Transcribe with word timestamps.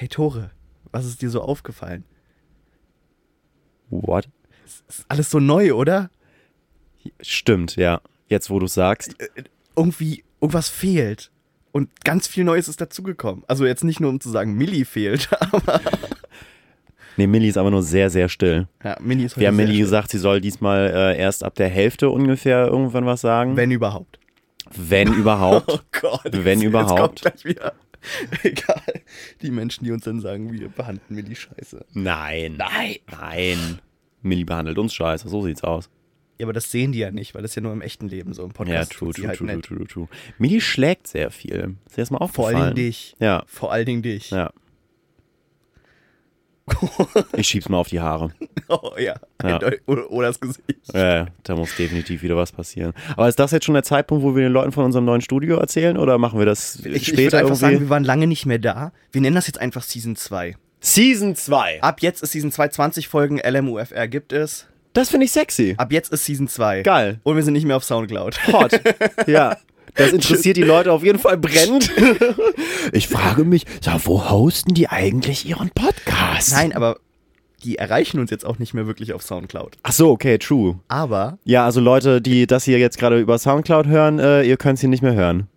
Hey 0.00 0.06
Tore, 0.06 0.52
was 0.92 1.06
ist 1.06 1.22
dir 1.22 1.28
so 1.28 1.42
aufgefallen? 1.42 2.04
What? 3.90 4.28
Ist 4.64 5.04
alles 5.08 5.28
so 5.28 5.40
neu, 5.40 5.72
oder? 5.74 6.08
Stimmt, 7.20 7.74
ja. 7.74 8.00
Jetzt, 8.28 8.48
wo 8.48 8.60
du 8.60 8.68
sagst. 8.68 9.16
Irgendwie, 9.74 10.22
irgendwas 10.40 10.68
fehlt. 10.68 11.32
Und 11.72 12.04
ganz 12.04 12.28
viel 12.28 12.44
Neues 12.44 12.68
ist 12.68 12.80
dazugekommen. 12.80 13.42
Also 13.48 13.66
jetzt 13.66 13.82
nicht 13.82 13.98
nur, 13.98 14.10
um 14.10 14.20
zu 14.20 14.30
sagen, 14.30 14.54
Millie 14.54 14.84
fehlt, 14.84 15.28
aber 15.52 15.80
Nee, 17.16 17.26
Millie 17.26 17.48
ist 17.48 17.58
aber 17.58 17.72
nur 17.72 17.82
sehr, 17.82 18.08
sehr 18.08 18.28
still. 18.28 18.68
ja, 18.84 18.96
Millie 19.00 19.26
ist 19.26 19.32
heute 19.32 19.40
Wir 19.40 19.48
haben 19.48 19.56
Millie 19.56 19.74
schön. 19.74 19.82
gesagt, 19.82 20.10
sie 20.12 20.18
soll 20.18 20.40
diesmal 20.40 20.92
äh, 20.94 21.18
erst 21.18 21.42
ab 21.42 21.56
der 21.56 21.68
Hälfte 21.70 22.08
ungefähr 22.10 22.68
irgendwann 22.68 23.04
was 23.04 23.20
sagen. 23.22 23.56
Wenn 23.56 23.72
überhaupt. 23.72 24.20
Wenn 24.76 25.12
überhaupt. 25.12 25.68
Oh 25.72 25.80
Gott. 26.00 26.30
Wenn 26.30 26.62
überhaupt. 26.62 27.24
Egal. 28.42 28.82
Die 29.42 29.50
Menschen, 29.50 29.84
die 29.84 29.92
uns 29.92 30.04
dann 30.04 30.20
sagen, 30.20 30.52
wir 30.52 30.68
behandeln 30.68 31.04
Millie 31.08 31.36
scheiße. 31.36 31.84
Nein. 31.94 32.54
Nein. 32.56 32.96
Nein. 33.10 33.78
Millie 34.22 34.44
behandelt 34.44 34.78
uns 34.78 34.94
scheiße, 34.94 35.28
so 35.28 35.42
sieht's 35.42 35.62
aus. 35.64 35.90
Ja, 36.38 36.46
aber 36.46 36.52
das 36.52 36.70
sehen 36.70 36.92
die 36.92 37.00
ja 37.00 37.10
nicht, 37.10 37.34
weil 37.34 37.42
das 37.42 37.54
ja 37.56 37.62
nur 37.62 37.72
im 37.72 37.80
echten 37.82 38.08
Leben 38.08 38.32
so 38.32 38.42
im 38.42 38.50
Ja, 38.50 38.54
Podcast 38.54 38.92
true, 38.92 39.08
tut 39.08 39.16
sie 39.16 39.22
true, 39.22 39.28
halt 39.30 39.38
true, 39.38 39.46
true, 39.48 39.56
nett. 39.56 39.64
true, 39.66 39.86
true. 39.86 40.08
Millie 40.38 40.60
schlägt 40.60 41.08
sehr 41.08 41.30
viel. 41.32 41.76
Ist 41.86 41.96
dir 41.96 42.02
das 42.02 42.10
mal 42.10 42.18
Vor 42.18 42.24
aufgefallen? 42.26 42.56
allen 42.56 42.74
Dingen 42.76 42.86
dich. 42.86 43.16
Ja, 43.18 43.42
Vor 43.46 43.72
allen 43.72 43.86
Dingen 43.86 44.02
dich. 44.02 44.30
ja. 44.30 44.52
Ich 47.36 47.48
schieb's 47.48 47.68
mal 47.68 47.78
auf 47.78 47.88
die 47.88 48.00
Haare. 48.00 48.30
Oh 48.70 48.92
ja. 48.98 49.14
Ja. 49.42 49.58
Oder, 49.86 50.26
das 50.26 50.38
Gesicht. 50.40 50.62
Ja, 50.92 51.28
da 51.44 51.56
muss 51.56 51.74
definitiv 51.76 52.22
wieder 52.22 52.36
was 52.36 52.52
passieren. 52.52 52.92
Aber 53.16 53.26
ist 53.26 53.38
das 53.38 53.50
jetzt 53.52 53.64
schon 53.64 53.72
der 53.72 53.82
Zeitpunkt, 53.82 54.22
wo 54.22 54.36
wir 54.36 54.42
den 54.42 54.52
Leuten 54.52 54.72
von 54.72 54.84
unserem 54.84 55.06
neuen 55.06 55.22
Studio 55.22 55.56
erzählen 55.56 55.96
oder 55.96 56.18
machen 56.18 56.38
wir 56.38 56.44
das 56.44 56.74
Ich, 56.80 56.84
ich 56.84 56.84
würde 56.84 57.00
später 57.00 57.38
einfach 57.38 57.48
irgendwie? 57.52 57.60
sagen, 57.60 57.80
wir 57.80 57.88
waren 57.88 58.04
lange 58.04 58.26
nicht 58.26 58.44
mehr 58.44 58.58
da. 58.58 58.92
Wir 59.10 59.22
nennen 59.22 59.36
das 59.36 59.46
jetzt 59.46 59.58
einfach 59.58 59.82
Season 59.82 60.16
2. 60.16 60.56
Season 60.80 61.34
2. 61.34 61.80
Ab 61.80 62.02
jetzt 62.02 62.22
ist 62.22 62.32
Season 62.32 62.52
2, 62.52 62.68
20 62.68 63.08
Folgen 63.08 63.38
LMUFR 63.42 64.06
gibt 64.06 64.34
es. 64.34 64.66
Das 64.92 65.08
finde 65.08 65.24
ich 65.24 65.32
sexy. 65.32 65.74
Ab 65.78 65.90
jetzt 65.90 66.12
ist 66.12 66.26
Season 66.26 66.46
2. 66.46 66.82
Geil. 66.82 67.20
Und 67.22 67.36
wir 67.36 67.42
sind 67.42 67.54
nicht 67.54 67.64
mehr 67.66 67.76
auf 67.76 67.84
Soundcloud. 67.84 68.48
Hot. 68.52 68.78
Ja. 69.26 69.56
Das 69.94 70.12
interessiert 70.12 70.56
die 70.56 70.62
Leute 70.62 70.92
auf 70.92 71.02
jeden 71.04 71.18
Fall 71.18 71.36
brennend. 71.36 71.90
Ich 72.92 73.08
frage 73.08 73.44
mich, 73.44 73.64
ja, 73.82 74.00
wo 74.04 74.30
hosten 74.30 74.72
die 74.72 74.88
eigentlich 74.88 75.46
ihren 75.46 75.68
Podcast? 75.70 76.52
Nein, 76.52 76.74
aber 76.74 76.98
die 77.64 77.76
erreichen 77.76 78.18
uns 78.18 78.30
jetzt 78.30 78.46
auch 78.46 78.58
nicht 78.58 78.72
mehr 78.72 78.86
wirklich 78.86 79.12
auf 79.12 79.22
Soundcloud. 79.22 79.76
Ach 79.82 79.92
so, 79.92 80.10
okay, 80.10 80.38
true. 80.38 80.78
Aber, 80.88 81.38
Ja, 81.44 81.64
also 81.66 81.80
Leute, 81.80 82.22
die 82.22 82.46
das 82.46 82.64
hier 82.64 82.78
jetzt 82.78 82.98
gerade 82.98 83.18
über 83.20 83.38
Soundcloud 83.38 83.86
hören, 83.86 84.18
äh, 84.20 84.42
ihr 84.42 84.56
könnt 84.56 84.78
sie 84.78 84.88
nicht 84.88 85.02
mehr 85.02 85.14
hören. 85.14 85.48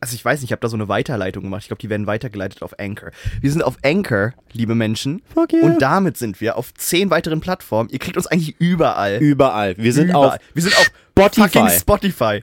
also 0.00 0.14
ich 0.14 0.24
weiß 0.24 0.40
nicht, 0.40 0.48
ich 0.48 0.52
habe 0.52 0.60
da 0.60 0.68
so 0.68 0.76
eine 0.76 0.88
Weiterleitung 0.88 1.42
gemacht. 1.44 1.62
Ich 1.62 1.68
glaube, 1.68 1.80
die 1.80 1.88
werden 1.90 2.06
weitergeleitet 2.06 2.62
auf 2.62 2.78
Anchor. 2.78 3.10
Wir 3.40 3.50
sind 3.50 3.62
auf 3.62 3.76
Anchor, 3.84 4.32
liebe 4.52 4.74
Menschen. 4.74 5.22
Fuck 5.32 5.52
yeah. 5.52 5.64
Und 5.64 5.80
damit 5.82 6.16
sind 6.16 6.40
wir 6.40 6.56
auf 6.56 6.72
zehn 6.74 7.10
weiteren 7.10 7.40
Plattformen. 7.40 7.88
Ihr 7.90 7.98
kriegt 7.98 8.16
uns 8.16 8.26
eigentlich 8.26 8.54
überall. 8.60 9.18
Überall. 9.18 9.76
Wir 9.78 9.92
sind 9.92 10.10
überall. 10.10 10.28
auf 10.30 10.38
wir 10.54 10.62
sind 10.62 10.76
auf 10.76 10.90
Spotify. 11.12 11.48
fucking 11.48 11.68
Spotify. 11.70 12.42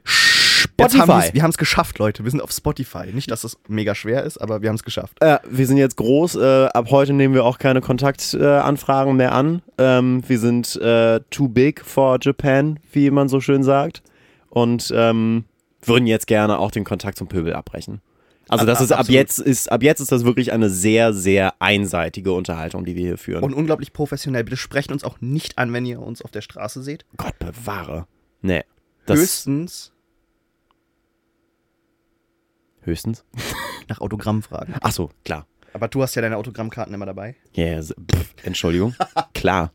Spotify. 0.85 0.99
haben 1.11 1.33
wir 1.33 1.43
haben 1.43 1.49
es 1.49 1.57
geschafft, 1.57 1.99
Leute. 1.99 2.23
Wir 2.23 2.31
sind 2.31 2.41
auf 2.41 2.51
Spotify. 2.51 3.11
Nicht, 3.13 3.29
dass 3.31 3.43
es 3.43 3.57
mega 3.67 3.95
schwer 3.95 4.23
ist, 4.23 4.37
aber 4.39 4.61
wir 4.61 4.69
haben 4.69 4.75
es 4.75 4.83
geschafft. 4.83 5.17
Äh, 5.21 5.39
wir 5.49 5.67
sind 5.67 5.77
jetzt 5.77 5.97
groß. 5.97 6.35
Äh, 6.35 6.65
ab 6.73 6.87
heute 6.91 7.13
nehmen 7.13 7.33
wir 7.33 7.43
auch 7.45 7.57
keine 7.57 7.81
Kontaktanfragen 7.81 9.13
äh, 9.13 9.17
mehr 9.17 9.31
an. 9.33 9.61
Ähm, 9.77 10.23
wir 10.27 10.39
sind 10.39 10.75
äh, 10.77 11.19
too 11.29 11.47
big 11.47 11.83
for 11.85 12.17
Japan, 12.21 12.79
wie 12.91 13.09
man 13.11 13.29
so 13.29 13.39
schön 13.39 13.63
sagt. 13.63 14.01
Und 14.49 14.91
ähm, 14.95 15.45
würden 15.81 16.07
jetzt 16.07 16.27
gerne 16.27 16.59
auch 16.59 16.71
den 16.71 16.83
Kontakt 16.83 17.17
zum 17.17 17.27
Pöbel 17.27 17.53
abbrechen. 17.53 18.01
Also 18.49 18.65
das 18.65 18.79
Ab- 18.79 18.83
ist 18.83 18.91
ab 18.93 19.09
jetzt 19.09 19.37
ist 19.39 19.71
ab 19.71 19.83
jetzt 19.83 19.99
ist 19.99 20.11
das 20.11 20.25
wirklich 20.25 20.51
eine 20.51 20.71
sehr 20.71 21.13
sehr 21.13 21.53
einseitige 21.61 22.33
Unterhaltung, 22.33 22.83
die 22.83 22.95
wir 22.95 23.05
hier 23.05 23.17
führen. 23.19 23.43
Und 23.43 23.53
unglaublich 23.53 23.93
professionell. 23.93 24.43
Bitte 24.43 24.57
sprecht 24.57 24.91
uns 24.91 25.03
auch 25.03 25.21
nicht 25.21 25.59
an, 25.59 25.71
wenn 25.71 25.85
ihr 25.85 26.01
uns 26.01 26.23
auf 26.23 26.31
der 26.31 26.41
Straße 26.41 26.81
seht. 26.81 27.05
Gott 27.15 27.37
bewahre. 27.37 28.07
Nee. 28.41 28.63
Das 29.05 29.19
Höchstens 29.19 29.91
höchstens. 32.89 33.23
nach 33.87 33.99
Autogramm 34.01 34.41
fragen. 34.43 34.73
Ach 34.81 34.91
so, 34.91 35.09
klar. 35.23 35.45
Aber 35.73 35.87
du 35.87 36.01
hast 36.01 36.15
ja 36.15 36.21
deine 36.21 36.37
Autogrammkarten 36.37 36.93
immer 36.93 37.05
dabei. 37.05 37.35
Ja, 37.53 37.65
yes. 37.65 37.93
Entschuldigung. 38.43 38.95
Klar. 39.33 39.71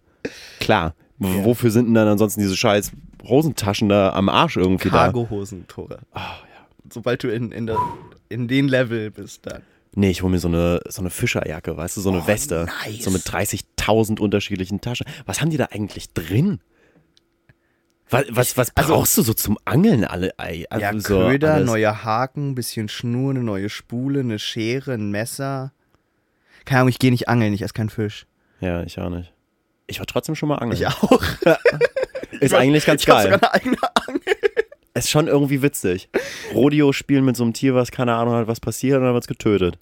Klar. 0.60 0.94
W- 1.18 1.44
Wofür 1.44 1.70
sind 1.70 1.86
denn 1.86 1.94
dann 1.94 2.08
ansonsten 2.08 2.40
diese 2.40 2.56
scheiß 2.56 2.90
Hosentaschen 3.24 3.88
da 3.88 4.12
am 4.12 4.28
Arsch 4.28 4.56
irgendwie 4.56 4.90
da? 4.90 5.04
Cargohosen, 5.04 5.66
Tore. 5.68 6.00
Sobald 6.92 7.22
du 7.22 7.28
in, 7.32 7.52
in, 7.52 7.66
der, 7.66 7.78
in 8.28 8.48
den 8.48 8.68
Level 8.68 9.10
bist, 9.10 9.46
dann. 9.46 9.62
Nee, 9.94 10.10
ich 10.10 10.22
hol 10.22 10.30
mir 10.30 10.40
so 10.40 10.48
eine, 10.48 10.80
so 10.88 11.00
eine 11.00 11.10
Fischerjacke, 11.10 11.76
weißt 11.76 11.96
du, 11.96 12.00
so 12.00 12.10
eine 12.10 12.22
Oh, 12.22 12.26
Weste. 12.26 12.66
nice. 12.84 13.04
So 13.04 13.10
mit 13.12 13.22
30.000 13.22 14.18
unterschiedlichen 14.20 14.80
Taschen. 14.80 15.06
Was 15.26 15.40
haben 15.40 15.50
die 15.50 15.56
da 15.56 15.66
eigentlich 15.66 16.12
drin? 16.12 16.58
Was, 18.10 18.24
was, 18.30 18.56
was 18.56 18.76
also- 18.76 18.92
brauchst 18.94 19.16
du 19.18 19.22
so 19.22 19.34
zum 19.34 19.58
Angeln 19.64 20.04
alle? 20.04 20.32
Ei? 20.38 20.66
Ja, 20.70 20.88
Also 20.90 20.98
so 21.00 21.26
Köder, 21.28 21.54
alles? 21.54 21.66
neuer 21.66 22.04
Haken, 22.04 22.54
bisschen 22.54 22.88
Schnur, 22.88 23.30
eine 23.30 23.42
neue 23.42 23.68
Spule, 23.68 24.20
eine 24.20 24.38
Schere, 24.38 24.92
ein 24.92 25.10
Messer. 25.10 25.72
Keine 26.64 26.80
Ahnung, 26.80 26.90
ich 26.90 26.98
gehe 26.98 27.10
nicht 27.10 27.28
angeln, 27.28 27.52
ich 27.52 27.62
esse 27.62 27.74
keinen 27.74 27.90
Fisch. 27.90 28.26
Ja, 28.60 28.82
ich 28.82 28.98
auch 28.98 29.10
nicht. 29.10 29.32
Ich 29.86 29.98
war 29.98 30.06
trotzdem 30.06 30.34
schon 30.34 30.48
mal 30.48 30.56
angeln. 30.56 30.80
Ich 30.80 30.86
auch. 30.86 31.22
Ist 32.40 32.54
eigentlich 32.54 32.86
ganz 32.86 33.02
ich 33.02 33.06
geil. 33.06 33.24
sogar 33.24 33.52
eine 33.52 33.54
eigene 33.54 33.76
Angel. 34.06 34.20
Ist 34.94 35.10
schon 35.10 35.26
irgendwie 35.26 35.60
witzig. 35.62 36.08
Rodeo 36.54 36.92
spielen 36.92 37.24
mit 37.24 37.36
so 37.36 37.42
einem 37.42 37.52
Tier, 37.52 37.74
was 37.74 37.90
keine 37.90 38.14
Ahnung 38.14 38.34
hat, 38.34 38.46
was 38.46 38.60
passiert, 38.60 38.98
und 38.98 39.04
dann 39.04 39.12
wird's 39.14 39.26
getötet. 39.26 39.78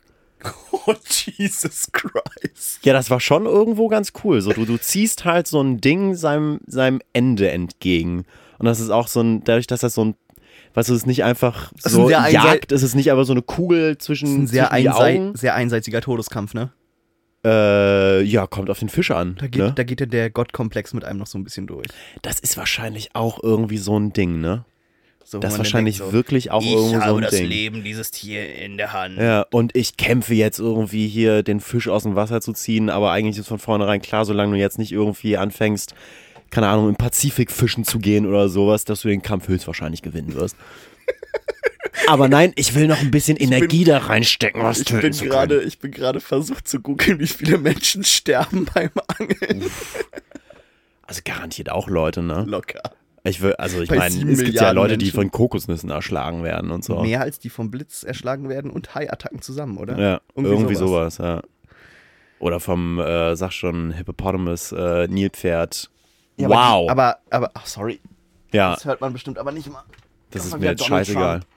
Oh, 0.87 0.95
Jesus 1.37 1.89
Christ. 1.93 2.81
Ja, 2.85 2.93
das 2.93 3.11
war 3.11 3.21
schon 3.21 3.47
irgendwo 3.47 3.89
ganz 3.89 4.13
cool. 4.25 4.41
So, 4.41 4.53
du, 4.53 4.65
du 4.65 4.77
ziehst 4.79 5.25
halt 5.25 5.47
so 5.47 5.61
ein 5.61 5.81
Ding 5.81 6.15
seinem, 6.15 6.61
seinem 6.67 7.01
Ende 7.13 7.51
entgegen. 7.51 8.25
Und 8.59 8.67
das 8.67 8.81
ist 8.81 8.91
auch 8.91 9.09
so 9.09 9.21
ein, 9.21 9.45
dadurch, 9.45 9.67
dass 9.67 9.81
das 9.81 9.95
so 9.95 10.05
ein, 10.07 10.15
weißt 10.75 10.89
du, 10.89 10.95
es 10.95 11.01
ist 11.01 11.07
nicht 11.07 11.25
einfach 11.25 11.73
ist 11.73 11.91
so 11.91 12.03
ein 12.03 12.09
sehr 12.09 12.29
Jagd, 12.31 12.73
es 12.73 12.83
ist 12.83 12.95
nicht 12.95 13.13
aber 13.13 13.25
so 13.25 13.33
eine 13.33 13.43
Kugel 13.43 13.97
Das 13.97 14.07
zwischen, 14.07 14.27
ist 14.29 14.35
ein 14.35 14.47
sehr, 14.47 14.69
zwischen 14.71 14.89
einsei 14.89 15.17
Augen. 15.17 15.37
sehr 15.37 15.55
einseitiger 15.55 16.01
Todeskampf, 16.01 16.55
ne? 16.55 16.71
Äh, 17.45 18.23
ja, 18.23 18.47
kommt 18.47 18.71
auf 18.71 18.79
den 18.79 18.89
Fisch 18.89 19.11
an. 19.11 19.37
Da 19.41 19.49
geht, 19.49 19.63
ne? 19.63 19.73
da 19.75 19.83
geht 19.83 20.01
ja 20.01 20.07
der 20.07 20.31
Gottkomplex 20.31 20.95
mit 20.95 21.05
einem 21.05 21.19
noch 21.19 21.27
so 21.27 21.39
ein 21.39 21.45
bisschen 21.45 21.67
durch. 21.67 21.89
Das 22.23 22.39
ist 22.39 22.57
wahrscheinlich 22.57 23.11
auch 23.15 23.43
irgendwie 23.43 23.79
so 23.79 23.99
ein 23.99 24.13
Ding, 24.13 24.41
ne? 24.41 24.65
So, 25.33 25.39
Das 25.39 25.57
wahrscheinlich 25.57 25.97
denkt 25.97 26.11
so, 26.11 26.13
wirklich 26.13 26.51
auch 26.51 26.61
ich 26.61 26.73
irgendwo 26.73 26.89
so 26.97 27.01
habe 27.01 27.19
ein 27.21 27.23
das 27.23 27.31
Ding. 27.31 27.47
Leben 27.49 27.85
dieses 27.85 28.11
Tier 28.11 28.55
in 28.55 28.77
der 28.77 28.93
Hand. 28.93 29.17
Ja, 29.17 29.47
und 29.51 29.75
ich 29.75 29.97
kämpfe 29.97 30.35
jetzt 30.35 30.59
irgendwie 30.59 31.09
hier 31.09 31.43
den 31.43 31.61
Fisch 31.61 31.89
aus 31.89 32.03
dem 32.03 32.17
Wasser 32.17 32.43
zu 32.43 32.53
ziehen, 32.53 32.91
aber 32.91 33.13
eigentlich 33.13 33.39
ist 33.39 33.49
von 33.49 33.59
vornherein 33.59 34.03
klar, 34.03 34.27
solange 34.27 34.53
du 34.53 34.59
jetzt 34.59 34.79
nicht 34.79 34.93
irgendwie 34.93 35.39
anfängst, 35.39 35.95
keine 36.51 36.69
Ahnung, 36.69 36.91
im 36.91 36.97
Pazifik 36.97 37.51
fischen 37.51 37.85
zu 37.85 37.99
gehen 37.99 38.27
oder 38.27 38.51
sowas, 38.51 38.85
dass 38.85 39.01
du 39.01 39.09
den 39.09 39.23
Kampf 39.23 39.49
höchstwahrscheinlich 39.49 40.03
gewinnen 40.03 40.35
wirst. 40.35 40.55
aber 42.09 42.29
nein, 42.29 42.53
ich 42.57 42.75
will 42.75 42.87
noch 42.87 43.01
ein 43.01 43.11
bisschen 43.11 43.39
Energie 43.39 43.85
da 43.85 43.97
reinstecken, 43.97 44.63
was 44.63 44.81
Ich 44.81 44.85
töten 44.85 45.01
bin 45.01 45.13
zu 45.15 45.25
können. 45.29 45.67
ich 45.67 45.79
bin 45.79 45.93
gerade 45.93 46.21
versucht 46.21 46.69
zu 46.69 46.81
googeln, 46.81 47.19
wie 47.21 47.27
viele 47.27 47.57
Menschen 47.57 48.05
sterben 48.05 48.67
beim 48.75 48.91
Angeln. 49.19 49.65
Also 51.07 51.23
garantiert 51.25 51.71
auch 51.71 51.89
Leute, 51.89 52.23
ne? 52.23 52.45
Locker. 52.47 52.83
Ich 53.25 53.41
will, 53.41 53.55
also 53.55 53.81
ich 53.81 53.91
meine, 53.91 54.07
es 54.07 54.15
gibt 54.17 54.29
ja 54.29 54.45
Milliarden 54.45 54.77
Leute, 54.77 54.99
die 54.99 55.05
Menschen. 55.07 55.15
von 55.17 55.31
Kokosnüssen 55.31 55.91
erschlagen 55.91 56.43
werden 56.43 56.71
und 56.73 56.85
so. 56.85 57.01
Mehr 57.03 57.21
als 57.21 57.39
die 57.39 57.51
vom 57.51 57.71
Blitz 57.71 58.03
erschlagen 58.03 58.49
werden 58.49 58.71
und 58.71 58.95
Haiattacken 58.97 59.41
zusammen, 59.43 59.77
oder? 59.79 59.97
Ja, 59.99 60.21
irgendwie, 60.35 60.53
Irgendwie 60.53 60.75
sowas. 60.75 61.19
ja. 61.19 61.43
Oder 62.41 62.59
vom, 62.59 62.99
äh, 62.99 63.37
sag 63.37 63.53
schon, 63.53 63.93
Hippopotamus, 63.93 64.73
äh, 64.73 65.07
Nilpferd. 65.07 65.89
Ja, 66.37 66.49
wow. 66.49 66.91
Aber, 66.91 67.19
aber, 67.31 67.53
ach, 67.55 67.67
sorry, 67.67 68.01
ja, 68.53 68.75
das 68.75 68.85
hört 68.85 69.01
man 69.01 69.13
bestimmt 69.13 69.39
aber 69.39 69.53
nicht 69.53 69.71
mal. 69.71 69.85
das 70.31 70.47
ist 70.47 70.59
mir 70.59 70.67
jetzt 70.71 70.81
Donald 70.81 71.07
scheißegal. 71.07 71.41
Trump. 71.41 71.53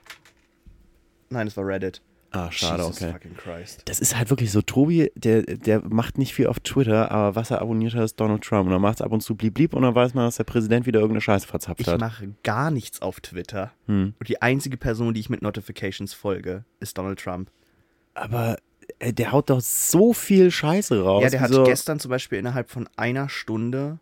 Nein, 1.30 1.46
das 1.46 1.56
war 1.56 1.66
Reddit. 1.66 2.00
Ah, 2.36 2.52
schade, 2.52 2.82
Jesus 2.82 3.00
okay. 3.02 3.12
fucking 3.12 3.36
Christ. 3.36 3.82
Das 3.86 3.98
ist 4.00 4.16
halt 4.16 4.30
wirklich 4.30 4.52
so, 4.52 4.60
Tobi, 4.62 5.10
der, 5.14 5.42
der 5.42 5.82
macht 5.88 6.18
nicht 6.18 6.34
viel 6.34 6.46
auf 6.48 6.60
Twitter, 6.60 7.10
aber 7.10 7.34
was 7.34 7.50
er 7.50 7.60
abonniert 7.62 7.94
hat, 7.94 8.02
ist 8.04 8.20
Donald 8.20 8.42
Trump. 8.42 8.66
Und 8.66 8.72
dann 8.72 8.80
macht 8.82 8.96
es 8.96 9.02
ab 9.02 9.12
und 9.12 9.20
zu 9.22 9.34
blieb 9.34 9.54
blieb 9.54 9.74
und 9.74 9.82
dann 9.82 9.94
weiß 9.94 10.14
man, 10.14 10.24
dass 10.26 10.36
der 10.36 10.44
Präsident 10.44 10.86
wieder 10.86 11.00
irgendeine 11.00 11.20
Scheiße 11.22 11.46
verzapft 11.46 11.80
Ich 11.80 11.86
hat. 11.88 12.00
mache 12.00 12.34
gar 12.42 12.70
nichts 12.70 13.00
auf 13.02 13.20
Twitter. 13.20 13.72
Hm. 13.86 14.14
Und 14.18 14.28
die 14.28 14.42
einzige 14.42 14.76
Person, 14.76 15.14
die 15.14 15.20
ich 15.20 15.30
mit 15.30 15.42
Notifications 15.42 16.12
folge, 16.14 16.64
ist 16.80 16.98
Donald 16.98 17.18
Trump. 17.20 17.50
Aber 18.14 18.56
äh, 18.98 19.12
der 19.12 19.32
haut 19.32 19.50
doch 19.50 19.60
so 19.60 20.12
viel 20.12 20.50
Scheiße 20.50 21.02
raus. 21.02 21.22
ja, 21.22 21.30
der 21.30 21.40
hat 21.40 21.50
Wieso- 21.50 21.64
gestern 21.64 21.98
zum 22.00 22.10
Beispiel 22.10 22.38
innerhalb 22.38 22.70
von 22.70 22.88
einer 22.96 23.28
Stunde 23.28 23.98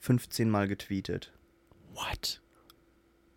15 0.00 0.48
Mal 0.50 0.68
getweetet. 0.68 1.32
What? 1.94 2.40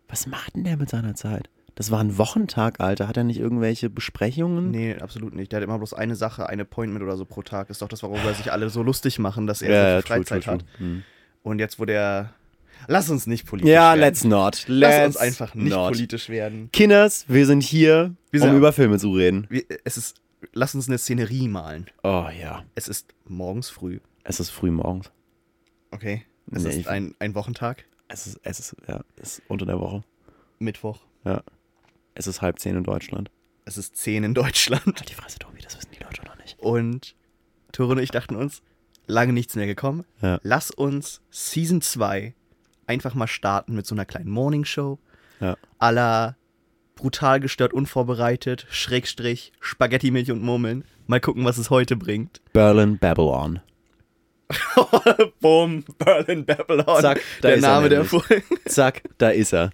Was 0.08 0.26
macht 0.26 0.54
denn 0.56 0.64
der 0.64 0.76
mit 0.76 0.90
seiner 0.90 1.14
Zeit? 1.14 1.48
Das 1.74 1.90
war 1.90 2.00
ein 2.00 2.18
Wochentag, 2.18 2.80
Alter. 2.80 3.08
Hat 3.08 3.16
er 3.16 3.24
nicht 3.24 3.40
irgendwelche 3.40 3.88
Besprechungen? 3.88 4.70
Nee, 4.70 4.94
absolut 4.96 5.34
nicht. 5.34 5.52
Der 5.52 5.58
hat 5.58 5.64
immer 5.64 5.78
bloß 5.78 5.94
eine 5.94 6.16
Sache, 6.16 6.46
ein 6.48 6.60
Appointment 6.60 7.02
oder 7.02 7.16
so 7.16 7.24
pro 7.24 7.42
Tag. 7.42 7.70
Ist 7.70 7.80
doch 7.82 7.88
das, 7.88 8.02
worüber 8.02 8.34
sich 8.34 8.52
alle 8.52 8.68
so 8.68 8.82
lustig 8.82 9.18
machen, 9.18 9.46
dass 9.46 9.62
er 9.62 9.70
Ja, 9.70 9.82
so 9.82 9.88
ja, 9.88 9.94
viel 9.96 10.02
true, 10.02 10.16
Freizeit 10.16 10.42
true, 10.44 10.52
hat. 10.54 10.60
true. 10.60 10.86
Hm. 10.86 11.02
Und 11.42 11.58
jetzt, 11.58 11.78
wo 11.78 11.84
der. 11.86 12.34
Lass 12.88 13.08
uns 13.10 13.26
nicht 13.26 13.46
politisch 13.46 13.70
Ja, 13.70 13.90
werden. 13.90 14.00
let's 14.00 14.24
not. 14.24 14.64
Lass 14.66 14.90
Let's 14.90 15.06
uns 15.06 15.16
einfach 15.16 15.54
nicht 15.54 15.72
not. 15.72 15.92
politisch 15.92 16.28
werden. 16.28 16.68
Kinders, 16.72 17.24
wir 17.28 17.46
sind 17.46 17.62
hier, 17.62 18.14
Wir 18.32 18.40
sind- 18.40 18.50
um 18.50 18.56
über 18.56 18.72
Filme 18.72 18.98
zu 18.98 19.12
reden. 19.12 19.46
Wir, 19.48 19.62
es 19.84 19.96
ist 19.96 20.20
lass 20.52 20.74
uns 20.74 20.88
eine 20.88 20.98
Szenerie 20.98 21.46
malen. 21.48 21.86
Oh 22.02 22.26
ja. 22.38 22.64
Es 22.74 22.88
ist 22.88 23.14
morgens 23.28 23.70
früh. 23.70 24.00
Es 24.24 24.40
ist 24.40 24.50
früh 24.50 24.70
morgens. 24.72 25.10
Okay. 25.92 26.24
Es 26.50 26.64
Nee, 26.64 26.80
ist 26.80 26.88
ein, 26.88 27.14
ein 27.20 27.34
Wochentag. 27.36 27.84
Es 28.08 28.26
ist, 28.26 28.40
es 28.42 28.58
ist, 28.58 28.76
ja, 28.88 29.00
es 29.16 29.38
ist 29.38 29.42
unter 29.48 29.64
der 29.64 29.78
Woche. 29.80 30.02
Mittwoch. 30.58 30.98
Es 32.14 32.26
ist 32.26 32.42
halb 32.42 32.58
zehn 32.58 32.76
in 32.76 32.84
Deutschland. 32.84 33.30
Es 33.64 33.78
ist 33.78 33.96
10 33.96 34.24
in 34.24 34.34
Deutschland. 34.34 34.84
Halt 34.86 35.08
die 35.08 35.14
Fresse, 35.14 35.38
Tobi, 35.38 35.60
das 35.62 35.76
wissen 35.76 35.90
die 35.96 36.02
Leute 36.02 36.24
noch 36.24 36.36
nicht. 36.36 36.58
Und 36.58 37.14
Tore 37.70 37.92
und 37.92 37.98
ich 38.00 38.10
dachten 38.10 38.34
uns, 38.34 38.60
lange 39.06 39.32
nichts 39.32 39.54
mehr 39.54 39.66
gekommen. 39.66 40.04
Ja. 40.20 40.40
Lass 40.42 40.70
uns 40.72 41.20
Season 41.30 41.80
2 41.80 42.34
einfach 42.86 43.14
mal 43.14 43.28
starten 43.28 43.74
mit 43.74 43.86
so 43.86 43.94
einer 43.94 44.04
kleinen 44.04 44.30
Morningshow. 44.30 44.98
Ja. 45.40 45.56
à 45.80 45.90
la 45.90 46.36
brutal 46.94 47.40
gestört, 47.40 47.72
unvorbereitet, 47.72 48.66
Schrägstrich, 48.70 49.52
Spaghetti, 49.60 50.10
Milch 50.12 50.30
und 50.30 50.42
Murmeln. 50.42 50.84
Mal 51.06 51.20
gucken, 51.20 51.44
was 51.44 51.58
es 51.58 51.68
heute 51.70 51.96
bringt. 51.96 52.40
Berlin 52.52 52.98
Babylon. 52.98 53.60
Boom, 55.40 55.84
Berlin 55.98 56.44
Babylon. 56.44 57.00
Zack, 57.00 57.20
da 57.40 57.48
der 57.48 57.56
ist 57.56 57.64
er 57.64 57.70
Name 57.70 57.88
der. 57.88 58.04
Folge. 58.04 58.42
Zack, 58.66 59.02
da 59.18 59.30
ist 59.30 59.52
er. 59.52 59.70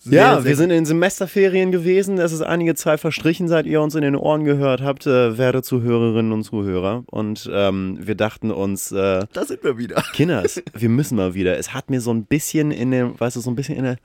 Sehr, 0.00 0.20
ja, 0.20 0.34
sehr 0.36 0.44
wir 0.44 0.56
sind 0.56 0.70
in 0.70 0.86
Semesterferien 0.86 1.72
gewesen. 1.72 2.18
Es 2.18 2.32
ist 2.32 2.42
einige 2.42 2.74
Zeit 2.74 3.00
verstrichen, 3.00 3.48
seit 3.48 3.66
ihr 3.66 3.82
uns 3.82 3.94
in 3.94 4.02
den 4.02 4.14
Ohren 4.14 4.44
gehört 4.44 4.80
habt, 4.80 5.06
äh, 5.06 5.36
werte 5.36 5.62
Zuhörerinnen 5.62 6.32
und 6.32 6.44
Zuhörer. 6.44 7.02
Und 7.06 7.50
ähm, 7.52 7.98
wir 8.00 8.14
dachten 8.14 8.50
uns, 8.50 8.92
äh, 8.92 9.26
Da 9.32 9.44
sind 9.44 9.62
wir 9.64 9.76
wieder. 9.76 10.02
Kinders, 10.12 10.62
wir 10.72 10.88
müssen 10.88 11.16
mal 11.16 11.34
wieder. 11.34 11.58
Es 11.58 11.74
hat 11.74 11.90
mir 11.90 12.00
so 12.00 12.12
ein 12.12 12.24
bisschen 12.24 12.70
in 12.70 12.92
der, 12.92 13.18
weißt 13.18 13.36
du, 13.36 13.40
so 13.40 13.50
ein 13.50 13.56
bisschen 13.56 13.76
in 13.76 13.84
der, 13.84 13.96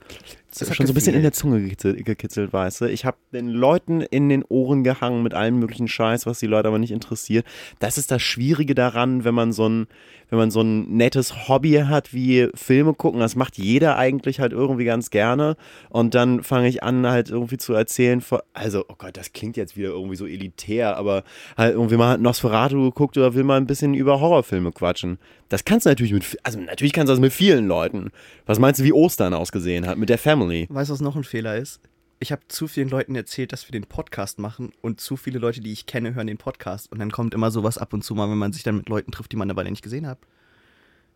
Es 0.62 0.70
hat 0.70 0.78
schon 0.78 0.86
so 0.86 0.92
ein 0.92 0.96
bisschen 0.96 1.16
in 1.16 1.22
der 1.22 1.32
gefehlt. 1.32 1.36
Zunge 1.36 1.62
gekitzelt, 1.62 2.06
gekitzelt 2.06 2.54
weißt 2.54 2.82
du. 2.82 2.86
Ich 2.86 3.06
habe 3.06 3.18
den 3.34 3.48
Leuten 3.48 4.02
in 4.02 4.30
den 4.30 4.44
Ohren 4.44 4.84
gehangen 4.84 5.24
mit 5.24 5.34
allem 5.34 5.60
möglichen 5.60 5.88
Scheiß, 5.88 6.26
was 6.26 6.40
die 6.40 6.48
Leute 6.48 6.68
aber 6.68 6.80
nicht 6.80 6.92
interessiert. 6.92 7.46
Das 7.80 7.98
ist 7.98 8.12
das 8.12 8.22
Schwierige 8.22 8.76
daran, 8.76 9.24
wenn 9.24 9.34
man 9.34 9.52
so 9.52 9.68
ein, 9.68 9.88
wenn 10.30 10.38
man 10.40 10.52
so 10.52 10.62
ein 10.62 10.96
nettes 10.96 11.48
Hobby 11.48 11.84
hat 11.88 12.14
wie 12.14 12.50
Filme 12.54 12.94
gucken. 12.94 13.20
Das 13.20 13.36
macht 13.36 13.58
jeder 13.58 13.98
eigentlich 13.98 14.40
halt 14.40 14.52
irgendwie 14.52 14.86
ganz 14.86 15.10
gerne. 15.10 15.58
Und 15.90 16.16
dann 16.16 16.44
fange 16.44 16.68
ich 16.68 16.84
an, 16.84 17.08
halt 17.08 17.30
irgendwie 17.30 17.58
zu 17.58 17.74
erzählen, 17.74 18.22
von, 18.22 18.40
also, 18.54 18.86
oh 18.88 18.96
Gott, 18.98 19.18
das 19.18 19.34
klingt 19.34 19.58
jetzt 19.58 19.76
wieder 19.76 19.90
irgendwie 19.90 20.16
so 20.16 20.26
elitär, 20.26 20.98
aber 20.98 21.24
halt 21.58 21.74
irgendwie 21.74 21.98
mal 21.98 22.18
Nosferatu 22.18 22.82
geguckt 22.84 23.18
oder 23.18 23.34
will 23.34 23.44
mal 23.44 23.58
ein 23.58 23.68
bisschen 23.68 23.94
über 23.94 24.20
Horrorfilme 24.20 24.72
quatschen. 24.72 25.18
Das 25.54 25.66
kannst 25.66 25.86
du 25.86 25.92
natürlich 25.92 26.14
mit, 26.14 26.40
also 26.42 26.60
natürlich 26.60 26.94
kannst 26.94 27.10
du 27.10 27.14
das 27.14 27.20
mit 27.20 27.32
vielen 27.32 27.68
Leuten. 27.68 28.10
Was 28.48 28.58
meinst 28.58 28.80
du, 28.80 28.84
wie 28.86 28.92
Ostern 28.92 29.36
ausgesehen 29.36 29.86
hat 29.86 30.00
mit 30.00 30.10
der 30.10 30.18
Family? 30.18 30.66
Weißt 30.68 30.90
du, 30.90 30.96
was 30.96 31.00
noch 31.00 31.16
ein 31.16 31.24
Fehler 31.24 31.58
ist? 31.58 31.80
Ich 32.18 32.32
habe 32.32 32.42
zu 32.48 32.68
vielen 32.68 32.90
Leuten 32.90 33.14
erzählt, 33.14 33.54
dass 33.54 33.68
wir 33.68 33.72
den 33.72 33.86
Podcast 33.86 34.40
machen 34.40 34.72
und 34.82 35.00
zu 35.00 35.16
viele 35.16 35.38
Leute, 35.38 35.62
die 35.62 35.72
ich 35.72 35.86
kenne, 35.86 36.16
hören 36.16 36.26
den 36.26 36.40
Podcast. 36.40 36.92
Und 36.92 36.98
dann 36.98 37.12
kommt 37.12 37.36
immer 37.36 37.52
sowas 37.52 37.78
ab 37.78 37.94
und 37.94 38.04
zu 38.04 38.16
mal, 38.16 38.32
wenn 38.32 38.38
man 38.40 38.52
sich 38.52 38.64
dann 38.64 38.78
mit 38.78 38.90
Leuten 38.90 39.12
trifft, 39.12 39.32
die 39.32 39.36
man 39.36 39.48
eine 39.48 39.56
Weile 39.56 39.70
nicht 39.70 39.84
gesehen 39.84 40.08
hat. 40.08 40.18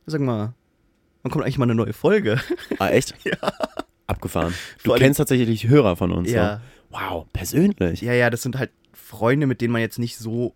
Sag 0.05 0.21
mal, 0.21 0.53
wann 1.23 1.31
kommt 1.31 1.43
eigentlich 1.43 1.57
mal 1.57 1.63
eine 1.65 1.73
neue 1.73 1.93
Folge? 1.93 2.39
Ah, 2.77 2.89
echt? 2.89 3.15
Ja. 3.23 3.51
Abgefahren. 4.05 4.53
Du 4.83 4.91
Vor 4.91 4.99
kennst 4.99 5.17
tatsächlich 5.17 5.67
Hörer 5.67 5.95
von 5.95 6.11
uns. 6.11 6.29
Ja. 6.29 6.61
So. 6.91 6.97
Wow, 6.99 7.25
persönlich. 7.33 8.01
Ja, 8.01 8.13
ja, 8.13 8.29
das 8.29 8.43
sind 8.43 8.59
halt 8.59 8.69
Freunde, 8.93 9.47
mit 9.47 9.61
denen 9.61 9.73
man 9.73 9.81
jetzt 9.81 9.97
nicht 9.97 10.19
so 10.19 10.53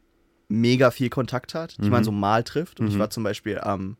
mega 0.51 0.91
viel 0.91 1.09
Kontakt 1.09 1.53
hat, 1.53 1.77
die 1.77 1.85
Mhm. 1.85 1.89
man 1.89 2.03
so 2.03 2.11
mal 2.11 2.43
trifft. 2.43 2.79
Und 2.79 2.87
ich 2.87 2.95
Mhm. 2.95 2.99
war 2.99 3.09
zum 3.09 3.23
Beispiel 3.23 3.59
am 3.59 3.97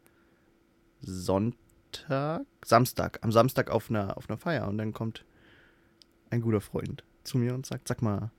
Sonntag, 1.00 2.42
Samstag, 2.64 3.20
am 3.22 3.32
Samstag 3.32 3.70
auf 3.72 3.90
einer, 3.90 4.18
auf 4.18 4.30
einer 4.30 4.38
Feier 4.38 4.68
und 4.68 4.78
dann 4.78 4.94
kommt 4.94 5.26
ein 6.30 6.42
guter 6.42 6.62
Freund 6.62 7.04
zu 7.24 7.38
mir 7.38 7.54
und 7.54 7.66
sagt, 7.66 7.88
sag 7.88 8.02
mal, 8.02 8.32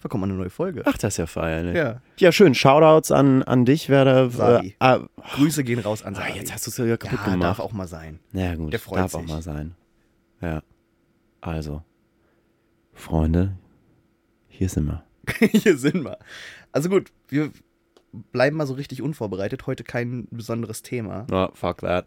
wann 0.00 0.08
kommt 0.10 0.20
mal 0.22 0.28
eine 0.28 0.38
neue 0.38 0.50
Folge? 0.50 0.82
Ach, 0.86 0.96
das 0.98 1.14
ist 1.14 1.18
ja 1.18 1.26
feierlich. 1.26 1.76
Ja, 1.76 2.00
Ja, 2.18 2.32
schön. 2.32 2.54
Shoutouts 2.54 3.10
an, 3.12 3.42
an 3.42 3.64
dich, 3.64 3.88
wer 3.88 4.04
da. 4.04 4.26
Äh, 4.26 4.30
Sari. 4.30 4.76
ah, 4.78 5.00
Grüße 5.34 5.64
gehen 5.64 5.78
raus 5.80 6.02
an 6.02 6.14
ah, 6.14 6.18
Sari. 6.20 6.38
jetzt 6.38 6.52
hast 6.52 6.66
du 6.66 6.70
es 6.70 6.76
ja 6.78 6.96
kaputt 6.96 7.18
ja, 7.20 7.24
gemacht. 7.32 7.42
darf 7.42 7.60
auch 7.60 7.72
mal 7.72 7.86
sein. 7.88 8.18
Ja, 8.32 8.54
gut. 8.54 8.72
Der 8.72 8.80
freut 8.80 8.98
darf 9.00 9.14
auch 9.14 9.20
sich. 9.20 9.28
mal 9.30 9.42
sein. 9.42 9.74
Ja. 10.40 10.62
Also, 11.40 11.82
Freunde, 12.92 13.56
hier 14.48 14.68
sind 14.68 14.86
wir. 14.86 15.04
Hier 15.52 15.76
sind 15.76 16.02
wir. 16.04 16.18
Also 16.78 16.90
gut, 16.90 17.10
wir 17.28 17.50
bleiben 18.30 18.56
mal 18.56 18.64
so 18.64 18.74
richtig 18.74 19.02
unvorbereitet. 19.02 19.66
Heute 19.66 19.82
kein 19.82 20.28
besonderes 20.30 20.82
Thema. 20.82 21.26
Oh, 21.28 21.48
fuck 21.52 21.78
that. 21.78 22.06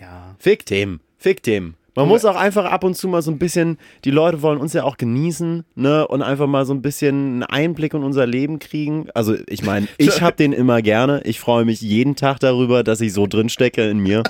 Ja. 0.00 0.34
Fick 0.40 0.66
dem. 0.66 0.98
Fick 1.16 1.44
dem. 1.44 1.74
Man 1.94 2.08
muss 2.08 2.24
auch 2.24 2.34
einfach 2.34 2.64
ab 2.64 2.82
und 2.82 2.96
zu 2.96 3.06
mal 3.06 3.22
so 3.22 3.30
ein 3.30 3.38
bisschen, 3.38 3.78
die 4.04 4.10
Leute 4.10 4.42
wollen 4.42 4.58
uns 4.58 4.72
ja 4.72 4.82
auch 4.82 4.96
genießen, 4.96 5.64
ne, 5.76 6.08
und 6.08 6.22
einfach 6.22 6.48
mal 6.48 6.66
so 6.66 6.74
ein 6.74 6.82
bisschen 6.82 7.14
einen 7.14 7.42
Einblick 7.44 7.94
in 7.94 8.02
unser 8.02 8.26
Leben 8.26 8.58
kriegen. 8.58 9.06
Also, 9.14 9.36
ich 9.46 9.62
meine, 9.62 9.86
ich 9.96 10.22
habe 10.22 10.34
den 10.34 10.52
immer 10.52 10.82
gerne. 10.82 11.22
Ich 11.22 11.38
freue 11.38 11.64
mich 11.64 11.80
jeden 11.80 12.16
Tag 12.16 12.40
darüber, 12.40 12.82
dass 12.82 13.00
ich 13.00 13.12
so 13.12 13.28
drin 13.28 13.48
stecke 13.48 13.88
in 13.88 14.00
mir. 14.00 14.24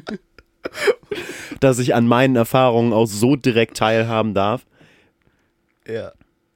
dass 1.60 1.78
ich 1.78 1.94
an 1.94 2.08
meinen 2.08 2.34
Erfahrungen 2.34 2.92
auch 2.92 3.06
so 3.06 3.36
direkt 3.36 3.76
teilhaben 3.76 4.34
darf. 4.34 4.66
Ja. 5.86 6.10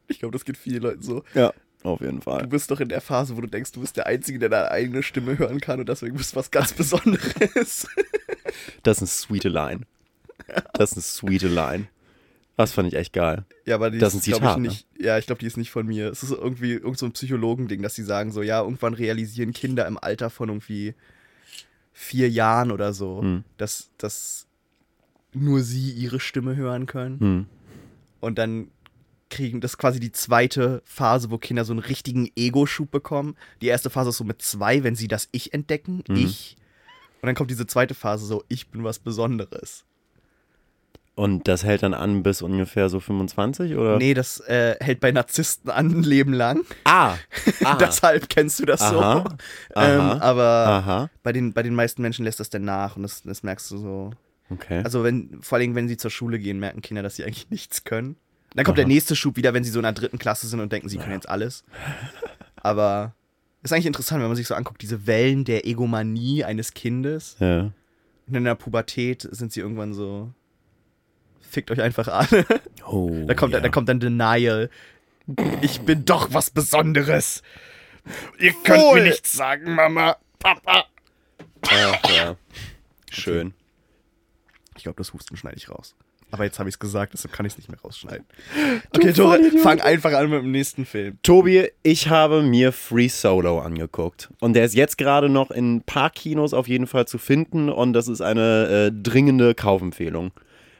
Ich 0.10 0.18
glaube, 0.20 0.32
das 0.32 0.44
geht 0.44 0.56
vielen 0.56 0.82
Leuten 0.82 1.02
so. 1.02 1.22
Ja, 1.34 1.52
auf 1.82 2.00
jeden 2.00 2.16
Du 2.18 2.22
Fall. 2.22 2.46
bist 2.46 2.70
doch 2.70 2.80
in 2.80 2.88
der 2.88 3.00
Phase, 3.00 3.36
wo 3.36 3.40
du 3.40 3.46
denkst, 3.46 3.72
du 3.72 3.80
bist 3.80 3.96
der 3.96 4.06
Einzige, 4.06 4.38
der 4.38 4.48
deine 4.48 4.70
eigene 4.70 5.02
Stimme 5.02 5.38
hören 5.38 5.60
kann 5.60 5.80
und 5.80 5.88
deswegen 5.88 6.16
bist 6.16 6.32
du 6.32 6.36
was 6.36 6.50
ganz 6.50 6.72
Besonderes. 6.74 7.86
Das 8.82 8.96
ist 8.96 9.02
eine 9.02 9.08
sweete 9.08 9.48
Line. 9.50 9.82
Das 10.72 10.92
ist 10.92 10.96
eine 10.96 11.02
sweete 11.02 11.48
Line. 11.48 11.86
Das 12.56 12.72
fand 12.72 12.88
ich 12.88 12.94
echt 12.94 13.12
geil. 13.12 13.44
ja, 13.66 13.76
aber 13.76 13.90
die 13.90 13.98
Das 13.98 14.14
ist 14.14 14.26
ein 14.26 14.30
glaub 14.32 14.40
Zitat, 14.40 14.56
ich 14.56 14.62
ne? 14.62 14.68
nicht. 14.68 14.86
Ja, 14.98 15.18
ich 15.18 15.26
glaube, 15.26 15.38
die 15.40 15.46
ist 15.46 15.56
nicht 15.58 15.70
von 15.70 15.86
mir. 15.86 16.08
Es 16.08 16.22
ist 16.24 16.30
irgendwie 16.32 16.72
irgend 16.72 16.98
so 16.98 17.06
ein 17.06 17.12
Psychologending, 17.12 17.82
dass 17.82 17.94
sie 17.94 18.02
sagen 18.02 18.32
so, 18.32 18.42
ja, 18.42 18.62
irgendwann 18.62 18.94
realisieren 18.94 19.52
Kinder 19.52 19.86
im 19.86 19.96
Alter 19.98 20.30
von 20.30 20.48
irgendwie 20.48 20.94
vier 21.92 22.28
Jahren 22.30 22.72
oder 22.72 22.92
so, 22.94 23.20
Hm. 23.22 23.44
dass, 23.58 23.90
dass 23.98 24.46
nur 25.34 25.60
sie 25.60 25.92
ihre 25.92 26.18
Stimme 26.18 26.56
hören 26.56 26.86
können. 26.86 27.20
Hm. 27.20 27.46
Und 28.20 28.38
dann 28.38 28.68
kriegen 29.30 29.60
das 29.60 29.72
ist 29.72 29.78
quasi 29.78 30.00
die 30.00 30.12
zweite 30.12 30.82
Phase, 30.84 31.30
wo 31.30 31.38
Kinder 31.38 31.64
so 31.64 31.72
einen 31.72 31.80
richtigen 31.80 32.30
Ego-Schub 32.36 32.90
bekommen. 32.90 33.36
Die 33.62 33.66
erste 33.66 33.90
Phase 33.90 34.10
ist 34.10 34.16
so 34.16 34.24
mit 34.24 34.40
zwei, 34.42 34.82
wenn 34.84 34.94
sie 34.94 35.08
das 35.08 35.28
Ich 35.32 35.52
entdecken, 35.54 36.02
Mhm. 36.08 36.16
ich. 36.16 36.56
Und 37.20 37.26
dann 37.26 37.34
kommt 37.34 37.50
diese 37.50 37.66
zweite 37.66 37.94
Phase 37.94 38.26
so, 38.26 38.44
ich 38.48 38.68
bin 38.68 38.84
was 38.84 38.98
Besonderes. 39.00 39.84
Und 41.16 41.48
das 41.48 41.64
hält 41.64 41.82
dann 41.82 41.94
an 41.94 42.22
bis 42.22 42.42
ungefähr 42.42 42.88
so 42.88 43.00
25 43.00 43.74
oder? 43.74 43.98
Nee, 43.98 44.14
das 44.14 44.38
äh, 44.40 44.76
hält 44.78 45.00
bei 45.00 45.10
Narzissten 45.10 45.68
an 45.68 45.88
ein 45.88 46.02
Leben 46.04 46.32
lang. 46.32 46.64
Ah, 46.84 47.16
ah. 47.64 47.74
Deshalb 47.74 48.28
kennst 48.28 48.60
du 48.60 48.66
das 48.66 48.80
Aha, 48.82 48.92
so. 48.92 49.00
aha, 49.00 49.36
ähm, 49.74 50.00
aber 50.22 50.44
aha. 50.44 51.10
bei 51.24 51.32
den, 51.32 51.52
bei 51.52 51.64
den 51.64 51.74
meisten 51.74 52.02
Menschen 52.02 52.24
lässt 52.24 52.38
das 52.38 52.50
dann 52.50 52.62
nach 52.64 52.94
und 52.94 53.02
das, 53.02 53.22
das 53.22 53.42
merkst 53.42 53.68
du 53.72 53.78
so. 53.78 54.10
Okay. 54.48 54.80
Also 54.84 55.02
wenn, 55.02 55.42
vor 55.42 55.58
allem 55.58 55.74
wenn 55.74 55.88
sie 55.88 55.96
zur 55.96 56.12
Schule 56.12 56.38
gehen, 56.38 56.60
merken 56.60 56.82
Kinder, 56.82 57.02
dass 57.02 57.16
sie 57.16 57.24
eigentlich 57.24 57.50
nichts 57.50 57.82
können. 57.82 58.14
Dann 58.58 58.64
kommt 58.64 58.76
Aha. 58.76 58.82
der 58.82 58.88
nächste 58.88 59.14
Schub 59.14 59.36
wieder, 59.36 59.54
wenn 59.54 59.62
sie 59.62 59.70
so 59.70 59.78
in 59.78 59.84
der 59.84 59.92
dritten 59.92 60.18
Klasse 60.18 60.48
sind 60.48 60.58
und 60.58 60.72
denken, 60.72 60.88
sie 60.88 60.98
können 60.98 61.12
jetzt 61.12 61.28
alles. 61.28 61.62
Aber 62.56 63.14
ist 63.62 63.72
eigentlich 63.72 63.86
interessant, 63.86 64.20
wenn 64.20 64.26
man 64.26 64.36
sich 64.36 64.48
so 64.48 64.56
anguckt, 64.56 64.82
diese 64.82 65.06
Wellen 65.06 65.44
der 65.44 65.64
Egomanie 65.64 66.42
eines 66.42 66.74
Kindes. 66.74 67.36
ja. 67.38 67.70
Und 68.26 68.34
in 68.34 68.42
der 68.44 68.56
Pubertät 68.56 69.26
sind 69.30 69.52
sie 69.52 69.60
irgendwann 69.60 69.94
so, 69.94 70.32
fickt 71.40 71.70
euch 71.70 71.80
einfach 71.80 72.08
alle. 72.08 72.44
Oh, 72.84 73.24
Da 73.28 73.34
kommt, 73.34 73.52
ja. 73.54 73.60
da 73.60 73.68
kommt 73.68 73.88
dann 73.88 74.00
Denial. 74.00 74.70
Ich 75.62 75.82
bin 75.82 76.04
doch 76.04 76.34
was 76.34 76.50
Besonderes. 76.50 77.42
Ihr 78.40 78.52
könnt 78.64 78.82
Wohl. 78.82 79.00
mir 79.02 79.08
nichts 79.10 79.32
sagen, 79.32 79.74
Mama. 79.74 80.16
Papa. 80.40 80.86
Ach, 81.68 82.10
ja. 82.10 82.36
Schön. 83.10 83.54
Ich 84.76 84.82
glaube, 84.82 84.96
das 84.96 85.12
Husten 85.12 85.36
schneide 85.36 85.56
ich 85.56 85.68
raus. 85.70 85.94
Aber 86.30 86.44
jetzt 86.44 86.58
habe 86.58 86.68
ich 86.68 86.74
es 86.74 86.78
gesagt, 86.78 87.14
deshalb 87.14 87.32
kann 87.32 87.46
ich 87.46 87.52
es 87.52 87.58
nicht 87.58 87.70
mehr 87.70 87.80
rausschneiden. 87.80 88.26
Okay, 88.94 89.12
Tore, 89.12 89.40
fang 89.62 89.80
einfach 89.80 90.12
an 90.12 90.28
mit 90.28 90.42
dem 90.42 90.50
nächsten 90.50 90.84
Film. 90.84 91.18
Tobi, 91.22 91.68
ich 91.82 92.08
habe 92.08 92.42
mir 92.42 92.72
Free 92.72 93.08
Solo 93.08 93.60
angeguckt. 93.60 94.28
Und 94.40 94.54
der 94.54 94.64
ist 94.64 94.74
jetzt 94.74 94.98
gerade 94.98 95.28
noch 95.28 95.50
in 95.50 95.76
ein 95.76 95.82
paar 95.82 96.10
Kinos 96.10 96.52
auf 96.52 96.68
jeden 96.68 96.86
Fall 96.86 97.06
zu 97.06 97.18
finden. 97.18 97.70
Und 97.70 97.94
das 97.94 98.08
ist 98.08 98.20
eine 98.20 98.90
äh, 98.90 98.92
dringende 98.92 99.54
Kaufempfehlung 99.54 100.32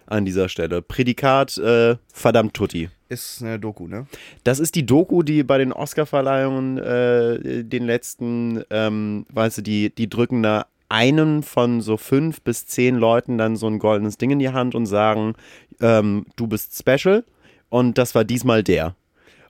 an 0.07 0.25
dieser 0.25 0.49
Stelle. 0.49 0.83
Prädikat 0.83 1.57
äh, 1.59 1.97
verdammt 2.13 2.55
Tutti. 2.55 2.91
Ist 3.09 3.43
eine 3.43 3.59
Doku, 3.59 3.87
ne? 3.87 4.07
Das 4.45 4.61
ist 4.61 4.75
die 4.75 4.85
Doku, 4.85 5.23
die 5.23 5.43
bei 5.43 5.57
den 5.57 5.73
Oscar-Verleihungen 5.73 6.77
äh, 6.77 7.65
den 7.65 7.87
letzten, 7.87 8.63
ähm, 8.69 9.25
weißt 9.33 9.59
du, 9.59 9.63
die, 9.63 9.95
die 9.95 10.11
drücken 10.11 10.43
da 10.43 10.67
einen 10.89 11.43
von 11.43 11.81
so 11.81 11.97
fünf 11.97 12.41
bis 12.43 12.67
zehn 12.67 12.97
Leuten 12.97 13.39
dann 13.39 13.57
so 13.57 13.67
ein 13.67 13.79
goldenes 13.79 14.19
Ding 14.19 14.31
in 14.31 14.39
die 14.39 14.51
Hand 14.51 14.75
und 14.75 14.87
sagen, 14.87 15.35
ähm, 15.81 16.27
du 16.37 16.47
bist 16.47 16.77
special. 16.79 17.25
Und 17.69 17.99
das 17.99 18.15
war 18.15 18.25
diesmal 18.25 18.63
der. 18.63 18.95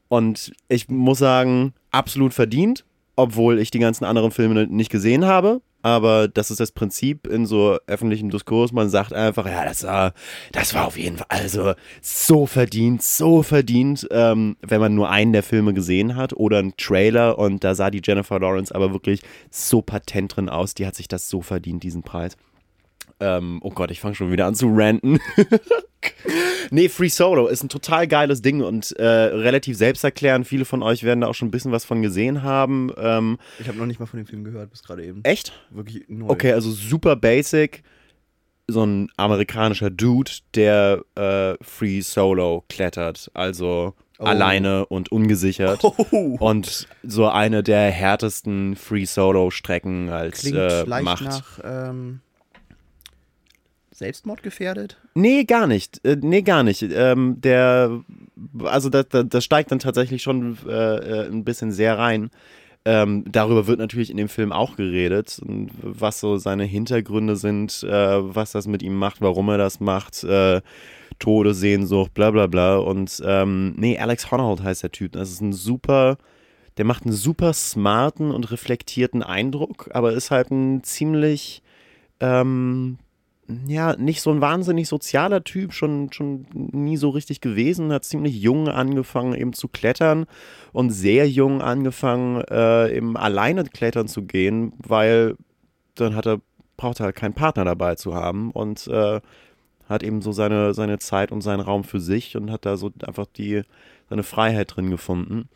Und 0.08 0.52
ich 0.68 0.88
muss 0.88 1.18
sagen, 1.18 1.74
absolut 1.90 2.34
verdient, 2.34 2.84
obwohl 3.14 3.58
ich 3.58 3.70
die 3.70 3.78
ganzen 3.78 4.04
anderen 4.04 4.30
Filme 4.30 4.66
nicht 4.66 4.90
gesehen 4.90 5.24
habe. 5.26 5.60
Aber 5.82 6.28
das 6.28 6.50
ist 6.50 6.60
das 6.60 6.72
Prinzip 6.72 7.26
in 7.26 7.46
so 7.46 7.78
öffentlichem 7.86 8.30
Diskurs. 8.30 8.72
Man 8.72 8.88
sagt 8.90 9.12
einfach, 9.12 9.46
ja, 9.46 9.64
das 9.64 9.84
war, 9.84 10.12
das 10.52 10.74
war 10.74 10.86
auf 10.86 10.98
jeden 10.98 11.18
Fall 11.18 11.26
also 11.28 11.74
so 12.02 12.46
verdient, 12.46 13.02
so 13.02 13.42
verdient, 13.42 14.06
ähm, 14.10 14.56
wenn 14.60 14.80
man 14.80 14.94
nur 14.94 15.10
einen 15.10 15.32
der 15.32 15.42
Filme 15.42 15.74
gesehen 15.74 16.16
hat 16.16 16.32
oder 16.32 16.58
einen 16.58 16.76
Trailer 16.76 17.38
und 17.38 17.62
da 17.64 17.74
sah 17.74 17.90
die 17.90 18.02
Jennifer 18.04 18.40
Lawrence 18.40 18.74
aber 18.74 18.92
wirklich 18.92 19.22
so 19.50 19.82
patent 19.82 20.36
drin 20.36 20.48
aus. 20.48 20.74
Die 20.74 20.86
hat 20.86 20.94
sich 20.94 21.08
das 21.08 21.28
so 21.28 21.42
verdient, 21.42 21.82
diesen 21.82 22.02
Preis. 22.02 22.36
Ähm, 23.20 23.58
oh 23.62 23.70
Gott, 23.70 23.90
ich 23.90 24.00
fange 24.00 24.14
schon 24.14 24.30
wieder 24.30 24.46
an 24.46 24.54
zu 24.54 24.68
ranten. 24.72 25.18
nee, 26.70 26.88
Free 26.88 27.08
Solo 27.08 27.48
ist 27.48 27.62
ein 27.62 27.68
total 27.68 28.06
geiles 28.06 28.42
Ding 28.42 28.62
und 28.62 28.92
äh, 28.92 29.04
relativ 29.04 29.76
selbsterklärend. 29.76 30.46
Viele 30.46 30.64
von 30.64 30.82
euch 30.82 31.02
werden 31.02 31.20
da 31.22 31.26
auch 31.28 31.34
schon 31.34 31.48
ein 31.48 31.50
bisschen 31.50 31.72
was 31.72 31.84
von 31.84 32.02
gesehen 32.02 32.42
haben. 32.42 32.92
Ähm, 32.96 33.38
Ich 33.58 33.68
habe 33.68 33.78
noch 33.78 33.86
nicht 33.86 34.00
mal 34.00 34.06
von 34.06 34.18
dem 34.18 34.26
Film 34.26 34.44
gehört, 34.44 34.70
bis 34.70 34.82
gerade 34.82 35.04
eben. 35.04 35.20
echt? 35.24 35.52
Wirklich 35.70 36.04
neu. 36.08 36.28
Okay, 36.28 36.52
also 36.52 36.70
super 36.70 37.16
basic. 37.16 37.82
So 38.70 38.84
ein 38.84 39.10
amerikanischer 39.16 39.90
Dude, 39.90 40.30
der 40.54 41.02
äh, 41.14 41.54
Free 41.62 42.00
Solo 42.02 42.64
klettert. 42.68 43.30
Also 43.34 43.94
Oh. 44.20 44.24
alleine 44.24 44.84
und 44.86 45.12
ungesichert. 45.12 45.80
Oh, 46.10 46.36
Und 46.40 46.88
so 47.04 47.28
eine 47.28 47.62
der 47.62 47.88
härtesten 47.92 48.74
Free 48.74 49.04
Solo 49.04 49.50
Strecken 49.52 50.08
als 50.08 50.40
klingt 50.40 50.56
äh, 50.56 50.82
leicht 50.82 51.04
macht. 51.04 51.22
nach 51.24 51.60
ähm, 51.62 52.20
Selbstmord 53.98 54.42
gefährdet. 54.42 55.00
Nee, 55.14 55.44
gar 55.44 55.66
nicht. 55.66 56.04
Äh, 56.04 56.16
nee, 56.20 56.42
gar 56.42 56.62
nicht. 56.62 56.82
Ähm, 56.82 57.40
der, 57.40 58.00
also 58.64 58.88
das, 58.88 59.08
das, 59.08 59.26
das 59.28 59.44
steigt 59.44 59.70
dann 59.72 59.80
tatsächlich 59.80 60.22
schon 60.22 60.56
äh, 60.66 60.70
äh, 60.70 61.26
ein 61.26 61.44
bisschen 61.44 61.72
sehr 61.72 61.98
rein. 61.98 62.30
Ähm, 62.84 63.24
darüber 63.30 63.66
wird 63.66 63.80
natürlich 63.80 64.10
in 64.10 64.16
dem 64.16 64.28
Film 64.28 64.52
auch 64.52 64.76
geredet, 64.76 65.42
was 65.44 66.20
so 66.20 66.38
seine 66.38 66.64
Hintergründe 66.64 67.36
sind, 67.36 67.82
äh, 67.82 67.88
was 68.34 68.52
das 68.52 68.66
mit 68.66 68.82
ihm 68.82 68.94
macht, 68.94 69.20
warum 69.20 69.48
er 69.48 69.58
das 69.58 69.80
macht, 69.80 70.24
äh, 70.24 70.62
Tode, 71.18 71.52
Sehnsucht, 71.52 72.14
bla 72.14 72.30
bla 72.30 72.46
bla. 72.46 72.76
Und 72.76 73.20
ähm, 73.26 73.74
nee, 73.76 73.98
Alex 73.98 74.30
Honnold 74.30 74.62
heißt 74.62 74.84
der 74.84 74.92
Typ. 74.92 75.12
Das 75.12 75.30
ist 75.30 75.40
ein 75.40 75.52
super, 75.52 76.16
der 76.76 76.84
macht 76.84 77.04
einen 77.04 77.12
super 77.12 77.52
smarten 77.52 78.30
und 78.30 78.50
reflektierten 78.50 79.22
Eindruck, 79.22 79.90
aber 79.92 80.12
ist 80.12 80.30
halt 80.30 80.50
ein 80.50 80.84
ziemlich, 80.84 81.62
ähm, 82.20 82.98
ja, 83.66 83.96
nicht 83.96 84.20
so 84.20 84.30
ein 84.30 84.42
wahnsinnig 84.42 84.88
sozialer 84.88 85.42
Typ, 85.42 85.72
schon, 85.72 86.12
schon 86.12 86.46
nie 86.52 86.98
so 86.98 87.08
richtig 87.08 87.40
gewesen, 87.40 87.92
hat 87.92 88.04
ziemlich 88.04 88.38
jung 88.38 88.68
angefangen 88.68 89.34
eben 89.34 89.54
zu 89.54 89.68
klettern 89.68 90.26
und 90.72 90.90
sehr 90.90 91.28
jung 91.28 91.62
angefangen 91.62 92.42
äh, 92.42 92.94
eben 92.94 93.16
alleine 93.16 93.64
klettern 93.64 94.06
zu 94.06 94.22
gehen, 94.22 94.74
weil 94.78 95.36
dann 95.94 96.14
hat 96.14 96.26
er, 96.26 96.40
braucht 96.76 97.00
er 97.00 97.06
halt 97.06 97.16
keinen 97.16 97.32
Partner 97.32 97.64
dabei 97.64 97.94
zu 97.94 98.14
haben 98.14 98.50
und 98.50 98.86
äh, 98.88 99.20
hat 99.88 100.02
eben 100.02 100.20
so 100.20 100.32
seine, 100.32 100.74
seine 100.74 100.98
Zeit 100.98 101.32
und 101.32 101.40
seinen 101.40 101.60
Raum 101.60 101.84
für 101.84 102.00
sich 102.00 102.36
und 102.36 102.50
hat 102.50 102.66
da 102.66 102.76
so 102.76 102.90
einfach 103.06 103.26
die, 103.26 103.62
seine 104.10 104.24
Freiheit 104.24 104.76
drin 104.76 104.90
gefunden. 104.90 105.48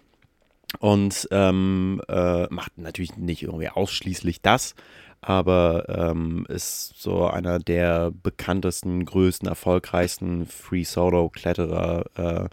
Und 0.79 1.29
ähm, 1.31 2.01
äh, 2.09 2.47
macht 2.49 2.79
natürlich 2.79 3.19
nicht 3.19 3.43
irgendwie 3.43 3.69
ausschließlich 3.69 4.41
das, 4.41 4.75
aber 5.23 5.89
ähm, 5.89 6.45
ist 6.49 6.95
so 7.01 7.27
einer 7.27 7.59
der 7.61 8.11
bekanntesten, 8.11 9.05
größten, 9.05 9.49
erfolgreichsten 9.49 10.47
Free 10.47 10.83
Solo-Kletterer 10.83 12.05
äh, 12.17 12.49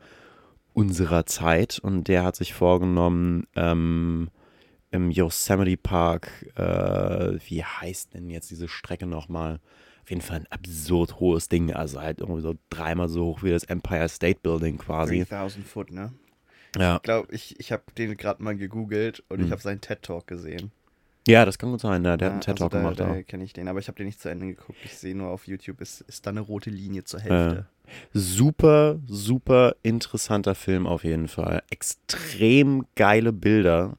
unserer 0.74 1.26
Zeit. 1.26 1.80
Und 1.80 2.08
der 2.08 2.24
hat 2.24 2.36
sich 2.36 2.54
vorgenommen, 2.54 3.48
ähm, 3.56 4.30
im 4.92 5.12
Yosemite 5.12 5.78
Park, 5.78 6.30
äh, 6.56 7.38
wie 7.48 7.64
heißt 7.64 8.14
denn 8.14 8.30
jetzt 8.30 8.50
diese 8.52 8.68
Strecke 8.68 9.06
nochmal? 9.06 9.60
Auf 10.04 10.10
jeden 10.10 10.22
Fall 10.22 10.38
ein 10.38 10.48
absurd 10.50 11.20
hohes 11.20 11.50
Ding, 11.50 11.74
also 11.74 12.02
halt 12.02 12.20
irgendwie 12.20 12.42
so 12.42 12.56
dreimal 12.70 13.10
so 13.10 13.26
hoch 13.26 13.44
wie 13.44 13.52
das 13.52 13.64
Empire 13.64 14.10
State 14.10 14.40
Building 14.42 14.78
quasi. 14.78 15.26
3000 15.26 15.68
Foot, 15.68 15.92
ne? 15.92 16.14
Ja. 16.76 16.98
Ich 16.98 17.02
glaube, 17.02 17.34
ich, 17.34 17.60
ich 17.60 17.72
habe 17.72 17.84
den 17.98 18.16
gerade 18.18 18.44
mal 18.44 18.56
gegoogelt 18.56 19.24
und 19.30 19.40
Hm. 19.40 19.46
ich 19.46 19.52
habe 19.52 19.62
seinen 19.62 19.82
TED-Talk 19.82 20.28
gesehen. 20.28 20.72
Ja, 21.28 21.46
das 21.46 21.58
kann 21.58 21.70
gut 21.72 21.82
sein, 21.82 22.04
ja, 22.04 22.18
der 22.18 22.28
hat 22.28 22.32
einen 22.34 22.42
Ja, 22.42 22.46
TED-Talk 22.46 22.74
also 22.74 22.78
gemacht. 22.84 23.00
da, 23.00 23.10
auch. 23.12 23.16
da 23.16 23.24
kenne 23.24 23.44
ich 23.44 23.54
den, 23.54 23.68
aber 23.68 23.80
ich 23.80 23.88
habe 23.88 23.98
den 23.98 24.08
nicht 24.08 24.20
zu 24.22 24.30
Ende 24.30 24.48
geguckt. 24.48 24.80
Ich 24.84 24.98
sehe 24.98 25.16
nur 25.16 25.30
auf 25.30 25.48
YouTube, 25.48 25.82
ist, 25.82 26.02
ist 26.02 26.26
da 26.26 26.32
eine 26.32 26.42
rote 26.42 26.70
Linie 26.70 27.04
zur 27.04 27.20
Hälfte. 27.20 27.68
Super, 28.14 29.00
super 29.08 29.76
interessanter 29.84 30.56
Film 30.56 30.86
auf 30.88 31.04
jeden 31.04 31.28
Fall. 31.28 31.64
Extrem 31.70 32.86
geile 32.96 33.34
Bilder. 33.34 33.98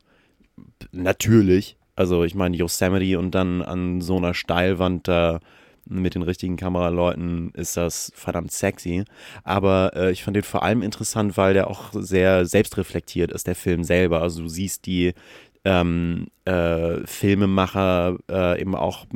Natürlich. 0.92 1.76
Also 1.96 2.24
ich 2.24 2.34
meine 2.34 2.56
Yosemite 2.56 3.18
und 3.18 3.34
dann 3.34 3.62
an 3.62 4.00
so 4.00 4.16
einer 4.16 4.34
Steilwand 4.34 5.06
da 5.08 5.40
mit 5.86 6.14
den 6.14 6.22
richtigen 6.22 6.56
Kameraleuten 6.56 7.50
ist 7.54 7.76
das 7.76 8.12
verdammt 8.14 8.52
sexy. 8.52 9.04
Aber 9.42 9.92
äh, 9.96 10.12
ich 10.12 10.22
fand 10.22 10.36
den 10.36 10.44
vor 10.44 10.62
allem 10.62 10.82
interessant, 10.82 11.36
weil 11.36 11.54
der 11.54 11.68
auch 11.68 11.90
sehr 11.92 12.46
selbstreflektiert 12.46 13.32
ist, 13.32 13.46
der 13.46 13.56
Film 13.56 13.82
selber. 13.82 14.22
Also 14.22 14.42
du 14.42 14.48
siehst 14.48 14.86
die 14.86 15.14
ähm, 15.64 16.28
äh, 16.44 17.06
Filmemacher 17.06 18.18
äh, 18.30 18.60
eben 18.60 18.74
auch 18.74 19.06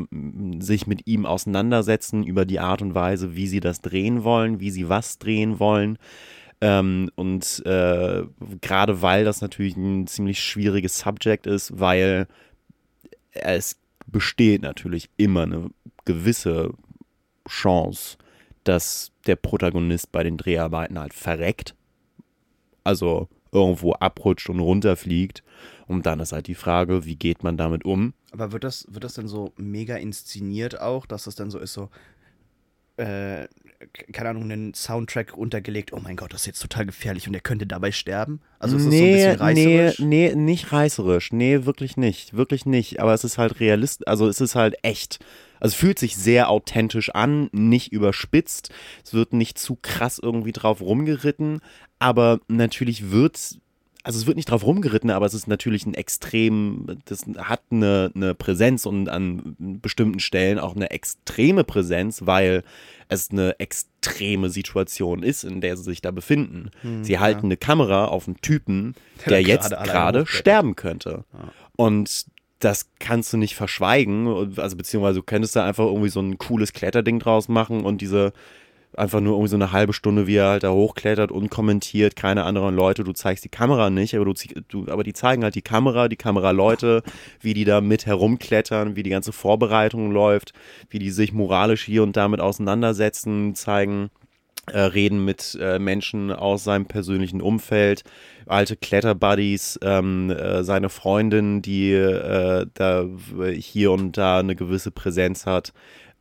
sich 0.58 0.86
mit 0.86 1.06
ihm 1.06 1.24
auseinandersetzen 1.24 2.22
über 2.22 2.44
die 2.44 2.60
Art 2.60 2.82
und 2.82 2.94
Weise, 2.94 3.34
wie 3.34 3.46
sie 3.46 3.60
das 3.60 3.80
drehen 3.80 4.24
wollen, 4.24 4.60
wie 4.60 4.70
sie 4.70 4.88
was 4.88 5.18
drehen 5.18 5.58
wollen. 5.58 5.98
Ähm, 6.60 7.10
und 7.14 7.62
äh, 7.66 8.24
gerade 8.60 9.02
weil 9.02 9.24
das 9.24 9.40
natürlich 9.40 9.76
ein 9.76 10.06
ziemlich 10.06 10.40
schwieriges 10.40 10.98
Subject 10.98 11.46
ist, 11.46 11.78
weil 11.78 12.26
es 13.32 13.78
besteht 14.06 14.62
natürlich 14.62 15.10
immer 15.16 15.42
eine 15.42 15.70
gewisse 16.04 16.72
Chance, 17.48 18.18
dass 18.64 19.12
der 19.26 19.36
Protagonist 19.36 20.12
bei 20.12 20.22
den 20.22 20.36
Dreharbeiten 20.36 20.98
halt 20.98 21.14
verreckt. 21.14 21.74
Also 22.84 23.28
irgendwo 23.54 23.92
abrutscht 23.92 24.50
und 24.50 24.60
runterfliegt. 24.60 25.42
Und 25.86 26.04
dann 26.04 26.20
ist 26.20 26.32
halt 26.32 26.48
die 26.48 26.54
Frage, 26.54 27.04
wie 27.06 27.16
geht 27.16 27.42
man 27.42 27.56
damit 27.56 27.84
um? 27.84 28.12
Aber 28.32 28.52
wird 28.52 28.64
das, 28.64 28.86
wird 28.90 29.04
das 29.04 29.14
dann 29.14 29.28
so 29.28 29.52
mega 29.56 29.96
inszeniert 29.96 30.80
auch, 30.80 31.06
dass 31.06 31.24
das 31.24 31.36
dann 31.36 31.50
so 31.50 31.58
ist, 31.58 31.72
so, 31.72 31.88
äh, 32.96 33.46
keine 34.12 34.30
Ahnung, 34.30 34.44
einen 34.44 34.74
Soundtrack 34.74 35.36
untergelegt, 35.36 35.92
oh 35.92 36.00
mein 36.02 36.16
Gott, 36.16 36.32
das 36.32 36.42
ist 36.42 36.46
jetzt 36.46 36.60
total 36.60 36.86
gefährlich 36.86 37.28
und 37.28 37.34
er 37.34 37.40
könnte 37.40 37.66
dabei 37.66 37.92
sterben? 37.92 38.40
Also 38.58 38.76
ist 38.76 38.86
das 38.86 38.94
so 38.94 39.04
ein 39.04 39.12
bisschen 39.12 39.36
reißerisch? 39.36 39.98
Nee, 40.00 40.32
nee, 40.34 40.34
nicht 40.34 40.72
reißerisch. 40.72 41.32
Nee, 41.32 41.64
wirklich 41.64 41.96
nicht. 41.96 42.34
Wirklich 42.34 42.66
nicht. 42.66 43.00
Aber 43.00 43.14
es 43.14 43.24
ist 43.24 43.38
halt 43.38 43.60
realistisch, 43.60 44.06
also 44.06 44.28
es 44.28 44.40
ist 44.40 44.54
halt 44.54 44.76
echt. 44.82 45.18
Also 45.60 45.74
es 45.74 45.80
fühlt 45.80 45.98
sich 45.98 46.16
sehr 46.16 46.50
authentisch 46.50 47.10
an, 47.14 47.48
nicht 47.52 47.92
überspitzt. 47.92 48.70
Es 49.04 49.14
wird 49.14 49.32
nicht 49.32 49.58
zu 49.58 49.76
krass 49.80 50.18
irgendwie 50.22 50.52
drauf 50.52 50.80
rumgeritten, 50.80 51.60
aber 51.98 52.40
natürlich 52.48 53.10
wird 53.10 53.58
also 54.04 54.18
es 54.18 54.26
wird 54.26 54.36
nicht 54.36 54.50
drauf 54.50 54.64
rumgeritten, 54.64 55.10
aber 55.10 55.24
es 55.24 55.32
ist 55.32 55.48
natürlich 55.48 55.86
ein 55.86 55.94
extrem, 55.94 56.98
das 57.06 57.24
hat 57.38 57.62
eine, 57.70 58.12
eine 58.14 58.34
Präsenz 58.34 58.84
und 58.84 59.08
an 59.08 59.56
bestimmten 59.58 60.20
Stellen 60.20 60.58
auch 60.58 60.76
eine 60.76 60.90
extreme 60.90 61.64
Präsenz, 61.64 62.26
weil 62.26 62.64
es 63.08 63.30
eine 63.30 63.58
extreme 63.58 64.50
Situation 64.50 65.22
ist, 65.22 65.42
in 65.42 65.62
der 65.62 65.78
sie 65.78 65.84
sich 65.84 66.02
da 66.02 66.10
befinden. 66.10 66.70
sie 67.02 67.18
halten 67.18 67.46
eine 67.46 67.56
Kamera 67.56 68.06
auf 68.06 68.28
einen 68.28 68.40
Typen, 68.42 68.94
Der 69.24 69.32
der, 69.32 69.42
jetzt 69.42 69.70
gerade 69.70 70.26
sterben 70.26 70.76
könnte. 70.76 71.24
Ja. 71.32 71.52
Und 71.76 72.26
das 72.58 72.90
kannst 72.98 73.32
du 73.32 73.38
nicht 73.38 73.54
verschweigen, 73.54 74.52
also 74.56 74.76
beziehungsweise 74.76 75.20
du 75.20 75.22
könntest 75.22 75.56
da 75.56 75.64
einfach 75.64 75.84
irgendwie 75.84 76.08
so 76.10 76.20
ein 76.20 76.36
cooles 76.36 76.72
Kletterding 76.72 77.18
draus 77.20 77.48
machen 77.48 77.84
und 77.84 78.00
diese 78.00 78.32
einfach 78.98 79.20
nur 79.20 79.34
irgendwie 79.34 79.50
so 79.50 79.56
eine 79.56 79.72
halbe 79.72 79.92
Stunde, 79.92 80.26
wie 80.26 80.36
er 80.36 80.48
halt 80.48 80.62
da 80.62 80.70
hochklettert, 80.70 81.32
unkommentiert, 81.32 82.16
keine 82.16 82.44
anderen 82.44 82.74
Leute, 82.74 83.04
du 83.04 83.12
zeigst 83.12 83.44
die 83.44 83.48
Kamera 83.48 83.90
nicht, 83.90 84.14
aber 84.14 84.24
du, 84.24 84.34
du 84.68 84.86
aber 84.90 85.04
die 85.04 85.12
zeigen 85.12 85.44
halt 85.44 85.54
die 85.54 85.62
Kamera, 85.62 86.08
die 86.08 86.16
Kameraleute, 86.16 87.02
wie 87.40 87.54
die 87.54 87.64
da 87.64 87.80
mit 87.80 88.06
herumklettern, 88.06 88.96
wie 88.96 89.02
die 89.02 89.10
ganze 89.10 89.32
Vorbereitung 89.32 90.10
läuft, 90.10 90.52
wie 90.90 90.98
die 90.98 91.10
sich 91.10 91.32
moralisch 91.32 91.84
hier 91.84 92.02
und 92.02 92.16
da 92.16 92.28
mit 92.28 92.40
auseinandersetzen, 92.40 93.54
zeigen 93.54 94.10
äh, 94.72 94.78
reden 94.78 95.24
mit 95.24 95.58
äh, 95.60 95.78
Menschen 95.78 96.32
aus 96.32 96.64
seinem 96.64 96.86
persönlichen 96.86 97.42
Umfeld, 97.42 98.02
alte 98.46 98.76
Kletterbuddies, 98.76 99.78
ähm, 99.82 100.30
äh, 100.30 100.64
seine 100.64 100.88
Freundin, 100.88 101.60
die 101.60 101.92
äh, 101.92 102.66
da 102.72 103.06
hier 103.56 103.92
und 103.92 104.16
da 104.16 104.38
eine 104.38 104.56
gewisse 104.56 104.90
Präsenz 104.90 105.44
hat 105.46 105.72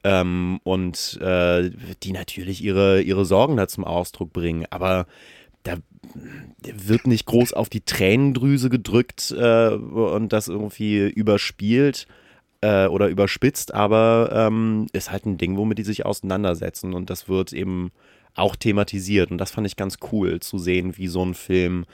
ähm, 0.03 0.59
und 0.63 1.19
äh, 1.21 1.71
die 2.03 2.11
natürlich 2.11 2.63
ihre, 2.63 3.01
ihre 3.01 3.25
Sorgen 3.25 3.57
da 3.57 3.67
zum 3.67 3.83
Ausdruck 3.83 4.33
bringen. 4.33 4.65
Aber 4.69 5.05
da 5.63 5.77
wird 6.61 7.07
nicht 7.07 7.25
groß 7.25 7.53
auf 7.53 7.69
die 7.69 7.81
Tränendrüse 7.81 8.69
gedrückt 8.69 9.31
äh, 9.31 9.69
und 9.69 10.33
das 10.33 10.49
irgendwie 10.49 11.07
überspielt 11.07 12.07
äh, 12.61 12.87
oder 12.87 13.07
überspitzt, 13.07 13.73
aber 13.73 14.29
ähm, 14.33 14.87
ist 14.93 15.11
halt 15.11 15.25
ein 15.25 15.37
Ding, 15.37 15.57
womit 15.57 15.77
die 15.77 15.83
sich 15.83 16.05
auseinandersetzen. 16.05 16.93
Und 16.93 17.09
das 17.09 17.29
wird 17.29 17.53
eben 17.53 17.91
auch 18.35 18.55
thematisiert. 18.55 19.31
Und 19.31 19.37
das 19.37 19.51
fand 19.51 19.67
ich 19.67 19.75
ganz 19.75 19.97
cool 20.11 20.39
zu 20.39 20.57
sehen, 20.57 20.97
wie 20.97 21.07
so 21.07 21.23
ein 21.23 21.33
Film 21.33 21.85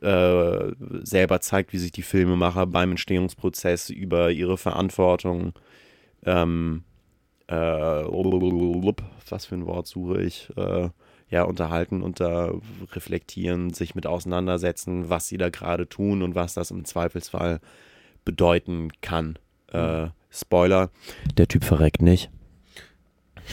äh, 0.00 0.72
selber 1.02 1.40
zeigt, 1.40 1.72
wie 1.72 1.78
sich 1.78 1.92
die 1.92 2.02
Filmemacher 2.02 2.66
beim 2.66 2.92
Entstehungsprozess 2.92 3.90
über 3.90 4.30
ihre 4.30 4.56
Verantwortung, 4.56 5.52
ähm, 6.24 6.84
äh, 7.50 8.04
was 9.28 9.46
für 9.46 9.56
ein 9.56 9.66
Wort 9.66 9.86
suche 9.86 10.22
ich, 10.22 10.48
äh, 10.56 10.88
ja, 11.28 11.42
unterhalten 11.42 12.02
da 12.20 12.52
reflektieren, 12.92 13.72
sich 13.72 13.94
mit 13.94 14.06
auseinandersetzen, 14.06 15.10
was 15.10 15.28
sie 15.28 15.36
da 15.36 15.48
gerade 15.48 15.88
tun 15.88 16.22
und 16.22 16.34
was 16.34 16.54
das 16.54 16.70
im 16.70 16.84
Zweifelsfall 16.84 17.60
bedeuten 18.24 18.90
kann. 19.00 19.38
Äh, 19.72 20.08
Spoiler, 20.30 20.90
der 21.36 21.48
Typ 21.48 21.64
verreckt 21.64 22.02
nicht. 22.02 22.30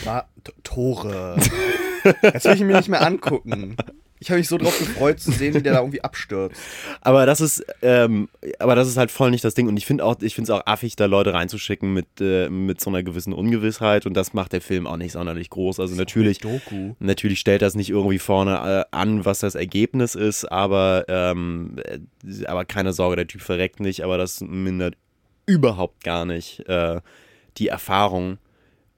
War 0.04 0.30
Tore. 0.64 1.38
Jetzt 2.22 2.46
will 2.46 2.54
ich 2.54 2.62
ihn 2.62 2.68
mir 2.68 2.78
nicht 2.78 2.90
mehr 2.90 3.06
angucken. 3.06 3.76
Ich 4.20 4.30
habe 4.30 4.40
mich 4.40 4.48
so 4.48 4.58
drauf 4.58 4.78
gefreut 4.80 5.20
zu 5.20 5.32
sehen, 5.32 5.54
wie 5.54 5.62
der 5.62 5.74
da 5.74 5.80
irgendwie 5.80 6.02
abstürzt. 6.02 6.60
Aber 7.02 7.26
das 7.26 7.42
ist, 7.42 7.66
ähm, 7.82 8.30
aber 8.60 8.76
das 8.76 8.88
ist 8.88 8.98
halt 8.98 9.12
voll 9.12 9.32
nicht 9.32 9.44
das 9.44 9.54
Ding. 9.54 9.68
Und 9.68 9.78
ich 9.78 9.86
finde 9.86 10.06
auch, 10.06 10.16
ich 10.22 10.36
finde 10.36 10.52
es 10.52 10.58
auch 10.58 10.66
affig, 10.66 10.96
da 10.96 11.06
Leute 11.06 11.34
reinzuschicken 11.34 11.94
mit, 11.94 12.08
äh, 12.20 12.50
mit 12.50 12.82
so 12.82 12.90
einer 12.90 13.04
gewissen 13.04 13.34
Ungewissheit. 13.34 14.06
Und 14.06 14.16
das 14.16 14.34
macht 14.34 14.54
der 14.54 14.62
Film 14.62 14.88
auch 14.88 14.98
nicht 14.98 15.14
sonderlich 15.14 15.50
groß. 15.50 15.80
Also 15.80 15.96
natürlich, 15.96 16.40
Doku. 16.40 16.96
natürlich 17.00 17.40
stellt 17.40 17.62
das 17.62 17.76
nicht 17.76 17.90
irgendwie 17.90 18.20
vorne 18.20 18.86
äh, 18.92 18.96
an, 18.96 19.26
was 19.26 19.40
das 19.40 19.56
Ergebnis 19.56 20.16
ist, 20.16 20.46
aber, 20.46 21.06
ähm, 21.08 21.76
äh, 21.84 22.46
aber 22.46 22.66
keine 22.66 22.94
Sorge, 22.94 23.18
der 23.18 23.28
Typ 23.28 23.42
verreckt 23.42 23.80
nicht, 23.80 24.04
aber 24.04 24.18
das 24.18 24.42
mindert 24.42 24.96
überhaupt 25.46 26.04
gar 26.04 26.26
nicht 26.26 26.68
äh, 26.68 27.02
die 27.58 27.68
Erfahrung. 27.68 28.38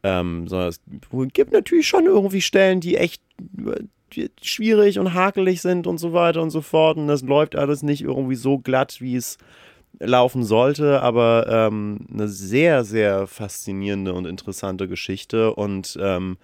Ähm, 0.03 0.48
sondern 0.48 0.70
es 0.70 0.79
gibt 1.34 1.51
natürlich 1.51 1.88
schon 1.88 2.06
irgendwie 2.06 2.41
Stellen, 2.41 2.79
die 2.79 2.96
echt 2.96 3.22
schwierig 4.41 5.00
und 5.00 5.13
hakelig 5.13 5.62
sind 5.62 5.88
und 5.88 5.98
so 5.98 6.13
weiter 6.13 6.41
und 6.41 6.50
so 6.50 6.62
fort. 6.62 6.98
Und 6.98 7.08
das 7.08 7.22
läuft 7.22 7.56
alles 7.56 7.84
nicht 7.84 8.01
irgendwie 8.01 8.36
so 8.36 8.60
glatt, 8.60 9.01
wie 9.01 9.15
es 9.15 9.38
laufen 10.00 10.44
sollte, 10.44 11.01
aber 11.01 11.48
ähm, 11.50 12.08
eine 12.13 12.27
sehr, 12.27 12.84
sehr 12.84 13.27
faszinierende 13.27 14.13
und 14.13 14.25
interessante 14.25 14.88
Geschichte 14.88 15.53
und 15.53 15.98
ähm, 16.01 16.38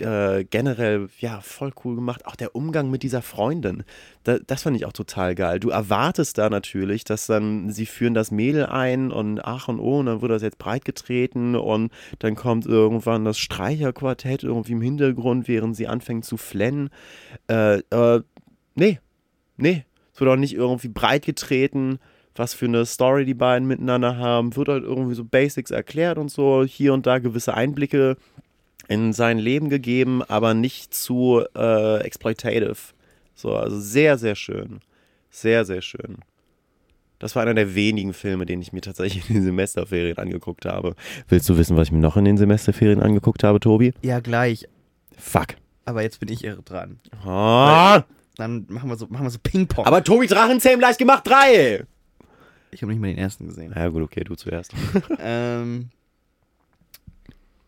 äh, 0.00 0.44
generell, 0.44 1.08
ja, 1.18 1.40
voll 1.40 1.72
cool 1.84 1.94
gemacht. 1.94 2.26
Auch 2.26 2.36
der 2.36 2.54
Umgang 2.54 2.90
mit 2.90 3.02
dieser 3.02 3.22
Freundin, 3.22 3.84
da, 4.24 4.38
das 4.38 4.62
fand 4.62 4.76
ich 4.76 4.86
auch 4.86 4.92
total 4.92 5.34
geil. 5.34 5.60
Du 5.60 5.70
erwartest 5.70 6.38
da 6.38 6.50
natürlich, 6.50 7.04
dass 7.04 7.26
dann, 7.26 7.70
sie 7.70 7.86
führen 7.86 8.14
das 8.14 8.30
Mädel 8.30 8.66
ein 8.66 9.10
und 9.10 9.44
ach 9.44 9.68
und 9.68 9.80
oh, 9.80 10.00
und 10.00 10.06
dann 10.06 10.22
wird 10.22 10.32
das 10.32 10.42
jetzt 10.42 10.58
breitgetreten 10.58 11.56
und 11.56 11.92
dann 12.18 12.34
kommt 12.34 12.66
irgendwann 12.66 13.24
das 13.24 13.38
Streicherquartett 13.38 14.42
irgendwie 14.42 14.72
im 14.72 14.80
Hintergrund, 14.80 15.48
während 15.48 15.76
sie 15.76 15.88
anfängt 15.88 16.24
zu 16.24 16.36
flennen. 16.36 16.90
Äh, 17.48 17.78
äh, 17.90 18.22
nee, 18.74 19.00
nee, 19.56 19.84
es 20.12 20.20
wird 20.20 20.30
auch 20.30 20.36
nicht 20.36 20.54
irgendwie 20.54 20.88
breitgetreten 20.88 21.98
was 22.36 22.54
für 22.54 22.66
eine 22.66 22.84
Story 22.84 23.24
die 23.24 23.34
beiden 23.34 23.68
miteinander 23.68 24.16
haben, 24.16 24.56
wird 24.56 24.68
halt 24.68 24.84
irgendwie 24.84 25.14
so 25.14 25.24
Basics 25.24 25.70
erklärt 25.70 26.18
und 26.18 26.30
so, 26.30 26.64
hier 26.64 26.92
und 26.92 27.06
da 27.06 27.18
gewisse 27.18 27.54
Einblicke 27.54 28.16
in 28.88 29.12
sein 29.12 29.38
Leben 29.38 29.68
gegeben, 29.68 30.22
aber 30.22 30.54
nicht 30.54 30.94
zu 30.94 31.42
äh, 31.56 31.98
exploitative. 32.02 32.74
So, 33.34 33.56
also 33.56 33.78
sehr, 33.78 34.18
sehr 34.18 34.34
schön. 34.34 34.80
Sehr, 35.30 35.64
sehr 35.64 35.82
schön. 35.82 36.18
Das 37.18 37.34
war 37.34 37.42
einer 37.42 37.54
der 37.54 37.74
wenigen 37.74 38.12
Filme, 38.12 38.44
den 38.46 38.60
ich 38.60 38.72
mir 38.72 38.80
tatsächlich 38.80 39.28
in 39.30 39.36
den 39.36 39.44
Semesterferien 39.44 40.18
angeguckt 40.18 40.66
habe. 40.66 40.94
Willst 41.28 41.48
du 41.48 41.56
wissen, 41.56 41.76
was 41.76 41.88
ich 41.88 41.92
mir 41.92 41.98
noch 41.98 42.16
in 42.16 42.24
den 42.24 42.36
Semesterferien 42.36 43.00
angeguckt 43.00 43.42
habe, 43.44 43.60
Tobi? 43.60 43.94
Ja, 44.02 44.20
gleich. 44.20 44.68
Fuck. 45.16 45.48
Aber 45.84 46.02
jetzt 46.02 46.20
bin 46.20 46.28
ich 46.30 46.44
irre 46.44 46.62
dran. 46.62 46.98
Ah, 47.24 48.04
Dann 48.36 48.66
machen 48.68 48.88
wir 48.88 48.96
so, 48.96 49.06
machen 49.08 49.24
wir 49.26 49.30
so 49.30 49.38
Ping-Pong. 49.42 49.86
aber 49.86 50.02
Tobi 50.04 50.26
Drachenzähm 50.26 50.80
leicht 50.80 50.98
gemacht, 50.98 51.26
drei! 51.26 51.84
ich 52.70 52.82
habe 52.82 52.90
nicht 52.92 53.00
mal 53.00 53.06
den 53.08 53.18
ersten 53.18 53.46
gesehen. 53.46 53.72
Ja 53.74 53.88
gut, 53.88 54.02
okay, 54.02 54.24
du 54.24 54.34
zuerst. 54.34 54.72
ähm, 55.20 55.90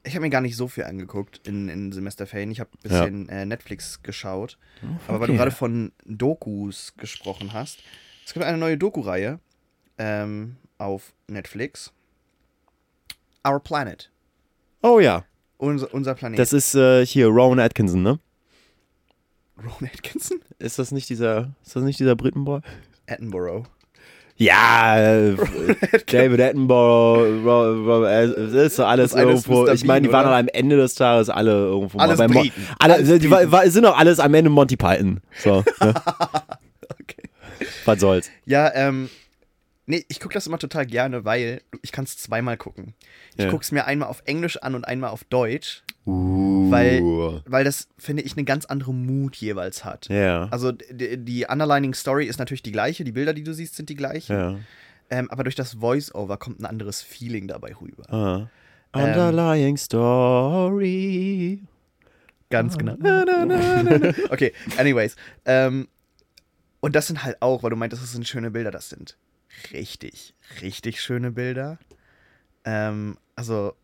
ich 0.06 0.14
habe 0.14 0.22
mir 0.22 0.30
gar 0.30 0.40
nicht 0.40 0.56
so 0.56 0.68
viel 0.68 0.84
angeguckt 0.84 1.46
in, 1.46 1.68
in 1.68 1.92
Semesterferien. 1.92 2.50
Ich 2.50 2.60
habe 2.60 2.70
ein 2.72 2.78
bisschen 2.82 3.28
äh, 3.28 3.44
Netflix 3.44 4.02
geschaut. 4.02 4.56
Aber 5.08 5.20
weil 5.20 5.26
du 5.26 5.32
okay. 5.32 5.38
gerade 5.38 5.50
von 5.50 5.92
Dokus 6.04 6.94
gesprochen 6.96 7.52
hast, 7.52 7.80
es 8.24 8.32
gibt 8.32 8.44
eine 8.44 8.58
neue 8.58 8.78
Doku-Reihe 8.78 9.40
ähm, 9.98 10.56
auf 10.78 11.12
Netflix. 11.26 11.92
Our 13.46 13.60
Planet. 13.60 14.10
Oh 14.82 15.00
ja, 15.00 15.24
Unser, 15.58 15.92
unser 15.92 16.14
Planet. 16.14 16.38
das 16.38 16.52
ist 16.52 16.74
äh, 16.74 17.04
hier 17.04 17.26
Rowan 17.26 17.58
Atkinson, 17.58 18.02
ne? 18.02 18.20
Ron 19.58 19.88
Atkinson? 19.92 20.40
Ist 20.58 20.78
das 20.78 20.92
nicht 20.92 21.08
dieser, 21.08 21.54
ist 21.64 21.74
das 21.74 21.82
nicht 21.82 21.98
dieser 21.98 22.14
Britenboy? 22.14 22.60
Attenborough. 23.08 23.64
Ja, 24.38 24.98
äh, 24.98 25.34
David 26.06 26.40
Attenborough, 26.40 27.42
Ro- 27.44 27.84
Ro- 27.84 28.04
äh, 28.04 28.24
es 28.24 28.52
ist 28.52 28.76
so 28.76 28.84
alles 28.84 29.12
ist 29.12 29.18
irgendwo. 29.18 29.62
Mr. 29.64 29.72
Ich 29.72 29.84
meine, 29.84 30.06
die 30.06 30.12
waren 30.12 30.26
oder? 30.26 30.36
am 30.36 30.48
Ende 30.48 30.76
des 30.76 30.94
Tages 30.94 31.30
alle 31.30 31.52
irgendwo 31.52 31.98
Alles 31.98 32.18
mal 32.18 32.28
Briten. 32.28 32.68
alle, 32.78 32.94
Alles 32.94 33.18
die, 33.18 33.30
wa- 33.30 33.38
Briten. 33.38 33.52
wa- 33.52 33.66
sind 33.70 33.84
doch 33.84 33.96
alles 33.96 34.20
am 34.20 34.34
Ende 34.34 34.50
Monty 34.50 34.76
Python. 34.76 35.20
So, 35.38 35.64
ne? 35.80 35.94
Okay. 37.00 37.22
was 37.86 38.00
soll's. 38.00 38.30
Ja, 38.44 38.70
ähm, 38.74 39.08
nee, 39.86 40.04
ich 40.08 40.20
gucke 40.20 40.34
das 40.34 40.46
immer 40.46 40.58
total 40.58 40.84
gerne, 40.86 41.24
weil 41.24 41.62
ich 41.82 41.90
kann 41.92 42.04
es 42.04 42.18
zweimal 42.18 42.56
gucken. 42.58 42.94
Ich 43.36 43.44
Ja. 43.44 43.50
gucke 43.50 43.62
es 43.64 43.72
mir 43.72 43.86
einmal 43.86 44.08
auf 44.08 44.22
Englisch 44.26 44.58
an 44.58 44.74
und 44.74 44.84
einmal 44.86 45.10
auf 45.10 45.24
Deutsch, 45.24 45.82
Uh. 46.06 46.70
Weil- 46.70 47.42
weil 47.46 47.64
das, 47.64 47.88
finde 47.98 48.22
ich, 48.22 48.32
eine 48.36 48.44
ganz 48.44 48.64
andere 48.64 48.94
Mut 48.94 49.36
jeweils 49.36 49.84
hat. 49.84 50.08
Ja. 50.08 50.48
Also 50.50 50.72
die, 50.72 51.16
die 51.18 51.46
underlining 51.48 51.94
Story 51.94 52.26
ist 52.26 52.38
natürlich 52.38 52.62
die 52.62 52.72
gleiche, 52.72 53.02
die 53.04 53.12
Bilder, 53.12 53.34
die 53.34 53.42
du 53.42 53.52
siehst, 53.52 53.74
sind 53.76 53.88
die 53.88 53.96
gleichen. 53.96 54.32
ja. 54.36 54.56
Ähm, 55.08 55.30
aber 55.30 55.44
durch 55.44 55.54
das 55.54 55.74
Voice-Over 55.74 56.36
kommt 56.36 56.58
ein 56.60 56.66
anderes 56.66 57.00
Feeling 57.00 57.46
dabei 57.46 57.74
rüber. 57.80 58.12
Ah. 58.12 58.50
Ähm. 58.92 59.04
Underlying 59.04 59.76
Story. 59.76 61.62
Ganz 62.50 62.76
genau. 62.78 62.94
Na, 62.98 63.24
na. 63.44 64.12
Okay, 64.30 64.52
anyways. 64.78 65.14
Ähm, 65.44 65.86
und 66.80 66.94
das 66.96 67.06
sind 67.06 67.22
halt 67.24 67.40
auch, 67.40 67.62
weil 67.62 67.70
du 67.70 67.76
meintest, 67.76 68.02
das 68.02 68.12
sind 68.12 68.26
schöne 68.26 68.50
Bilder, 68.50 68.70
das 68.72 68.88
sind 68.88 69.16
richtig, 69.72 70.34
richtig 70.62 71.00
schöne 71.00 71.30
Bilder. 71.32 71.78
Ähm, 72.64 73.16
also 73.36 73.74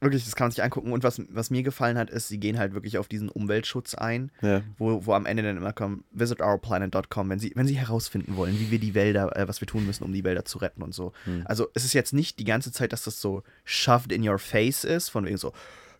wirklich, 0.00 0.24
das 0.24 0.34
kann 0.36 0.46
man 0.46 0.50
sich 0.52 0.62
angucken. 0.62 0.92
Und 0.92 1.02
was, 1.04 1.20
was 1.30 1.50
mir 1.50 1.62
gefallen 1.62 1.98
hat, 1.98 2.10
ist, 2.10 2.28
sie 2.28 2.38
gehen 2.38 2.58
halt 2.58 2.74
wirklich 2.74 2.98
auf 2.98 3.08
diesen 3.08 3.28
Umweltschutz 3.28 3.94
ein, 3.94 4.30
Ja. 4.40 4.62
wo, 4.78 5.04
wo 5.06 5.12
am 5.12 5.26
Ende 5.26 5.42
dann 5.42 5.56
immer 5.56 5.72
kommt, 5.72 6.04
visitourplanet.com, 6.12 7.28
wenn 7.28 7.38
sie, 7.38 7.52
wenn 7.54 7.66
sie 7.66 7.76
herausfinden 7.78 8.36
wollen, 8.36 8.58
wie 8.58 8.70
wir 8.70 8.78
die 8.78 8.94
Wälder, 8.94 9.36
äh, 9.36 9.46
was 9.48 9.60
wir 9.60 9.68
tun 9.68 9.86
müssen, 9.86 10.04
um 10.04 10.12
die 10.12 10.24
Wälder 10.24 10.44
zu 10.44 10.58
retten 10.58 10.82
und 10.82 10.94
so. 10.94 11.12
Hm. 11.24 11.42
Also 11.46 11.68
es 11.74 11.84
ist 11.84 11.92
jetzt 11.92 12.12
nicht 12.12 12.38
die 12.38 12.44
ganze 12.44 12.72
Zeit, 12.72 12.92
dass 12.92 13.04
das 13.04 13.20
so 13.20 13.42
shoved 13.64 14.12
in 14.12 14.26
your 14.26 14.38
face 14.38 14.84
ist, 14.84 15.08
von 15.10 15.24
wegen 15.26 15.36
so, 15.36 15.52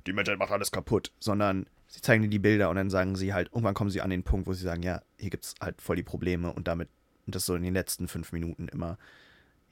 die 0.06 0.12
Menschheit 0.12 0.38
macht 0.38 0.50
alles 0.52 0.72
kaputt, 0.72 1.12
sondern 1.20 1.66
sie 1.88 2.00
zeigen 2.00 2.22
dir 2.22 2.28
die 2.28 2.38
Bilder 2.38 2.70
und 2.70 2.76
dann 2.76 2.90
sagen 2.90 3.16
sie 3.16 3.34
halt, 3.34 3.48
irgendwann 3.48 3.74
kommen 3.74 3.90
sie 3.90 4.00
an 4.00 4.10
den 4.10 4.22
Punkt, 4.22 4.46
wo 4.46 4.52
sie 4.54 4.64
sagen, 4.64 4.82
ja, 4.82 5.02
hier 5.18 5.30
gibt 5.30 5.44
es 5.44 5.54
halt 5.60 5.80
voll 5.82 5.96
die 5.96 6.02
Probleme 6.02 6.52
und 6.52 6.68
damit, 6.68 6.88
und 7.26 7.34
das 7.34 7.44
so 7.46 7.54
in 7.54 7.62
den 7.62 7.74
letzten 7.74 8.08
fünf 8.08 8.32
Minuten 8.32 8.68
immer, 8.68 8.96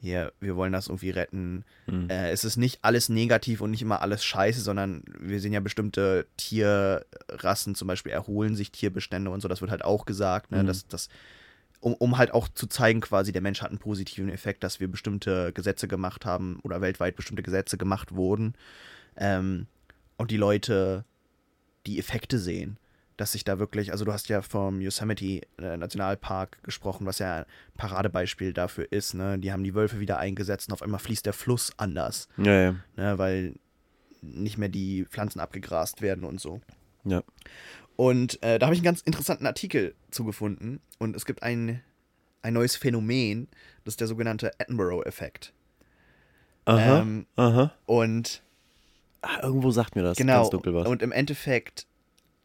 hier, 0.01 0.33
wir 0.41 0.57
wollen 0.57 0.73
das 0.73 0.87
irgendwie 0.89 1.11
retten. 1.11 1.65
Hm. 1.87 2.09
Äh, 2.09 2.31
es 2.31 2.45
ist 2.45 2.57
nicht 2.57 2.79
alles 2.83 3.09
negativ 3.09 3.61
und 3.61 3.71
nicht 3.71 3.83
immer 3.83 4.01
alles 4.03 4.25
scheiße, 4.25 4.61
sondern 4.61 5.03
wir 5.19 5.41
sehen 5.41 5.53
ja 5.53 5.61
bestimmte 5.61 6.27
Tierrassen, 6.37 7.75
zum 7.75 7.89
Beispiel 7.89 8.13
erholen 8.13 8.57
sich 8.57 8.71
Tierbestände 8.71 9.31
und 9.31 9.41
so, 9.41 9.49
das 9.49 9.61
wird 9.61 9.71
halt 9.71 9.85
auch 9.85 10.07
gesagt, 10.07 10.51
ne, 10.51 10.63
Mhm. 10.63 10.67
dass 10.67 10.87
das 10.87 11.09
um, 11.81 11.95
um 11.95 12.19
halt 12.19 12.33
auch 12.33 12.49
zu 12.49 12.67
zeigen, 12.67 13.01
quasi, 13.01 13.31
der 13.31 13.41
Mensch 13.43 13.63
hat 13.63 13.71
einen 13.71 13.79
positiven 13.79 14.31
Effekt, 14.31 14.65
dass 14.65 14.81
wir 14.81 14.89
bestimmte 14.89 15.53
Gesetze 15.53 15.87
gemacht 15.87 16.25
haben 16.27 16.59
oder 16.65 16.81
weltweit 16.81 17.15
bestimmte 17.15 17.45
Gesetze 17.45 17.79
gemacht 17.79 18.15
wurden. 18.17 18.55
Ähm, 19.17 19.67
und 20.17 20.33
die 20.33 20.37
Leute 20.37 21.05
die 21.87 22.01
Effekte 22.01 22.41
sehen. 22.41 22.79
Dass 23.19 23.33
sich 23.33 23.45
da 23.45 23.59
wirklich, 23.59 23.93
also 23.93 24.05
du 24.07 24.13
hast 24.15 24.29
ja 24.31 24.41
vom 24.41 24.81
Yosemite 24.81 25.43
äh, 25.59 25.77
Nationalpark 25.77 26.63
gesprochen, 26.63 27.05
was 27.05 27.19
ja 27.19 27.41
ein 27.41 27.45
Paradebeispiel 27.77 28.53
dafür 28.55 28.91
ist, 28.91 29.13
ne? 29.13 29.39
Die 29.39 29.53
haben 29.53 29.65
die 29.65 29.75
Wölfe 29.75 30.01
wieder 30.01 30.19
eingesetzt 30.19 30.69
und 30.69 30.73
auf 30.73 30.81
einmal 30.83 31.01
fließt 31.01 31.27
der 31.27 31.33
Fluss 31.35 31.73
anders, 31.77 32.29
Ja, 32.39 32.53
ja. 32.61 32.75
ne? 32.97 33.19
Weil 33.19 33.55
nicht 34.23 34.57
mehr 34.57 34.69
die 34.71 35.05
Pflanzen 35.05 35.41
abgegrast 35.41 36.01
werden 36.01 36.25
und 36.25 36.41
so. 36.41 36.61
Ja. 37.05 37.23
Und 37.97 38.41
äh, 38.43 38.59
da 38.61 38.67
habe 38.67 38.75
ich 38.75 38.81
einen 38.81 38.85
ganz 38.85 39.01
interessanten 39.01 39.47
Artikel 39.47 39.95
zugefunden. 40.13 40.81
Und 40.99 41.17
es 41.17 41.27
gibt 41.27 41.43
ein, 41.43 41.83
ein 42.43 42.55
neues 42.55 42.77
Phänomen, 42.77 43.49
das 43.85 43.93
ist 43.95 44.01
der 44.01 44.07
sogenannte 44.07 44.53
Attenborough-Effekt. 44.61 45.53
Aha. 46.67 47.01
Ähm, 47.01 47.27
aha. 47.37 47.73
und 47.87 48.43
Ah, 49.23 49.41
irgendwo 49.43 49.73
sagt 49.73 49.97
mir 49.97 50.03
das 50.03 50.17
genau, 50.17 50.43
ganz 50.43 50.51
dunkel 50.51 50.73
was. 50.75 50.87
und 50.87 51.03
im 51.03 51.11
Endeffekt 51.11 51.88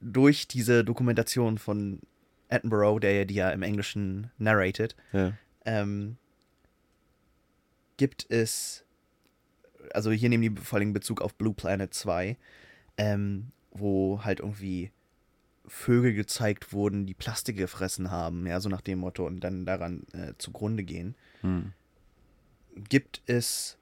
durch 0.04 0.48
diese 0.48 0.84
Dokumentation 0.84 1.58
von 1.58 2.00
Attenborough, 2.50 3.00
der 3.00 3.14
ja 3.14 3.26
die 3.26 3.34
ja 3.36 3.50
im 3.52 3.64
Englischen 3.64 4.30
narrated, 4.38 4.96
ja. 5.12 5.34
ähm, 5.66 6.18
gibt 7.98 8.26
es, 8.30 8.84
also 9.94 10.12
hier 10.12 10.30
nehmen 10.30 10.56
die 10.56 10.62
vor 10.62 10.80
allem 10.80 10.94
Bezug 10.94 11.22
auf 11.22 11.34
Blue 11.36 11.54
Planet 11.54 11.94
2, 11.94 12.38
ähm, 12.98 13.52
wo 13.72 14.24
halt 14.24 14.40
irgendwie 14.40 14.92
Vögel 15.66 16.14
gezeigt 16.14 16.74
wurden, 16.74 17.06
die 17.06 17.14
Plastik 17.14 17.58
gefressen 17.58 18.12
haben, 18.12 18.46
ja, 18.46 18.60
so 18.60 18.70
nach 18.70 18.82
dem 18.82 19.00
Motto 19.00 19.26
und 19.26 19.40
dann 19.40 19.66
daran 19.66 20.04
äh, 20.14 20.34
zugrunde 20.38 20.84
gehen, 20.84 21.16
Hm. 21.42 21.74
gibt 22.90 23.22
es 23.26 23.78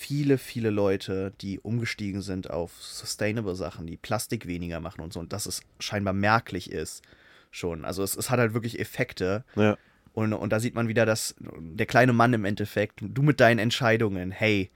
viele, 0.00 0.38
viele 0.38 0.70
Leute, 0.70 1.32
die 1.42 1.60
umgestiegen 1.60 2.22
sind 2.22 2.48
auf 2.48 2.72
sustainable 2.82 3.54
Sachen, 3.54 3.86
die 3.86 3.98
Plastik 3.98 4.46
weniger 4.46 4.80
machen 4.80 5.02
und 5.02 5.12
so 5.12 5.20
und 5.20 5.32
dass 5.34 5.44
es 5.44 5.60
scheinbar 5.78 6.14
merklich 6.14 6.70
ist 6.72 7.02
schon. 7.50 7.84
Also 7.84 8.02
es, 8.02 8.16
es 8.16 8.30
hat 8.30 8.38
halt 8.38 8.54
wirklich 8.54 8.78
Effekte 8.80 9.44
Ja. 9.56 9.76
und, 10.14 10.32
und 10.32 10.50
da 10.54 10.58
sieht 10.58 10.74
man 10.74 10.88
wieder, 10.88 11.04
dass 11.04 11.34
der 11.38 11.84
kleine 11.84 12.14
Mann 12.14 12.32
im 12.32 12.46
Endeffekt, 12.46 13.00
du 13.02 13.20
mit 13.22 13.40
deinen 13.40 13.58
Entscheidungen, 13.58 14.30
hey, 14.30 14.70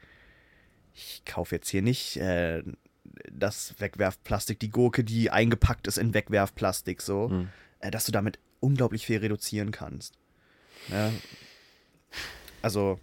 ich 0.94 1.22
kaufe 1.24 1.54
jetzt 1.54 1.70
hier 1.70 1.80
nicht 1.82 2.18
äh, 2.18 2.62
das 3.32 3.74
Wegwerfplastik, 3.78 4.60
die 4.60 4.70
Gurke, 4.70 5.04
die 5.04 5.30
eingepackt 5.30 5.86
ist 5.86 5.96
in 5.96 6.12
Wegwerfplastik, 6.12 7.00
so, 7.00 7.30
Hm. 7.30 7.48
äh, 7.80 7.90
dass 7.90 8.04
du 8.04 8.12
damit 8.12 8.38
unglaublich 8.60 9.06
viel 9.06 9.18
reduzieren 9.20 9.70
kannst. 9.70 10.18
Ja. 10.90 11.10
Also, 12.60 13.00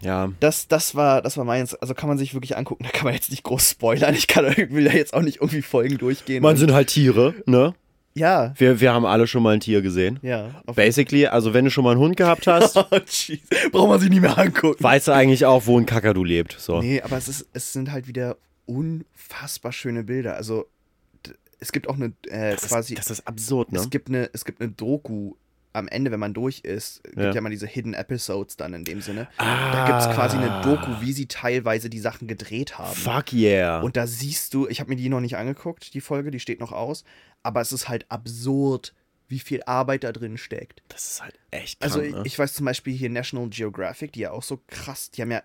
Ja. 0.00 0.32
das, 0.40 0.66
das 0.66 0.94
war, 0.96 1.22
das 1.22 1.36
war 1.36 1.44
meins. 1.44 1.74
Also 1.74 1.94
kann 1.94 2.08
man 2.08 2.18
sich 2.18 2.34
wirklich 2.34 2.56
angucken. 2.56 2.84
Da 2.88 2.90
kann 2.90 3.04
man 3.04 3.14
jetzt 3.14 3.30
nicht 3.30 3.44
groß 3.44 3.70
spoilern. 3.70 4.14
Ich 4.14 4.26
kann, 4.26 4.44
will 4.70 4.84
da 4.84 4.92
jetzt 4.92 5.14
auch 5.14 5.22
nicht 5.22 5.36
irgendwie 5.36 5.62
Folgen 5.62 5.98
durchgehen. 5.98 6.42
Man 6.42 6.56
sind 6.56 6.72
halt 6.72 6.88
Tiere, 6.88 7.34
ne? 7.46 7.74
ja, 8.14 8.52
Wir, 8.58 8.80
wir 8.80 8.92
haben 8.92 9.06
alle 9.06 9.26
schon 9.26 9.42
mal 9.42 9.54
ein 9.54 9.60
Tier 9.60 9.80
gesehen. 9.80 10.18
ja. 10.22 10.50
Basically, 10.74 11.26
also 11.26 11.54
wenn 11.54 11.64
du 11.64 11.70
schon 11.70 11.84
mal 11.84 11.92
einen 11.92 12.00
Hund 12.00 12.16
gehabt 12.16 12.46
hast, 12.48 12.76
oh. 12.76 12.84
Braucht 13.70 13.88
man 13.88 14.00
sich 14.00 14.10
nicht 14.10 14.20
mehr 14.20 14.36
angucken. 14.36 14.82
weißt 14.82 15.08
du 15.08 15.12
eigentlich 15.12 15.46
auch, 15.46 15.66
wo 15.66 15.78
ein 15.78 15.86
Kakadu 15.86 16.24
lebt. 16.24 16.56
So. 16.58 16.80
Nee, 16.82 17.00
aber 17.00 17.16
es, 17.16 17.28
ist, 17.28 17.46
es 17.52 17.72
sind 17.72 17.90
halt 17.92 18.06
wieder 18.08 18.36
unfassbar 18.66 19.72
schöne 19.72 20.04
Bilder. 20.04 20.36
Also 20.36 20.66
es 21.58 21.70
gibt 21.72 21.88
auch 21.88 21.94
eine 21.94 22.12
äh, 22.26 22.52
das, 22.52 22.68
quasi. 22.68 22.94
ist, 22.94 22.98
das 22.98 23.18
ist 23.20 23.26
absurd, 23.28 23.72
ne? 23.72 23.78
Es 23.78 23.88
gibt 23.88 24.08
eine, 24.08 24.28
es 24.32 24.44
gibt 24.44 24.60
eine 24.60 24.70
Doku 24.70 25.34
am 25.74 25.88
Ende, 25.88 26.10
wenn 26.10 26.20
man 26.20 26.34
durch 26.34 26.60
ist, 26.60 27.02
gibt 27.04 27.16
Ja. 27.18 27.32
ja, 27.32 27.40
mal 27.40 27.48
diese 27.50 27.66
Hidden 27.66 27.94
Episodes 27.94 28.56
dann 28.56 28.74
in 28.74 28.84
dem 28.84 29.00
Sinne. 29.00 29.28
ah, 29.38 29.72
Da 29.72 29.86
gibt 29.86 30.00
es 30.00 30.14
quasi 30.14 30.36
eine 30.36 30.60
Doku, 30.62 31.00
wie 31.00 31.12
sie 31.12 31.26
teilweise 31.26 31.88
die 31.88 31.98
Sachen 32.00 32.28
gedreht 32.28 32.78
haben. 32.78 32.94
Fuck 32.94 33.32
yeah. 33.32 33.80
Und 33.80 33.96
da 33.96 34.06
siehst 34.06 34.52
du, 34.54 34.68
ich 34.68 34.80
habe 34.80 34.90
mir 34.90 34.96
die 34.96 35.08
noch 35.08 35.20
nicht 35.20 35.36
angeguckt, 35.36 35.94
die 35.94 36.00
Folge, 36.00 36.30
die 36.30 36.40
steht 36.40 36.60
noch 36.60 36.72
aus, 36.72 37.04
aber 37.42 37.60
es 37.62 37.72
ist 37.72 37.88
halt 37.88 38.04
absurd, 38.10 38.94
wie 39.28 39.38
viel 39.38 39.62
Arbeit 39.64 40.04
da 40.04 40.12
drin 40.12 40.36
steckt. 40.36 40.82
das 40.88 41.12
ist 41.12 41.22
halt 41.22 41.38
echt 41.50 41.80
krank, 41.80 41.92
Also 41.94 42.02
ne? 42.02 42.20
ich, 42.20 42.32
ich 42.34 42.38
weiß 42.38 42.52
zum 42.52 42.66
Beispiel 42.66 42.94
hier 42.94 43.08
National 43.08 43.48
Geographic, 43.48 44.12
die 44.12 44.20
ja 44.20 44.30
auch 44.32 44.42
so 44.42 44.60
krass, 44.66 45.10
die 45.10 45.22
haben 45.22 45.30
ja 45.30 45.42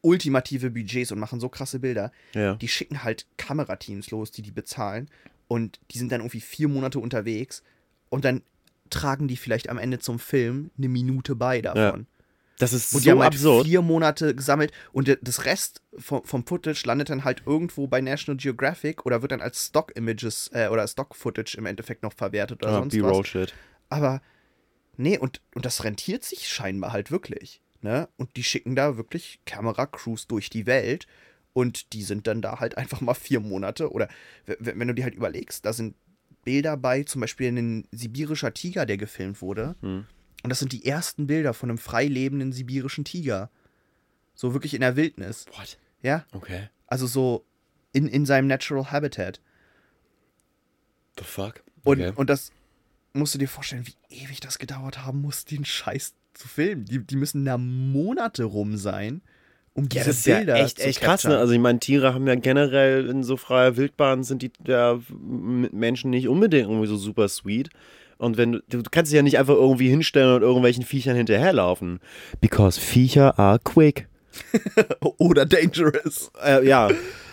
ultimative 0.00 0.70
Budgets 0.70 1.12
und 1.12 1.18
machen 1.18 1.40
so 1.40 1.48
krasse 1.48 1.78
Bilder. 1.80 2.12
ja. 2.34 2.54
Die 2.54 2.68
schicken 2.68 3.02
halt 3.04 3.26
Kamerateams 3.36 4.10
los, 4.10 4.30
die 4.30 4.42
die 4.42 4.50
bezahlen 4.50 5.08
und 5.48 5.80
die 5.90 5.98
sind 5.98 6.12
dann 6.12 6.20
irgendwie 6.20 6.40
vier 6.40 6.68
Monate 6.68 6.98
unterwegs 6.98 7.62
und 8.08 8.24
dann 8.24 8.42
tragen 8.90 9.28
die 9.28 9.36
vielleicht 9.36 9.68
am 9.68 9.78
Ende 9.78 9.98
zum 9.98 10.18
Film 10.18 10.70
eine 10.78 10.88
Minute 10.88 11.34
bei 11.36 11.60
davon. 11.60 12.06
Das 12.58 12.72
ist 12.72 12.92
Und 12.92 13.04
die 13.04 13.06
so 13.06 13.10
haben 13.12 13.22
halt 13.22 13.34
absurd. 13.34 13.66
vier 13.66 13.82
Monate 13.82 14.34
gesammelt 14.34 14.72
und 14.92 15.16
das 15.22 15.44
Rest 15.44 15.80
vom, 15.96 16.24
vom 16.24 16.44
Footage 16.44 16.82
landet 16.86 17.08
dann 17.08 17.22
halt 17.22 17.42
irgendwo 17.46 17.86
bei 17.86 18.00
National 18.00 18.36
Geographic 18.36 19.06
oder 19.06 19.22
wird 19.22 19.30
dann 19.30 19.40
als 19.40 19.66
Stock-Images 19.66 20.50
äh, 20.52 20.66
oder 20.68 20.88
Stock-Footage 20.88 21.56
im 21.56 21.66
Endeffekt 21.66 22.02
noch 22.02 22.12
verwertet 22.12 22.62
oder 22.64 22.72
Ah, 22.72 22.78
sonst 22.80 22.94
was. 22.94 23.00
B-Roll-Shit. 23.00 23.54
Aber 23.90 24.20
nee, 24.96 25.16
und, 25.18 25.40
und 25.54 25.64
das 25.66 25.84
rentiert 25.84 26.24
sich 26.24 26.48
scheinbar 26.48 26.92
halt 26.92 27.12
wirklich. 27.12 27.62
Ne? 27.80 28.08
Und 28.16 28.34
die 28.34 28.42
schicken 28.42 28.74
da 28.74 28.96
wirklich 28.96 29.38
Kameracrews 29.46 30.26
durch 30.26 30.50
die 30.50 30.66
Welt 30.66 31.06
und 31.52 31.92
die 31.92 32.02
sind 32.02 32.26
dann 32.26 32.42
da 32.42 32.58
halt 32.58 32.76
einfach 32.76 33.00
mal 33.00 33.14
vier 33.14 33.38
Monate. 33.38 33.92
Oder 33.92 34.08
wenn 34.46 34.88
du 34.88 34.94
dir 34.94 35.04
halt 35.04 35.14
überlegst, 35.14 35.64
da 35.64 35.72
sind 35.72 35.94
Bilder 36.44 36.76
bei, 36.76 37.02
zum 37.02 37.20
Beispiel 37.20 37.48
ein 37.48 37.86
sibirischer 37.92 38.54
Tiger, 38.54 38.86
der 38.86 38.96
gefilmt 38.96 39.42
wurde. 39.42 39.76
Hm. 39.80 40.06
Und 40.42 40.50
das 40.50 40.60
sind 40.60 40.72
die 40.72 40.86
ersten 40.86 41.26
Bilder 41.26 41.52
von 41.54 41.68
einem 41.68 41.78
frei 41.78 42.06
lebenden 42.06 42.52
sibirischen 42.52 43.04
Tiger. 43.04 43.50
So 44.34 44.52
wirklich 44.54 44.74
in 44.74 44.80
der 44.80 44.96
Wildnis. 44.96 45.46
What? 45.56 45.78
Ja, 46.02 46.24
Okay. 46.32 46.68
also 46.86 47.06
so 47.06 47.44
in, 47.92 48.06
in 48.06 48.24
seinem 48.24 48.46
Natural 48.46 48.92
Habitat. 48.92 49.40
The 51.18 51.24
fuck? 51.24 51.62
Und, 51.82 52.00
okay. 52.00 52.12
und 52.14 52.30
das 52.30 52.52
musst 53.12 53.34
du 53.34 53.38
dir 53.38 53.48
vorstellen, 53.48 53.86
wie 53.86 53.96
ewig 54.22 54.40
das 54.40 54.58
gedauert 54.58 55.04
haben 55.04 55.20
muss, 55.20 55.44
den 55.44 55.64
Scheiß 55.64 56.14
zu 56.34 56.46
filmen. 56.46 56.84
Die, 56.84 57.04
die 57.04 57.16
müssen 57.16 57.44
da 57.44 57.58
Monate 57.58 58.44
rum 58.44 58.76
sein, 58.76 59.22
um 59.78 59.84
ja, 59.84 59.88
diese 60.02 60.06
das 60.06 60.16
ist 60.18 60.24
Bilder 60.24 60.56
ja 60.56 60.64
echt, 60.64 60.80
echt 60.80 61.00
krass, 61.00 61.24
ne? 61.24 61.38
Also 61.38 61.52
ich 61.52 61.60
meine, 61.60 61.78
Tiere 61.78 62.12
haben 62.12 62.26
ja 62.26 62.34
generell 62.34 63.08
in 63.08 63.22
so 63.22 63.36
freier 63.36 63.76
Wildbahn 63.76 64.24
sind 64.24 64.42
die 64.42 64.50
ja, 64.66 64.98
Menschen 65.08 66.10
nicht 66.10 66.28
unbedingt 66.28 66.68
irgendwie 66.68 66.88
so 66.88 66.96
super 66.96 67.28
sweet. 67.28 67.70
Und 68.18 68.36
wenn 68.36 68.52
du, 68.52 68.62
du 68.68 68.82
kannst 68.90 69.12
dich 69.12 69.16
ja 69.16 69.22
nicht 69.22 69.38
einfach 69.38 69.54
irgendwie 69.54 69.88
hinstellen 69.88 70.34
und 70.34 70.42
irgendwelchen 70.42 70.84
Viechern 70.84 71.16
hinterherlaufen. 71.16 72.00
Because 72.40 72.80
Viecher 72.80 73.38
are 73.38 73.60
quick. 73.62 74.08
Oder 75.18 75.46
dangerous. 75.46 76.32
Äh, 76.44 76.66
ja. 76.66 76.88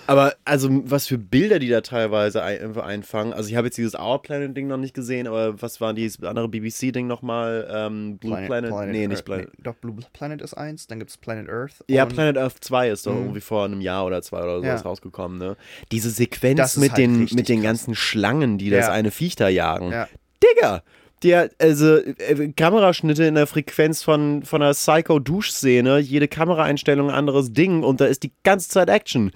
Aber 0.08 0.34
also, 0.46 0.70
was 0.86 1.08
für 1.08 1.18
Bilder 1.18 1.60
die 1.60 1.70
da 1.70 1.82
teilweise 1.82 2.44
ein, 2.44 2.78
einfangen. 2.78 3.34
Also, 3.34 3.50
ich 3.50 3.56
habe 3.56 3.68
jetzt 3.68 3.78
dieses 3.78 3.96
Our 3.96 4.22
Planet-Ding 4.22 4.68
noch 4.68 4.78
nicht 4.78 4.94
gesehen, 4.94 5.28
aber 5.28 5.62
was 5.62 5.82
war 5.82 5.94
dieses 5.94 6.22
andere 6.24 6.48
BBC-Ding 6.48 7.08
nochmal? 7.08 7.68
Ähm, 7.72 8.18
Blue 8.18 8.36
Planet? 8.46 8.72
nee, 8.88 9.08
nicht 9.08 9.18
Earth. 9.20 9.26
Planet. 9.26 9.48
Nee, 9.58 9.64
doch, 9.64 9.76
Blue 9.76 9.96
Planet 10.14 10.42
ist 10.42 10.54
eins, 10.54 10.88
dann 10.88 11.00
gibt 11.00 11.12
es 11.12 11.18
Planet 11.18 11.50
Earth. 11.50 11.84
Ja, 11.88 12.06
Planet 12.06 12.38
Earth 12.38 12.58
2 12.62 12.90
ist 12.90 13.06
doch 13.08 13.14
Mhm. 13.14 13.20
irgendwie 13.22 13.42
vor 13.42 13.66
einem 13.66 13.82
Jahr 13.82 14.06
oder 14.06 14.22
zwei 14.22 14.42
oder 14.44 14.58
sowas 14.60 14.82
Ja. 14.84 14.88
rausgekommen, 14.90 15.38
ne? 15.38 15.58
Diese 15.92 16.10
Sequenz 16.10 16.58
Das 16.58 16.78
mit, 16.78 16.92
halt 16.92 17.00
den, 17.00 17.20
mit 17.34 17.50
den 17.50 17.60
krass. 17.60 17.64
ganzen 17.64 17.96
Schlangen, 17.96 18.58
die 18.58 18.70
das 18.70 18.88
Ja. 18.88 18.92
eine 18.92 19.12
Viech 19.12 19.36
da 19.36 19.48
jagen. 19.50 19.92
Ja. 19.92 20.08
Digga! 20.44 20.84
Der, 21.24 21.50
also, 21.60 21.96
äh, 21.98 22.52
Kameraschnitte 22.56 23.24
in 23.24 23.36
der 23.36 23.48
Frequenz 23.48 24.04
von, 24.04 24.44
von 24.44 24.62
einer 24.62 24.74
Psycho-Duschszene, 24.74 25.98
jede 26.00 26.28
Kameraeinstellung 26.28 27.10
ein 27.10 27.16
anderes 27.16 27.52
Ding 27.54 27.84
und 27.84 28.02
da 28.02 28.06
ist 28.06 28.24
die 28.24 28.32
ganze 28.44 28.70
Zeit 28.70 28.90
Action. 28.90 29.32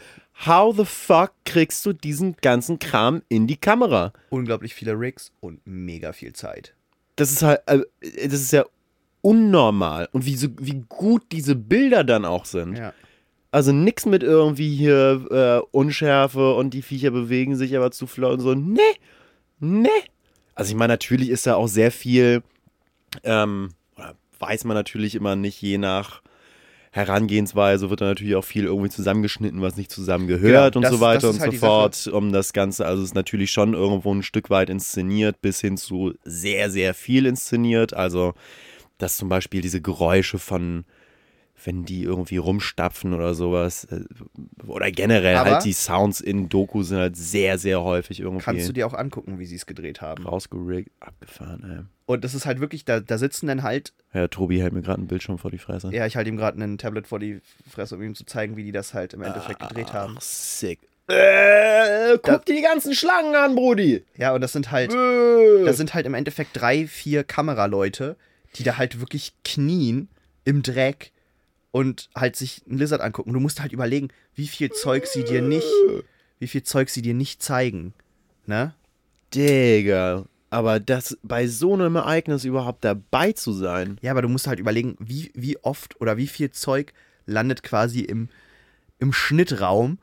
How 0.45 0.73
the 0.75 0.85
fuck 0.85 1.33
kriegst 1.43 1.85
du 1.85 1.93
diesen 1.93 2.37
ganzen 2.41 2.79
Kram 2.79 3.21
in 3.27 3.45
die 3.47 3.57
Kamera? 3.57 4.13
Unglaublich 4.29 4.73
viele 4.73 4.93
Rigs 4.93 5.31
und 5.41 5.59
mega 5.65 6.13
viel 6.13 6.33
Zeit. 6.33 6.73
Das 7.17 7.31
ist 7.31 7.41
halt, 7.41 7.61
äh, 7.65 7.81
das 8.01 8.41
ist 8.41 8.53
ja 8.53 8.65
unnormal. 9.21 10.07
Und 10.13 10.25
wie, 10.25 10.35
so, 10.35 10.47
wie 10.59 10.85
gut 10.87 11.23
diese 11.33 11.55
Bilder 11.55 12.05
dann 12.05 12.23
auch 12.23 12.45
sind. 12.45 12.77
Ja. 12.77 12.93
Also 13.51 13.73
nix 13.73 14.05
mit 14.05 14.23
irgendwie 14.23 14.75
hier 14.75 15.25
äh, 15.31 15.67
Unschärfe 15.75 16.53
und 16.53 16.73
die 16.73 16.83
Viecher 16.83 17.11
bewegen 17.11 17.55
sich 17.55 17.75
aber 17.75 17.91
zu 17.91 18.07
flott 18.07 18.33
und 18.35 18.39
so. 18.39 18.55
Nee, 18.55 18.79
nee. 19.59 19.89
Also 20.55 20.71
ich 20.71 20.77
meine, 20.77 20.93
natürlich 20.93 21.29
ist 21.29 21.47
da 21.47 21.55
auch 21.55 21.67
sehr 21.67 21.91
viel, 21.91 22.43
ähm, 23.23 23.71
oder 23.97 24.15
weiß 24.39 24.65
man 24.65 24.75
natürlich 24.75 25.15
immer 25.15 25.35
nicht, 25.35 25.61
je 25.61 25.77
nach 25.77 26.21
Herangehensweise 26.91 27.89
wird 27.89 28.01
da 28.01 28.05
natürlich 28.05 28.35
auch 28.35 28.43
viel 28.43 28.65
irgendwie 28.65 28.89
zusammengeschnitten, 28.89 29.61
was 29.61 29.77
nicht 29.77 29.91
zusammengehört 29.91 30.73
Genau, 30.73 30.77
und 30.77 30.81
das- 30.83 30.91
so 30.91 30.99
weiter 31.01 31.29
und 31.29 31.39
halt 31.39 31.53
so 31.53 31.57
fort, 31.59 32.07
um 32.07 32.31
das 32.31 32.53
Ganze, 32.53 32.85
also 32.85 33.01
es 33.03 33.09
ist 33.09 33.15
natürlich 33.15 33.51
schon 33.51 33.73
irgendwo 33.73 34.13
ein 34.13 34.23
Stück 34.23 34.49
weit 34.49 34.69
inszeniert, 34.69 35.41
bis 35.41 35.61
hin 35.61 35.77
zu 35.77 36.13
sehr, 36.23 36.69
sehr 36.71 36.93
viel 36.93 37.25
inszeniert, 37.25 37.93
also 37.93 38.33
dass 38.97 39.17
zum 39.17 39.29
Beispiel 39.29 39.61
diese 39.61 39.81
Geräusche 39.81 40.39
von, 40.39 40.83
wenn 41.63 41.83
die 41.85 42.03
irgendwie 42.03 42.37
rumstapfen 42.37 43.13
oder 43.13 43.33
sowas, 43.33 43.85
äh, 43.85 44.01
oder 44.65 44.91
generell 44.91 45.35
Aber- 45.37 45.51
halt 45.55 45.65
die 45.65 45.73
Sounds 45.73 46.21
in 46.21 46.49
Doku 46.49 46.83
sind 46.83 46.97
halt 46.97 47.17
sehr, 47.17 47.57
sehr 47.57 47.81
häufig 47.83 48.19
irgendwie 48.19 48.43
Kannst 48.43 48.67
du 48.67 48.73
dir 48.73 48.85
auch 48.87 48.93
angucken, 48.93 49.39
wie 49.39 49.45
sie 49.45 49.55
es 49.55 49.65
gedreht 49.65 50.01
haben. 50.01 50.25
rausgeregt, 50.25 50.89
abgefahren, 50.99 51.89
Und 52.05 52.23
das 52.23 52.33
ist 52.33 52.45
halt 52.45 52.59
wirklich, 52.59 52.85
da, 52.85 52.99
da 52.99 53.17
sitzen 53.17 53.47
dann 53.47 53.63
halt, 53.63 53.93
ey. 54.13 54.21
Ja, 54.21 54.27
Tobi 54.27 54.59
hält 54.61 54.73
mir 54.73 54.81
gerade 54.81 54.97
einen 54.99 55.07
Bildschirm 55.07 55.37
vor 55.37 55.51
die 55.51 55.57
Fresse. 55.59 55.89
ja, 55.93 56.05
ich 56.05 56.15
halte 56.15 56.29
ihm 56.29 56.37
gerade 56.37 56.61
ein 56.63 56.77
Tablet 56.77 57.07
vor 57.07 57.19
die 57.19 57.39
Fresse, 57.69 57.95
um 57.95 58.01
ihm 58.03 58.15
zu 58.15 58.25
zeigen, 58.25 58.57
wie 58.57 58.63
die 58.63 58.71
das 58.71 58.93
halt 58.93 59.13
im 59.13 59.21
Endeffekt 59.21 59.59
gedreht 59.59 59.93
haben. 59.93 60.15
Ach, 60.17 60.21
sick. 60.21 60.79
Äh, 61.07 62.17
guck 62.21 62.45
dir 62.45 62.55
die 62.55 62.61
ganzen 62.61 62.93
Schlangen 62.93 63.35
an, 63.35 63.55
Brudi. 63.55 64.03
Ja, 64.15 64.33
und 64.33 64.41
das 64.41 64.53
sind 64.53 64.71
halt, 64.71 64.93
Äh. 64.93 65.65
das 65.65 65.77
sind 65.77 65.93
halt 65.93 66.05
im 66.05 66.13
Endeffekt 66.13 66.51
drei, 66.53 66.85
vier 66.87 67.23
Kameraleute, 67.23 68.15
die 68.55 68.63
da 68.63 68.77
halt 68.77 68.99
wirklich 68.99 69.33
knien 69.43 70.07
im 70.45 70.61
Dreck 70.63 71.11
und 71.71 72.09
halt 72.15 72.35
sich 72.35 72.63
einen 72.67 72.77
Lizard 72.77 73.01
angucken. 73.01 73.33
Du 73.33 73.39
musst 73.39 73.61
halt 73.61 73.71
überlegen, 73.71 74.09
wie 74.35 74.47
viel 74.47 74.71
Zeug 74.71 75.05
sie 75.07 75.23
dir 75.23 75.41
nicht, 75.41 75.67
wie 76.39 76.47
viel 76.47 76.63
Zeug 76.63 76.89
sie 76.89 77.01
dir 77.01 77.13
nicht 77.13 77.41
zeigen. 77.43 77.93
Ne? 78.45 78.73
Digga. 79.33 80.25
Aber 80.49 80.79
das 80.79 81.17
bei 81.21 81.45
so 81.47 81.73
einem 81.73 81.95
Ereignis 81.95 82.43
überhaupt 82.43 82.83
dabei 82.83 83.33
zu 83.33 83.53
sein. 83.53 83.99
Ja, 84.01 84.11
aber 84.11 84.23
du 84.23 84.29
musst 84.29 84.47
halt 84.47 84.59
überlegen, 84.59 84.95
wie, 84.99 85.31
wie 85.35 85.57
oft 85.57 86.01
oder 86.01 86.17
wie 86.17 86.27
viel 86.27 86.49
Zeug 86.49 86.93
landet 87.27 87.61
quasi 87.61 88.01
im, 88.01 88.29
im 88.97 89.13
Schnittraum, 89.13 89.99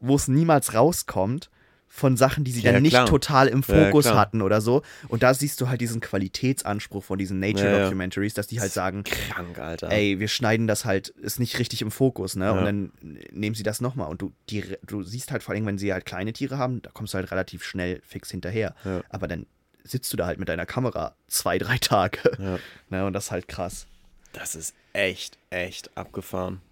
wo 0.00 0.14
es 0.14 0.28
niemals 0.28 0.72
rauskommt, 0.72 1.50
von 1.94 2.16
Sachen, 2.16 2.42
die 2.42 2.52
sie 2.52 2.62
Ja, 2.62 2.72
dann 2.72 2.80
nicht 2.82 2.92
klar. 2.94 3.04
total 3.06 3.48
im 3.48 3.62
Ja, 3.68 3.84
Fokus 3.84 4.06
klar. 4.06 4.16
hatten 4.16 4.40
oder 4.40 4.62
so. 4.62 4.80
Und 5.08 5.22
da 5.22 5.34
siehst 5.34 5.60
du 5.60 5.68
halt 5.68 5.82
diesen 5.82 6.00
Qualitätsanspruch 6.00 7.04
von 7.04 7.18
diesen 7.18 7.40
Ja, 7.42 7.48
ja. 7.48 7.52
Nature-Documentaries, 7.54 8.32
dass 8.32 8.46
die 8.46 8.60
halt 8.60 8.72
sagen, 8.72 9.04
Krank, 9.04 9.58
Alter. 9.58 9.90
ey, 9.90 10.18
wir 10.18 10.28
schneiden 10.28 10.66
das 10.66 10.86
halt, 10.86 11.08
ist 11.08 11.38
nicht 11.38 11.58
richtig 11.58 11.82
im 11.82 11.90
Fokus, 11.90 12.34
ne? 12.34 12.50
Und 12.52 12.58
Ja. 12.60 12.64
dann 12.64 12.92
nehmen 13.30 13.54
sie 13.54 13.62
das 13.62 13.82
nochmal. 13.82 14.08
Und 14.08 14.22
du, 14.22 14.32
die, 14.48 14.64
du 14.86 15.02
siehst 15.02 15.32
halt 15.32 15.42
vor 15.42 15.54
allem, 15.54 15.66
wenn 15.66 15.76
sie 15.76 15.92
halt 15.92 16.06
kleine 16.06 16.32
Tiere 16.32 16.56
haben, 16.56 16.80
da 16.80 16.90
kommst 16.90 17.12
du 17.12 17.18
halt 17.18 17.30
relativ 17.30 17.62
schnell 17.62 18.00
fix 18.06 18.30
hinterher. 18.30 18.74
Ja. 18.84 19.02
Aber 19.10 19.28
dann 19.28 19.44
sitzt 19.84 20.10
du 20.14 20.16
da 20.16 20.24
halt 20.24 20.38
mit 20.38 20.48
deiner 20.48 20.64
Kamera 20.64 21.14
zwei, 21.28 21.58
drei 21.58 21.76
Tage. 21.76 22.18
Ja. 22.38 22.58
Ne? 22.88 23.04
Und 23.04 23.12
das 23.12 23.24
ist 23.26 23.30
halt 23.32 23.48
krass. 23.48 23.86
Das 24.32 24.54
ist 24.54 24.74
echt, 24.94 25.36
echt 25.50 25.94
abgefahren. 25.96 26.62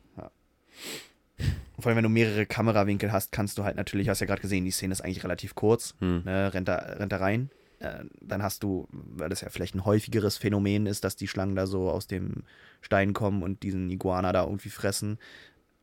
Vor 1.78 1.88
allem, 1.88 1.96
wenn 1.96 2.04
du 2.04 2.10
mehrere 2.10 2.46
Kamerawinkel 2.46 3.12
hast, 3.12 3.32
kannst 3.32 3.58
du 3.58 3.64
halt 3.64 3.76
natürlich, 3.76 4.08
hast 4.08 4.20
ja 4.20 4.26
gerade 4.26 4.42
gesehen, 4.42 4.64
die 4.64 4.70
Szene 4.70 4.92
ist 4.92 5.00
eigentlich 5.00 5.24
relativ 5.24 5.54
kurz, 5.54 5.94
Hm. 6.00 6.22
ne, 6.24 6.52
rennt, 6.52 6.68
da, 6.68 6.76
rennt 6.76 7.12
da 7.12 7.16
rein. 7.18 7.50
Äh, 7.78 8.04
dann 8.20 8.42
hast 8.42 8.62
du, 8.62 8.86
weil 8.90 9.30
das 9.30 9.40
ja 9.40 9.48
vielleicht 9.48 9.74
ein 9.74 9.84
häufigeres 9.84 10.36
Phänomen 10.36 10.86
ist, 10.86 11.04
dass 11.04 11.16
die 11.16 11.28
Schlangen 11.28 11.56
da 11.56 11.66
so 11.66 11.90
aus 11.90 12.06
dem 12.06 12.42
Stein 12.82 13.14
kommen 13.14 13.42
und 13.42 13.62
diesen 13.62 13.88
Iguana 13.90 14.32
da 14.32 14.44
irgendwie 14.44 14.68
fressen, 14.68 15.18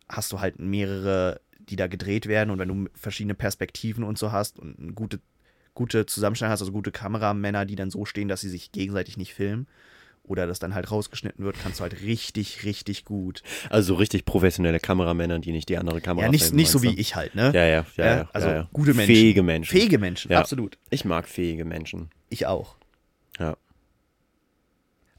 hast 0.07 0.31
du 0.31 0.39
halt 0.39 0.59
mehrere, 0.59 1.41
die 1.59 1.75
da 1.75 1.87
gedreht 1.87 2.27
werden 2.27 2.51
und 2.51 2.59
wenn 2.59 2.67
du 2.67 2.89
verschiedene 2.93 3.33
Perspektiven 3.33 4.03
und 4.03 4.17
so 4.17 4.31
hast 4.31 4.59
und 4.59 4.79
eine 4.79 4.93
gute, 4.93 5.19
gute 5.73 6.05
Zusammenstellung 6.05 6.51
hast, 6.51 6.61
also 6.61 6.71
gute 6.71 6.91
Kameramänner, 6.91 7.65
die 7.65 7.75
dann 7.75 7.89
so 7.89 8.05
stehen, 8.05 8.27
dass 8.27 8.41
sie 8.41 8.49
sich 8.49 8.71
gegenseitig 8.71 9.17
nicht 9.17 9.33
filmen 9.33 9.67
oder 10.27 10.45
das 10.47 10.59
dann 10.59 10.75
halt 10.75 10.91
rausgeschnitten 10.91 11.43
wird, 11.43 11.57
kannst 11.59 11.79
du 11.79 11.83
halt 11.83 12.01
richtig, 12.01 12.63
richtig 12.63 13.05
gut. 13.05 13.41
Also 13.69 13.93
so 13.93 13.95
richtig 13.95 14.25
professionelle 14.25 14.79
Kameramänner, 14.79 15.39
die 15.39 15.51
nicht 15.51 15.69
die 15.69 15.77
andere 15.77 16.01
Kamera 16.01 16.25
Ja, 16.25 16.31
nicht, 16.31 16.43
filmen, 16.43 16.55
nicht 16.57 16.69
so 16.69 16.83
wie 16.83 16.99
ich 16.99 17.15
halt, 17.15 17.33
ne? 17.35 17.51
Ja, 17.55 17.65
ja, 17.65 17.67
ja. 17.67 17.85
Ja, 17.95 18.05
ja 18.17 18.29
also 18.33 18.47
ja, 18.49 18.67
gute 18.73 18.93
Menschen. 18.93 19.15
Fähige 19.15 19.43
Menschen. 19.43 19.71
Fähige 19.77 19.97
Menschen, 19.97 20.31
Ja. 20.31 20.39
absolut. 20.39 20.77
Ich 20.89 21.05
mag 21.05 21.27
fähige 21.27 21.65
Menschen. 21.65 22.09
Ich 22.29 22.45
auch. 22.45 22.75
Ja. 23.39 23.55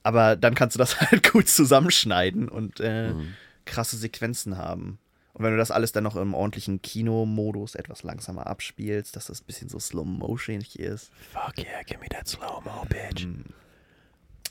Aber 0.02 0.36
dann 0.36 0.54
kannst 0.54 0.76
du 0.76 0.78
das 0.78 1.00
halt 1.00 1.30
gut 1.32 1.48
zusammenschneiden 1.48 2.48
und 2.48 2.80
äh, 2.80 3.12
Mhm. 3.12 3.34
krasse 3.64 3.96
Sequenzen 3.96 4.56
haben. 4.56 4.98
Und 5.34 5.44
wenn 5.44 5.52
du 5.52 5.58
das 5.58 5.70
alles 5.70 5.92
dann 5.92 6.02
noch 6.04 6.16
im 6.16 6.34
ordentlichen 6.34 6.82
Kinomodus 6.82 7.76
etwas 7.76 8.02
langsamer 8.02 8.46
abspielst, 8.48 9.14
dass 9.14 9.26
das 9.26 9.40
ein 9.40 9.46
bisschen 9.46 9.68
so 9.68 9.78
slow-motion 9.78 10.64
ist. 10.74 11.12
Fuck 11.32 11.58
yeah, 11.58 11.82
give 11.86 12.00
me 12.00 12.08
that 12.08 12.26
slow-mo, 12.26 12.86
bitch. 12.88 13.26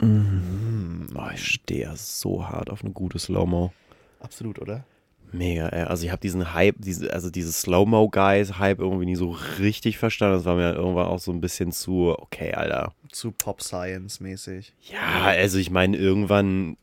Mm. 0.01 1.15
Oh, 1.15 1.29
ich 1.33 1.45
stehe 1.45 1.83
ja 1.83 1.95
so 1.95 2.47
hart 2.47 2.69
auf 2.69 2.83
eine 2.83 2.91
gute 2.91 3.19
Slow-Mo. 3.19 3.73
Absolut, 4.19 4.59
oder? 4.59 4.83
Mega, 5.31 5.67
ey. 5.69 5.83
Also 5.83 6.05
ich 6.05 6.11
habe 6.11 6.21
diesen 6.21 6.53
Hype, 6.53 6.75
diese, 6.79 7.11
also 7.11 7.29
dieses 7.29 7.61
Slow-Mo-Guys-Hype 7.61 8.79
irgendwie 8.79 9.05
nie 9.05 9.15
so 9.15 9.31
richtig 9.59 9.97
verstanden. 9.97 10.37
Das 10.37 10.45
war 10.45 10.55
mir 10.55 10.73
irgendwann 10.73 11.07
auch 11.07 11.19
so 11.19 11.31
ein 11.31 11.41
bisschen 11.41 11.71
zu, 11.71 12.15
okay, 12.17 12.53
Alter. 12.53 12.93
Zu 13.11 13.31
Pop-Science-mäßig. 13.31 14.73
Ja, 14.81 15.25
also 15.25 15.57
ich 15.57 15.69
meine, 15.69 15.97
irgendwann, 15.97 16.77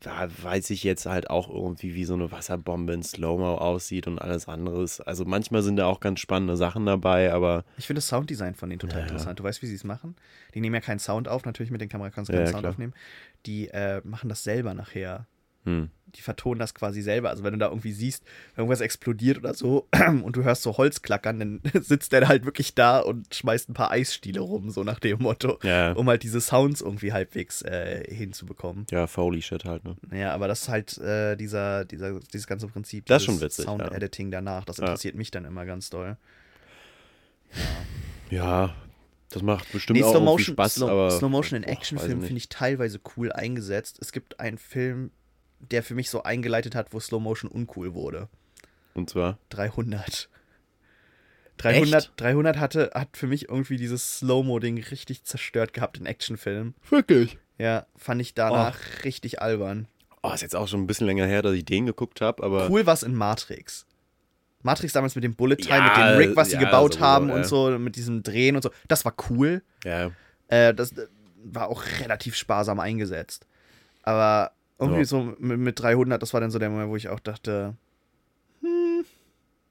da 0.00 0.28
weiß 0.42 0.70
ich 0.70 0.82
jetzt 0.84 1.06
halt 1.06 1.30
auch 1.30 1.48
irgendwie, 1.48 1.94
wie 1.94 2.04
so 2.04 2.14
eine 2.14 2.30
Wasserbombe 2.32 2.92
in 2.92 3.02
Slow-Mo 3.02 3.54
aussieht 3.56 4.06
und 4.06 4.18
alles 4.18 4.48
anderes. 4.48 5.00
Also 5.00 5.24
manchmal 5.24 5.62
sind 5.62 5.76
da 5.76 5.86
auch 5.86 6.00
ganz 6.00 6.20
spannende 6.20 6.56
Sachen 6.56 6.86
dabei, 6.86 7.32
aber 7.32 7.64
Ich 7.78 7.86
finde 7.86 7.98
das 7.98 8.08
Sounddesign 8.08 8.54
von 8.54 8.68
denen 8.68 8.80
total 8.80 9.00
Ja, 9.00 9.06
interessant. 9.06 9.38
Du 9.38 9.44
weißt, 9.44 9.62
wie 9.62 9.66
sie 9.66 9.76
es 9.76 9.84
machen? 9.84 10.16
Die 10.54 10.60
nehmen 10.60 10.74
ja 10.74 10.80
keinen 10.80 10.98
Sound 10.98 11.28
auf, 11.28 11.44
natürlich 11.44 11.70
mit 11.70 11.80
den 11.80 11.88
Kamera 11.88 12.10
kannst 12.10 12.30
du 12.30 12.32
keinen 12.34 12.46
ja, 12.46 12.50
Sound 12.50 12.62
klar. 12.62 12.72
aufnehmen. 12.72 12.94
Die 13.46 13.68
äh, 13.68 14.00
machen 14.04 14.28
das 14.28 14.42
selber 14.42 14.74
nachher. 14.74 15.26
hm, 15.64 15.90
die 16.14 16.22
vertonen 16.22 16.58
das 16.58 16.74
quasi 16.74 17.02
selber. 17.02 17.30
Also 17.30 17.42
wenn 17.44 17.52
du 17.52 17.58
da 17.58 17.68
irgendwie 17.68 17.92
siehst, 17.92 18.22
irgendwas 18.56 18.80
explodiert 18.80 19.38
oder 19.38 19.54
so 19.54 19.88
und 20.22 20.36
du 20.36 20.44
hörst 20.44 20.62
so 20.62 20.76
Holz 20.76 21.02
klackern, 21.02 21.38
dann 21.38 21.60
sitzt 21.82 22.12
der 22.12 22.28
halt 22.28 22.44
wirklich 22.44 22.74
da 22.74 23.00
und 23.00 23.34
schmeißt 23.34 23.68
ein 23.70 23.74
paar 23.74 23.90
Eisstiele 23.90 24.40
rum, 24.40 24.70
so 24.70 24.84
nach 24.84 25.00
dem 25.00 25.20
Motto, 25.22 25.58
ja, 25.62 25.92
um 25.92 26.08
halt 26.08 26.22
diese 26.22 26.40
Sounds 26.40 26.80
irgendwie 26.80 27.12
halbwegs 27.12 27.62
äh, 27.62 28.04
hinzubekommen. 28.12 28.86
ja, 28.90 29.06
Foley-Shit 29.06 29.64
halt, 29.64 29.84
ne? 29.84 29.96
Ja, 30.12 30.32
aber 30.34 30.48
das 30.48 30.62
ist 30.62 30.68
halt 30.68 30.98
äh, 30.98 31.36
dieser, 31.36 31.84
dieser, 31.84 32.18
dieses 32.20 32.46
ganze 32.46 32.66
Prinzip. 32.68 33.06
Das 33.06 33.22
ist 33.22 33.26
schon 33.26 33.40
witzig, 33.40 33.64
ja. 33.66 33.70
Sound-Editing 33.70 34.30
danach, 34.30 34.64
das 34.64 34.78
Ja. 34.78 34.84
interessiert 34.84 35.14
mich 35.14 35.30
dann 35.30 35.44
immer 35.44 35.64
ganz 35.66 35.90
doll. 35.90 36.16
Ja, 38.30 38.74
das 39.30 39.42
macht 39.42 39.70
bestimmt 39.72 39.98
Nee, 39.98 40.04
auch 40.04 40.10
Slow 40.12 40.24
Motion, 40.24 40.54
Spaß, 40.54 40.74
Slow, 40.76 40.90
aber 40.90 41.10
Slow 41.10 41.28
Motion 41.30 41.56
in 41.62 41.64
Actionfilmen 41.68 42.22
finde 42.22 42.38
ich 42.38 42.48
teilweise 42.48 43.00
cool 43.16 43.32
eingesetzt. 43.32 43.98
Es 44.00 44.12
gibt 44.12 44.40
einen 44.40 44.58
Film, 44.58 45.10
der 45.70 45.82
für 45.82 45.94
mich 45.94 46.10
so 46.10 46.22
eingeleitet 46.22 46.74
hat, 46.74 46.92
wo 46.92 47.00
Slow 47.00 47.20
Motion 47.22 47.50
uncool 47.50 47.94
wurde. 47.94 48.28
Und 48.94 49.10
zwar, 49.10 49.38
300. 49.50 50.28
300, 51.56 52.02
Echt? 52.04 52.12
300 52.20 52.58
hatte, 52.58 52.90
hat 52.94 53.16
für 53.16 53.26
mich 53.26 53.48
irgendwie 53.48 53.76
dieses 53.76 54.18
Slow-Mo-Ding 54.18 54.82
richtig 54.90 55.22
zerstört 55.24 55.72
gehabt 55.72 55.98
in 55.98 56.06
Actionfilmen. 56.06 56.74
wirklich? 56.90 57.38
Ja, 57.58 57.86
fand 57.96 58.20
ich 58.20 58.34
danach 58.34 58.76
richtig 59.04 59.40
albern. 59.40 59.86
Oh, 60.22 60.32
ist 60.32 60.40
jetzt 60.40 60.56
auch 60.56 60.66
schon 60.66 60.80
ein 60.82 60.86
bisschen 60.88 61.06
länger 61.06 61.26
her, 61.26 61.42
dass 61.42 61.52
ich 61.52 61.64
den 61.64 61.86
geguckt 61.86 62.20
habe, 62.20 62.42
aber 62.42 62.68
Cool 62.70 62.86
war 62.86 62.94
es 62.94 63.02
in 63.04 63.14
Matrix. 63.14 63.86
Matrix 64.62 64.94
damals 64.94 65.14
mit 65.14 65.22
dem 65.22 65.36
Bullet 65.36 65.56
Time, 65.56 65.76
Ja, 65.76 65.84
mit 65.84 65.96
dem 65.96 66.16
Rig, 66.28 66.36
was 66.36 66.48
sie 66.48 66.54
ja, 66.54 66.60
gebaut 66.64 66.94
sowieso, 66.94 67.06
haben 67.06 67.28
ja. 67.28 67.34
und 67.36 67.46
so, 67.46 67.78
mit 67.78 67.94
diesem 67.96 68.22
Drehen 68.22 68.56
und 68.56 68.62
so. 68.62 68.70
Das 68.88 69.04
war 69.04 69.14
cool. 69.30 69.62
ja, 69.84 70.10
Äh, 70.48 70.74
das 70.74 70.92
äh, 70.92 71.06
war 71.44 71.68
auch 71.68 71.84
relativ 72.00 72.34
sparsam 72.34 72.80
eingesetzt. 72.80 73.46
Aber 74.02 74.52
irgendwie 74.78 75.00
Ja. 75.00 75.04
so 75.06 75.22
mit, 75.38 75.58
mit 75.58 75.80
300, 75.80 76.20
das 76.20 76.32
war 76.34 76.40
dann 76.40 76.50
so 76.50 76.58
der 76.58 76.70
Moment, 76.70 76.90
wo 76.90 76.96
ich 76.96 77.08
auch 77.08 77.20
dachte, 77.20 77.76
hm. 78.60 79.04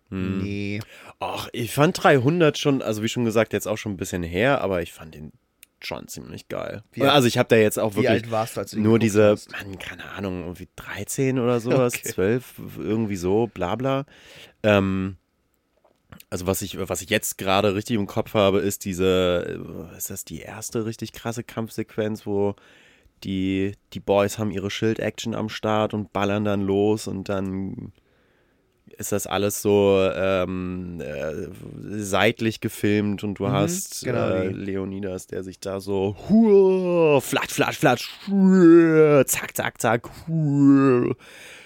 nee. 0.09 0.79
Ach, 1.19 1.49
ich 1.53 1.73
fand 1.73 2.01
300 2.03 2.57
schon, 2.57 2.81
also 2.81 3.03
wie 3.03 3.09
schon 3.09 3.25
gesagt, 3.25 3.53
jetzt 3.53 3.67
auch 3.67 3.77
schon 3.77 3.93
ein 3.93 3.97
bisschen 3.97 4.23
her, 4.23 4.61
aber 4.61 4.81
ich 4.81 4.93
fand 4.93 5.15
den 5.15 5.31
schon 5.81 6.07
ziemlich 6.07 6.47
geil. 6.47 6.83
Wie 6.93 7.01
also 7.03 7.27
ich 7.27 7.37
habe 7.37 7.49
da 7.49 7.55
jetzt 7.57 7.77
auch 7.77 7.95
Wie 7.95 8.03
wirklich 8.03 8.23
du, 8.71 8.79
nur 8.79 8.99
diese? 8.99 9.35
Mann, 9.51 9.77
keine 9.79 10.05
Ahnung, 10.11 10.43
irgendwie 10.43 10.69
13 10.77 11.39
oder 11.39 11.59
sowas, 11.59 11.95
Okay. 11.95 12.09
12, 12.09 12.53
irgendwie 12.77 13.17
so, 13.17 13.47
bla 13.47 13.75
bla. 13.75 14.05
Ähm, 14.61 15.17
also 16.29 16.47
was 16.47 16.61
ich, 16.61 16.77
was 16.87 17.01
ich 17.01 17.09
jetzt 17.09 17.37
gerade 17.37 17.75
richtig 17.75 17.97
im 17.97 18.07
Kopf 18.07 18.33
habe, 18.33 18.59
ist 18.59 18.85
diese, 18.85 19.59
äh, 19.93 19.97
ist 19.97 20.09
das 20.09 20.23
die 20.23 20.39
erste 20.39 20.85
richtig 20.85 21.11
krasse 21.11 21.43
Kampfsequenz, 21.43 22.25
wo 22.25 22.55
die, 23.23 23.73
die 23.93 23.99
Boys 23.99 24.37
haben 24.37 24.51
ihre 24.51 24.69
Schild-Action 24.69 25.35
am 25.35 25.49
Start 25.49 25.93
und 25.93 26.13
ballern 26.13 26.45
dann 26.45 26.61
los 26.61 27.07
und 27.07 27.29
dann 27.29 27.91
ist 28.97 29.11
das 29.11 29.25
alles 29.25 29.61
so 29.61 29.97
ähm, 30.13 31.01
äh, 31.01 31.47
seitlich 31.99 32.59
gefilmt 32.59 33.23
und 33.23 33.39
du 33.39 33.47
Mhm, 33.47 33.51
hast 33.51 34.01
genau 34.03 34.27
äh. 34.27 34.47
Leonidas, 34.49 35.25
der 35.27 35.43
sich 35.43 35.59
da 35.59 35.79
so 35.79 36.15
huah, 36.29 37.19
flatsch, 37.21 37.53
flatsch, 37.53 37.77
flatsch, 37.77 38.09
huah, 38.27 39.25
zack, 39.25 39.55
zack, 39.55 39.81
zack. 39.81 40.09
huah. 40.27 41.15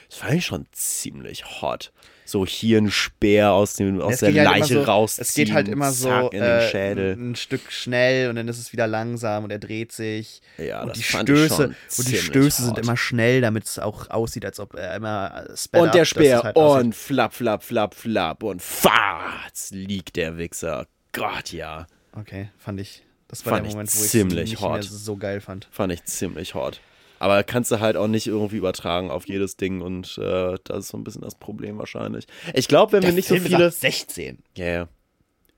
Das 0.09 0.19
fand 0.19 0.33
ich 0.35 0.45
schon 0.45 0.65
ziemlich 0.71 1.61
hot. 1.61 1.91
So 2.27 2.45
hier 2.45 2.79
ein 2.79 2.91
Speer 2.91 3.53
aus, 3.53 3.75
dem, 3.75 4.01
aus 4.01 4.15
Es 4.15 4.19
der 4.19 4.33
halt 4.33 4.59
Leiche 4.59 4.73
so, 4.73 4.83
rausziehen. 4.83 5.21
Es 5.21 5.33
geht 5.33 5.53
halt 5.53 5.69
immer 5.69 5.93
so 5.93 6.09
in 6.29 6.41
den 6.41 6.43
äh, 6.43 6.69
Schädel. 6.69 7.13
ein 7.13 7.35
Stück 7.37 7.71
schnell 7.71 8.29
und 8.29 8.35
dann 8.35 8.49
ist 8.49 8.57
es 8.57 8.73
wieder 8.73 8.85
langsam 8.85 9.45
und 9.45 9.51
er 9.51 9.59
dreht 9.59 9.93
sich. 9.93 10.41
Ja, 10.57 10.81
und 10.81 10.89
das 10.89 10.97
die 10.97 11.03
fand 11.03 11.29
ich 11.29 11.35
Stöße, 11.37 11.55
schon 11.55 11.75
und 11.97 12.07
die 12.09 12.17
Stöße 12.17 12.63
sind 12.63 12.71
hot. 12.71 12.83
immer 12.83 12.97
schnell, 12.97 13.39
damit 13.39 13.63
es 13.63 13.79
auch 13.79 14.09
aussieht, 14.09 14.43
als 14.43 14.59
ob 14.59 14.75
er 14.75 14.93
immer 14.95 15.47
äh, 15.49 15.55
sped 15.55 15.81
Und 15.81 15.93
der 15.93 16.01
es 16.01 16.09
Speer 16.09 16.43
halt 16.43 16.57
und 16.57 16.93
flapp, 16.93 17.33
flapp, 17.33 17.63
flapp, 17.63 17.95
flapp 17.95 18.43
und 18.43 18.61
fatz 18.61 19.71
liegt 19.71 20.17
der 20.17 20.37
Wichser. 20.37 20.85
Gott, 21.13 21.53
ja. 21.53 21.87
Okay, 22.11 22.49
fand 22.57 22.81
ich. 22.81 23.03
Das 23.29 23.45
war 23.45 23.53
Fand 23.53 23.63
der 23.63 23.69
ich 23.69 23.75
Moment, 23.75 23.95
wo 23.95 24.03
ich 24.03 24.09
ziemlich 24.09 24.49
nicht 24.51 24.61
mehr 24.61 24.69
hot. 24.69 24.83
so 24.83 25.15
geil 25.15 25.39
fand. 25.39 25.67
Fand 25.71 25.93
ich 25.93 26.03
ziemlich 26.03 26.55
hot. 26.55 26.81
Aber 27.19 27.43
kannst 27.43 27.71
du 27.71 27.79
halt 27.79 27.97
auch 27.97 28.07
nicht 28.07 28.27
irgendwie 28.27 28.57
übertragen 28.57 29.09
auf 29.09 29.27
jedes 29.27 29.57
Ding 29.57 29.81
und 29.81 30.17
äh, 30.17 30.55
das 30.63 30.79
ist 30.79 30.87
so 30.89 30.97
ein 30.97 31.03
bisschen 31.03 31.21
das 31.21 31.35
Problem 31.35 31.77
wahrscheinlich. 31.77 32.27
Ich 32.53 32.67
glaube, 32.67 32.93
wenn 32.93 33.03
wir 33.03 33.11
nicht 33.11 33.27
so 33.27 33.35
Film 33.35 33.45
ist 33.45 33.51
viele. 33.51 33.67
ab 33.67 33.73
16. 33.73 34.39
Ja, 34.55 34.65
ja. 34.65 34.87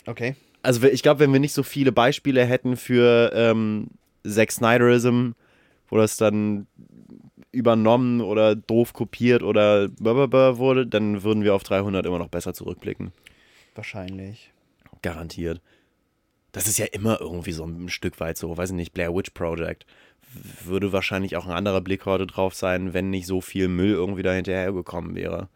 Okay. 0.05 0.35
Also 0.61 0.85
ich 0.87 1.03
glaube, 1.03 1.21
wenn 1.21 1.33
wir 1.33 1.39
nicht 1.39 1.53
so 1.53 1.63
viele 1.63 1.91
Beispiele 1.91 2.45
hätten 2.45 2.77
für 2.77 3.31
ähm, 3.33 3.87
Zack 4.27 4.51
Snyderism, 4.51 5.31
wo 5.89 5.97
das 5.97 6.17
dann 6.17 6.67
übernommen 7.51 8.21
oder 8.21 8.55
doof 8.55 8.93
kopiert 8.93 9.43
oder 9.43 9.87
blablabla 9.87 10.57
wurde, 10.57 10.85
dann 10.85 11.23
würden 11.23 11.43
wir 11.43 11.55
auf 11.55 11.63
300 11.63 12.05
immer 12.05 12.19
noch 12.19 12.29
besser 12.29 12.53
zurückblicken. 12.53 13.11
Wahrscheinlich. 13.75 14.51
Garantiert. 15.01 15.61
Das 16.51 16.67
ist 16.67 16.77
ja 16.77 16.85
immer 16.85 17.21
irgendwie 17.21 17.51
so 17.51 17.63
ein 17.63 17.89
Stück 17.89 18.19
weit 18.19 18.37
so, 18.37 18.55
weiß 18.57 18.71
ich 18.71 18.75
nicht, 18.75 18.93
Blair 18.93 19.15
Witch 19.15 19.31
Project. 19.31 19.85
Würde 20.63 20.91
wahrscheinlich 20.93 21.35
auch 21.35 21.45
ein 21.45 21.51
anderer 21.51 21.81
Blick 21.81 22.05
heute 22.05 22.27
drauf 22.27 22.53
sein, 22.53 22.93
wenn 22.93 23.09
nicht 23.09 23.25
so 23.25 23.41
viel 23.41 23.67
Müll 23.67 23.93
irgendwie 23.93 24.21
da 24.23 24.31
hinterhergekommen 24.33 25.15
wäre. 25.15 25.49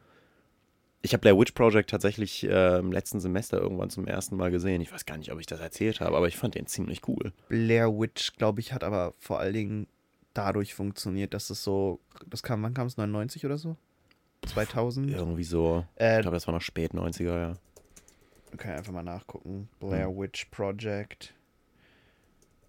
Ich 1.03 1.13
habe 1.13 1.21
Blair 1.21 1.37
Witch 1.37 1.51
Project 1.51 1.89
tatsächlich 1.89 2.43
äh, 2.45 2.79
im 2.79 2.91
letzten 2.91 3.19
Semester 3.19 3.59
irgendwann 3.59 3.89
zum 3.89 4.07
ersten 4.07 4.37
Mal 4.37 4.51
gesehen. 4.51 4.81
Ich 4.81 4.91
weiß 4.91 5.05
gar 5.05 5.17
nicht, 5.17 5.31
ob 5.31 5.39
ich 5.39 5.45
das 5.45 5.59
erzählt 5.59 5.99
habe, 5.99 6.15
aber 6.15 6.27
ich 6.27 6.37
fand 6.37 6.55
den 6.55 6.65
ziemlich 6.65 7.07
cool. 7.07 7.33
Blair 7.49 7.89
Witch, 7.91 8.35
glaube 8.37 8.61
ich, 8.61 8.71
hat 8.73 8.83
aber 8.83 9.13
vor 9.19 9.39
allen 9.39 9.53
Dingen 9.53 9.87
dadurch 10.33 10.73
funktioniert, 10.73 11.33
dass 11.33 11.49
es 11.49 11.63
so. 11.63 11.99
Das 12.27 12.41
kam, 12.41 12.63
wann 12.63 12.73
kam 12.73 12.87
es? 12.87 12.97
99 12.97 13.45
oder 13.45 13.57
so? 13.57 13.75
2000? 14.47 15.11
Irgendwie 15.11 15.43
so. 15.43 15.85
Ich 15.97 16.01
Äh, 16.01 16.21
glaube, 16.21 16.35
das 16.35 16.47
war 16.47 16.53
noch 16.53 16.61
spät 16.61 16.93
90er, 16.93 17.37
ja. 17.37 17.53
Okay, 18.53 18.71
einfach 18.71 18.93
mal 18.93 19.03
nachgucken. 19.03 19.67
Blair 19.79 20.09
Witch 20.09 20.45
Project. 20.51 21.33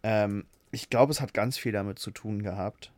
Ähm, 0.02 0.44
ich 0.74 0.90
glaube, 0.90 1.12
es 1.12 1.20
hat 1.20 1.32
ganz 1.34 1.56
viel 1.56 1.72
damit 1.72 1.98
zu 1.98 2.10
tun 2.10 2.42
gehabt. 2.42 2.90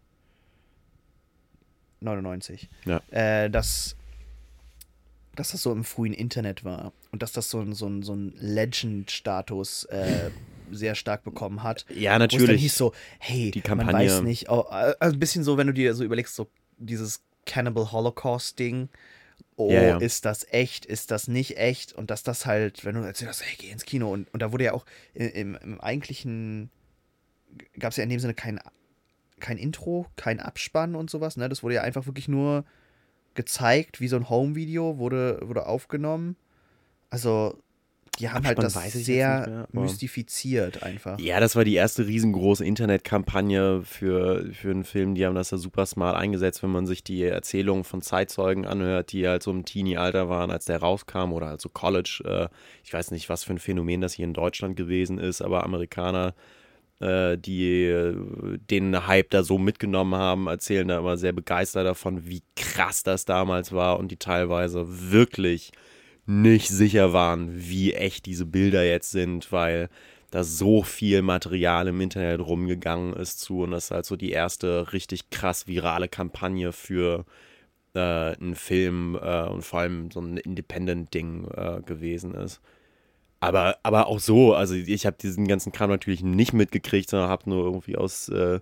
99. 2.00 2.68
Ja. 2.84 3.00
Äh, 3.10 3.50
dass, 3.50 3.96
dass 5.34 5.50
das 5.52 5.62
so 5.62 5.72
im 5.72 5.84
frühen 5.84 6.12
Internet 6.12 6.64
war 6.64 6.92
und 7.12 7.22
dass 7.22 7.32
das 7.32 7.50
so, 7.50 7.60
ein- 7.60 7.72
so, 7.72 7.86
ein- 7.88 8.02
so 8.02 8.14
ein 8.14 8.32
Legend-Status 8.36 9.84
äh, 9.84 10.30
sehr 10.70 10.94
stark 10.94 11.24
bekommen 11.24 11.62
hat. 11.62 11.86
Ja, 11.88 11.94
Wo 11.94 11.96
es 11.96 12.02
dann 12.04 12.18
natürlich. 12.40 12.60
hieß 12.62 12.76
so, 12.76 12.92
hey, 13.18 13.50
Die 13.50 13.60
man 13.60 13.78
Kampagne- 13.78 13.92
weiß 14.10 14.22
nicht, 14.22 14.48
oh, 14.50 14.66
äh, 14.70 14.94
also 14.98 15.16
ein 15.16 15.20
bisschen 15.20 15.44
so, 15.44 15.56
wenn 15.56 15.66
du 15.68 15.72
dir 15.72 15.94
so 15.94 16.04
überlegst, 16.04 16.34
so 16.34 16.48
dieses 16.78 17.22
Cannibal 17.46 17.92
Holocaust-Ding. 17.92 18.88
Oh, 19.58 19.70
Ja, 19.70 19.82
ja. 19.82 19.96
ist 19.98 20.26
das 20.26 20.46
echt, 20.50 20.84
ist 20.84 21.10
das 21.10 21.28
nicht 21.28 21.56
echt? 21.56 21.94
Und 21.94 22.10
dass 22.10 22.22
das 22.22 22.44
halt, 22.44 22.84
wenn 22.84 22.94
du 22.94 23.00
erzählst, 23.02 23.42
hey, 23.42 23.56
geh 23.58 23.70
ins 23.70 23.84
Kino. 23.86 24.12
Und, 24.12 24.32
und 24.34 24.42
da 24.42 24.52
wurde 24.52 24.64
ja 24.64 24.72
auch 24.74 24.84
im, 25.14 25.54
im 25.54 25.80
eigentlichen, 25.80 26.68
gab 27.78 27.90
es 27.90 27.96
ja 27.96 28.04
in 28.04 28.10
dem 28.10 28.20
Sinne 28.20 28.34
kein, 28.34 28.60
kein 29.40 29.58
Intro, 29.58 30.06
kein 30.16 30.40
Abspann 30.40 30.94
und 30.94 31.10
sowas. 31.10 31.36
Ne? 31.36 31.48
Das 31.48 31.62
wurde 31.62 31.76
ja 31.76 31.82
einfach 31.82 32.06
wirklich 32.06 32.28
nur 32.28 32.64
gezeigt, 33.34 34.00
wie 34.00 34.08
so 34.08 34.16
ein 34.16 34.28
Home-Video, 34.28 34.98
wurde, 34.98 35.40
wurde 35.42 35.66
aufgenommen. 35.66 36.36
Also, 37.10 37.58
die 38.18 38.30
haben 38.30 38.46
halt 38.46 38.58
Abspann 38.58 38.64
das 38.64 38.76
weiß 38.76 38.94
ich 38.94 39.06
jetzt 39.06 39.06
sehr 39.06 39.46
mehr, 39.46 39.82
mystifiziert 39.82 40.82
einfach. 40.82 41.18
Ja, 41.18 41.38
das 41.38 41.54
war 41.54 41.64
die 41.64 41.74
erste 41.74 42.06
riesengroße 42.06 42.64
Internetkampagne 42.64 43.82
für, 43.82 44.50
für 44.54 44.70
einen 44.70 44.84
Film. 44.84 45.14
Die 45.14 45.26
haben 45.26 45.34
das 45.34 45.50
ja 45.50 45.58
super 45.58 45.84
smart 45.84 46.16
eingesetzt, 46.16 46.62
wenn 46.62 46.70
man 46.70 46.86
sich 46.86 47.04
die 47.04 47.22
Erzählungen 47.24 47.84
von 47.84 48.00
Zeitzeugen 48.00 48.66
anhört, 48.66 49.12
die 49.12 49.28
halt 49.28 49.42
so 49.42 49.50
im 49.50 49.66
Teenie-Alter 49.66 50.30
waren, 50.30 50.50
als 50.50 50.64
der 50.64 50.80
rauskam 50.80 51.32
oder 51.32 51.48
also 51.48 51.68
College. 51.68 52.22
Äh, 52.24 52.48
ich 52.82 52.92
weiß 52.92 53.10
nicht, 53.10 53.28
was 53.28 53.44
für 53.44 53.52
ein 53.52 53.58
Phänomen 53.58 54.00
das 54.00 54.14
hier 54.14 54.24
in 54.24 54.34
Deutschland 54.34 54.76
gewesen 54.76 55.18
ist, 55.18 55.42
aber 55.42 55.64
Amerikaner, 55.64 56.28
äh, 56.28 56.32
die 57.00 57.84
äh, 57.84 58.16
den 58.70 59.06
Hype 59.06 59.30
da 59.30 59.42
so 59.42 59.58
mitgenommen 59.58 60.14
haben, 60.14 60.46
erzählen 60.46 60.88
da 60.88 60.98
immer 60.98 61.16
sehr 61.16 61.32
begeistert 61.32 61.86
davon, 61.86 62.26
wie 62.26 62.42
krass 62.56 63.02
das 63.02 63.24
damals 63.24 63.72
war 63.72 63.98
und 63.98 64.10
die 64.10 64.16
teilweise 64.16 64.86
wirklich 65.10 65.72
nicht 66.26 66.68
sicher 66.68 67.12
waren, 67.12 67.50
wie 67.54 67.94
echt 67.94 68.26
diese 68.26 68.46
Bilder 68.46 68.84
jetzt 68.84 69.10
sind, 69.10 69.52
weil 69.52 69.88
da 70.30 70.42
so 70.42 70.82
viel 70.82 71.22
Material 71.22 71.88
im 71.88 72.00
Internet 72.00 72.40
rumgegangen 72.40 73.14
ist 73.14 73.40
zu 73.40 73.62
und 73.62 73.70
das 73.70 73.86
ist 73.86 73.90
halt 73.92 74.06
so 74.06 74.16
die 74.16 74.32
erste 74.32 74.92
richtig 74.92 75.30
krass 75.30 75.66
virale 75.66 76.08
Kampagne 76.08 76.72
für 76.72 77.24
äh, 77.94 78.00
einen 78.00 78.54
Film 78.54 79.18
äh, 79.20 79.46
und 79.48 79.62
vor 79.62 79.80
allem 79.80 80.10
so 80.10 80.20
ein 80.20 80.36
Independent-Ding 80.36 81.48
äh, 81.54 81.82
gewesen 81.82 82.34
ist. 82.34 82.60
Aber, 83.40 83.76
aber 83.82 84.06
auch 84.06 84.18
so, 84.18 84.54
also 84.54 84.74
ich 84.74 85.06
habe 85.06 85.16
diesen 85.20 85.46
ganzen 85.46 85.72
Kram 85.72 85.90
natürlich 85.90 86.22
nicht 86.22 86.52
mitgekriegt, 86.52 87.10
sondern 87.10 87.28
habe 87.28 87.48
nur 87.50 87.64
irgendwie 87.64 87.96
aus 87.96 88.28
äh, 88.28 88.60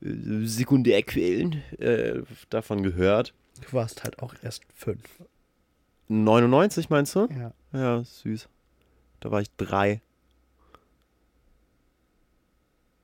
Sekundärquellen 0.00 1.62
äh, 1.78 2.22
davon 2.50 2.82
gehört. 2.82 3.34
Du 3.60 3.72
warst 3.72 4.04
halt 4.04 4.20
auch 4.20 4.34
erst 4.42 4.62
fünf. 4.74 5.02
99 6.08 6.88
meinst 6.90 7.14
du? 7.14 7.28
Ja. 7.30 7.52
Ja, 7.72 8.02
süß. 8.02 8.48
Da 9.20 9.30
war 9.30 9.40
ich 9.40 9.50
drei. 9.56 10.00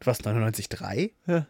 Du 0.00 0.06
warst 0.06 0.26
99,3? 0.26 1.10
Ja. 1.26 1.46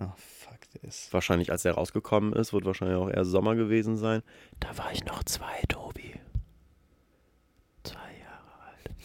Oh, 0.00 0.12
fuck 0.16 0.58
this. 0.80 1.08
Wahrscheinlich, 1.12 1.50
als 1.52 1.64
er 1.64 1.74
rausgekommen 1.74 2.32
ist, 2.32 2.52
wird 2.52 2.64
wahrscheinlich 2.64 2.96
auch 2.96 3.10
eher 3.10 3.24
Sommer 3.24 3.54
gewesen 3.54 3.96
sein. 3.96 4.22
Da 4.58 4.76
war 4.78 4.92
ich 4.92 5.04
noch 5.04 5.24
zwei, 5.24 5.60
Tobi. 5.68 6.14
Zwei. 7.84 7.98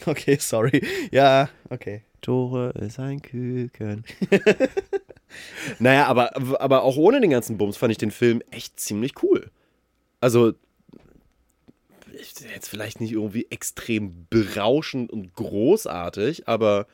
Okay, 0.07 0.37
sorry. 0.39 0.85
Ja, 1.11 1.49
okay. 1.69 2.03
Tore 2.21 2.71
ist 2.79 2.99
ein 2.99 3.21
Küken. 3.21 4.03
naja, 5.79 6.07
aber, 6.07 6.35
aber 6.61 6.83
auch 6.83 6.97
ohne 6.97 7.21
den 7.21 7.29
ganzen 7.29 7.57
Bums 7.57 7.77
fand 7.77 7.91
ich 7.91 7.97
den 7.97 8.11
Film 8.11 8.41
echt 8.51 8.79
ziemlich 8.79 9.21
cool. 9.23 9.49
Also, 10.21 10.53
jetzt 12.53 12.69
vielleicht 12.69 12.99
nicht 12.99 13.11
irgendwie 13.11 13.47
extrem 13.49 14.27
berauschend 14.29 15.11
und 15.11 15.33
großartig, 15.35 16.47
aber 16.47 16.87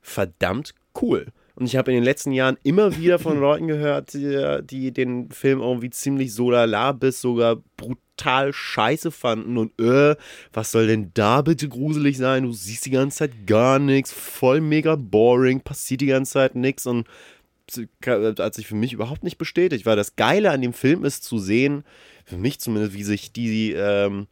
verdammt 0.00 0.74
cool. 1.00 1.28
Und 1.54 1.66
ich 1.66 1.76
habe 1.76 1.90
in 1.90 1.96
den 1.96 2.04
letzten 2.04 2.32
Jahren 2.32 2.58
immer 2.62 2.96
wieder 2.96 3.18
von 3.18 3.38
Leuten 3.40 3.68
gehört, 3.68 4.14
die, 4.14 4.60
die 4.64 4.92
den 4.92 5.30
Film 5.30 5.60
irgendwie 5.60 5.90
ziemlich 5.90 6.34
so 6.34 6.50
lala 6.50 6.92
bis 6.92 7.20
sogar 7.20 7.56
brutal 7.76 8.00
scheiße 8.52 9.10
fanden 9.10 9.56
und 9.58 9.78
äh, 9.80 10.16
was 10.52 10.72
soll 10.72 10.86
denn 10.86 11.10
da 11.14 11.42
bitte 11.42 11.68
gruselig 11.68 12.16
sein? 12.18 12.44
Du 12.44 12.52
siehst 12.52 12.86
die 12.86 12.90
ganze 12.90 13.18
Zeit 13.18 13.46
gar 13.46 13.78
nichts, 13.78 14.12
voll 14.12 14.60
mega 14.60 14.96
boring, 14.96 15.60
passiert 15.60 16.00
die 16.00 16.06
ganze 16.06 16.32
Zeit 16.34 16.54
nichts 16.54 16.86
und 16.86 17.06
hat 18.38 18.54
sich 18.54 18.66
für 18.66 18.74
mich 18.74 18.92
überhaupt 18.92 19.22
nicht 19.24 19.38
bestätigt, 19.38 19.86
weil 19.86 19.96
das 19.96 20.16
Geile 20.16 20.50
an 20.50 20.60
dem 20.60 20.72
Film 20.72 21.04
ist 21.04 21.24
zu 21.24 21.38
sehen, 21.38 21.84
für 22.24 22.36
mich 22.36 22.58
zumindest, 22.60 22.94
wie 22.94 23.04
sich 23.04 23.32
die, 23.32 23.72
ähm, 23.72 24.26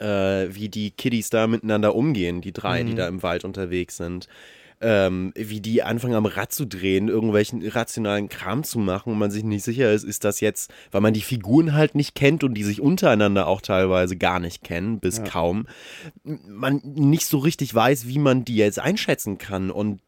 äh, 0.00 0.48
wie 0.50 0.68
die 0.68 0.90
Kiddies 0.90 1.30
da 1.30 1.46
miteinander 1.46 1.94
umgehen, 1.94 2.40
die 2.40 2.52
drei, 2.52 2.82
die 2.82 2.92
Mhm. 2.92 2.96
da 2.96 3.08
im 3.08 3.22
Wald 3.22 3.44
unterwegs 3.44 3.96
sind. 3.96 4.28
Ähm, 4.84 5.32
wie 5.36 5.60
die 5.60 5.84
anfangen 5.84 6.14
am 6.14 6.26
Rad 6.26 6.52
zu 6.52 6.66
drehen, 6.66 7.06
irgendwelchen 7.08 7.62
irrationalen 7.62 8.28
Kram 8.28 8.64
zu 8.64 8.80
machen 8.80 9.12
und 9.12 9.18
man 9.18 9.30
sich 9.30 9.44
nicht 9.44 9.62
sicher 9.62 9.92
ist, 9.92 10.02
ist 10.02 10.24
das 10.24 10.40
jetzt, 10.40 10.72
weil 10.90 11.00
man 11.00 11.14
die 11.14 11.20
Figuren 11.20 11.72
halt 11.72 11.94
nicht 11.94 12.16
kennt 12.16 12.42
und 12.42 12.54
die 12.54 12.64
sich 12.64 12.80
untereinander 12.80 13.46
auch 13.46 13.60
teilweise 13.60 14.16
gar 14.16 14.40
nicht 14.40 14.64
kennen, 14.64 14.98
bis 14.98 15.18
Ja. 15.18 15.24
kaum, 15.24 15.66
man 16.24 16.80
nicht 16.82 17.26
so 17.26 17.38
richtig 17.38 17.72
weiß, 17.72 18.08
wie 18.08 18.18
man 18.18 18.44
die 18.44 18.56
jetzt 18.56 18.80
einschätzen 18.80 19.38
kann 19.38 19.70
und 19.70 20.00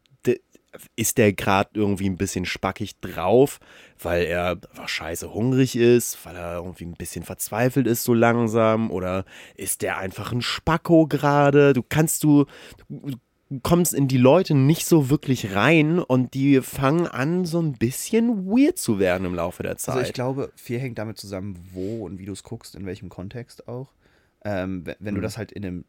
ist 0.97 1.17
der 1.17 1.31
gerade 1.31 1.69
irgendwie 1.73 2.09
ein 2.09 2.17
bisschen 2.17 2.43
spackig 2.45 2.99
drauf, 2.99 3.59
weil 3.97 4.25
er 4.25 4.59
scheiße 4.85 5.33
hungrig 5.33 5.77
ist, 5.77 6.17
weil 6.25 6.35
er 6.35 6.57
irgendwie 6.57 6.83
ein 6.83 6.95
bisschen 6.95 7.23
verzweifelt 7.23 7.87
ist 7.87 8.03
so 8.03 8.13
langsam 8.13 8.91
oder 8.91 9.23
ist 9.55 9.81
der 9.81 9.97
einfach 9.99 10.33
ein 10.33 10.41
Spacko 10.41 11.07
gerade? 11.07 11.71
Du 11.71 11.81
kannst 11.81 12.25
du, 12.25 12.45
du 12.89 13.15
kommst 13.63 13.93
in 13.93 14.07
die 14.07 14.17
Leute 14.17 14.55
nicht 14.55 14.85
so 14.85 15.09
wirklich 15.09 15.53
rein 15.55 15.99
und 15.99 16.33
die 16.33 16.61
fangen 16.61 17.07
an 17.07 17.45
so 17.45 17.59
ein 17.61 17.73
bisschen 17.73 18.45
weird 18.47 18.77
zu 18.77 18.99
werden 18.99 19.25
im 19.25 19.35
Laufe 19.35 19.63
der 19.63 19.77
Zeit. 19.77 19.95
Also 19.95 20.07
ich 20.07 20.13
glaube, 20.13 20.51
viel 20.55 20.79
hängt 20.79 20.97
damit 20.97 21.17
zusammen, 21.17 21.57
wo 21.73 22.05
und 22.05 22.17
wie 22.19 22.25
du 22.25 22.33
es 22.33 22.43
guckst, 22.43 22.75
in 22.75 22.85
welchem 22.85 23.09
Kontext 23.09 23.67
auch. 23.67 23.91
Ähm, 24.43 24.85
we- 24.85 24.95
wenn 24.99 25.15
du 25.15 25.19
Mhm. 25.19 25.23
das 25.23 25.37
halt 25.37 25.51
in 25.51 25.65
einem 25.65 25.85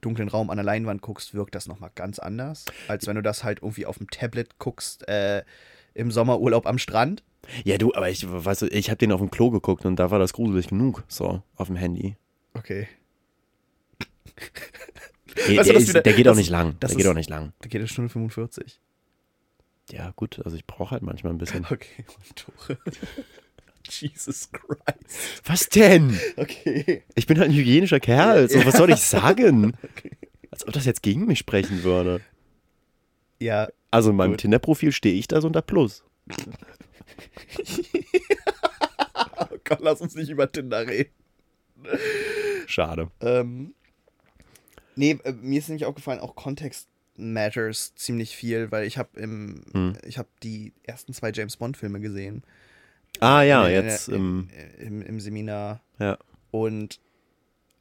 dunklen 0.00 0.28
Raum 0.28 0.50
an 0.50 0.56
der 0.56 0.64
Leinwand 0.64 1.00
guckst, 1.02 1.32
wirkt 1.34 1.54
das 1.54 1.68
nochmal 1.68 1.90
ganz 1.94 2.18
anders, 2.18 2.64
als 2.88 3.06
wenn 3.06 3.16
du 3.16 3.22
das 3.22 3.44
halt 3.44 3.60
irgendwie 3.62 3.86
auf 3.86 3.98
dem 3.98 4.10
Tablet 4.10 4.58
guckst, 4.58 5.06
äh, 5.08 5.42
im 5.94 6.10
Sommerurlaub 6.10 6.66
am 6.66 6.78
Strand. 6.78 7.22
ja, 7.64 7.76
du, 7.78 7.92
aber 7.94 8.08
ich 8.10 8.24
weißt 8.28 8.62
du, 8.62 8.66
ich 8.66 8.88
habe 8.90 8.98
den 8.98 9.12
auf 9.12 9.20
dem 9.20 9.30
Klo 9.30 9.50
geguckt 9.50 9.84
und 9.84 9.96
da 9.96 10.10
war 10.10 10.18
das 10.18 10.32
gruselig 10.32 10.68
genug, 10.68 11.04
so 11.08 11.42
auf 11.56 11.66
dem 11.68 11.76
Handy. 11.76 12.16
Okay. 12.54 12.88
Der, 15.36 15.56
Weißt 15.58 15.68
du, 15.68 15.72
der, 15.72 15.80
ist, 15.82 15.88
wieder- 15.88 16.00
der 16.02 16.12
geht 16.12 16.26
das 16.26 16.32
auch 16.34 16.36
nicht 16.38 16.50
lang. 16.50 16.78
Der 16.80 16.88
geht 16.88 16.98
ist- 17.00 17.06
auch 17.06 17.14
nicht 17.14 17.30
lang. 17.30 17.52
Da 17.60 17.68
geht 17.68 17.82
es 17.82 17.90
Stunde 17.90 18.10
45. 18.10 18.80
Ja, 19.90 20.12
gut, 20.14 20.40
also 20.44 20.56
ich 20.56 20.66
brauche 20.66 20.90
halt 20.92 21.02
manchmal 21.02 21.32
ein 21.32 21.38
bisschen. 21.38 21.66
Okay, 21.70 22.04
Tore. 22.34 22.78
Jesus 23.88 24.50
Christ. 24.52 25.42
Was 25.44 25.68
denn? 25.68 26.18
Okay. 26.36 27.02
Ich 27.16 27.26
bin 27.26 27.38
halt 27.38 27.50
ein 27.50 27.54
hygienischer 27.54 27.98
Kerl. 28.00 28.48
So, 28.48 28.64
was 28.64 28.74
soll 28.76 28.90
ich 28.90 29.00
sagen? 29.00 29.76
Okay. 29.82 30.16
Als 30.50 30.66
ob 30.66 30.72
das 30.74 30.84
jetzt 30.84 31.02
gegen 31.02 31.24
mich 31.26 31.38
sprechen 31.38 31.82
würde. 31.82 32.20
Ja, 33.40 33.68
Also 33.90 34.10
in 34.10 34.16
meinem. 34.16 34.36
Tinder-Profil 34.36 34.92
stehe 34.92 35.14
ich 35.14 35.26
da 35.26 35.40
so 35.40 35.46
unter 35.48 35.62
Plus. 35.62 36.04
oh 39.50 39.56
Gott, 39.64 39.80
lass 39.80 40.00
uns 40.00 40.14
nicht 40.14 40.28
über 40.30 40.50
Tinder 40.50 40.86
reden. 40.86 41.10
Schade. 42.66 43.10
Ähm, 43.20 43.74
nee, 44.96 45.18
äh, 45.24 45.32
mir 45.32 45.58
ist 45.58 45.68
nämlich 45.68 45.84
aufgefallen, 45.86 46.20
auch 46.20 46.34
Kontext 46.34 46.88
matters 47.16 47.94
ziemlich 47.94 48.36
viel, 48.36 48.70
weil 48.72 48.86
ich 48.86 48.96
habe 48.98 49.20
im, 49.20 49.62
Hm. 49.72 49.92
ich 50.04 50.18
habe 50.18 50.28
die 50.42 50.72
ersten 50.82 51.12
zwei 51.12 51.30
James 51.30 51.56
Bond 51.56 51.76
Filme 51.76 52.00
gesehen. 52.00 52.42
Ah 53.20 53.42
ja, 53.42 53.66
In 53.68 53.72
jetzt. 53.72 54.08
im, 54.08 54.48
Ähm, 54.52 54.76
im, 54.78 55.02
im 55.02 55.20
Seminar. 55.20 55.82
ja. 55.98 56.18
Und 56.50 57.00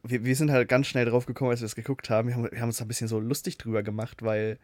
wir, 0.04 0.24
wir 0.26 0.36
sind 0.36 0.52
halt 0.52 0.68
ganz 0.70 0.88
schnell 0.88 1.06
drauf 1.06 1.26
gekommen, 1.26 1.52
als 1.52 1.62
wir 1.62 1.66
es 1.66 1.76
geguckt 1.76 2.10
haben. 2.10 2.28
Wir, 2.30 2.36
haben. 2.36 2.52
wir 2.52 2.60
haben 2.60 2.70
uns 2.70 2.78
da 2.78 2.86
ein 2.86 2.88
bisschen 2.88 3.08
so 3.08 3.20
lustig 3.20 3.58
drüber 3.58 3.84
gemacht, 3.84 4.24
weil 4.24 4.58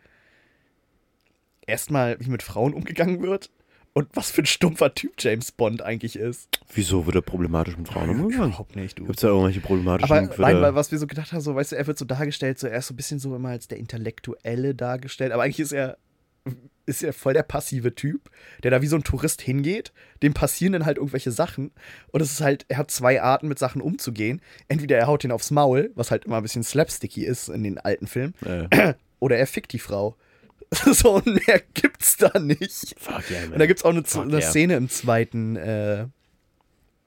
erstmal, 1.65 2.19
wie 2.19 2.29
mit 2.29 2.43
Frauen 2.43 2.73
umgegangen 2.73 3.21
wird 3.21 3.49
und 3.97 4.09
was 4.13 4.29
für 4.29 4.43
ein 4.43 4.45
stumpfer 4.45 4.93
Typ 4.93 5.13
James 5.17 5.51
Bond 5.51 5.81
eigentlich 5.81 6.17
ist. 6.17 6.59
Wieso 6.71 7.07
wird 7.07 7.15
er 7.15 7.23
problematisch 7.23 7.75
mit 7.77 7.87
Frauen 7.87 8.11
umgegangen? 8.11 8.49
Überhaupt 8.49 8.75
nicht, 8.75 8.99
du. 8.99 9.05
Gibt 9.05 9.17
es 9.17 9.21
da 9.21 9.29
irgendwelche 9.29 9.59
problematischen 9.59 10.15
Aber 10.15 10.35
nein, 10.37 10.61
weil 10.61 10.75
was 10.75 10.91
wir 10.91 10.99
so 10.99 11.07
gedacht 11.07 11.33
haben, 11.33 11.41
so, 11.41 11.55
weißt 11.55 11.71
du, 11.71 11.77
er 11.77 11.87
wird 11.87 11.97
so 11.97 12.05
dargestellt, 12.05 12.59
so 12.59 12.67
er 12.67 12.77
ist 12.77 12.85
so 12.85 12.93
ein 12.93 12.97
bisschen 12.97 13.17
so 13.17 13.35
immer 13.35 13.49
als 13.49 13.67
der 13.67 13.79
Intellektuelle 13.79 14.75
dargestellt, 14.75 15.31
aber 15.31 15.41
eigentlich 15.41 15.61
ist 15.61 15.71
er 15.71 15.97
ist 16.85 17.03
er 17.03 17.11
voll 17.11 17.33
der 17.33 17.41
passive 17.41 17.95
Typ, 17.95 18.29
der 18.61 18.69
da 18.69 18.83
wie 18.83 18.87
so 18.87 18.95
ein 18.95 19.03
Tourist 19.03 19.41
hingeht. 19.41 19.91
Dem 20.21 20.35
passieren 20.35 20.73
dann 20.73 20.85
halt 20.85 20.97
irgendwelche 20.97 21.31
Sachen. 21.31 21.71
Und 22.11 22.21
es 22.21 22.31
ist 22.31 22.41
halt, 22.41 22.65
er 22.69 22.77
hat 22.77 22.91
zwei 22.91 23.21
Arten, 23.21 23.47
mit 23.47 23.59
Sachen 23.59 23.81
umzugehen. 23.81 24.41
Entweder 24.69 24.97
er 24.97 25.07
haut 25.07 25.23
ihn 25.23 25.31
aufs 25.31 25.51
Maul, 25.51 25.91
was 25.95 26.11
halt 26.11 26.23
immer 26.23 26.37
ein 26.37 26.43
bisschen 26.43 26.63
slapsticky 26.63 27.25
ist 27.25 27.49
in 27.49 27.63
den 27.63 27.79
alten 27.79 28.07
Filmen. 28.07 28.35
Äh, 28.45 28.93
Oder 29.19 29.37
er 29.37 29.47
fickt 29.47 29.73
die 29.73 29.79
Frau. 29.79 30.15
so, 30.91 31.21
mehr 31.23 31.61
gibt's 31.73 32.17
da 32.17 32.37
nicht. 32.39 32.95
fuck 32.99 33.29
yeah, 33.29 33.41
man. 33.43 33.53
Und 33.53 33.59
da 33.59 33.65
gibt's 33.67 33.83
auch 33.83 33.91
eine, 33.91 34.03
Fuck 34.03 34.23
eine 34.23 34.39
yeah. 34.39 34.49
Szene 34.49 34.75
im 34.75 34.89
zweiten, 34.89 35.55
äh, 35.55 36.07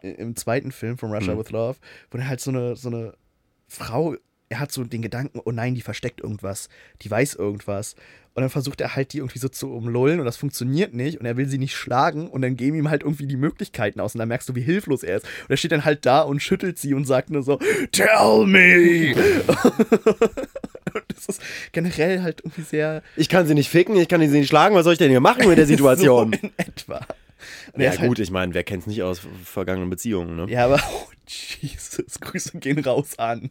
im 0.01 0.35
zweiten 0.37 0.73
Film 0.73 0.97
von 0.97 1.13
Russia 1.13 1.33
Hm. 1.33 1.39
with 1.39 1.51
Love, 1.51 1.79
wo 2.11 2.19
dann 2.19 2.29
halt 2.29 2.41
so 2.41 2.51
eine, 2.51 2.77
so 2.77 2.89
eine 2.89 3.15
Frau, 3.69 4.17
er 4.49 4.61
hat 4.61 4.73
so 4.73 4.85
den 4.85 5.03
Gedanken, 5.03 5.41
oh 5.45 5.53
nein, 5.53 5.75
die 5.75 5.83
versteckt 5.83 6.21
irgendwas, 6.21 6.69
die 7.03 7.11
weiß 7.11 7.35
irgendwas. 7.35 7.97
Und 8.41 8.45
dann 8.45 8.51
versucht 8.51 8.81
er 8.81 8.97
halt, 8.97 9.13
die 9.13 9.19
irgendwie 9.19 9.39
so 9.39 9.51
zu 9.51 9.71
umlullen 9.71 10.19
und 10.19 10.25
das 10.25 10.39
funktioniert 10.39 10.95
nicht 10.95 11.21
und 11.21 11.27
er 11.27 11.37
will 11.37 11.47
sie 11.47 11.59
nicht 11.59 11.77
schlagen 11.77 12.27
und 12.27 12.41
dann 12.41 12.57
geben 12.57 12.79
ihm 12.79 12.89
halt 12.89 13.03
irgendwie 13.03 13.27
die 13.27 13.37
Möglichkeiten 13.37 14.01
aus 14.01 14.15
und 14.15 14.19
dann 14.19 14.29
merkst 14.29 14.49
du, 14.49 14.55
wie 14.55 14.63
hilflos 14.63 15.03
er 15.03 15.19
ist. 15.19 15.25
Und 15.25 15.51
er 15.51 15.59
steht 15.59 15.73
dann 15.73 15.85
halt 15.85 16.07
da 16.07 16.23
und 16.23 16.41
schüttelt 16.41 16.79
sie 16.79 16.95
und 16.95 17.05
sagt 17.05 17.29
nur 17.29 17.43
so, 17.43 17.59
Tell 17.93 18.47
me! 18.47 19.15
und 20.95 21.05
das 21.15 21.27
ist 21.27 21.43
generell 21.73 22.23
halt 22.23 22.41
irgendwie 22.41 22.63
sehr 22.63 23.03
Ich 23.15 23.29
kann 23.29 23.47
sie 23.47 23.53
nicht 23.53 23.69
ficken, 23.69 23.95
ich 23.97 24.09
kann 24.09 24.23
sie 24.23 24.29
nicht 24.29 24.49
schlagen, 24.49 24.75
was 24.75 24.85
soll 24.85 24.95
ich 24.95 24.99
denn 24.99 25.11
hier 25.11 25.21
machen 25.21 25.47
mit 25.47 25.59
der 25.59 25.67
Situation? 25.67 26.33
so 26.33 26.39
in 26.47 26.53
etwa. 26.57 27.07
Und 27.75 27.83
ja 27.83 27.91
halt 27.91 28.01
gut, 28.01 28.21
ich 28.21 28.31
meine, 28.31 28.55
wer 28.55 28.65
kennt's 28.65 28.87
nicht 28.87 29.03
aus 29.03 29.21
vergangenen 29.45 29.91
Beziehungen, 29.91 30.35
ne? 30.35 30.47
Ja, 30.49 30.65
aber 30.65 30.81
oh, 30.95 31.09
Jesus, 31.61 32.19
Grüße 32.21 32.57
gehen 32.57 32.79
raus 32.79 33.19
an. 33.19 33.51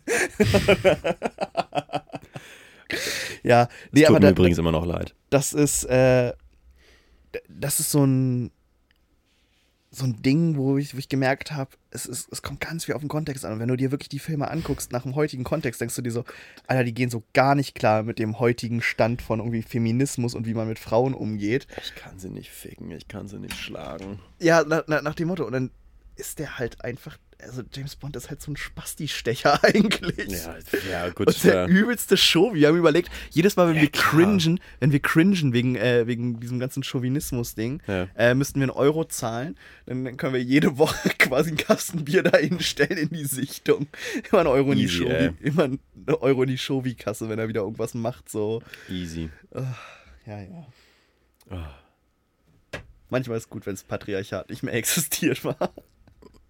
Ja, 3.44 3.68
nee, 3.92 4.02
Tut 4.02 4.10
aber 4.10 4.20
mir 4.20 4.26
da, 4.28 4.32
übrigens 4.32 4.58
immer 4.58 4.72
noch 4.72 4.86
leid. 4.86 5.16
das 5.30 5.54
ist 5.54 5.84
äh, 5.86 6.34
das 7.48 7.80
ist 7.80 7.92
so 7.92 8.04
ein 8.06 8.52
so 9.92 10.06
ein 10.06 10.22
Ding, 10.22 10.56
wo 10.56 10.78
ich, 10.78 10.94
wo 10.94 11.00
ich 11.00 11.10
gemerkt 11.10 11.52
habe, 11.52 11.72
es, 11.90 12.06
ist, 12.06 12.32
es 12.32 12.44
kommt 12.44 12.60
ganz 12.60 12.86
viel 12.86 12.94
auf 12.94 13.02
den 13.02 13.08
Kontext 13.10 13.44
an. 13.44 13.54
Und 13.54 13.60
wenn 13.60 13.70
du 13.70 13.76
dir 13.76 13.90
wirklich 13.90 14.10
die 14.10 14.20
Filme 14.20 14.50
anguckst 14.52 14.92
nach 14.92 15.02
dem 15.02 15.16
heutigen 15.16 15.44
Kontext, 15.44 15.82
denkst 15.82 15.96
du 15.96 16.04
dir 16.04 16.12
so, 16.12 16.26
Alter, 16.68 16.84
die 16.84 16.94
gehen 16.94 17.10
so 17.10 17.24
gar 17.34 17.56
nicht 17.56 17.74
klar 17.74 18.04
mit 18.04 18.20
dem 18.20 18.40
heutigen 18.40 18.82
Stand 18.84 19.22
von 19.22 19.40
irgendwie 19.40 19.64
Feminismus 19.64 20.36
und 20.36 20.46
wie 20.46 20.54
man 20.54 20.68
mit 20.68 20.78
Frauen 20.78 21.16
umgeht. 21.16 21.66
Ich 21.84 21.96
kann 21.96 22.20
sie 22.20 22.30
nicht 22.30 22.52
ficken, 22.52 22.92
ich 22.92 23.08
kann 23.08 23.28
sie 23.28 23.40
nicht 23.40 23.56
schlagen. 23.56 24.20
Ja, 24.40 24.64
na, 24.66 24.84
na, 24.86 25.02
nach 25.02 25.16
dem 25.16 25.28
Motto. 25.30 25.46
Und 25.46 25.54
dann 25.54 25.72
ist 26.16 26.38
der 26.38 26.60
halt 26.60 26.84
einfach, 26.84 27.18
also 27.42 27.62
James 27.74 27.96
Bond 27.96 28.16
ist 28.16 28.30
halt 28.30 28.42
so 28.42 28.52
ein 28.52 28.58
Spasti-Stecher 28.58 29.64
eigentlich. 29.64 30.30
Ja, 30.32 30.56
ja 30.90 31.10
gut. 31.10 31.28
Und 31.28 31.44
der 31.44 31.66
äh, 31.66 31.72
übelste 31.72 32.18
Show. 32.18 32.54
Wir 32.54 32.68
haben 32.68 32.78
überlegt, 32.78 33.10
jedes 33.32 33.56
Mal, 33.56 33.70
wenn 33.70 33.76
Ja, 33.76 33.82
wir 33.84 33.90
klar. 33.92 34.10
cringen, 34.12 34.60
wenn 34.80 34.92
wir 34.92 35.00
cringen 35.00 35.54
wegen, 35.54 35.76
äh, 35.76 36.06
wegen 36.08 36.40
diesem 36.40 36.60
ganzen 36.60 36.84
Chauvinismus-Ding, 36.84 37.82
Ja. 37.88 38.08
äh, 38.16 38.34
müssten 38.34 38.60
wir 38.60 38.64
einen 38.66 38.72
Euro 38.72 39.06
zahlen. 39.06 39.58
Dann, 39.86 40.04
dann 40.06 40.18
können 40.18 40.34
wir 40.34 40.44
jede 40.44 40.78
Woche 40.78 41.10
quasi 41.18 41.50
einen 41.50 41.58
Kasten 41.58 42.06
Bier 42.06 42.24
da 42.24 42.38
hinstellen 42.38 42.98
in 42.98 43.10
die 43.10 43.26
Sichtung. 43.26 43.88
Immer 44.32 44.40
einen 44.42 44.50
Euro 44.50 44.72
in 44.74 44.78
die 44.78 44.84
Easy, 44.86 44.98
Show. 44.98 45.08
ey. 45.08 45.32
Immer 45.42 45.64
einen 45.64 45.80
Euro 46.08 46.44
in 46.44 46.50
die 46.50 46.58
Show-Kasse, 46.58 47.30
wenn 47.30 47.40
er 47.40 47.48
wieder 47.48 47.62
irgendwas 47.62 47.94
macht. 47.94 48.30
So. 48.30 48.62
easy. 48.90 49.30
Ja, 50.26 50.42
ja. 50.42 50.68
Ah. 51.50 51.74
Manchmal 53.10 53.38
ist 53.38 53.46
es 53.46 53.50
gut, 53.50 53.66
wenn 53.66 53.74
das 53.74 53.84
Patriarchat 53.84 54.50
nicht 54.50 54.62
mehr 54.62 54.74
existiert 54.76 55.44
war. 55.44 55.74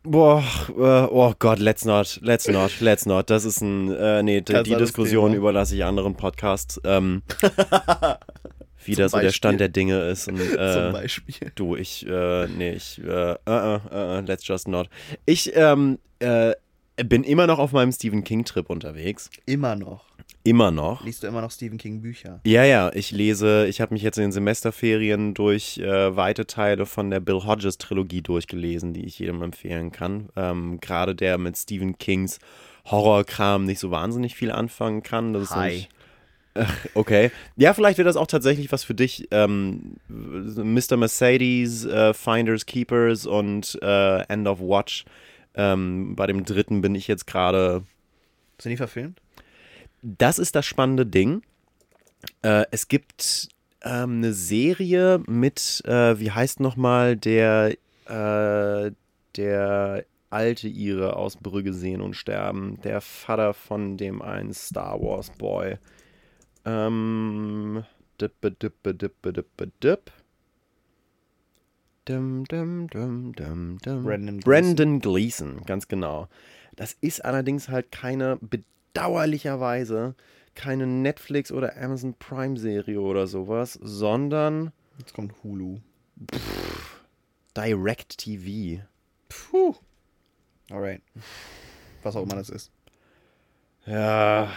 Boah, 0.03 0.43
äh, 0.69 1.07
oh 1.11 1.33
Gott, 1.39 1.59
let's 1.59 1.83
not, 1.83 2.19
let's 2.23 2.47
not, 2.47 2.79
let's 2.79 3.05
not. 3.05 3.29
Das 3.29 3.43
ist 3.43 3.61
ein, 3.61 3.91
äh, 3.91 4.23
nee, 4.23 4.41
die, 4.41 4.63
die 4.63 4.75
Diskussion 4.75 5.31
Thema. 5.31 5.37
überlasse 5.37 5.75
ich 5.75 5.83
anderen 5.83 6.15
Podcasts. 6.15 6.79
Ähm, 6.85 7.21
wie 8.85 8.93
Zum 8.93 9.03
da 9.03 9.09
so 9.09 9.19
der. 9.19 9.31
Stand 9.31 9.59
der 9.59 9.69
Dinge 9.69 10.01
ist. 10.09 10.29
Und, 10.29 10.37
Zum 10.49 10.57
äh, 10.57 10.91
Beispiel. 10.91 11.51
du, 11.55 11.75
ich, 11.75 12.07
äh, 12.07 12.47
nee, 12.47 12.73
ich, 12.73 13.01
äh, 13.03 13.35
uh, 13.47 13.51
uh, 13.51 13.79
uh, 13.91 14.19
let's 14.25 14.47
just 14.47 14.69
not. 14.69 14.89
Ich, 15.25 15.55
ähm, 15.55 15.99
äh, 16.19 16.53
bin 17.05 17.23
immer 17.23 17.47
noch 17.47 17.59
auf 17.59 17.71
meinem 17.71 17.91
Stephen 17.91 18.23
King-Trip 18.23 18.69
unterwegs. 18.69 19.29
Immer 19.45 19.75
noch. 19.75 20.08
Immer 20.49 20.71
noch. 20.71 21.03
Liest 21.05 21.21
du 21.21 21.27
immer 21.27 21.41
noch 21.41 21.51
Stephen 21.51 21.77
King 21.77 22.01
Bücher? 22.01 22.39
Ja, 22.43 22.63
ja, 22.63 22.91
ich 22.93 23.11
lese, 23.11 23.67
ich 23.67 23.81
habe 23.81 23.93
mich 23.93 24.01
jetzt 24.01 24.17
in 24.17 24.23
den 24.23 24.31
Semesterferien 24.31 25.35
durch 25.35 25.77
äh, 25.77 26.15
weite 26.15 26.47
Teile 26.47 26.87
von 26.87 27.11
der 27.11 27.19
Bill 27.19 27.43
Hodges 27.45 27.77
Trilogie 27.77 28.23
durchgelesen, 28.23 28.93
die 28.93 29.05
ich 29.05 29.19
jedem 29.19 29.43
empfehlen 29.43 29.91
kann. 29.91 30.29
Ähm, 30.35 30.79
Gerade 30.79 31.13
der 31.13 31.37
mit 31.37 31.55
Stephen 31.55 31.99
Kings 31.99 32.39
Horrorkram 32.85 33.65
nicht 33.65 33.77
so 33.77 33.91
wahnsinnig 33.91 34.33
viel 34.35 34.51
anfangen 34.51 35.03
kann. 35.03 35.33
Das 35.33 35.51
Hi. 35.51 35.67
nämlich- 35.67 35.89
Ach, 36.55 36.75
okay. 36.95 37.29
Ja, 37.55 37.75
vielleicht 37.75 37.99
wird 37.99 38.07
das 38.07 38.15
auch 38.17 38.25
tatsächlich 38.25 38.71
was 38.71 38.83
für 38.83 38.95
dich. 38.95 39.27
Ähm, 39.29 39.97
Mr. 40.07 40.97
Mercedes, 40.97 41.85
äh, 41.85 42.15
Finders 42.15 42.65
Keepers 42.65 43.27
und 43.27 43.77
äh, 43.83 44.21
End 44.23 44.47
of 44.47 44.59
Watch. 44.59 45.05
Ähm, 45.53 46.15
bei 46.15 46.25
dem 46.25 46.43
dritten 46.43 46.81
bin 46.81 46.95
ich 46.95 47.07
jetzt 47.07 47.27
gerade 47.27 47.83
Sind 48.57 48.71
die 48.71 48.77
verfilmt? 48.77 49.21
Das 50.01 50.39
ist 50.39 50.55
das 50.55 50.65
spannende 50.65 51.05
Ding. 51.05 51.41
Äh, 52.41 52.65
es 52.71 52.87
gibt 52.87 53.49
ähm, 53.81 54.17
eine 54.17 54.33
Serie 54.33 55.21
mit, 55.27 55.81
äh, 55.85 56.19
wie 56.19 56.31
heißt 56.31 56.59
nochmal, 56.59 57.15
der, 57.15 57.75
äh, 58.05 58.91
der 59.35 60.05
alte 60.29 60.67
Ire 60.67 61.15
aus 61.15 61.37
Brügge 61.37 61.73
sehen 61.73 62.01
und 62.01 62.15
sterben. 62.15 62.79
Der 62.83 63.01
Vater 63.01 63.53
von 63.53 63.97
dem 63.97 64.21
einen 64.21 64.53
Star 64.53 65.01
Wars 65.01 65.31
Boy. 65.31 65.77
Ähm. 66.65 67.83
Dippe, 68.19 68.51
dippe, 68.51 68.93
dippe, 68.93 69.31
dippe, 69.31 69.71
dipp. 69.81 70.11
Dum, 72.03 72.43
dum, 72.45 72.87
dum, 72.89 73.33
dum, 73.33 73.77
dum. 73.77 74.03
Brandon. 74.03 74.39
Brandon 74.39 74.99
Gleason, 74.99 75.61
ganz 75.65 75.87
genau. 75.87 76.27
Das 76.75 76.97
ist 76.99 77.23
allerdings 77.23 77.69
halt 77.69 77.91
keine, 77.91 78.37
bedauerlicherweise, 78.99 80.15
keine 80.55 80.85
Netflix- 80.85 81.51
oder 81.51 81.77
Amazon 81.77 82.13
Prime-Serie 82.15 82.99
oder 82.99 83.27
sowas, 83.27 83.79
sondern 83.81 84.71
Jetzt 84.97 85.13
kommt 85.13 85.33
Hulu. 85.43 85.79
Direct 87.55 88.17
TV. 88.17 88.83
Puh. 89.29 89.75
Alright. 90.69 91.01
Was 92.03 92.15
auch 92.15 92.23
immer 92.23 92.35
das 92.35 92.49
ist. 92.49 92.71
Ja. 93.85 94.51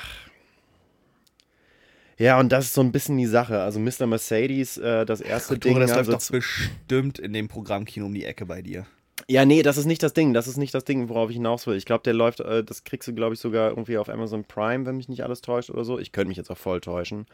Ja, 2.19 2.39
und 2.39 2.51
das 2.51 2.67
ist 2.67 2.75
so 2.75 2.81
ein 2.81 2.93
bisschen 2.93 3.17
die 3.17 3.27
Sache. 3.27 3.61
Also 3.61 3.81
Mr. 3.81 4.07
Mercedes, 4.07 4.79
äh, 4.79 5.07
das 5.07 5.21
erste 5.21 5.59
Ding. 5.59 5.79
das 5.79 5.93
also 5.93 6.13
läuft 6.13 6.25
doch 6.25 6.31
bestimmt 6.33 7.19
in 7.19 7.33
dem 7.33 7.49
Programmkino 7.49 8.07
um 8.07 8.15
die 8.15 8.25
Ecke 8.25 8.47
bei 8.47 8.63
dir. 8.63 8.87
Ja, 9.33 9.47
nee, 9.47 9.63
das 9.63 9.79
ist 9.79 9.87
nicht 9.87 10.03
das 10.03 10.13
Ding. 10.13 10.35
Das 10.35 10.47
ist 10.47 10.59
nicht 10.59 10.75
das 10.75 10.85
Ding, 10.85 11.09
worauf 11.09 11.31
ich 11.31 11.37
hinaus 11.37 11.67
will. 11.67 11.75
Ich 11.75 11.87
glaube, 11.87 12.03
der 12.03 12.13
läuft, 12.13 12.41
äh, 12.41 12.63
das 12.63 12.85
kriegst 12.85 13.09
du, 13.09 13.15
glaube 13.15 13.33
ich, 13.33 13.41
sogar 13.41 13.71
irgendwie 13.71 13.97
auf 13.97 14.11
Amazon 14.11 14.45
Prime, 14.45 14.85
wenn 14.85 14.99
mich 14.99 15.09
nicht 15.09 15.25
alles 15.25 15.41
täuscht 15.41 15.71
oder 15.71 15.85
so. 15.85 15.99
Ich 15.99 16.13
könnte 16.13 16.29
mich 16.29 16.37
jetzt 16.37 16.51
auch 16.51 16.59
voll 16.59 16.83
täuschen. 16.83 17.25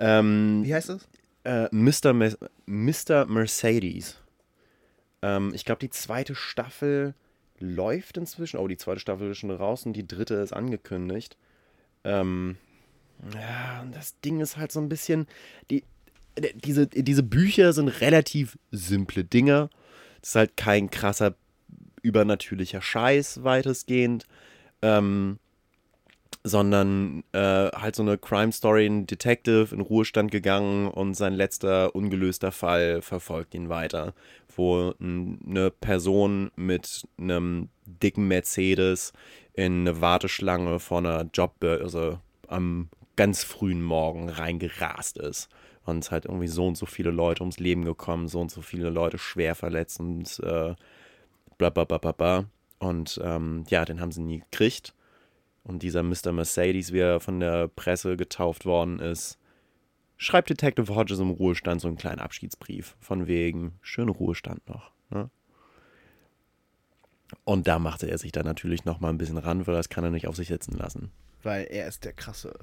Ähm, 0.00 0.62
Wie 0.64 0.74
heißt 0.74 0.88
das? 0.88 1.08
äh, 1.44 1.68
Mr. 1.70 2.12
Mr. 2.66 3.26
Mercedes. 3.26 4.18
Ähm, 5.22 5.52
ich 5.54 5.64
glaube, 5.64 5.78
die 5.78 5.90
zweite 5.90 6.34
Staffel 6.34 7.14
läuft 7.60 8.16
inzwischen. 8.16 8.58
Oh, 8.58 8.66
die 8.66 8.76
zweite 8.76 8.98
Staffel 8.98 9.30
ist 9.30 9.38
schon 9.38 9.52
raus 9.52 9.86
und 9.86 9.92
die 9.92 10.08
dritte 10.08 10.34
ist 10.34 10.52
angekündigt. 10.52 11.36
Ähm, 12.02 12.56
ja, 13.32 13.82
und 13.82 13.94
das 13.94 14.18
Ding 14.22 14.40
ist 14.40 14.56
halt 14.56 14.72
so 14.72 14.80
ein 14.80 14.88
bisschen. 14.88 15.28
Die, 15.70 15.84
äh, 16.34 16.52
diese, 16.54 16.88
diese 16.88 17.22
Bücher 17.22 17.72
sind 17.72 17.88
relativ 18.00 18.58
simple 18.72 19.22
Dinge. 19.22 19.70
Ist 20.28 20.34
halt 20.34 20.58
kein 20.58 20.90
krasser 20.90 21.34
übernatürlicher 22.02 22.82
Scheiß 22.82 23.44
weitestgehend. 23.44 24.26
Ähm, 24.82 25.38
sondern 26.44 27.24
äh, 27.32 27.70
halt 27.70 27.96
so 27.96 28.02
eine 28.02 28.18
Crime 28.18 28.52
Story, 28.52 28.84
ein 28.84 29.06
Detective 29.06 29.74
in 29.74 29.80
Ruhestand 29.80 30.30
gegangen 30.30 30.88
und 30.88 31.14
sein 31.14 31.32
letzter 31.32 31.94
ungelöster 31.94 32.52
Fall 32.52 33.00
verfolgt 33.00 33.54
ihn 33.54 33.70
weiter, 33.70 34.12
wo 34.54 34.92
eine 35.00 35.70
Person 35.70 36.50
mit 36.56 37.06
einem 37.18 37.70
dicken 37.86 38.28
Mercedes 38.28 39.14
in 39.54 39.88
eine 39.88 40.02
Warteschlange 40.02 40.78
vor 40.78 40.98
einer 40.98 41.28
Jobbörse 41.32 42.20
am 42.48 42.90
ganz 43.16 43.44
frühen 43.44 43.82
Morgen 43.82 44.28
reingerast 44.28 45.16
ist 45.16 45.48
und 45.88 46.04
es 46.04 46.10
halt 46.10 46.26
irgendwie 46.26 46.48
so 46.48 46.66
und 46.66 46.76
so 46.76 46.86
viele 46.86 47.10
Leute 47.10 47.42
ums 47.42 47.58
Leben 47.58 47.84
gekommen, 47.84 48.28
so 48.28 48.40
und 48.40 48.50
so 48.50 48.60
viele 48.62 48.90
Leute 48.90 49.18
schwer 49.18 49.54
verletzt 49.54 50.00
und 50.00 50.38
äh, 50.40 50.74
bla 51.56 51.70
bla 51.70 51.84
bla 51.84 51.98
bla 51.98 52.12
bla. 52.12 52.44
Und 52.78 53.20
ähm, 53.24 53.64
ja, 53.68 53.84
den 53.84 54.00
haben 54.00 54.12
sie 54.12 54.22
nie 54.22 54.40
gekriegt. 54.40 54.94
Und 55.64 55.82
dieser 55.82 56.02
Mr. 56.02 56.32
Mercedes, 56.32 56.92
wie 56.92 57.00
er 57.00 57.20
von 57.20 57.40
der 57.40 57.68
Presse 57.68 58.16
getauft 58.16 58.64
worden 58.64 59.00
ist, 59.00 59.38
schreibt 60.16 60.50
Detective 60.50 60.94
Hodges 60.94 61.18
im 61.18 61.30
Ruhestand 61.30 61.80
so 61.80 61.88
einen 61.88 61.96
kleinen 61.96 62.20
Abschiedsbrief. 62.20 62.96
Von 63.00 63.26
wegen, 63.26 63.78
schönen 63.82 64.10
Ruhestand 64.10 64.66
noch. 64.68 64.92
Ne? 65.10 65.30
Und 67.44 67.66
da 67.66 67.78
machte 67.78 68.08
er 68.08 68.18
sich 68.18 68.32
dann 68.32 68.46
natürlich 68.46 68.84
noch 68.84 69.00
mal 69.00 69.10
ein 69.10 69.18
bisschen 69.18 69.38
ran, 69.38 69.66
weil 69.66 69.74
das 69.74 69.88
kann 69.88 70.04
er 70.04 70.10
nicht 70.10 70.28
auf 70.28 70.36
sich 70.36 70.48
sitzen 70.48 70.76
lassen. 70.76 71.10
Weil 71.42 71.66
er 71.70 71.88
ist 71.88 72.04
der 72.04 72.12
krasse 72.12 72.54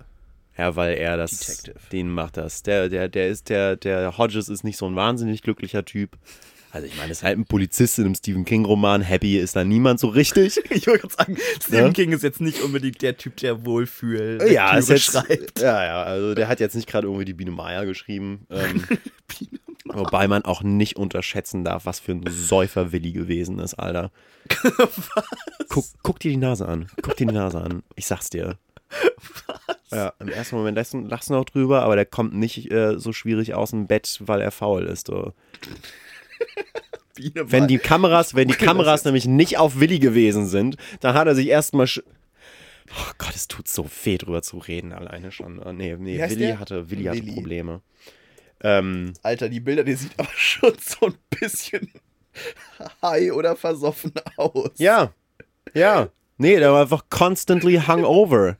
Ja, 0.58 0.76
weil 0.76 0.95
er 0.97 1.18
das, 1.18 1.39
Detective. 1.39 1.76
den 1.91 2.10
macht 2.10 2.38
das. 2.38 2.64
Der, 2.64 2.89
der, 2.89 3.10
der 3.10 3.30
ist, 3.30 3.49
der, 3.49 3.76
der 3.76 4.18
Hodges 4.18 4.49
ist 4.49 4.64
nicht 4.64 4.78
so 4.78 4.86
ein 4.86 4.95
wahnsinnig 4.95 5.41
glücklicher 5.41 5.84
Typ. 5.84 6.18
Also 6.72 6.88
ich 6.88 6.97
meine, 6.97 7.12
es 7.12 7.20
ist 7.20 7.24
halt 7.24 7.38
ein 7.38 7.45
Polizist 7.45 7.99
in 7.99 8.06
einem 8.06 8.16
Stephen 8.16 8.43
King-Roman. 8.43 9.01
Happy 9.01 9.38
ist 9.38 9.56
da 9.56 9.64
niemand 9.64 9.97
so 9.99 10.08
richtig. 10.08 10.62
Ich 10.70 10.88
wollte 10.88 11.08
gerade 11.08 11.14
sagen, 11.14 11.38
Stephen 11.62 11.86
Ja? 11.86 11.91
King 11.91 12.12
ist 12.12 12.22
jetzt 12.24 12.41
nicht 12.41 12.62
unbedingt 12.62 13.01
der 13.01 13.16
Typ, 13.16 13.38
der 13.38 13.66
Wohlfühl 13.66 14.45
ja, 14.51 14.76
ist 14.78 14.89
jetzt, 14.89 15.03
schreibt. 15.03 15.60
ja, 15.62 15.86
ja, 15.86 16.03
also 16.03 16.36
der 16.36 16.49
hat 16.49 16.60
jetzt 16.60 16.76
nicht 16.76 16.89
gerade 16.89 17.08
irgendwie 17.08 17.24
die 17.24 17.34
Biene 17.34 17.51
Meier 17.51 17.86
geschrieben. 17.86 18.45
Ähm, 18.49 18.84
wobei 19.86 20.28
man 20.28 20.43
auch 20.43 20.64
nicht 20.64 20.97
unterschätzen 20.97 21.64
darf, 21.64 21.86
was 21.86 22.01
für 22.01 22.12
ein 22.12 22.26
Säufer 22.30 22.91
Willi 22.91 23.14
gewesen 23.14 23.60
ist, 23.60 23.76
Alter. 23.76 24.12
Guck, 25.70 25.86
guck 26.03 26.20
dir 26.20 26.32
die 26.32 26.38
Nase 26.38 26.68
an. 26.68 26.88
Guck 27.01 27.16
dir 27.16 27.26
die 27.28 27.34
Nase 27.34 27.62
an. 27.62 27.84
Ich 27.95 28.06
sag's 28.06 28.30
dir. 28.30 28.58
Ja, 29.91 30.14
im 30.20 30.28
ersten 30.30 30.56
Moment 30.58 30.78
lachst, 30.78 30.93
du- 30.93 31.02
lachst 31.08 31.30
du 31.30 31.34
noch 31.34 31.46
drüber, 31.46 31.84
aber 31.84 31.96
der 31.96 32.06
kommt 32.06 32.34
nicht 32.34 32.72
äh, 32.72 32.98
so 33.00 33.14
schwierig 33.14 33.54
aus 33.54 33.70
dem 33.72 33.88
Bett, 33.88 34.20
weil 34.26 34.41
er 34.41 34.52
faul 34.52 34.86
ist. 34.86 35.10
Biene 37.16 37.50
Wenn 37.52 37.68
die 37.68 37.78
Kameras, 37.78 38.36
wenn 38.36 38.50
die 38.50 38.56
Kameras 38.56 39.06
nämlich 39.06 39.26
nicht 39.26 39.58
auf 39.58 39.80
Willi 39.80 40.00
gewesen 40.00 40.48
sind, 40.48 40.76
dann 41.00 41.14
hat 41.16 41.28
er 41.28 41.36
sich 41.36 41.48
erstmal. 41.48 41.88
Oh 42.91 43.12
Gott, 43.18 43.34
es 43.36 43.48
tut 43.48 43.68
so 43.68 43.89
weh, 44.04 44.18
drüber 44.18 44.41
zu 44.41 44.58
reden, 44.58 44.91
alleine 44.91 45.32
schon. 45.32 45.60
Oh, 45.60 45.72
nee, 45.72 45.96
nee, 45.98 46.20
Willi 46.20 46.36
der? 46.48 46.60
hatte, 46.60 46.89
Willi 46.91 47.06
hatte 47.06 47.22
Willi. 47.22 47.34
Probleme. 47.36 47.82
Ähm, 48.62 49.14
Alter, 49.24 49.50
die 49.50 49.60
Bilder, 49.60 49.84
die 49.84 49.93
sieht 49.93 50.12
aber 50.18 50.30
schon 50.36 50.74
so 50.80 51.08
ein 51.08 51.16
bisschen 51.39 51.89
high 53.02 53.32
oder 53.32 53.56
versoffen 53.56 54.12
aus. 54.38 54.72
ja, 54.78 55.14
ja. 55.74 56.10
Nee, 56.38 56.58
der 56.58 56.74
war 56.74 56.82
einfach 56.82 57.06
constantly 57.10 57.80
hungover. 57.88 58.58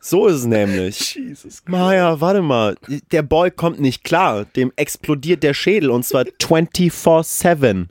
So 0.00 0.26
ist 0.26 0.36
es 0.36 0.46
nämlich. 0.46 1.14
Jesus. 1.14 1.62
Maja, 1.66 2.20
warte 2.20 2.42
mal. 2.42 2.76
Der 3.12 3.22
Boy 3.22 3.52
kommt 3.52 3.78
nicht 3.80 4.02
klar. 4.02 4.44
Dem 4.44 4.72
explodiert 4.74 5.44
der 5.44 5.54
Schädel 5.54 5.90
und 5.90 6.04
zwar 6.04 6.24
24-7. 6.24 7.86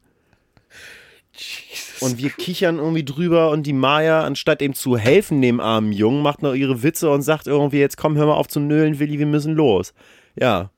Jesus. 1.34 2.02
Und 2.02 2.18
wir 2.18 2.30
kichern 2.32 2.78
irgendwie 2.78 3.06
drüber 3.06 3.50
und 3.52 3.64
die 3.64 3.74
Maya, 3.74 4.24
anstatt 4.24 4.62
ihm 4.62 4.74
zu 4.74 4.98
helfen, 4.98 5.42
dem 5.42 5.60
armen 5.60 5.94
Jungen, 5.94 6.22
macht 6.22 6.42
noch 6.42 6.54
ihre 6.54 6.84
Witze 6.84 7.10
und 7.10 7.22
sagt 7.22 7.48
irgendwie, 7.48 7.80
jetzt 7.80 7.98
komm, 7.98 8.18
hör 8.18 8.26
mal 8.28 8.34
auf 8.34 8.48
zu 8.48 8.60
nölen, 8.60 9.00
Willi, 9.00 9.18
wir 9.18 9.26
müssen 9.26 9.54
los. 9.54 9.94
Ja, 10.36 10.72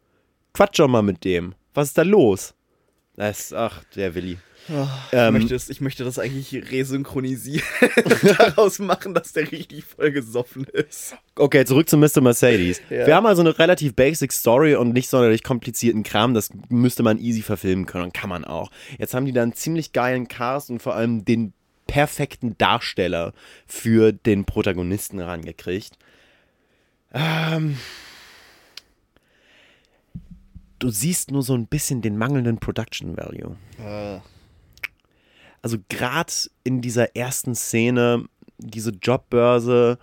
quatsch 0.54 0.80
doch 0.80 0.88
mal 0.88 1.02
mit 1.02 1.24
dem. 1.24 1.56
Was 1.74 1.90
ist 1.90 1.98
da 1.98 2.04
los? 2.04 2.54
Das, 3.16 3.54
ach, 3.54 3.84
der 3.96 4.14
Willi. 4.16 4.38
Ich, 4.68 4.74
Ähm, 5.12 5.34
möchte 5.34 5.54
das, 5.54 5.70
ich 5.70 5.82
möchte 5.82 6.04
das 6.04 6.20
eigentlich 6.20 6.54
resynchronisieren. 6.72 7.66
Daraus 8.38 8.80
machen, 8.80 9.14
dass 9.14 9.34
der 9.34 9.52
richtig 9.52 9.84
voll 9.84 10.12
gesoffen 10.12 10.66
ist. 10.66 11.16
Okay, 11.36 11.66
zurück 11.66 11.90
zu 11.90 11.98
Mr. 11.98 12.22
Mercedes. 12.22 12.82
Ja. 12.90 13.08
Wir 13.08 13.16
haben 13.16 13.26
also 13.26 13.42
eine 13.42 13.58
relativ 13.58 13.94
basic 13.96 14.32
Story 14.32 14.76
und 14.76 14.94
nicht 14.94 15.10
sonderlich 15.10 15.44
komplizierten 15.44 16.04
Kram. 16.04 16.34
Das 16.34 16.50
müsste 16.70 17.04
man 17.04 17.20
easy 17.20 17.42
verfilmen 17.42 17.86
können 17.86 18.06
und 18.06 18.14
kann 18.14 18.30
man 18.30 18.46
auch. 18.46 18.72
Jetzt 18.98 19.14
haben 19.14 19.26
die 19.26 19.34
da 19.34 19.44
einen 19.44 19.54
ziemlich 19.54 19.92
geilen 19.92 20.28
Cast 20.28 20.70
und 20.70 20.82
vor 20.82 20.96
allem 20.96 21.26
den 21.26 21.54
perfekten 21.88 22.58
Darsteller 22.58 23.34
für 23.68 24.14
den 24.14 24.46
Protagonisten 24.46 25.20
rangekriegt. 25.20 25.98
Ähm, 27.14 27.78
du 30.80 30.90
siehst 30.90 31.32
nur 31.32 31.44
so 31.44 31.54
ein 31.54 31.68
bisschen 31.68 32.02
den 32.02 32.18
mangelnden 32.18 32.58
Production 32.60 33.16
Value. 33.18 33.58
Äh, 33.80 34.20
also 35.64 35.78
gerade 35.90 36.32
in 36.64 36.82
dieser 36.82 37.16
ersten 37.16 37.56
Szene, 37.56 38.26
diese 38.60 38.92
Jobbörse, 38.92 39.98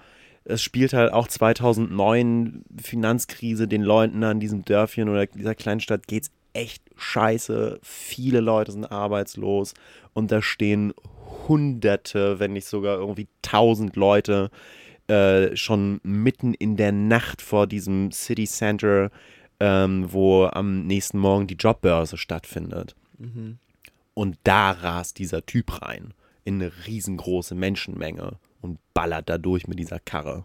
es 0.45 0.63
spielt 0.63 0.95
halt 0.95 1.13
auch 1.13 1.29
2009 1.29 2.65
Finanzkrise, 2.83 3.69
den 3.69 3.83
Leuten 3.83 4.25
an 4.25 4.41
diesem 4.41 4.65
Dörfchen 4.65 5.09
oder 5.09 5.27
dieser 5.27 5.55
Kleinstadt 5.55 6.09
geht's 6.09 6.31
echt 6.55 6.83
scheiße. 6.97 7.79
Viele 7.83 8.41
Leute 8.41 8.73
sind 8.73 8.87
arbeitslos 8.87 9.75
und 10.15 10.33
da 10.33 10.43
stehen 10.43 10.93
Hunderte, 11.47 12.41
wenn 12.41 12.55
nicht 12.55 12.67
sogar 12.67 12.99
irgendwie 12.99 13.29
tausend 13.43 13.97
Leute 13.97 14.51
äh, 15.09 15.55
schon 15.57 16.01
mitten 16.03 16.55
in 16.55 16.77
der 16.77 16.93
Nacht 16.93 17.43
vor 17.43 17.67
diesem 17.67 18.13
City 18.13 18.47
Center, 18.47 19.11
ähm, 19.61 20.11
wo 20.11 20.47
am 20.47 20.87
nächsten 20.87 21.19
Morgen 21.19 21.47
die 21.47 21.55
Jobbörse 21.55 22.17
stattfindet. 22.17 22.97
Und 24.21 24.37
da 24.45 24.73
rast 24.73 25.19
dieser 25.19 25.47
Typ 25.47 25.81
rein 25.81 26.13
in 26.45 26.57
eine 26.57 26.71
riesengroße 26.87 27.55
Menschenmenge 27.55 28.39
und 28.61 28.79
ballert 28.93 29.31
da 29.31 29.39
durch 29.39 29.67
mit 29.67 29.79
dieser 29.79 29.99
Karre. 29.99 30.45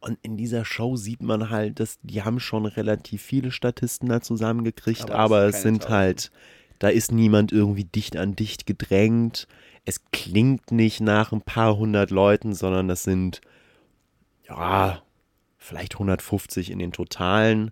Und 0.00 0.18
in 0.20 0.36
dieser 0.36 0.66
Show 0.66 0.94
sieht 0.96 1.22
man 1.22 1.48
halt, 1.48 1.80
dass 1.80 1.98
die 2.02 2.24
haben 2.24 2.40
schon 2.40 2.66
relativ 2.66 3.22
viele 3.22 3.52
Statisten 3.52 4.10
da 4.10 4.20
zusammengekriegt, 4.20 5.10
Aber 5.10 5.18
aber, 5.18 5.44
es 5.46 5.62
sind 5.62 5.84
sind 5.84 5.90
halt, 5.90 6.30
da 6.78 6.88
ist 6.88 7.10
niemand 7.10 7.52
irgendwie 7.52 7.84
dicht 7.84 8.18
an 8.18 8.36
dicht 8.36 8.66
gedrängt. 8.66 9.48
Es 9.86 10.02
klingt 10.12 10.70
nicht 10.70 11.00
nach 11.00 11.32
ein 11.32 11.40
paar 11.40 11.78
hundert 11.78 12.10
Leuten, 12.10 12.52
sondern 12.52 12.86
das 12.86 13.02
sind, 13.02 13.40
ja, 14.46 15.02
vielleicht 15.56 15.94
150 15.94 16.70
in 16.70 16.80
den 16.80 16.92
Totalen. 16.92 17.70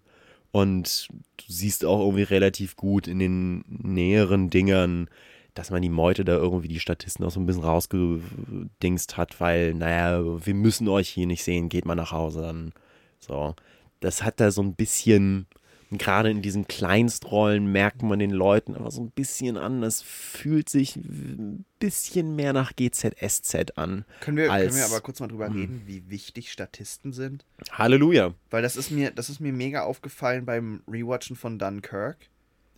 Und 0.57 1.09
du 1.37 1.53
siehst 1.53 1.85
auch 1.85 2.01
irgendwie 2.01 2.23
relativ 2.23 2.77
gut 2.77 3.09
in 3.09 3.19
den 3.19 3.63
näheren 3.69 4.49
Dingern, 4.49 5.11
dass 5.53 5.69
man 5.69 5.83
die 5.83 5.91
Meute 5.91 6.25
da 6.25 6.33
irgendwie 6.33 6.69
die 6.69 6.81
Statisten 6.81 7.27
auch 7.27 7.31
so 7.31 7.39
ein 7.39 7.45
bisschen 7.45 7.63
rausgedingst 7.63 9.19
hat, 9.19 9.39
weil, 9.39 9.75
naja, 9.75 10.23
wir 10.25 10.55
müssen 10.55 10.89
euch 10.89 11.11
hier 11.11 11.27
nicht 11.27 11.45
sehen, 11.45 11.69
geht 11.69 11.85
mal 11.85 11.95
nach 11.95 12.13
Hause 12.13 12.41
dann. 12.41 12.73
So. 13.21 13.55
Das 14.01 14.23
hat 14.23 14.41
da 14.41 14.51
so 14.51 14.63
ein 14.63 14.75
bisschen, 14.75 15.47
gerade 15.93 16.31
in 16.31 16.43
diesen 16.43 16.67
Kleinstrollen 16.67 17.71
merkt 17.71 18.03
man 18.03 18.19
den 18.19 18.31
Leuten 18.31 18.75
aber 18.75 18.91
so 18.91 19.03
ein 19.03 19.11
bisschen 19.11 19.57
an. 19.57 19.83
Es 19.83 20.03
fühlt 20.03 20.69
sich 20.69 20.97
ein 20.97 21.65
bisschen 21.79 22.35
mehr 22.35 22.53
nach 22.53 22.75
GZSZ 22.75 23.77
an. 23.77 24.05
können, 24.21 24.37
wir, 24.37 24.47
können 24.49 24.51
als- 24.51 24.77
wir 24.77 24.85
aber 24.85 25.01
kurz 25.01 25.21
mal 25.21 25.29
drüber 25.29 25.47
reden, 25.55 25.83
wie 25.87 26.09
wichtig 26.11 26.51
Statisten 26.51 27.13
sind? 27.13 27.45
Halleluja. 27.71 28.35
Weil 28.51 28.63
das 28.63 28.77
ist 28.77 28.91
mir, 28.91 29.11
das 29.13 29.31
ist 29.31 29.41
mir 29.41 29.53
mega 29.53 29.83
aufgefallen 29.85 30.45
beim 30.45 30.83
Rewatchen 30.91 31.37
von 31.37 31.59
Dunkirk. 31.59 32.17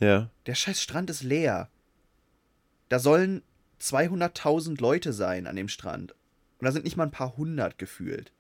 Ja. 0.01 0.31
Der 0.47 0.55
scheiß 0.55 0.81
Strand 0.83 1.09
ist 1.11 1.23
leer. 1.23 1.69
Da 2.89 2.99
sollen 2.99 3.43
200.000 3.81 4.81
Leute 4.81 5.13
sein 5.13 5.47
an 5.47 5.57
dem 5.57 5.69
Strand. 5.69 6.13
Und 6.59 6.65
da 6.65 6.73
sind 6.73 6.85
nicht 6.85 6.97
mal 6.97 7.05
ein 7.05 7.11
paar 7.11 7.37
hundert 7.37 7.79
gefühlt. 7.79 8.33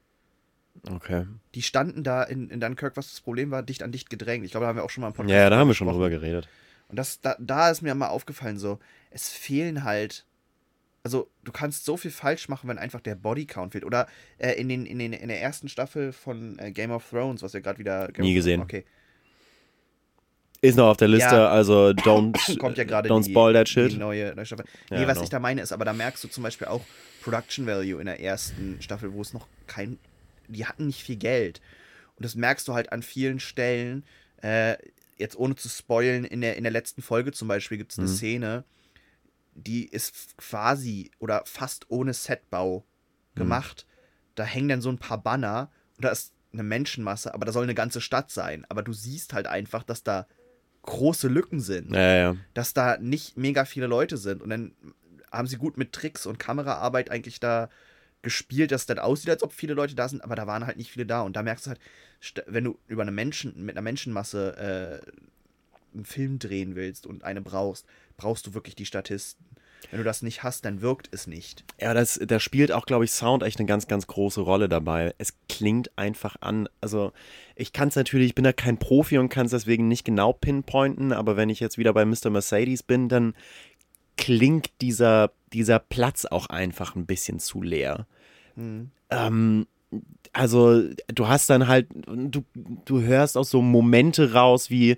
Okay. 0.91 1.26
Die 1.55 1.62
standen 1.62 2.05
da 2.05 2.22
in, 2.22 2.51
in 2.51 2.61
Dunkirk, 2.61 2.97
was 2.97 3.09
das 3.11 3.20
Problem 3.20 3.51
war, 3.51 3.62
dicht 3.62 3.83
an 3.83 3.93
dicht 3.93 4.11
gedrängt. 4.11 4.45
Ich 4.45 4.51
glaube, 4.53 4.64
da 4.64 4.68
haben 4.68 4.76
wir 4.76 4.85
auch 4.85 4.91
schon 4.91 5.03
mal 5.03 5.09
im 5.09 5.14
Podcast 5.14 5.31
Ja, 5.33 5.39
ja, 5.41 5.51
da 5.51 5.57
haben 5.59 5.68
wir 5.68 5.74
schon 5.74 5.89
drüber 5.89 6.11
geredet. 6.11 6.49
Und 6.89 6.97
das, 6.97 7.20
da, 7.20 7.37
da 7.39 7.70
ist 7.70 7.83
mir 7.83 7.95
mal 7.95 8.09
aufgefallen, 8.09 8.59
so, 8.59 8.79
es 9.11 9.29
fehlen 9.29 9.85
halt. 9.85 10.24
Also, 11.05 11.31
du 11.45 11.53
kannst 11.53 11.85
so 11.85 11.97
viel 11.97 12.11
falsch 12.11 12.49
machen, 12.49 12.68
wenn 12.68 12.76
einfach 12.79 13.01
der 13.01 13.14
Bodycount 13.14 13.72
fehlt. 13.72 13.85
Oder 13.85 14.09
äh, 14.39 14.53
in, 14.53 14.68
den, 14.68 14.85
in, 14.85 14.99
den, 14.99 15.12
in 15.12 15.29
der 15.29 15.41
ersten 15.41 15.68
Staffel 15.68 16.12
von 16.12 16.59
äh, 16.59 16.70
Game 16.72 16.91
of 16.91 17.09
Thrones, 17.09 17.43
was 17.43 17.55
wir 17.55 17.61
gerade 17.61 17.79
wieder. 17.79 18.09
Game 18.09 18.24
Nie 18.24 18.35
gesehen. 18.35 18.61
Okay. 18.61 18.85
Ist 20.61 20.76
noch 20.76 20.89
auf 20.89 20.97
der 20.97 21.07
Liste, 21.09 21.37
Ja. 21.37 21.49
also 21.51 21.91
don't, 21.91 22.59
Kommt 22.59 22.79
ja 22.79 22.85
don't 22.85 23.24
die, 23.24 23.31
spoil 23.31 23.53
that 23.55 23.68
die 23.68 23.72
shit. 23.72 23.97
neue, 23.99 24.35
neue 24.35 24.45
Staffel. 24.45 24.64
Ja, 24.91 24.99
Nee, 24.99 25.07
was 25.07 25.14
genau. 25.14 25.24
ich 25.24 25.31
da 25.31 25.39
meine 25.39 25.62
ist, 25.62 25.70
aber 25.72 25.85
da 25.85 25.93
merkst 25.93 26.24
du 26.24 26.29
zum 26.29 26.43
Beispiel 26.43 26.66
auch 26.66 26.81
Production 27.22 27.64
Value 27.66 28.01
in 28.01 28.07
der 28.07 28.20
ersten 28.20 28.76
Staffel, 28.83 29.12
wo 29.12 29.22
es 29.22 29.33
noch 29.33 29.47
kein. 29.68 29.99
Die 30.49 30.66
hatten 30.66 30.86
nicht 30.86 31.03
viel 31.03 31.16
Geld. 31.16 31.61
Und 32.16 32.24
das 32.24 32.34
merkst 32.34 32.66
du 32.68 32.74
halt 32.74 32.92
an 32.92 33.03
vielen 33.03 33.38
Stellen. 33.40 34.05
Äh, 34.42 34.76
jetzt 35.16 35.36
ohne 35.36 35.57
zu 35.57 35.68
spoilen, 35.68 36.24
in 36.24 36.40
der, 36.40 36.57
in 36.57 36.62
der 36.64 36.72
letzten 36.72 37.03
Folge 37.03 37.32
zum 37.32 37.49
Beispiel 37.49 37.78
gibt 37.78 37.92
es 37.92 37.99
eine 37.99 38.09
Mhm. 38.09 38.12
Szene, 38.12 38.64
die 39.55 39.86
ist 39.86 40.36
quasi 40.36 41.11
oder 41.18 41.42
fast 41.44 41.86
ohne 41.90 42.14
Setbau 42.14 42.80
Mhm. 43.34 43.38
gemacht. 43.40 43.86
Da 44.34 44.44
hängen 44.44 44.68
dann 44.68 44.80
so 44.82 44.88
ein 44.90 44.99
paar 44.99 45.18
Banner 45.22 45.70
und 45.96 46.05
da 46.05 46.11
ist 46.11 46.32
eine 46.53 46.62
Menschenmasse, 46.62 47.34
aber 47.34 47.44
da 47.44 47.53
soll 47.53 47.64
eine 47.64 47.74
ganze 47.74 48.01
Stadt 48.01 48.30
sein. 48.30 48.64
Aber 48.68 48.82
du 48.82 48.92
siehst 48.92 49.32
halt 49.34 49.46
einfach, 49.46 49.82
dass 49.82 50.03
da 50.03 50.26
große 50.82 51.28
Lücken 51.28 51.61
sind 51.61 51.92
Ja, 51.94 52.14
ja. 52.16 52.36
dass 52.55 52.72
da 52.72 52.96
nicht 52.99 53.36
mega 53.36 53.64
viele 53.64 53.86
Leute 53.86 54.16
sind. 54.16 54.40
Und 54.42 54.51
dann 54.51 54.72
haben 55.30 55.46
sie 55.49 55.57
gut 55.57 55.76
mit 55.76 55.92
Tricks 55.92 56.24
und 56.24 56.38
Kameraarbeit 56.38 57.11
eigentlich 57.11 57.40
da 57.40 57.68
gespielt, 58.23 58.73
dass 58.73 58.83
es 58.83 58.87
dann 58.87 58.99
aussieht, 58.99 59.31
als 59.31 59.43
ob 59.43 59.53
viele 59.53 59.75
Leute 59.75 59.95
da 59.95 60.09
sind, 60.09 60.23
aber 60.23 60.37
da 60.37 60.47
waren 60.47 60.66
halt 60.66 60.77
nicht 60.77 60.91
viele 60.91 61.07
da. 61.07 61.23
Und 61.23 61.37
da 61.37 61.43
merkst 61.43 61.66
du 61.66 61.71
halt, 61.71 61.81
wenn 62.47 62.64
du 62.64 62.79
über 62.87 63.03
eine 63.03 63.12
Menschen, 63.12 63.64
mit 63.64 63.77
einer 63.77 63.83
Menschenmasse 63.83 65.03
äh, 65.05 65.95
einen 65.95 66.05
Film 66.05 66.39
drehen 66.39 66.75
willst 66.75 67.07
und 67.07 67.25
eine 67.25 67.41
brauchst, 67.41 67.87
brauchst 68.16 68.47
du 68.47 68.55
wirklich 68.55 68.75
die 68.75 68.87
Statisten. 68.87 69.45
Wenn 69.91 69.99
du 69.99 70.05
das 70.05 70.23
nicht 70.23 70.43
hast, 70.43 70.64
dann 70.64 70.83
wirkt 70.83 71.09
es 71.12 71.27
nicht. 71.27 71.64
Ja, 71.81 71.95
das, 71.95 72.21
da 72.21 72.41
spielt 72.41 72.73
auch, 72.73 72.85
glaube 72.85 73.05
ich, 73.05 73.12
Sound 73.12 73.43
echt 73.43 73.59
eine 73.59 73.66
ganz, 73.66 73.87
ganz 73.87 74.07
große 74.07 74.41
Rolle 74.41 74.69
dabei. 74.69 75.14
Es 75.19 75.35
klingt 75.49 75.97
einfach 75.97 76.37
an. 76.41 76.69
Also, 76.81 77.12
ich 77.55 77.73
kann 77.73 77.89
es 77.89 77.97
natürlich, 77.97 78.29
ich 78.29 78.35
bin 78.35 78.45
da 78.45 78.53
kein 78.53 78.79
Profi 78.79 79.19
und 79.19 79.29
kann 79.29 79.47
es 79.47 79.53
deswegen 79.53 79.87
nicht 79.87 80.05
genau 80.05 80.33
pinpointen, 80.33 81.12
aber 81.12 81.37
wenn 81.37 81.49
ich 81.49 81.61
jetzt 81.61 81.79
wieder 81.79 81.93
bei 81.93 82.05
Mr. 82.05 82.31
Mercedes 82.31 82.83
bin, 82.83 83.09
dann 83.09 83.35
klingt 84.19 84.71
dieser, 84.83 85.31
dieser 85.55 85.79
Platz 85.79 86.27
auch 86.27 86.47
einfach 86.47 86.95
ein 86.95 87.07
bisschen 87.07 87.39
zu 87.39 87.62
leer. 87.62 88.07
Hm. 88.57 88.91
Ähm, 89.09 89.66
also 90.35 90.83
du 91.09 91.29
hast 91.29 91.49
dann 91.49 91.69
halt, 91.69 91.89
du, 92.07 92.45
du 92.85 93.01
hörst 93.01 93.39
auch 93.39 93.45
so 93.45 93.62
Momente 93.62 94.35
raus, 94.35 94.69
wie 94.69 94.97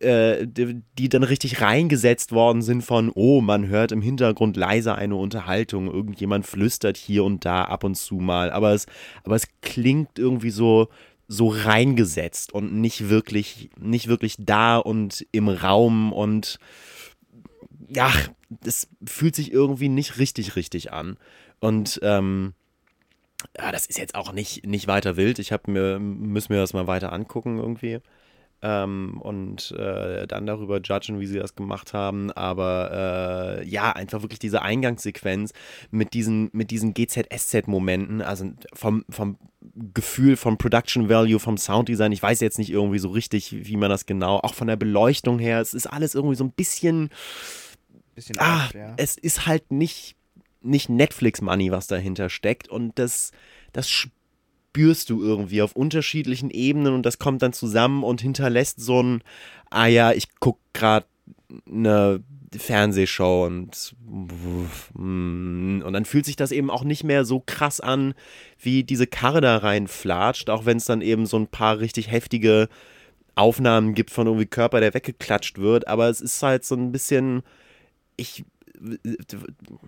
äh, 0.00 0.46
die, 0.46 0.80
die 0.98 1.08
dann 1.10 1.22
richtig 1.22 1.60
reingesetzt 1.60 2.32
worden 2.32 2.62
sind 2.62 2.82
von, 2.82 3.10
oh, 3.14 3.42
man 3.42 3.66
hört 3.68 3.92
im 3.92 4.00
Hintergrund 4.00 4.56
leise 4.56 4.94
eine 4.94 5.16
Unterhaltung, 5.16 5.92
irgendjemand 5.92 6.46
flüstert 6.46 6.96
hier 6.96 7.24
und 7.24 7.44
da 7.44 7.64
ab 7.64 7.84
und 7.84 7.96
zu 7.96 8.14
mal, 8.14 8.50
aber 8.50 8.72
es, 8.72 8.86
aber 9.24 9.36
es 9.36 9.48
klingt 9.60 10.18
irgendwie 10.18 10.50
so, 10.50 10.88
so 11.28 11.48
reingesetzt 11.48 12.52
und 12.54 12.72
nicht 12.74 13.10
wirklich, 13.10 13.70
nicht 13.78 14.08
wirklich 14.08 14.36
da 14.38 14.78
und 14.78 15.26
im 15.32 15.48
Raum 15.48 16.12
und 16.12 16.58
ja, 17.88 18.10
es 18.64 18.88
fühlt 19.04 19.34
sich 19.34 19.52
irgendwie 19.52 19.88
nicht 19.88 20.18
richtig, 20.18 20.56
richtig 20.56 20.92
an. 20.92 21.16
Und 21.60 22.00
ähm, 22.02 22.54
ja, 23.58 23.72
das 23.72 23.86
ist 23.86 23.98
jetzt 23.98 24.14
auch 24.14 24.32
nicht, 24.32 24.66
nicht 24.66 24.86
weiter 24.86 25.16
wild. 25.16 25.38
Ich 25.38 25.52
habe 25.52 25.70
mir, 25.70 25.98
müssen 25.98 26.52
mir 26.52 26.60
das 26.60 26.72
mal 26.72 26.86
weiter 26.86 27.12
angucken 27.12 27.58
irgendwie. 27.58 28.00
Ähm, 28.64 29.20
und 29.20 29.72
äh, 29.72 30.28
dann 30.28 30.46
darüber 30.46 30.80
judgen, 30.80 31.18
wie 31.18 31.26
sie 31.26 31.38
das 31.38 31.56
gemacht 31.56 31.92
haben. 31.92 32.30
Aber 32.30 33.58
äh, 33.60 33.68
ja, 33.68 33.90
einfach 33.90 34.22
wirklich 34.22 34.38
diese 34.38 34.62
Eingangssequenz 34.62 35.52
mit 35.90 36.14
diesen, 36.14 36.48
mit 36.52 36.70
diesen 36.70 36.94
GZSZ-Momenten, 36.94 38.22
also 38.22 38.52
vom, 38.72 39.04
vom 39.10 39.36
Gefühl, 39.94 40.36
vom 40.36 40.58
Production 40.58 41.08
Value, 41.08 41.40
vom 41.40 41.56
Sounddesign. 41.58 42.12
Ich 42.12 42.22
weiß 42.22 42.40
jetzt 42.40 42.58
nicht 42.58 42.70
irgendwie 42.70 43.00
so 43.00 43.08
richtig, 43.08 43.66
wie 43.66 43.76
man 43.76 43.90
das 43.90 44.06
genau, 44.06 44.38
auch 44.38 44.54
von 44.54 44.68
der 44.68 44.76
Beleuchtung 44.76 45.40
her, 45.40 45.60
es 45.60 45.74
ist 45.74 45.86
alles 45.86 46.14
irgendwie 46.14 46.36
so 46.36 46.44
ein 46.44 46.52
bisschen. 46.52 47.10
Bisschen 48.14 48.36
Ah, 48.38 48.66
off, 48.66 48.74
ja. 48.74 48.94
es 48.96 49.16
ist 49.16 49.46
halt 49.46 49.70
nicht, 49.70 50.16
nicht 50.60 50.88
Netflix-Money, 50.88 51.70
was 51.70 51.86
dahinter 51.86 52.28
steckt. 52.28 52.68
Und 52.68 52.98
das, 52.98 53.32
das 53.72 53.88
spürst 53.88 55.10
du 55.10 55.22
irgendwie 55.22 55.62
auf 55.62 55.74
unterschiedlichen 55.76 56.50
Ebenen 56.50 56.94
und 56.94 57.04
das 57.04 57.18
kommt 57.18 57.42
dann 57.42 57.52
zusammen 57.52 58.04
und 58.04 58.20
hinterlässt 58.20 58.80
so 58.80 59.02
ein, 59.02 59.22
ah 59.70 59.86
ja, 59.86 60.12
ich 60.12 60.28
guck 60.40 60.58
gerade 60.72 61.06
eine 61.66 62.22
Fernsehshow 62.54 63.46
und 63.46 63.94
mm, 64.06 65.82
und 65.82 65.92
dann 65.92 66.04
fühlt 66.04 66.24
sich 66.26 66.36
das 66.36 66.52
eben 66.52 66.70
auch 66.70 66.84
nicht 66.84 67.04
mehr 67.04 67.24
so 67.24 67.42
krass 67.44 67.80
an, 67.80 68.14
wie 68.58 68.84
diese 68.84 69.06
Karre 69.06 69.40
da 69.40 69.56
reinflatscht, 69.58 70.50
auch 70.50 70.64
wenn 70.66 70.76
es 70.76 70.84
dann 70.84 71.00
eben 71.00 71.26
so 71.26 71.38
ein 71.38 71.46
paar 71.46 71.78
richtig 71.78 72.10
heftige 72.10 72.68
Aufnahmen 73.34 73.94
gibt 73.94 74.10
von 74.10 74.26
irgendwie 74.26 74.46
Körper, 74.46 74.80
der 74.80 74.92
weggeklatscht 74.94 75.58
wird, 75.58 75.88
aber 75.88 76.08
es 76.08 76.20
ist 76.20 76.42
halt 76.42 76.64
so 76.64 76.74
ein 76.74 76.92
bisschen, 76.92 77.42
ich 78.22 78.44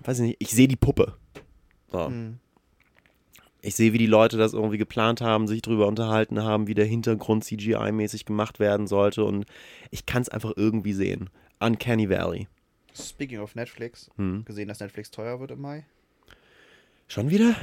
weiß 0.02 0.18
ich 0.18 0.24
nicht, 0.26 0.36
ich 0.40 0.50
sehe 0.50 0.68
die 0.68 0.76
Puppe. 0.76 1.16
So. 1.90 2.06
Hm. 2.06 2.38
Ich 3.62 3.76
sehe, 3.76 3.94
wie 3.94 3.98
die 3.98 4.06
Leute 4.06 4.36
das 4.36 4.52
irgendwie 4.52 4.76
geplant 4.76 5.22
haben, 5.22 5.46
sich 5.48 5.62
drüber 5.62 5.86
unterhalten 5.86 6.42
haben, 6.42 6.66
wie 6.66 6.74
der 6.74 6.84
Hintergrund 6.84 7.44
CGI-mäßig 7.44 8.26
gemacht 8.26 8.58
werden 8.60 8.86
sollte 8.86 9.24
und 9.24 9.46
ich 9.90 10.04
kann 10.04 10.20
es 10.20 10.28
einfach 10.28 10.52
irgendwie 10.56 10.92
sehen. 10.92 11.30
Uncanny 11.60 12.10
Valley. 12.10 12.46
Speaking 12.94 13.38
of 13.40 13.54
Netflix, 13.54 14.10
Hm. 14.16 14.44
gesehen, 14.44 14.68
dass 14.68 14.80
Netflix 14.80 15.10
teuer 15.10 15.40
wird 15.40 15.50
im 15.52 15.62
Mai. 15.62 15.86
Schon 17.08 17.30
wieder? 17.30 17.56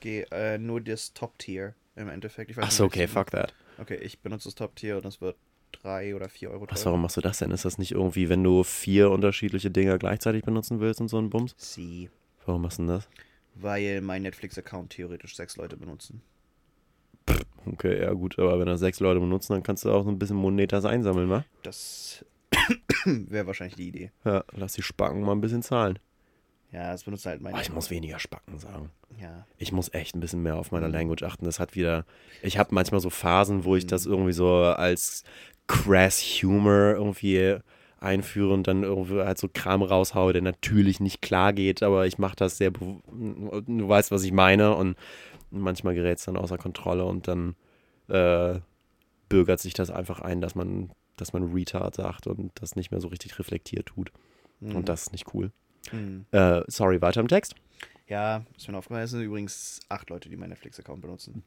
Geh, 0.00 0.26
äh, 0.30 0.58
nur 0.58 0.80
das 0.82 1.14
Top-Tier 1.14 1.74
im 1.96 2.08
Endeffekt. 2.08 2.58
Achso, 2.58 2.84
okay, 2.84 3.06
fuck 3.08 3.30
that. 3.30 3.54
Okay, 3.78 3.96
ich 4.02 4.18
benutze 4.18 4.48
das 4.48 4.54
Top-Tier 4.54 4.96
und 4.98 5.06
es 5.06 5.20
wird 5.20 5.36
3 5.72 6.14
oder 6.14 6.28
4 6.28 6.50
Euro 6.50 6.66
Was, 6.70 6.84
warum 6.86 7.02
machst 7.02 7.16
du 7.16 7.20
das 7.20 7.38
denn? 7.38 7.50
Ist 7.50 7.64
das 7.64 7.78
nicht 7.78 7.92
irgendwie, 7.92 8.28
wenn 8.28 8.42
du 8.44 8.62
vier 8.64 9.10
unterschiedliche 9.10 9.70
Dinger 9.70 9.98
gleichzeitig 9.98 10.42
benutzen 10.44 10.80
willst 10.80 11.00
und 11.00 11.08
so 11.08 11.18
ein 11.18 11.30
Bums? 11.30 11.54
Sie. 11.58 12.10
Warum 12.46 12.62
machst 12.62 12.78
du 12.78 12.82
denn 12.82 12.88
das? 12.88 13.08
Weil 13.54 14.00
mein 14.00 14.22
Netflix-Account 14.22 14.90
theoretisch 14.90 15.36
sechs 15.36 15.56
Leute 15.56 15.76
benutzen. 15.76 16.22
Okay, 17.66 18.00
ja 18.02 18.12
gut, 18.12 18.38
aber 18.38 18.58
wenn 18.58 18.66
das 18.66 18.80
sechs 18.80 18.98
Leute 19.00 19.20
benutzen, 19.20 19.52
dann 19.52 19.62
kannst 19.62 19.84
du 19.84 19.92
auch 19.92 20.02
so 20.04 20.10
ein 20.10 20.18
bisschen 20.18 20.36
Monetas 20.36 20.84
einsammeln, 20.84 21.30
wa? 21.30 21.44
Das 21.62 22.24
wäre 23.04 23.46
wahrscheinlich 23.46 23.76
die 23.76 23.88
Idee. 23.88 24.10
Ja, 24.24 24.42
lass 24.52 24.72
die 24.72 24.82
Spacken 24.82 25.20
mal 25.22 25.32
ein 25.32 25.40
bisschen 25.40 25.62
zahlen. 25.62 25.98
Ja, 26.72 26.90
das 26.90 27.04
benutzt 27.04 27.26
halt 27.26 27.42
mein. 27.42 27.54
Oh, 27.54 27.58
ich 27.60 27.70
muss 27.70 27.90
weniger 27.90 28.18
Spacken 28.18 28.58
sagen. 28.58 28.88
Ja. 29.20 29.46
Ich 29.58 29.72
muss 29.72 29.92
echt 29.92 30.16
ein 30.16 30.20
bisschen 30.20 30.42
mehr 30.42 30.56
auf 30.56 30.72
meiner 30.72 30.88
Mhm. 30.88 30.94
Language 30.94 31.22
achten. 31.22 31.44
Das 31.44 31.60
hat 31.60 31.76
wieder. 31.76 32.06
Ich 32.42 32.56
habe 32.58 32.74
manchmal 32.74 33.00
so 33.02 33.10
Phasen, 33.10 33.64
wo 33.64 33.76
ich 33.76 33.86
das 33.86 34.06
Mhm. 34.06 34.12
irgendwie 34.12 34.32
so 34.32 34.48
als 34.56 35.22
crass 35.66 36.20
Humor 36.20 36.94
irgendwie 36.94 37.58
einführe 38.02 38.52
und 38.52 38.66
dann 38.66 38.82
irgendwie 38.82 39.20
halt 39.20 39.38
so 39.38 39.48
Kram 39.52 39.82
raushaue, 39.82 40.32
der 40.32 40.42
natürlich 40.42 41.00
nicht 41.00 41.22
klar 41.22 41.52
geht, 41.52 41.82
aber 41.82 42.06
ich 42.06 42.18
mache 42.18 42.36
das 42.36 42.58
sehr. 42.58 42.70
Du 42.72 43.00
weißt, 43.88 44.10
was 44.10 44.24
ich 44.24 44.32
meine. 44.32 44.74
Und 44.74 44.96
manchmal 45.50 45.94
gerät 45.94 46.18
es 46.18 46.24
dann 46.24 46.36
außer 46.36 46.58
Kontrolle 46.58 47.04
und 47.04 47.28
dann 47.28 47.54
äh, 48.08 48.58
bürgert 49.28 49.60
sich 49.60 49.74
das 49.74 49.90
einfach 49.90 50.20
ein, 50.20 50.40
dass 50.40 50.54
man, 50.54 50.90
dass 51.16 51.32
man 51.32 51.52
Retard 51.52 51.94
sagt 51.94 52.26
und 52.26 52.50
das 52.56 52.76
nicht 52.76 52.90
mehr 52.90 53.00
so 53.00 53.08
richtig 53.08 53.38
reflektiert 53.38 53.86
tut. 53.86 54.12
Mhm. 54.60 54.76
Und 54.76 54.88
das 54.88 55.02
ist 55.02 55.12
nicht 55.12 55.32
cool. 55.34 55.52
Mhm. 55.92 56.26
Äh, 56.32 56.62
sorry, 56.66 57.00
weiter 57.00 57.20
im 57.20 57.28
Text. 57.28 57.54
Ja, 58.08 58.44
ist 58.56 58.68
mir 58.68 58.76
aufgefallen, 58.76 59.04
es 59.04 59.10
sind 59.10 59.22
übrigens 59.22 59.80
acht 59.88 60.10
Leute, 60.10 60.28
die 60.28 60.36
meinen 60.36 60.50
Netflix-Account 60.50 61.00
benutzen. 61.00 61.44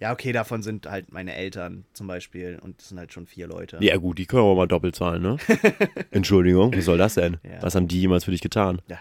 Ja, 0.00 0.12
okay, 0.12 0.32
davon 0.32 0.62
sind 0.62 0.86
halt 0.86 1.12
meine 1.12 1.34
Eltern 1.34 1.84
zum 1.92 2.06
Beispiel 2.06 2.58
und 2.62 2.78
das 2.80 2.88
sind 2.88 2.98
halt 2.98 3.12
schon 3.12 3.26
vier 3.26 3.46
Leute. 3.46 3.76
Ja, 3.80 3.96
gut, 3.98 4.18
die 4.18 4.24
können 4.26 4.44
wir 4.44 4.54
mal 4.54 4.66
doppelt 4.66 4.96
zahlen, 4.96 5.20
ne? 5.22 5.36
Entschuldigung, 6.10 6.74
was 6.74 6.86
soll 6.86 6.96
das 6.98 7.14
denn? 7.14 7.36
Ja. 7.42 7.62
Was 7.62 7.74
haben 7.74 7.86
die 7.86 8.00
jemals 8.00 8.24
für 8.24 8.30
dich 8.30 8.40
getan? 8.40 8.80
Ja, 8.88 8.98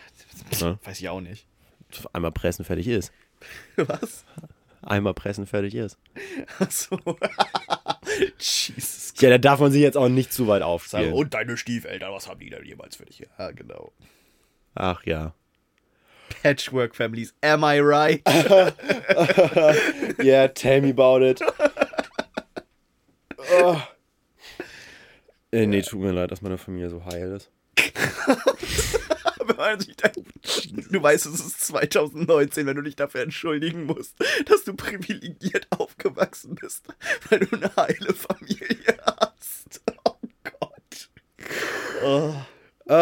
Ja. 0.59 0.77
weiß 0.83 0.99
ich 0.99 1.07
auch 1.09 1.21
nicht. 1.21 1.47
Einmal 2.13 2.31
pressen, 2.33 2.65
fertig 2.65 2.87
ist. 2.87 3.11
Was? 3.77 4.25
Einmal 4.81 5.13
pressen, 5.13 5.47
fertig 5.47 5.73
ist. 5.75 5.97
Achso. 6.59 6.99
Jesus. 8.39 9.13
Ja, 9.19 9.29
da 9.29 9.37
darf 9.37 9.59
man 9.59 9.71
sich 9.71 9.81
jetzt 9.81 9.97
auch 9.97 10.09
nicht 10.09 10.31
zu 10.31 10.47
weit 10.47 10.61
aufspielen. 10.61 11.13
und 11.13 11.33
deine 11.33 11.57
Stiefeltern, 11.57 12.11
was 12.13 12.27
haben 12.29 12.39
die 12.39 12.49
denn 12.49 12.63
jemals 12.65 12.95
für 12.95 13.05
dich? 13.05 13.25
Ja, 13.37 13.51
genau. 13.51 13.91
Ach 14.75 15.03
ja. 15.05 15.33
Patchwork 16.29 16.95
Families, 16.95 17.33
am 17.43 17.63
I 17.63 17.79
right? 17.79 18.21
Yeah, 20.21 20.47
tell 20.47 20.81
me 20.81 20.89
about 20.89 21.23
it. 21.23 21.41
oh. 23.51 23.87
äh, 25.51 25.65
nee, 25.65 25.81
tut 25.81 25.99
mir 25.99 26.11
leid, 26.11 26.31
dass 26.31 26.41
meine 26.41 26.57
Familie 26.57 26.89
so 26.89 27.03
heil 27.05 27.33
ist. 27.33 27.49
Du 30.89 31.03
weißt, 31.03 31.25
es 31.25 31.39
ist 31.39 31.67
2019, 31.67 32.65
wenn 32.65 32.77
du 32.77 32.81
dich 32.81 32.95
dafür 32.95 33.21
entschuldigen 33.21 33.83
musst, 33.83 34.15
dass 34.45 34.63
du 34.63 34.73
privilegiert 34.73 35.67
aufgewachsen 35.77 36.55
bist, 36.55 36.85
weil 37.29 37.39
du 37.39 37.57
eine 37.57 37.75
heile 37.75 38.13
Familie 38.13 38.97
hast. 39.19 39.81
Oh 40.05 40.15
Gott. 40.43 41.09
Oh, 42.03 42.33
Äh, 42.89 42.93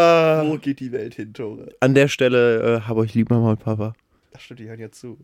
wo 0.50 0.58
geht 0.58 0.80
die 0.82 0.92
Welt 0.92 1.16
hin, 1.16 1.34
Tore? 1.34 1.70
an 1.80 1.96
der 1.96 2.08
Stelle 2.10 2.78
äh, 2.78 2.82
habe 2.82 3.06
ich 3.06 3.14
lieb, 3.14 3.30
Mama 3.30 3.52
und 3.52 3.60
Papa. 3.60 3.94
Ach 4.36 4.40
stimmt, 4.40 4.60
die 4.60 4.68
hören 4.68 4.80
ja 4.80 4.92
zu. 4.92 5.18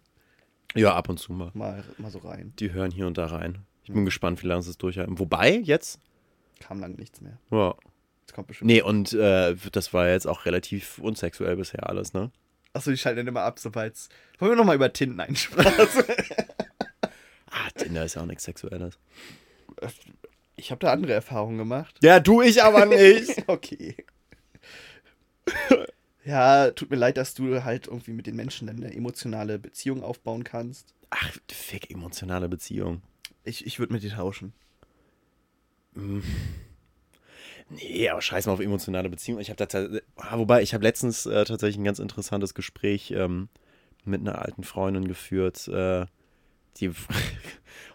Ja, 0.74 0.96
ab 0.96 1.10
und 1.10 1.20
zu 1.20 1.34
mal. 1.34 1.52
Mal, 1.54 1.84
mal 1.98 2.10
so 2.10 2.20
rein. 2.20 2.54
Die 2.60 2.72
hören 2.72 2.90
hier 2.90 3.06
und 3.06 3.18
da 3.18 3.26
rein. 3.26 3.60
Ich 3.84 3.92
bin 3.94 4.06
gespannt, 4.06 4.42
wie 4.42 4.48
lange 4.48 4.62
sie 4.64 4.70
es 4.70 4.78
durchhalten. 4.78 5.20
Wobei, 5.20 5.58
jetzt? 5.58 6.00
Kam 6.60 6.80
lange 6.80 6.96
nichts 6.96 7.20
mehr. 7.22 7.38
Ja. 7.52 7.76
Jetzt 8.22 8.34
kommt 8.34 8.48
bestimmt. 8.48 8.68
Nee, 8.68 8.82
und 8.82 9.12
äh, 9.14 9.56
das 9.74 9.94
war 9.94 10.08
jetzt 10.08 10.26
auch 10.26 10.46
relativ 10.46 10.98
unsexuell 11.00 11.58
bisher 11.58 11.90
alles, 11.90 12.14
ne? 12.14 12.32
Achso, 12.72 12.90
die 12.90 12.98
schalten 12.98 13.18
dann 13.18 13.28
immer 13.28 13.42
ab, 13.42 13.60
sobald 13.60 13.96
Wollen 14.40 14.54
wir 14.54 14.56
nochmal 14.56 14.76
über 14.78 14.92
Tinten 14.94 15.20
einsprechen? 15.20 15.88
Ah, 17.56 17.70
Tinder 17.76 18.04
ist 18.04 18.16
ja 18.16 18.24
auch 18.24 18.26
nichts 18.26 18.46
Sexuelles. 18.46 18.98
ich 20.56 20.72
habe 20.72 20.80
da 20.80 20.92
andere 20.92 21.14
Erfahrungen 21.14 21.60
gemacht. 21.60 21.96
Ja, 22.02 22.20
tu 22.20 22.42
ich 22.42 22.64
aber 22.64 22.88
nicht. 22.88 23.44
Okay. 23.48 23.96
Ja, 26.26 26.72
tut 26.72 26.90
mir 26.90 26.96
leid, 26.96 27.18
dass 27.18 27.34
du 27.34 27.66
halt 27.66 27.88
irgendwie 27.88 28.14
mit 28.14 28.28
den 28.28 28.38
Menschen 28.38 28.68
dann 28.68 28.78
eine 28.78 28.96
emotionale 28.96 29.60
Beziehung 29.60 30.04
aufbauen 30.04 30.46
kannst. 30.46 30.94
Ach, 31.10 31.32
fick, 31.52 31.92
emotionale 31.92 32.48
Beziehung. 32.48 33.02
Ich, 33.44 33.66
ich 33.66 33.78
würde 33.78 33.92
mit 33.92 34.04
dir 34.04 34.12
tauschen. 34.12 34.54
Nee, 37.70 38.10
aber 38.10 38.22
scheiß 38.22 38.46
mal 38.46 38.54
auf 38.54 38.62
emotionale 38.62 39.10
Beziehung. 39.10 39.40
Ich 39.40 39.50
habe 39.50 39.66
da 39.66 39.88
ah, 40.16 40.38
wobei, 40.38 40.62
ich 40.62 40.74
habe 40.74 40.84
letztens 40.84 41.26
äh, 41.26 41.44
tatsächlich 41.44 41.78
ein 41.78 41.84
ganz 41.84 42.00
interessantes 42.00 42.54
Gespräch 42.54 43.12
ähm, 43.12 43.50
mit 44.06 44.22
einer 44.22 44.40
alten 44.42 44.64
Freundin 44.64 45.08
geführt, 45.08 45.68
äh, 45.68 46.06
die 46.78 46.92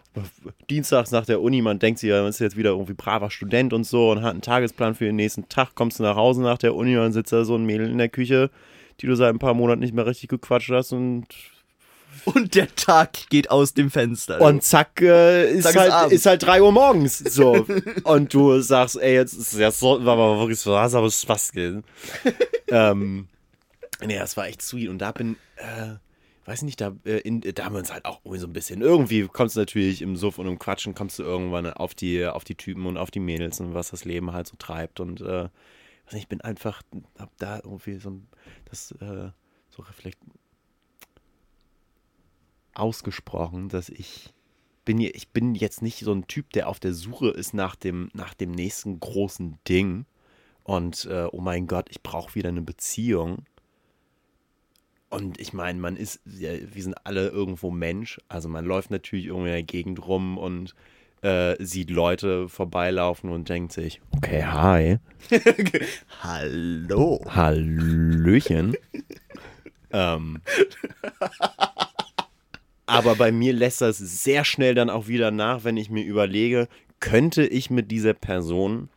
dienstags 0.69 1.11
nach 1.11 1.25
der 1.25 1.41
Uni, 1.41 1.61
man 1.61 1.79
denkt 1.79 1.99
sich, 1.99 2.09
ja, 2.09 2.21
man 2.21 2.29
ist 2.29 2.39
jetzt 2.39 2.57
wieder 2.57 2.71
irgendwie 2.71 2.93
braver 2.93 3.29
Student 3.29 3.73
und 3.73 3.83
so 3.83 4.11
und 4.11 4.21
hat 4.21 4.31
einen 4.31 4.41
Tagesplan 4.41 4.95
für 4.95 5.05
den 5.05 5.15
nächsten 5.15 5.47
Tag, 5.49 5.75
kommst 5.75 5.99
du 5.99 6.03
nach 6.03 6.15
Hause 6.15 6.41
nach 6.41 6.57
der 6.57 6.75
Uni 6.75 6.95
und 6.95 7.03
dann 7.03 7.13
sitzt 7.13 7.31
da 7.31 7.43
so 7.43 7.55
ein 7.55 7.65
Mädel 7.65 7.89
in 7.89 7.97
der 7.97 8.09
Küche, 8.09 8.49
die 8.99 9.07
du 9.07 9.15
seit 9.15 9.33
ein 9.33 9.39
paar 9.39 9.53
Monaten 9.53 9.81
nicht 9.81 9.93
mehr 9.93 10.05
richtig 10.05 10.29
gequatscht 10.29 10.71
hast 10.71 10.91
und 10.93 11.25
Und 12.25 12.55
der 12.55 12.73
Tag 12.75 13.29
geht 13.29 13.49
aus 13.49 13.73
dem 13.73 13.91
Fenster. 13.91 14.41
Und 14.41 14.63
zack, 14.63 15.01
äh, 15.01 15.51
ist, 15.51 15.63
Zack 15.63 15.75
halt, 15.75 16.11
ist 16.11 16.25
halt 16.25 16.43
3 16.43 16.61
Uhr 16.61 16.71
morgens. 16.71 17.19
So. 17.19 17.65
und 18.03 18.33
du 18.33 18.59
sagst, 18.59 18.97
ey, 18.97 19.13
jetzt 19.13 19.33
ist 19.33 19.57
ja 19.57 19.71
so, 19.71 20.03
war 20.03 20.13
aber 20.13 20.39
wirklich 20.39 20.59
so, 20.59 20.77
hast 20.77 20.95
aber 20.95 21.09
Spaß 21.09 21.51
gehen. 21.51 21.83
ähm, 22.67 23.27
nee, 24.05 24.17
das 24.17 24.35
war 24.37 24.47
echt 24.47 24.61
sweet. 24.61 24.89
Und 24.89 24.99
da 24.99 25.11
bin, 25.11 25.37
äh, 25.57 25.95
weiß 26.49 26.63
nicht, 26.63 26.81
da, 26.81 26.95
äh, 27.05 27.19
in, 27.19 27.41
da 27.41 27.65
haben 27.65 27.75
wir 27.75 27.79
uns 27.79 27.93
halt 27.93 28.05
auch 28.05 28.21
so 28.25 28.47
ein 28.47 28.53
bisschen. 28.53 28.81
Irgendwie 28.81 29.27
kommst 29.27 29.55
du 29.55 29.59
natürlich 29.59 30.01
im 30.01 30.15
Suff 30.15 30.39
und 30.39 30.47
im 30.47 30.57
Quatschen, 30.57 30.95
kommst 30.95 31.19
du 31.19 31.23
irgendwann 31.23 31.71
auf 31.71 31.93
die, 31.93 32.25
auf 32.25 32.43
die 32.43 32.55
Typen 32.55 32.87
und 32.87 32.97
auf 32.97 33.11
die 33.11 33.19
Mädels 33.19 33.59
und 33.59 33.75
was 33.75 33.91
das 33.91 34.03
Leben 34.03 34.33
halt 34.33 34.47
so 34.47 34.55
treibt. 34.57 34.99
Und 34.99 35.21
äh, 35.21 35.43
weiß 35.43 36.13
nicht, 36.13 36.23
ich 36.23 36.27
bin 36.27 36.41
einfach, 36.41 36.81
hab 37.19 37.37
da 37.37 37.57
irgendwie 37.57 37.99
so 37.99 38.09
ein, 38.09 38.27
das 38.65 38.91
äh, 38.93 39.29
so 39.69 39.83
reflekt 39.83 40.17
ausgesprochen, 42.73 43.69
dass 43.69 43.89
ich 43.89 44.33
bin, 44.85 44.99
ich 44.99 45.29
bin 45.29 45.53
jetzt 45.53 45.83
nicht 45.83 45.99
so 45.99 46.13
ein 46.13 46.25
Typ, 46.25 46.51
der 46.53 46.67
auf 46.67 46.79
der 46.79 46.95
Suche 46.95 47.29
ist 47.29 47.53
nach 47.53 47.75
dem, 47.75 48.09
nach 48.13 48.33
dem 48.33 48.51
nächsten 48.51 48.99
großen 48.99 49.59
Ding. 49.67 50.05
Und 50.63 51.05
äh, 51.05 51.27
oh 51.31 51.41
mein 51.41 51.67
Gott, 51.67 51.89
ich 51.91 52.01
brauche 52.01 52.33
wieder 52.33 52.49
eine 52.49 52.63
Beziehung. 52.63 53.45
Und 55.09 55.39
ich 55.39 55.53
meine, 55.53 55.79
man 55.79 55.97
ist, 55.97 56.21
ja, 56.25 56.51
wir 56.71 56.83
sind 56.83 56.95
alle 57.03 57.29
irgendwo 57.29 57.71
Mensch. 57.71 58.19
Also 58.27 58.47
man 58.47 58.65
läuft 58.65 58.91
natürlich 58.91 59.25
irgendwie 59.25 59.49
in 59.49 59.53
der 59.53 59.63
Gegend 59.63 60.05
rum 60.07 60.37
und 60.37 60.75
äh, 61.21 61.55
sieht 61.59 61.89
Leute 61.89 62.47
vorbeilaufen 62.47 63.29
und 63.29 63.49
denkt 63.49 63.73
sich, 63.73 64.01
okay, 64.15 64.43
hi. 64.43 64.97
Hallo. 66.21 67.21
Hallöchen. 67.27 68.75
ähm, 69.91 70.41
aber 72.85 73.15
bei 73.15 73.31
mir 73.31 73.53
lässt 73.53 73.81
das 73.81 73.97
sehr 73.97 74.45
schnell 74.45 74.75
dann 74.75 74.89
auch 74.89 75.07
wieder 75.07 75.31
nach, 75.31 75.63
wenn 75.63 75.77
ich 75.77 75.89
mir 75.89 76.03
überlege, 76.03 76.67
könnte 76.99 77.45
ich 77.45 77.69
mit 77.69 77.91
dieser 77.91 78.13
Person 78.13 78.89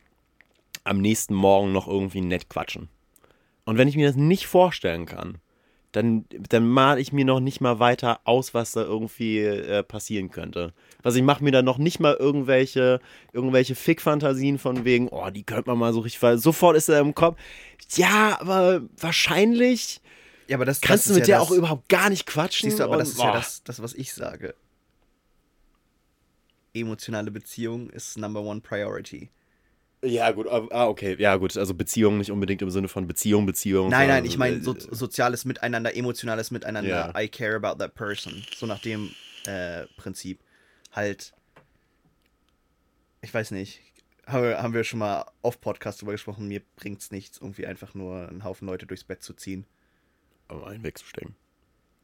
am 0.85 1.01
nächsten 1.01 1.35
Morgen 1.35 1.73
noch 1.73 1.89
irgendwie 1.89 2.21
nett 2.21 2.51
quatschen? 2.51 2.89
Und 3.65 3.79
wenn 3.79 3.89
ich 3.89 3.97
mir 3.97 4.09
das 4.09 4.17
nicht 4.17 4.47
vorstellen 4.47 5.07
kann, 5.07 5.39
dann, 5.93 6.25
dann 6.49 6.67
mal 6.67 6.99
ich 6.99 7.13
mir 7.13 7.25
noch 7.25 7.41
nicht 7.41 7.61
mal 7.61 7.79
weiter 7.79 8.21
aus, 8.25 8.55
was 8.55 8.73
da 8.73 8.83
irgendwie 8.83 9.39
äh, 9.41 9.83
passieren 9.83 10.31
könnte. 10.31 10.73
Also 11.03 11.19
ich 11.19 11.25
mache 11.25 11.45
mir 11.45 11.53
da 11.53 11.63
noch 11.63 11.79
nicht 11.79 12.01
mal 12.01 12.15
irgendwelche, 12.19 13.01
irgendwelche 13.33 13.75
Fick-Fantasien 13.75 14.59
von 14.59 14.85
wegen, 14.85 15.09
oh, 15.09 15.29
die 15.31 15.45
könnte 15.45 15.69
man 15.71 15.79
mal 15.79 15.93
so 15.93 16.01
richtig, 16.01 16.23
weil 16.23 16.39
sofort 16.39 16.77
ist 16.77 16.89
er 16.89 17.01
im 17.01 17.15
Kopf. 17.15 17.39
Ja, 17.97 18.39
aber 18.41 18.83
wahrscheinlich 18.99 20.01
Ja, 20.49 20.57
aber 20.57 20.65
das 20.65 20.81
kannst 20.81 21.05
das 21.07 21.13
du 21.13 21.13
ist 21.13 21.19
mit 21.21 21.29
ja 21.29 21.37
der 21.37 21.41
das, 21.41 21.49
auch 21.49 21.53
überhaupt 21.55 21.89
gar 21.89 22.09
nicht 22.11 22.27
quatschen. 22.27 22.71
Siehst 22.71 22.81
du, 22.81 22.85
aber 22.85 22.97
das 22.97 23.11
und- 23.11 23.15
ist 23.17 23.21
ja 23.23 23.31
boah. 23.31 23.35
das, 23.37 23.63
das, 23.65 23.83
was 23.83 23.93
ich 23.95 24.13
sage. 24.15 24.55
Emotionale 26.75 27.31
Beziehung 27.31 27.91
ist 27.91 28.17
Number 28.17 28.41
One 28.41 28.61
Priority. 28.63 29.29
Ja, 30.05 30.33
gut, 30.33 30.49
ah, 30.49 30.67
ah, 30.71 30.89
okay, 30.89 31.15
ja, 31.21 31.37
gut, 31.37 31.57
also 31.57 31.75
Beziehung 31.75 32.19
nicht 32.19 32.33
unbedingt 32.33 32.61
im 32.61 32.71
Sinne 32.71 32.89
von 32.89 33.07
Beziehung, 33.07 33.47
Beziehung. 33.47 33.89
Nein, 33.89 34.09
nein, 34.09 34.25
ich 34.25 34.37
meine 34.37 34.57
äh, 34.57 34.61
so, 34.61 34.75
soziales 34.77 35.45
Miteinander, 35.45 35.95
emotionales 35.95 36.51
Miteinander. 36.51 37.13
Ja. 37.15 37.21
I 37.21 37.29
care 37.29 37.55
about 37.55 37.79
that 37.79 37.95
person. 37.95 38.45
So 38.57 38.67
nach 38.67 38.81
dem 38.81 39.11
äh, 39.47 39.87
Prinzip. 39.97 40.41
Halt, 40.91 41.33
ich 43.21 43.33
weiß 43.33 43.53
nicht. 43.53 43.81
Haben 44.27 44.43
wir, 44.45 44.63
haben 44.63 44.75
wir 44.75 44.85
schon 44.85 44.99
mal 45.01 45.25
auf 45.43 45.61
Podcast 45.61 46.01
drüber 46.01 46.13
gesprochen, 46.13 46.47
mir 46.49 46.63
bringt's 46.77 47.11
nichts, 47.11 47.39
irgendwie 47.39 47.67
einfach 47.67 47.95
nur 47.95 48.29
einen 48.29 48.45
Haufen 48.45 48.67
Leute 48.67 48.87
durchs 48.87 49.05
Bett 49.05 49.23
zu 49.23 49.35
ziehen. 49.35 49.67
um 50.49 50.65
einen 50.65 50.83
wegzustecken. 50.83 51.35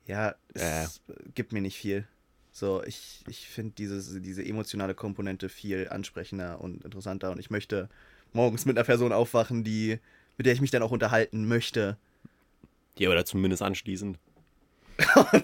Ja, 0.07 0.35
es 0.55 0.63
Ja. 0.63 1.15
gibt 1.35 1.53
mir 1.53 1.61
nicht 1.61 1.77
viel. 1.77 2.07
So, 2.59 2.83
ich, 2.85 3.23
ich 3.29 3.47
finde 3.49 3.75
diese, 3.79 4.45
emotionale 4.45 4.93
Komponente 4.97 5.49
viel 5.49 5.89
ansprechender 5.91 6.61
und 6.61 6.85
interessanter 6.85 7.31
und 7.31 7.39
ich 7.39 7.51
möchte 7.51 7.89
morgens 8.33 8.67
mit 8.67 8.77
einer 8.77 8.85
Person 8.85 9.13
aufwachen, 9.13 9.63
die, 9.63 10.01
mit 10.37 10.45
der 10.45 10.55
ich 10.55 10.61
mich 10.61 10.73
dann 10.73 10.83
auch 10.83 10.91
unterhalten 10.91 11.47
möchte. 11.47 11.97
Ja, 12.99 13.11
oder 13.11 13.25
zumindest 13.25 13.63
anschließend. 13.63 14.19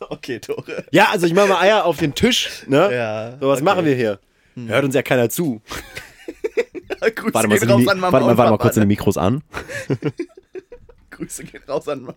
okay, 0.00 0.38
Tore. 0.38 0.86
Ja, 0.90 1.10
also 1.10 1.26
ich 1.26 1.34
mache 1.34 1.48
mal 1.48 1.60
Eier 1.60 1.84
auf 1.84 1.98
den 1.98 2.14
Tisch, 2.14 2.64
ne? 2.66 2.94
Ja. 2.94 3.36
So, 3.38 3.48
was 3.48 3.58
okay. 3.58 3.64
machen 3.64 3.84
wir 3.84 3.94
hier? 3.94 4.18
Hört 4.56 4.86
uns 4.86 4.94
ja 4.94 5.02
keiner 5.02 5.28
zu. 5.28 5.60
Grüße 7.14 7.34
Warte 7.34 7.48
mal, 7.48 7.58
gehen 7.58 7.70
raus 7.70 7.88
an 7.88 8.00
Mama 8.00 8.12
warte 8.12 8.26
mal, 8.26 8.38
warte 8.38 8.50
mal 8.52 8.56
kurz 8.56 8.76
ne? 8.76 8.84
in 8.84 8.88
die 8.88 8.94
Mikros 8.94 9.18
an. 9.18 9.44
Grüße 11.10 11.44
gehen 11.44 11.62
raus 11.68 11.86
an, 11.88 12.08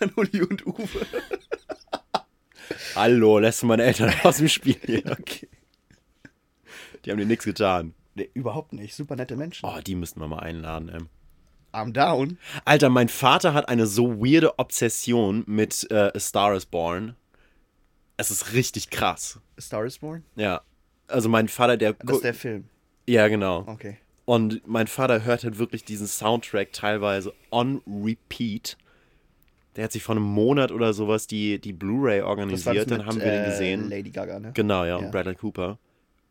an 0.00 0.10
Uli 0.16 0.42
und 0.42 0.66
Uwe. 0.66 1.06
Hallo, 2.94 3.38
lässt 3.38 3.62
du 3.62 3.66
meine 3.66 3.84
Eltern 3.84 4.12
aus 4.22 4.38
dem 4.38 4.48
Spiel 4.48 4.76
hier. 4.84 5.04
Okay. 5.06 5.48
Die 7.04 7.10
haben 7.10 7.18
dir 7.18 7.26
nichts 7.26 7.44
getan. 7.44 7.94
Nee, 8.14 8.28
überhaupt 8.34 8.72
nicht. 8.72 8.94
Super 8.94 9.16
nette 9.16 9.36
Menschen. 9.36 9.66
Oh, 9.66 9.80
die 9.80 9.94
müssten 9.94 10.20
wir 10.20 10.28
mal 10.28 10.40
einladen, 10.40 10.88
ey. 10.88 11.00
Arm 11.70 11.92
down. 11.92 12.38
Alter, 12.64 12.88
mein 12.88 13.08
Vater 13.08 13.54
hat 13.54 13.68
eine 13.68 13.86
so 13.86 14.18
weirde 14.20 14.58
Obsession 14.58 15.44
mit 15.46 15.86
äh, 15.90 16.10
A 16.14 16.18
Star 16.18 16.54
is 16.54 16.66
Born. 16.66 17.14
Es 18.16 18.30
ist 18.30 18.52
richtig 18.52 18.90
krass. 18.90 19.38
A 19.56 19.60
Star 19.60 19.84
is 19.84 19.98
Born? 19.98 20.24
Ja. 20.34 20.62
Also 21.06 21.28
mein 21.28 21.48
Vater, 21.48 21.76
der... 21.76 21.92
Das 21.92 22.16
ist 22.16 22.24
der 22.24 22.34
Film. 22.34 22.68
ja, 23.06 23.28
genau. 23.28 23.64
Okay. 23.66 23.98
Und 24.24 24.66
mein 24.66 24.86
Vater 24.88 25.24
hört 25.24 25.44
halt 25.44 25.58
wirklich 25.58 25.84
diesen 25.84 26.06
Soundtrack 26.06 26.72
teilweise 26.72 27.32
on 27.50 27.80
repeat. 27.86 28.76
Der 29.78 29.84
hat 29.84 29.92
sich 29.92 30.02
vor 30.02 30.16
einem 30.16 30.24
Monat 30.24 30.72
oder 30.72 30.92
sowas 30.92 31.28
die, 31.28 31.60
die 31.60 31.72
Blu-ray 31.72 32.22
organisiert, 32.22 32.90
dann 32.90 33.06
haben 33.06 33.20
wir 33.20 33.30
den 33.30 33.44
äh, 33.44 33.46
gesehen. 33.46 33.88
Lady 33.88 34.10
Gaga, 34.10 34.40
ne? 34.40 34.50
Genau, 34.52 34.82
ja, 34.82 34.88
Ja. 34.88 34.96
und 34.96 35.12
Bradley 35.12 35.36
Cooper. 35.36 35.78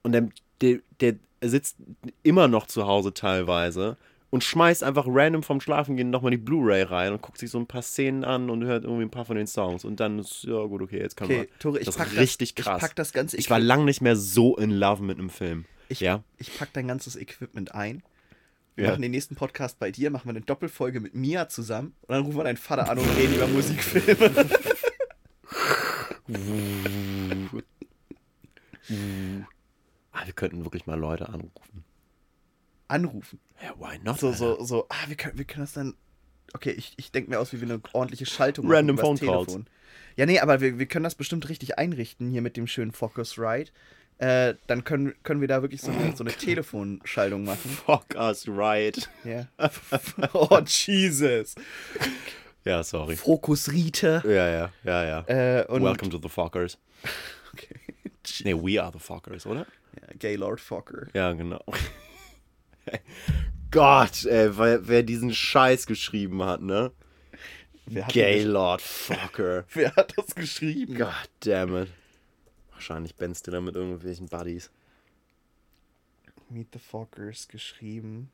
Und 0.04 0.12
der, 0.12 0.28
der, 0.60 0.80
der 1.00 1.16
sitzt 1.42 1.78
immer 2.24 2.50
noch 2.50 2.68
zu 2.68 2.86
Hause 2.88 3.14
teilweise 3.14 3.96
und 4.32 4.44
schmeißt 4.44 4.84
einfach 4.84 5.06
random 5.08 5.44
vom 5.44 5.62
Schlafengehen 5.62 6.10
nochmal 6.10 6.32
die 6.32 6.38
Blu-ray 6.38 6.84
rein 6.84 7.14
und 7.14 7.22
guckt 7.22 7.38
sich 7.38 7.50
so 7.50 7.58
ein 7.58 7.68
paar 7.68 7.82
Szenen 7.82 8.26
an 8.26 8.50
und 8.50 8.66
hört 8.66 8.84
irgendwie 8.84 9.04
ein 9.04 9.10
paar 9.10 9.24
von 9.24 9.38
den 9.38 9.48
Songs. 9.48 9.86
Und 9.86 10.02
dann 10.02 10.20
ist, 10.20 10.44
ja 10.44 10.62
gut, 10.66 10.82
okay, 10.82 11.00
jetzt 11.00 11.16
kann 11.16 11.28
Okay, 11.28 11.38
man. 11.38 11.48
Tore, 11.60 11.80
ich 11.80 11.86
das 11.86 11.96
pack 11.96 12.12
ist 12.12 12.20
richtig 12.20 12.54
das, 12.56 12.66
krass. 12.66 12.78
Ich 12.78 12.82
pack 12.82 12.96
das 12.98 13.14
ganze 13.14 13.38
Ich 13.38 13.50
war 13.50 13.60
lang 13.60 13.86
nicht 13.86 14.02
mehr 14.02 14.18
so 14.18 14.58
in 14.58 14.72
love 14.72 15.02
mit 15.02 15.20
einem 15.20 15.30
Film. 15.30 15.64
Ich, 15.88 16.02
ja. 16.02 16.22
ich 16.38 16.58
pack 16.58 16.74
dein 16.74 16.88
ganzes 16.90 17.16
Equipment 17.16 17.74
ein. 17.74 18.04
Wir 18.78 18.84
Ja. 18.86 18.90
machen 18.92 19.02
den 19.02 19.10
nächsten 19.12 19.36
Podcast 19.36 19.80
bei 19.80 19.90
dir, 19.92 20.12
machen 20.12 20.26
wir 20.26 20.30
eine 20.30 20.42
Doppelfolge 20.42 21.00
mit 21.00 21.16
Mia 21.16 21.50
zusammen 21.50 21.96
und 22.02 22.14
dann 22.14 22.24
rufen 22.24 22.38
wir 22.38 22.44
deinen 22.44 22.58
Vater 22.58 22.88
an 22.90 23.00
und 23.00 23.10
reden 23.18 23.34
über 23.34 23.48
Musikfilme. 23.48 24.46
Ah, 30.12 30.26
wir 30.26 30.34
könnten 30.34 30.64
wirklich 30.64 30.86
mal 30.88 31.00
Leute 31.00 31.30
anrufen. 31.30 31.84
Anrufen. 32.88 33.40
Ja, 33.62 33.74
why 33.78 34.00
not? 34.04 34.20
So, 34.20 34.32
so, 34.32 34.64
so, 34.64 34.86
ah, 34.90 35.08
wir 35.08 35.16
können, 35.16 35.38
wir 35.38 35.46
können 35.46 35.64
das 35.64 35.74
dann. 35.74 35.96
Okay, 36.54 36.72
ich, 36.72 36.94
ich 36.98 37.12
denke 37.12 37.30
mir 37.30 37.40
aus, 37.40 37.52
wie 37.52 37.60
wir 37.60 37.68
eine 37.70 37.82
ordentliche 37.94 38.26
Schaltung 38.26 38.72
Random 38.72 38.96
übers 38.96 39.06
Phone 39.06 39.18
Calls. 39.20 39.60
Ja, 40.16 40.26
nee, 40.26 40.40
aber 40.40 40.62
wir, 40.62 40.80
wir 40.80 40.86
können 40.86 41.04
das 41.04 41.16
bestimmt 41.16 41.50
richtig 41.50 41.78
einrichten 41.78 42.32
hier 42.32 42.42
mit 42.42 42.56
dem 42.58 42.66
schönen 42.68 42.92
Focusrite. 42.94 43.72
Äh, 44.20 44.56
dann 44.66 44.84
können, 44.84 45.14
können 45.24 45.42
wir 45.42 45.48
da 45.48 45.62
wirklich 45.62 45.82
so 45.82 45.92
eine, 45.92 46.16
so 46.16 46.24
eine 46.24 46.34
Telefonschaltung 46.34 47.44
machen. 47.44 47.70
Fuck 47.86 48.16
us 48.16 48.48
right. 48.48 49.10
Ja. 49.24 49.48
oh, 50.34 50.60
Jesus. 50.66 51.54
Ja, 52.66 52.84
sorry. 52.84 53.16
Fokusrite. 53.16 54.24
Ja, 54.26 54.50
ja, 54.50 54.72
ja, 54.84 55.06
ja. 55.06 55.20
Äh, 55.28 55.66
Welcome 55.70 56.10
to 56.12 56.20
the 56.22 56.30
Fuckers. 56.30 56.78
Okay. 57.54 57.80
Nee, 58.44 58.54
we 58.54 58.80
are 58.80 58.92
the 58.92 59.00
Fuckers, 59.00 59.48
oder? 59.48 59.66
Ja, 60.00 60.14
Gaylord 60.20 60.60
Fokker. 60.60 61.08
Ja, 61.14 61.32
genau. 61.34 61.64
Gott, 63.72 64.26
ey, 64.26 64.56
wer, 64.58 64.88
wer 64.88 65.02
diesen 65.02 65.34
Scheiß 65.34 65.88
geschrieben 65.88 66.44
hat, 66.44 66.62
ne? 66.62 66.92
Gaylord 68.10 68.82
Fucker. 68.82 69.66
wer 69.74 69.96
hat 69.96 70.14
das 70.18 70.36
geschrieben? 70.36 70.96
God 70.96 71.30
damn 71.40 71.76
it. 71.84 71.90
Wahrscheinlich 72.78 73.16
Ben 73.16 73.34
Stiller 73.34 73.60
mit 73.60 73.76
irgendwelchen 73.76 74.28
Buddies. 74.28 74.70
Meet 76.50 76.68
the 76.74 76.80
Fockers 76.80 77.48
geschrieben. 77.48 78.30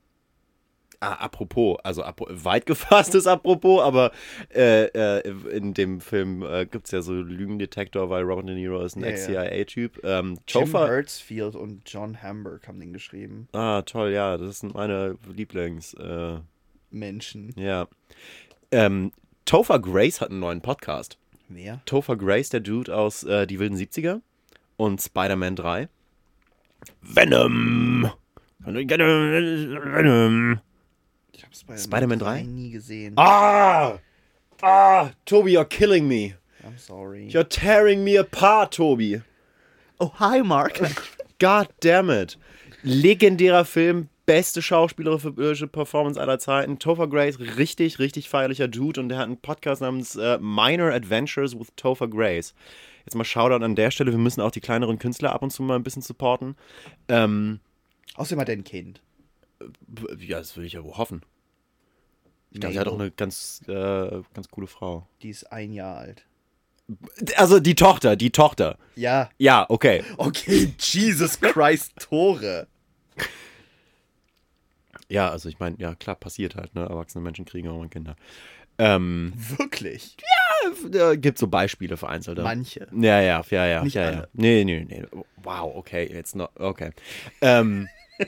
Ah, 1.00 1.14
apropos, 1.16 1.78
also 1.84 2.04
apro 2.04 2.28
weit 2.30 2.66
gefasstes 2.66 3.26
Apropos, 3.26 3.82
aber 3.82 4.12
äh, 4.54 4.86
äh, 4.88 5.30
in 5.56 5.74
dem 5.74 6.02
Film 6.02 6.44
äh, 6.44 6.66
gibt 6.66 6.86
es 6.86 6.92
ja 6.92 7.02
so 7.02 7.14
Lügendetektor, 7.14 8.10
weil 8.10 8.24
Robert 8.24 8.48
De 8.50 8.56
Niro 8.56 8.82
ist 8.82 8.96
ein 8.98 9.02
Ja, 9.02 9.08
ja. 9.10 9.14
Ex-CIA-Typ. 9.44 10.02
Ähm, 10.04 10.40
Jim 10.48 10.66
Topher, 10.66 10.88
Hertzfield 10.88 11.56
und 11.56 11.90
John 11.90 12.22
Hamburg 12.22 12.68
haben 12.68 12.80
den 12.82 12.92
geschrieben. 12.94 13.48
ah, 13.54 13.82
toll, 13.84 14.12
ja, 14.12 14.38
das 14.38 14.60
sind 14.60 14.74
meine 14.74 15.18
Lieblings. 15.34 15.94
Äh, 15.96 16.40
Menschen. 16.92 17.54
ja. 17.58 17.88
Ähm, 18.72 19.14
Topher 19.46 19.80
Grace 19.80 20.20
hat 20.22 20.30
einen 20.32 20.40
neuen 20.40 20.62
Podcast. 20.62 21.18
Wer? 21.50 21.82
Topher 21.86 22.18
Grace, 22.18 22.50
der 22.50 22.60
Dude 22.62 22.96
aus 22.96 23.24
äh, 23.24 23.46
Die 23.48 23.60
wilden 23.60 23.78
70er 23.78 24.22
und 24.84 25.02
Spider-Man 25.02 25.56
3. 25.56 25.90
Venom! 27.02 28.12
Venom! 28.66 30.60
Ich 31.34 31.44
habe 31.44 31.56
Spider-Man, 31.56 31.78
Spider-Man 31.84 32.20
3? 32.20 32.44
nie 32.44 32.72
gesehen. 32.72 33.14
Ah! 33.18 34.00
Ah! 34.62 35.10
Toby, 35.26 35.54
you're 35.54 35.66
killing 35.66 36.08
me. 36.08 36.36
I'm 36.64 36.78
sorry. 36.78 37.28
You're 37.28 37.48
tearing 37.48 38.04
me 38.04 38.18
apart, 38.18 38.72
Toby. 38.74 39.22
oh, 40.00 40.12
hi, 40.16 40.42
Mark. 40.42 40.80
God 41.40 41.68
damn 41.82 42.10
it. 42.10 42.38
Legendärer 42.84 43.66
Film, 43.66 44.10
beste 44.26 44.62
schauspielerische 44.62 45.68
Performance 45.68 46.20
aller 46.20 46.40
Zeiten. 46.40 46.80
Topher 46.80 47.08
Grace, 47.08 47.40
richtig, 47.40 48.00
richtig 48.00 48.30
feierlicher 48.30 48.68
Dude 48.68 49.00
und 49.00 49.10
der 49.10 49.18
hat 49.18 49.26
einen 49.26 49.38
Podcast 49.38 49.82
namens 49.82 50.16
äh, 50.16 50.38
Minor 50.40 50.92
Adventures 50.92 51.58
with 51.58 51.68
Topher 51.76 52.08
Grace. 52.08 52.54
Jetzt 53.06 53.16
mal 53.16 53.24
Shoutout 53.26 53.64
an 53.64 53.76
der 53.76 53.92
Stelle, 53.92 54.12
wir 54.12 54.18
müssen 54.20 54.42
auch 54.42 54.52
die 54.52 54.62
kleineren 54.62 54.98
Künstler 55.00 55.34
ab 55.34 55.42
und 55.42 55.52
zu 55.52 55.64
mal 55.64 55.76
ein 55.76 55.84
bisschen 55.84 56.02
supporten. 56.02 56.56
Ähm, 57.08 57.60
Außerdem 58.16 58.40
hat 58.40 58.50
er 58.50 58.56
ein 58.56 58.64
Kind. 58.64 59.02
ja, 60.20 60.38
das 60.40 60.56
würde 60.56 60.68
ich 60.68 60.74
ja 60.74 60.84
wohl 60.84 60.98
hoffen. 60.98 61.22
Ich 62.52 62.60
dachte, 62.60 62.76
er 62.76 62.82
hat 62.82 62.88
auch 62.88 63.00
eine 63.00 63.12
ganz, 63.12 63.62
äh, 63.68 64.22
ganz 64.34 64.48
coole 64.50 64.68
Frau. 64.68 65.08
Die 65.22 65.30
ist 65.30 65.52
ein 65.52 65.74
Jahr 65.74 65.98
alt. 65.98 66.26
Also 67.38 67.60
die 67.60 67.76
Tochter, 67.76 68.16
die 68.16 68.30
Tochter. 68.32 68.78
Ja. 68.96 69.30
Ja, 69.38 69.66
okay. 69.70 70.04
Okay, 70.18 70.74
Jesus 70.80 71.40
Christ, 71.40 71.94
Tore. 72.00 72.68
Ja, 75.10 75.30
also 75.30 75.50
ich 75.50 75.60
meine, 75.60 75.78
ja 75.80 75.96
klar, 75.96 76.16
passiert 76.16 76.56
halt, 76.56 76.76
ne? 76.76 76.82
Erwachsene 76.82 77.24
Menschen 77.24 77.46
kriegen 77.46 77.68
auch 77.70 77.78
mal 77.78 77.90
Kinder. 77.90 78.16
Ähm, 78.78 79.34
Wirklich? 79.58 80.18
äh, 80.94 81.18
gibt 81.18 81.38
so 81.38 81.48
Beispiele 81.48 81.98
vereinzelt. 81.98 82.38
ja. 82.38 82.44
Manche. 82.44 82.88
Ja, 82.94 83.22
ja, 83.22 83.44
ja, 83.50 83.66
ja. 83.66 83.84
Nicht 83.84 83.96
ja, 83.96 84.04
alle. 84.04 84.16
ja. 84.18 84.28
Nee, 84.34 84.64
nee, 84.64 84.86
nee. 84.88 85.04
Wow, 85.44 85.76
okay, 85.76 86.10
jetzt 86.12 86.36
noch, 86.36 86.50
okay. 86.56 86.92
Ähm, 87.42 87.88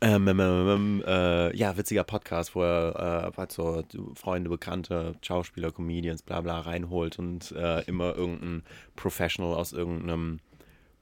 ähm, 0.00 0.28
ähm, 0.28 0.40
ähm, 0.40 0.68
ähm, 0.68 1.04
äh, 1.06 1.56
ja, 1.56 1.76
witziger 1.76 2.04
Podcast, 2.04 2.54
wo 2.54 2.62
er 2.62 3.32
äh, 3.34 3.36
halt 3.36 3.52
so 3.52 3.82
Freunde, 4.14 4.50
Bekannte, 4.50 5.14
Schauspieler, 5.22 5.72
Comedians, 5.72 6.22
bla 6.22 6.40
bla 6.40 6.60
reinholt 6.60 7.18
und 7.18 7.52
äh, 7.52 7.82
immer 7.84 8.14
irgendein 8.14 8.62
Professional 8.96 9.54
aus 9.54 9.72
irgendeinem 9.72 10.40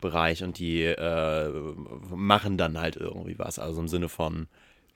Bereich 0.01 0.45
und 0.45 0.59
die 0.59 0.85
äh, 0.85 1.51
machen 2.15 2.57
dann 2.57 2.79
halt 2.79 2.97
irgendwie 2.97 3.39
was. 3.39 3.59
Also 3.59 3.81
im 3.81 3.89
Sinne 3.89 4.09
von 4.09 4.47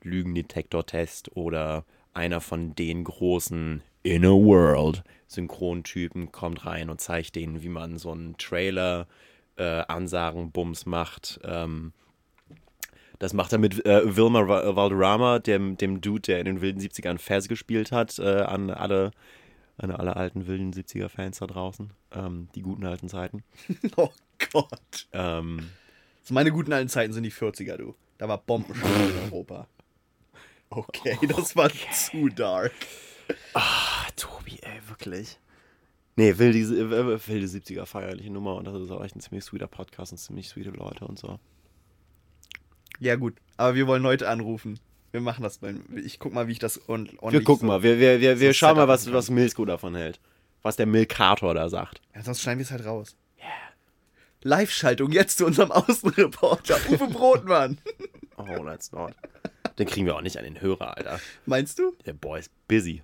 Lügendetektor-Test 0.02 1.36
oder 1.36 1.84
einer 2.14 2.40
von 2.40 2.74
den 2.74 3.04
großen 3.04 3.82
Inner 4.02 4.32
World 4.32 5.02
Synchrontypen 5.28 6.30
kommt 6.32 6.66
rein 6.66 6.90
und 6.90 7.00
zeigt 7.00 7.36
denen, 7.36 7.62
wie 7.62 7.68
man 7.68 7.98
so 7.98 8.10
einen 8.12 8.36
Trailer 8.36 9.06
äh, 9.56 9.64
Ansagen 9.88 10.50
Bums 10.50 10.84
macht. 10.86 11.40
Ähm, 11.44 11.92
das 13.18 13.32
macht 13.32 13.52
er 13.52 13.58
mit 13.58 13.84
äh, 13.86 14.16
Wilmer 14.16 14.48
Wa- 14.48 14.74
Valderrama, 14.76 15.38
dem, 15.38 15.76
dem 15.76 16.00
Dude, 16.00 16.22
der 16.22 16.40
in 16.40 16.46
den 16.46 16.60
wilden 16.60 16.80
70ern 16.80 17.18
Fez 17.18 17.48
gespielt 17.48 17.92
hat, 17.92 18.18
äh, 18.18 18.40
an 18.42 18.70
alle 18.70 19.10
an 19.78 19.90
alle 19.90 20.16
alten 20.16 20.46
wilden 20.46 20.72
70er 20.72 21.08
Fans 21.08 21.38
da 21.38 21.46
draußen. 21.46 21.90
Ähm, 22.14 22.48
die 22.54 22.60
guten 22.62 22.84
alten 22.84 23.08
Zeiten. 23.08 23.42
Oh 23.96 24.10
Gott. 24.52 25.08
Ähm, 25.12 25.70
So 26.24 26.34
meine 26.34 26.52
guten 26.52 26.72
alten 26.72 26.88
Zeiten 26.90 27.12
sind 27.14 27.22
die 27.22 27.32
40er, 27.32 27.76
du. 27.78 27.94
Da 28.18 28.28
war 28.28 28.38
Bombenstimmung 28.38 29.08
in 29.08 29.32
Europa. 29.32 29.66
Okay, 30.74 31.18
das 31.28 31.54
war 31.56 31.70
zu 31.92 32.28
dark. 32.28 32.72
Ah, 33.54 34.06
Tobi, 34.16 34.58
ey, 34.62 34.80
wirklich. 34.88 35.38
Nee, 36.16 36.36
wilde, 36.38 36.58
äh, 36.58 37.26
wilde 37.28 37.46
70er 37.46 37.86
feierliche 37.86 38.30
Nummer 38.30 38.56
und 38.56 38.64
das 38.66 38.74
ist 38.80 38.90
auch 38.90 39.02
echt 39.04 39.16
ein 39.16 39.20
ziemlich 39.20 39.44
sweeter 39.44 39.66
Podcast 39.66 40.12
und 40.12 40.18
ziemlich 40.18 40.48
sweete 40.48 40.70
Leute 40.70 41.04
und 41.06 41.18
so. 41.18 41.38
Ja, 42.98 43.16
gut. 43.16 43.34
Aber 43.56 43.74
wir 43.74 43.86
wollen 43.86 44.02
Leute 44.02 44.28
anrufen. 44.28 44.78
Wir 45.10 45.20
machen 45.20 45.42
das 45.42 45.60
mal. 45.60 45.74
Ich 46.04 46.18
guck 46.18 46.32
mal, 46.32 46.48
wie 46.48 46.52
ich 46.52 46.58
das 46.58 46.76
und 46.78 47.12
Wir 47.20 47.42
gucken 47.44 47.66
so- 47.68 47.72
mal, 47.72 47.82
wir, 47.82 47.98
wir, 47.98 48.20
wir, 48.20 48.40
wir 48.40 48.48
so 48.50 48.54
schauen 48.54 48.76
mal, 48.76 48.88
was, 48.88 49.02
setupen 49.02 49.18
was 49.18 49.30
Milsko 49.30 49.64
davon 49.64 49.94
hält. 49.94 50.20
Was 50.62 50.76
der 50.76 50.86
Milkator 50.86 51.54
da 51.54 51.68
sagt. 51.68 52.00
Ja, 52.14 52.22
sonst 52.22 52.40
schneiden 52.40 52.60
wir 52.60 52.64
es 52.64 52.70
halt 52.70 52.84
raus. 52.86 53.16
Live-Schaltung 54.44 55.12
jetzt 55.12 55.38
zu 55.38 55.46
unserem 55.46 55.70
Außenreporter, 55.72 56.76
Uwe 56.90 57.08
Brotmann. 57.08 57.78
Oh, 58.36 58.64
that's 58.64 58.90
not. 58.92 59.12
Den 59.78 59.86
kriegen 59.86 60.06
wir 60.06 60.16
auch 60.16 60.20
nicht 60.22 60.36
an 60.38 60.44
den 60.44 60.60
Hörer, 60.60 60.96
Alter. 60.96 61.20
Meinst 61.46 61.78
du? 61.78 61.96
Der 62.06 62.12
Boy 62.12 62.40
ist 62.40 62.50
busy. 62.68 63.02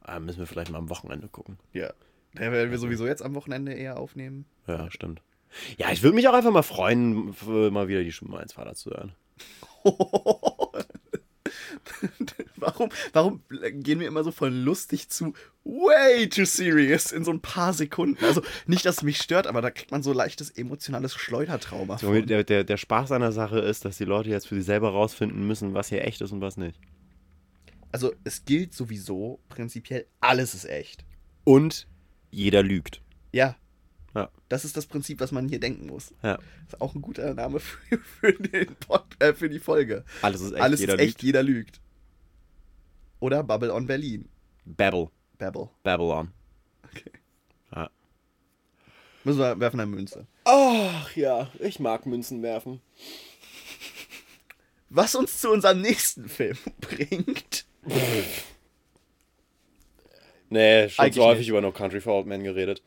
Ah, 0.00 0.20
müssen 0.20 0.38
wir 0.38 0.46
vielleicht 0.46 0.70
mal 0.70 0.78
am 0.78 0.88
Wochenende 0.90 1.28
gucken. 1.28 1.58
Ja. 1.72 1.92
Da 2.34 2.52
werden 2.52 2.70
wir 2.70 2.78
sowieso 2.78 3.06
jetzt 3.06 3.22
am 3.22 3.34
Wochenende 3.34 3.72
eher 3.72 3.98
aufnehmen. 3.98 4.44
Ja, 4.66 4.90
stimmt. 4.90 5.22
Ja, 5.78 5.90
ich 5.90 6.02
würde 6.02 6.14
mich 6.14 6.28
auch 6.28 6.34
einfach 6.34 6.52
mal 6.52 6.62
freuen, 6.62 7.34
mal 7.46 7.88
wieder 7.88 8.02
die 8.02 8.12
Stimme 8.12 8.32
meines 8.32 8.52
Vaters 8.52 8.80
zu 8.80 8.90
hören. 8.90 9.14
warum, 12.60 12.90
warum 13.12 13.42
gehen 13.48 14.00
wir 14.00 14.06
immer 14.06 14.24
so 14.24 14.30
von 14.30 14.52
lustig 14.64 15.08
zu 15.08 15.34
way 15.64 16.28
too 16.28 16.44
serious 16.44 17.12
in 17.12 17.24
so 17.24 17.30
ein 17.30 17.40
paar 17.40 17.72
Sekunden? 17.72 18.24
Also 18.24 18.42
nicht, 18.66 18.84
dass 18.86 18.98
es 18.98 19.02
mich 19.02 19.18
stört, 19.18 19.46
aber 19.46 19.62
da 19.62 19.70
kriegt 19.70 19.90
man 19.90 20.02
so 20.02 20.12
leichtes 20.12 20.50
emotionales 20.50 21.14
Schleudertrauma. 21.14 21.98
So, 21.98 22.12
der, 22.20 22.44
der, 22.44 22.64
der 22.64 22.76
Spaß 22.76 23.12
an 23.12 23.20
der 23.20 23.32
Sache 23.32 23.58
ist, 23.58 23.84
dass 23.84 23.98
die 23.98 24.04
Leute 24.04 24.30
jetzt 24.30 24.48
für 24.48 24.54
sich 24.56 24.64
selber 24.64 24.90
rausfinden 24.90 25.46
müssen, 25.46 25.74
was 25.74 25.88
hier 25.88 26.04
echt 26.04 26.20
ist 26.20 26.32
und 26.32 26.40
was 26.40 26.56
nicht. 26.56 26.80
Also 27.92 28.12
es 28.24 28.44
gilt 28.44 28.74
sowieso 28.74 29.40
prinzipiell, 29.48 30.06
alles 30.20 30.54
ist 30.54 30.66
echt. 30.66 31.04
Und 31.44 31.86
jeder 32.30 32.62
lügt. 32.62 33.00
Ja. 33.32 33.56
Ja. 34.14 34.30
Das 34.48 34.64
ist 34.64 34.76
das 34.76 34.86
Prinzip, 34.86 35.20
was 35.20 35.30
man 35.30 35.48
hier 35.48 35.60
denken 35.60 35.86
muss. 35.86 36.14
Ja. 36.22 36.36
Das 36.36 36.74
ist 36.74 36.80
auch 36.80 36.94
ein 36.94 37.02
guter 37.02 37.34
Name 37.34 37.60
für, 37.60 37.98
für, 37.98 38.32
den 38.32 38.74
Pod, 38.76 39.04
äh, 39.18 39.34
für 39.34 39.48
die 39.48 39.58
Folge. 39.58 40.04
Alles 40.22 40.40
ist 40.40 40.52
echt, 40.52 40.62
Alles 40.62 40.80
jeder 40.80 40.94
ist 40.94 41.00
echt, 41.00 41.08
lügt. 41.14 41.22
jeder 41.22 41.42
lügt. 41.42 41.80
Oder 43.26 43.42
Bubble 43.42 43.74
on 43.74 43.88
Berlin. 43.88 44.28
Babel. 44.64 45.10
Babble. 45.36 45.68
Babylon. 45.82 46.30
Okay. 46.84 47.10
Ja. 47.74 47.90
Müssen 49.24 49.40
wir 49.40 49.58
werfen 49.58 49.80
eine 49.80 49.90
Münze. 49.90 50.28
Ach 50.44 51.16
ja, 51.16 51.50
ich 51.58 51.80
mag 51.80 52.06
Münzen 52.06 52.44
werfen. 52.44 52.80
Was 54.90 55.16
uns 55.16 55.40
zu 55.40 55.50
unserem 55.50 55.80
nächsten 55.80 56.28
Film 56.28 56.56
bringt. 56.80 57.66
Nee, 60.48 60.88
schon 60.88 61.04
Eigentlich 61.04 61.14
so 61.16 61.24
häufig 61.24 61.40
nicht. 61.40 61.48
über 61.48 61.60
No 61.62 61.72
Country 61.72 62.00
for 62.00 62.14
Old 62.14 62.26
Men 62.28 62.44
geredet. 62.44 62.80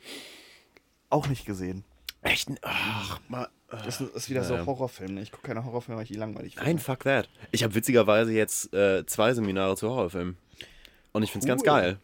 Auch 1.09 1.27
nicht 1.27 1.43
gesehen. 1.45 1.83
Echt? 2.21 2.47
Ach, 2.61 3.19
mal. 3.27 3.49
Das 3.71 4.01
ist- 4.01 4.29
wieder 4.29 4.43
so 4.43 4.55
ein 4.55 4.65
Horrorfilm. 4.65 5.13
ne? 5.15 5.21
Ich 5.21 5.31
gucke 5.31 5.47
keine 5.47 5.63
Horrorfilme, 5.63 5.97
weil 5.97 6.03
ich 6.03 6.11
die 6.11 6.17
langweilig 6.17 6.53
finde. 6.55 6.65
Nein, 6.69 6.79
fuck 6.79 6.99
that. 7.03 7.29
Ich 7.51 7.63
habe 7.63 7.75
witzigerweise 7.75 8.31
jetzt 8.33 8.73
äh, 8.73 9.05
zwei 9.05 9.33
Seminare 9.33 9.75
zu 9.75 9.89
Horrorfilmen. 9.89 10.37
Und 11.11 11.23
ich 11.23 11.31
find's 11.31 11.45
ganz 11.47 11.61
Cool. 11.61 11.67
geil. 11.67 11.97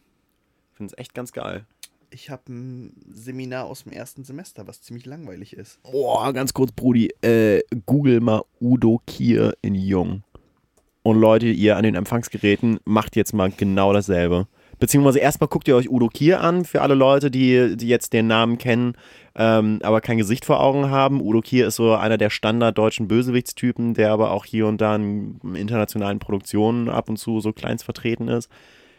Ich 0.72 0.78
find's 0.78 0.94
echt 0.98 1.14
ganz 1.14 1.32
geil. 1.34 1.66
Ich 2.12 2.30
habe 2.30 2.44
ein 2.50 2.94
Seminar 3.14 3.66
aus 3.66 3.84
dem 3.84 3.92
ersten 3.92 4.24
Semester, 4.24 4.68
was 4.68 4.82
ziemlich 4.82 5.06
langweilig 5.06 5.54
ist. 5.54 5.82
Boah, 5.84 6.32
ganz 6.34 6.54
kurz, 6.54 6.72
Brudi. 6.72 7.10
Äh, 7.22 7.62
Google 7.86 8.22
mal 8.22 8.44
Udo 8.62 9.02
Kier 9.08 9.56
in 9.62 9.76
Jung. 9.76 10.24
Und 11.04 11.20
Leute, 11.20 11.48
ihr 11.48 11.78
an 11.78 11.84
den 11.84 11.96
Empfangsgeräten 11.96 12.80
macht 12.86 13.16
jetzt 13.16 13.34
mal 13.34 13.52
genau 13.52 13.92
dasselbe. 13.94 14.48
Beziehungsweise 14.80 15.20
erstmal 15.20 15.48
guckt 15.48 15.68
ihr 15.68 15.76
euch 15.76 15.90
Udo 15.90 16.08
Kier 16.10 16.42
an, 16.42 16.66
für 16.66 16.82
alle 16.82 16.96
Leute, 16.96 17.32
die, 17.32 17.78
die 17.78 17.88
jetzt 17.88 18.14
den 18.14 18.28
Namen 18.28 18.58
kennen, 18.58 18.94
ähm, 19.36 19.80
aber 19.84 20.02
kein 20.02 20.18
Gesicht 20.18 20.46
vor 20.46 20.60
Augen 20.62 20.90
haben. 20.90 21.22
Udo 21.22 21.42
Kier 21.42 21.68
ist 21.68 21.76
so 21.78 21.94
einer 21.96 22.18
der 22.18 22.30
standarddeutschen 22.30 23.08
Bösewichtstypen, 23.08 23.94
der 23.94 24.12
aber 24.12 24.32
auch 24.32 24.46
hier 24.46 24.68
und 24.68 24.82
da 24.82 24.96
in 24.96 25.40
internationalen 25.56 26.20
Produktionen 26.20 26.90
ab 26.90 27.10
und 27.10 27.18
zu 27.18 27.40
so 27.40 27.54
kleinst 27.54 27.84
vertreten 27.86 28.28
ist. 28.28 28.50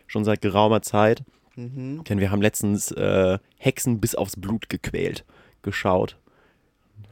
Schon 0.06 0.24
seit 0.24 0.40
geraumer 0.40 0.82
Zeit. 0.82 1.22
Mhm. 1.56 2.04
Denn 2.04 2.20
wir 2.20 2.30
haben 2.30 2.42
letztens 2.42 2.90
äh, 2.92 3.38
Hexen 3.58 4.00
bis 4.00 4.14
aufs 4.14 4.36
Blut 4.36 4.68
gequält 4.68 5.24
geschaut. 5.62 6.16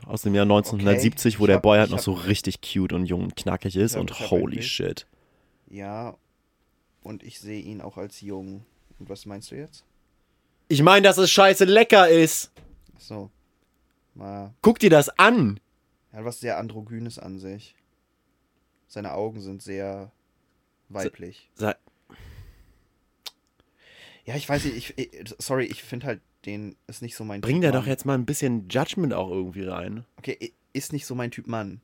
Aus 0.07 0.23
dem 0.23 0.35
Jahr 0.35 0.45
1970, 0.45 1.41
wo 1.41 1.45
Ich 1.45 1.47
der 1.49 1.57
hab- 1.57 1.63
Boy 1.63 1.79
halt 1.79 1.91
noch 1.91 1.97
hab- 1.99 2.05
so 2.05 2.13
richtig 2.13 2.61
cute 2.61 2.93
und 2.93 3.07
jung 3.07 3.25
und 3.25 3.37
knackig 3.37 3.75
ist 3.77 3.95
hab- 3.95 4.01
und 4.03 4.21
hab 4.21 4.31
holy 4.31 4.63
shit. 4.63 5.07
Ja, 5.71 6.15
und 7.05 7.23
ich 7.23 7.39
sehe 7.39 7.61
ihn 7.61 7.81
auch 7.81 7.97
als 7.97 8.21
jung. 8.21 8.65
Und 8.99 9.09
was 9.09 9.25
meinst 9.27 9.53
du 9.53 9.55
jetzt? 9.57 9.85
Ich 10.69 10.83
meine, 10.83 11.03
dass 11.03 11.19
es 11.19 11.31
scheiße 11.31 11.65
lecker 11.65 12.09
ist. 12.09 12.51
Ach 12.97 13.01
So. 13.01 13.31
Mal. 14.15 14.53
Guck 14.63 14.79
dir 14.81 14.91
das 14.91 15.09
an. 15.19 15.61
Er 16.13 16.19
hat 16.21 16.25
was 16.25 16.41
sehr 16.41 16.59
Androgynes 16.59 17.19
an 17.19 17.39
sich. 17.39 17.75
Seine 18.87 19.13
Augen 19.13 19.41
sind 19.41 19.61
sehr 19.63 20.13
weiblich. 20.89 21.51
Sei- 21.55 21.75
Ja, 24.25 24.37
ich 24.37 24.49
weiß 24.49 24.65
nicht, 24.65 24.77
ich, 24.77 24.99
ich 24.99 25.35
sorry, 25.39 25.65
ich 25.67 25.83
finde 25.83 26.07
halt 26.07 26.21
den 26.47 26.77
ist 26.87 27.03
nicht 27.03 27.17
so 27.17 27.25
mein 27.25 27.41
Bring 27.41 27.57
Typ 27.57 27.63
da 27.63 27.69
Mann. 27.73 27.81
doch 27.83 27.87
jetzt 27.89 28.05
mal 28.07 28.15
ein 28.15 28.27
bisschen 28.27 28.69
Judgment 28.69 29.13
auch 29.15 29.31
irgendwie 29.31 29.65
rein. 29.65 30.05
Okay, 30.19 30.53
ist 30.73 30.93
nicht 30.93 31.07
so 31.07 31.15
mein 31.15 31.31
Typ 31.31 31.47
Mann. 31.47 31.81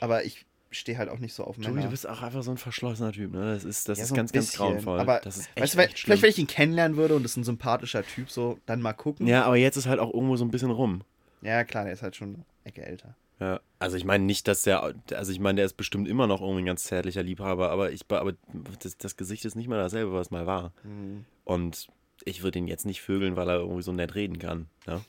Aber 0.00 0.24
ich 0.24 0.46
stehe 0.70 0.98
halt 0.98 1.08
auch 1.08 1.18
nicht 1.18 1.34
so 1.34 1.44
auf 1.44 1.58
Männer. 1.58 1.70
Tobi, 1.70 1.82
du 1.82 1.90
bist 1.90 2.08
auch 2.08 2.22
einfach 2.22 2.42
so 2.42 2.50
ein 2.50 2.56
verschlossener 2.56 3.12
Typ, 3.12 3.32
ne? 3.32 3.54
Das 3.54 3.64
ist, 3.64 3.88
das 3.88 3.98
Ja, 3.98 4.04
ist 4.04 4.08
so 4.10 4.14
ganz, 4.14 4.32
ganz 4.32 4.46
bisschen. 4.46 4.58
grauenvoll. 4.66 5.00
Aber 5.00 5.20
das 5.22 5.36
ist 5.36 5.48
echt, 5.54 5.62
weißt 5.62 5.74
du, 5.74 5.78
echt 5.80 5.98
vielleicht, 5.98 6.22
wenn 6.22 6.30
ich 6.30 6.38
ihn 6.38 6.46
kennenlernen 6.46 6.96
würde 6.96 7.16
und 7.16 7.22
das 7.22 7.32
ist 7.32 7.36
ein 7.38 7.44
sympathischer 7.44 8.04
Typ, 8.04 8.30
so, 8.30 8.58
dann 8.66 8.80
mal 8.80 8.92
gucken. 8.92 9.26
Ja, 9.26 9.44
aber 9.44 9.56
jetzt 9.56 9.76
ist 9.76 9.86
halt 9.86 9.98
auch 10.00 10.12
irgendwo 10.14 10.36
so 10.36 10.44
ein 10.44 10.50
bisschen 10.50 10.70
rum. 10.70 11.02
Ja, 11.42 11.64
klar, 11.64 11.84
der 11.84 11.92
ist 11.92 12.02
halt 12.02 12.16
schon 12.16 12.34
eine 12.34 12.44
Ecke 12.64 12.84
älter. 12.84 13.16
Ja, 13.40 13.60
also 13.78 13.96
ich 13.96 14.04
meine 14.04 14.24
nicht, 14.24 14.46
dass 14.48 14.62
der, 14.62 14.94
also 15.14 15.32
ich 15.32 15.40
meine, 15.40 15.56
der 15.56 15.64
ist 15.64 15.76
bestimmt 15.78 16.06
immer 16.06 16.26
noch 16.26 16.42
irgendwie 16.42 16.60
ein 16.62 16.66
ganz 16.66 16.84
zärtlicher 16.84 17.22
Liebhaber, 17.22 17.70
aber 17.70 17.90
ich, 17.90 18.02
aber 18.08 18.34
das, 18.80 18.98
das 18.98 19.16
Gesicht 19.16 19.46
ist 19.46 19.54
nicht 19.56 19.66
mehr 19.68 19.78
dasselbe, 19.78 20.12
was 20.12 20.30
mal 20.30 20.46
war. 20.46 20.72
Mhm. 20.84 21.24
Und 21.44 21.88
ich 22.26 22.42
würde 22.42 22.58
ihn 22.58 22.68
jetzt 22.68 22.84
nicht 22.84 23.00
vögeln, 23.00 23.36
weil 23.36 23.48
er 23.48 23.56
irgendwie 23.60 23.82
so 23.82 23.92
nett 23.92 24.14
reden 24.14 24.38
kann. 24.38 24.66
Ne? 24.86 25.00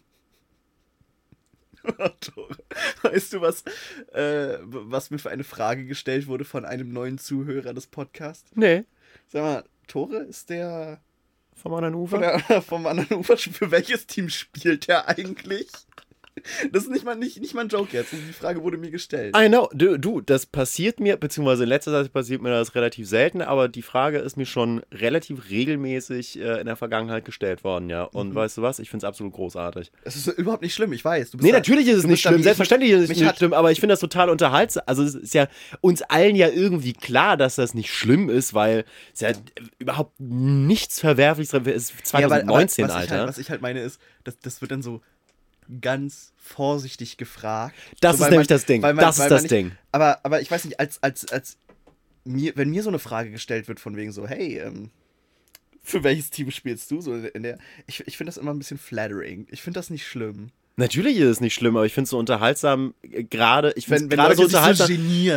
Weißt 3.04 3.34
du, 3.34 3.42
was, 3.42 3.64
äh, 4.14 4.58
was 4.62 5.12
mir 5.12 5.20
für 5.20 5.30
eine 5.30 5.44
Frage 5.44 5.86
gestellt 5.86 6.28
wurde 6.28 6.46
von 6.46 6.66
einem 6.66 6.92
neuen 6.94 7.18
Zuhörer 7.18 7.74
des 7.74 7.88
Podcasts? 7.88 8.52
Nee. 8.56 8.84
Sag 9.28 9.42
mal, 9.44 9.64
Tore 9.88 10.18
ist 10.18 10.50
der 10.50 11.00
Vom 11.56 11.74
anderen 11.74 11.96
Ufer? 11.96 12.20
der, 12.20 12.62
vom 12.62 12.86
anderen 12.86 13.20
Ufer. 13.20 13.38
Für 13.38 13.72
welches 13.72 14.08
Team 14.08 14.30
spielt 14.30 14.88
er 14.90 15.08
eigentlich? 15.08 15.68
Das 16.72 16.84
ist 16.84 16.90
nicht 16.92 17.04
mal, 17.04 17.16
nicht, 17.16 17.40
nicht 17.42 17.54
mal 17.54 17.62
ein 17.62 17.68
Joke 17.68 17.90
jetzt. 17.96 18.14
Die 18.14 18.34
Frage 18.34 18.64
wurde 18.64 18.78
mir 18.78 18.90
gestellt. 18.92 19.36
I 19.38 19.48
know. 19.48 19.70
Du, 19.74 19.98
du, 19.98 20.22
das 20.22 20.46
passiert 20.46 21.00
mir, 21.00 21.18
beziehungsweise 21.18 21.64
in 21.64 21.70
letzter 21.70 21.92
Zeit 21.92 22.12
passiert 22.14 22.42
mir 22.42 22.50
das 22.50 22.74
relativ 22.76 23.08
selten, 23.08 23.42
aber 23.42 23.68
die 23.68 23.82
Frage 23.82 24.20
ist 24.20 24.38
mir 24.38 24.46
schon 24.46 24.82
relativ 24.94 25.50
regelmäßig 25.50 26.40
äh, 26.40 26.60
in 26.62 26.66
der 26.68 26.76
Vergangenheit 26.76 27.26
gestellt 27.26 27.64
worden, 27.64 27.90
ja. 27.90 28.04
Und 28.04 28.30
Mhm. 28.30 28.36
weißt 28.36 28.58
du 28.58 28.62
was? 28.62 28.80
Ich 28.80 28.90
finde 28.90 29.06
es 29.06 29.08
absolut 29.08 29.34
großartig. 29.34 29.92
Es 30.04 30.16
ist 30.16 30.28
überhaupt 30.28 30.62
nicht 30.64 30.74
schlimm, 30.74 30.94
ich 30.94 31.04
weiß. 31.04 31.32
Du 31.32 31.38
Nee, 31.40 31.52
da- 31.52 31.58
natürlich 31.58 31.88
ist 31.88 31.98
es 31.98 32.06
nicht 32.08 32.22
schlimm. 32.22 32.42
Selbstverständlich 32.44 32.92
ist 32.92 33.10
es 33.10 33.20
nicht 33.20 33.38
schlimm, 33.38 33.54
aber 33.54 33.72
ich 33.72 33.80
finde 33.80 33.94
das 33.94 34.00
total 34.00 34.30
unterhaltsam. 34.30 34.84
Also 34.86 35.04
es 35.04 35.16
ist 35.16 35.34
ja 35.34 35.48
uns 35.82 36.02
allen 36.04 36.36
ja 36.36 36.48
irgendwie 36.50 36.94
klar, 36.94 37.38
dass 37.38 37.56
das 37.56 37.74
nicht 37.74 37.92
schlimm 37.94 38.30
ist, 38.30 38.54
weil 38.54 38.86
es 39.14 39.20
ja 39.22 39.32
überhaupt 39.80 40.20
nichts 40.20 41.00
Verwerfliches 41.00 41.52
drin 41.52 41.66
ist. 41.66 41.94
Ja, 42.14 42.20
weil- 42.20 42.24
aber 42.24 42.32
2019, 42.32 42.86
was 42.86 42.92
Ich 42.92 42.98
Alter. 42.98 43.18
halt, 43.20 43.28
was 43.30 43.38
ich 43.38 43.50
halt 43.50 43.62
meine 43.62 43.82
ist, 43.82 44.00
das, 44.24 44.40
das 44.40 44.62
wird 44.62 44.72
dann 44.72 44.82
so 44.82 45.02
ganz 45.80 46.34
vorsichtig 46.38 47.18
gefragt. 47.18 47.76
Das 48.02 48.18
so, 48.18 48.24
ist 48.26 48.30
nämlich 48.32 48.50
man- 48.50 48.56
das 48.56 48.66
Ding. 48.66 48.82
man- 48.82 48.98
Das 48.98 49.18
ist 49.20 49.30
das 49.30 49.42
man 49.44 49.50
Ding. 49.50 49.66
Nicht, 49.68 49.78
aber, 49.92 50.20
aber 50.24 50.42
ich 50.42 50.50
weiß 50.52 50.66
nicht, 50.66 50.80
als, 50.80 51.02
als, 51.04 51.32
als 51.32 51.58
mir, 52.24 52.56
wenn 52.56 52.70
mir 52.70 52.84
so 52.84 52.90
eine 52.90 53.00
Frage 53.00 53.32
gestellt 53.32 53.68
wird 53.68 53.80
von 53.80 53.96
wegen 53.96 54.12
so, 54.12 54.28
hey, 54.28 54.58
ähm, 54.60 54.92
für 55.84 56.04
welches 56.04 56.30
Team 56.30 56.52
spielst 56.52 56.92
du? 56.92 57.02
So 57.02 57.16
in 57.16 57.44
der, 57.44 57.58
ich 57.88 58.06
ich 58.06 58.18
finde 58.18 58.30
das 58.30 58.38
immer 58.38 58.54
ein 58.54 58.60
bisschen 58.60 58.78
flattering. 58.78 59.48
Ich 59.50 59.62
finde 59.62 59.80
das 59.80 59.90
nicht 59.90 60.06
schlimm. 60.08 60.52
Natürlich 60.82 61.18
ist 61.18 61.28
es 61.30 61.42
nicht 61.42 61.54
schlimm, 61.54 61.78
aber 61.78 61.86
ich 61.86 61.94
finde 61.94 62.06
es 62.06 62.10
so 62.10 62.18
unterhaltsam, 62.18 62.94
äh, 63.04 63.24
gerade, 63.24 63.72
ich 63.76 63.86
finde 63.86 64.16
gerade 64.18 64.36
so 64.36 64.42
so 64.44 64.58
unterhaltsam, 64.58 64.88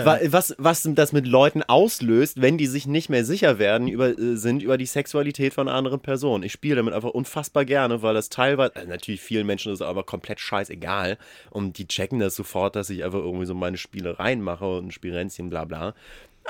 wa- 0.07 0.19
was, 0.27 0.55
was 0.59 0.89
das 0.95 1.13
mit 1.13 1.27
Leuten 1.27 1.63
auslöst, 1.63 2.41
wenn 2.41 2.59
die 2.59 2.67
sich 2.67 2.87
nicht 2.87 3.09
mehr 3.11 3.25
sicher 3.25 3.59
werden 3.59 3.87
über, 3.89 4.09
äh, 4.19 4.37
sind 4.37 4.63
über 4.63 4.79
die 4.79 4.87
Sexualität 4.87 5.53
von 5.55 5.69
anderen 5.69 6.01
Personen. 6.01 6.43
Ich 6.45 6.53
spiele 6.53 6.77
damit 6.77 6.95
einfach 6.95 7.11
unfassbar 7.11 7.65
gerne, 7.65 8.03
weil 8.03 8.15
das 8.15 8.29
teilweise, 8.31 8.75
also 8.77 8.89
natürlich 8.89 9.21
vielen 9.21 9.47
Menschen 9.47 9.73
ist 9.73 9.81
es 9.81 9.87
aber 9.87 10.03
komplett 10.05 10.41
scheißegal 10.41 11.19
und 11.51 11.79
die 11.79 11.87
checken 11.87 12.19
das 12.21 12.35
sofort, 12.35 12.75
dass 12.77 12.91
ich 12.91 13.05
einfach 13.05 13.19
irgendwie 13.21 13.47
so 13.47 13.55
meine 13.55 13.77
Spielereien 13.77 14.41
mache 14.41 14.67
und 14.79 14.87
ein 14.87 14.91
Spirenzchen, 14.91 15.51
bla 15.51 15.65
bla. 15.65 15.95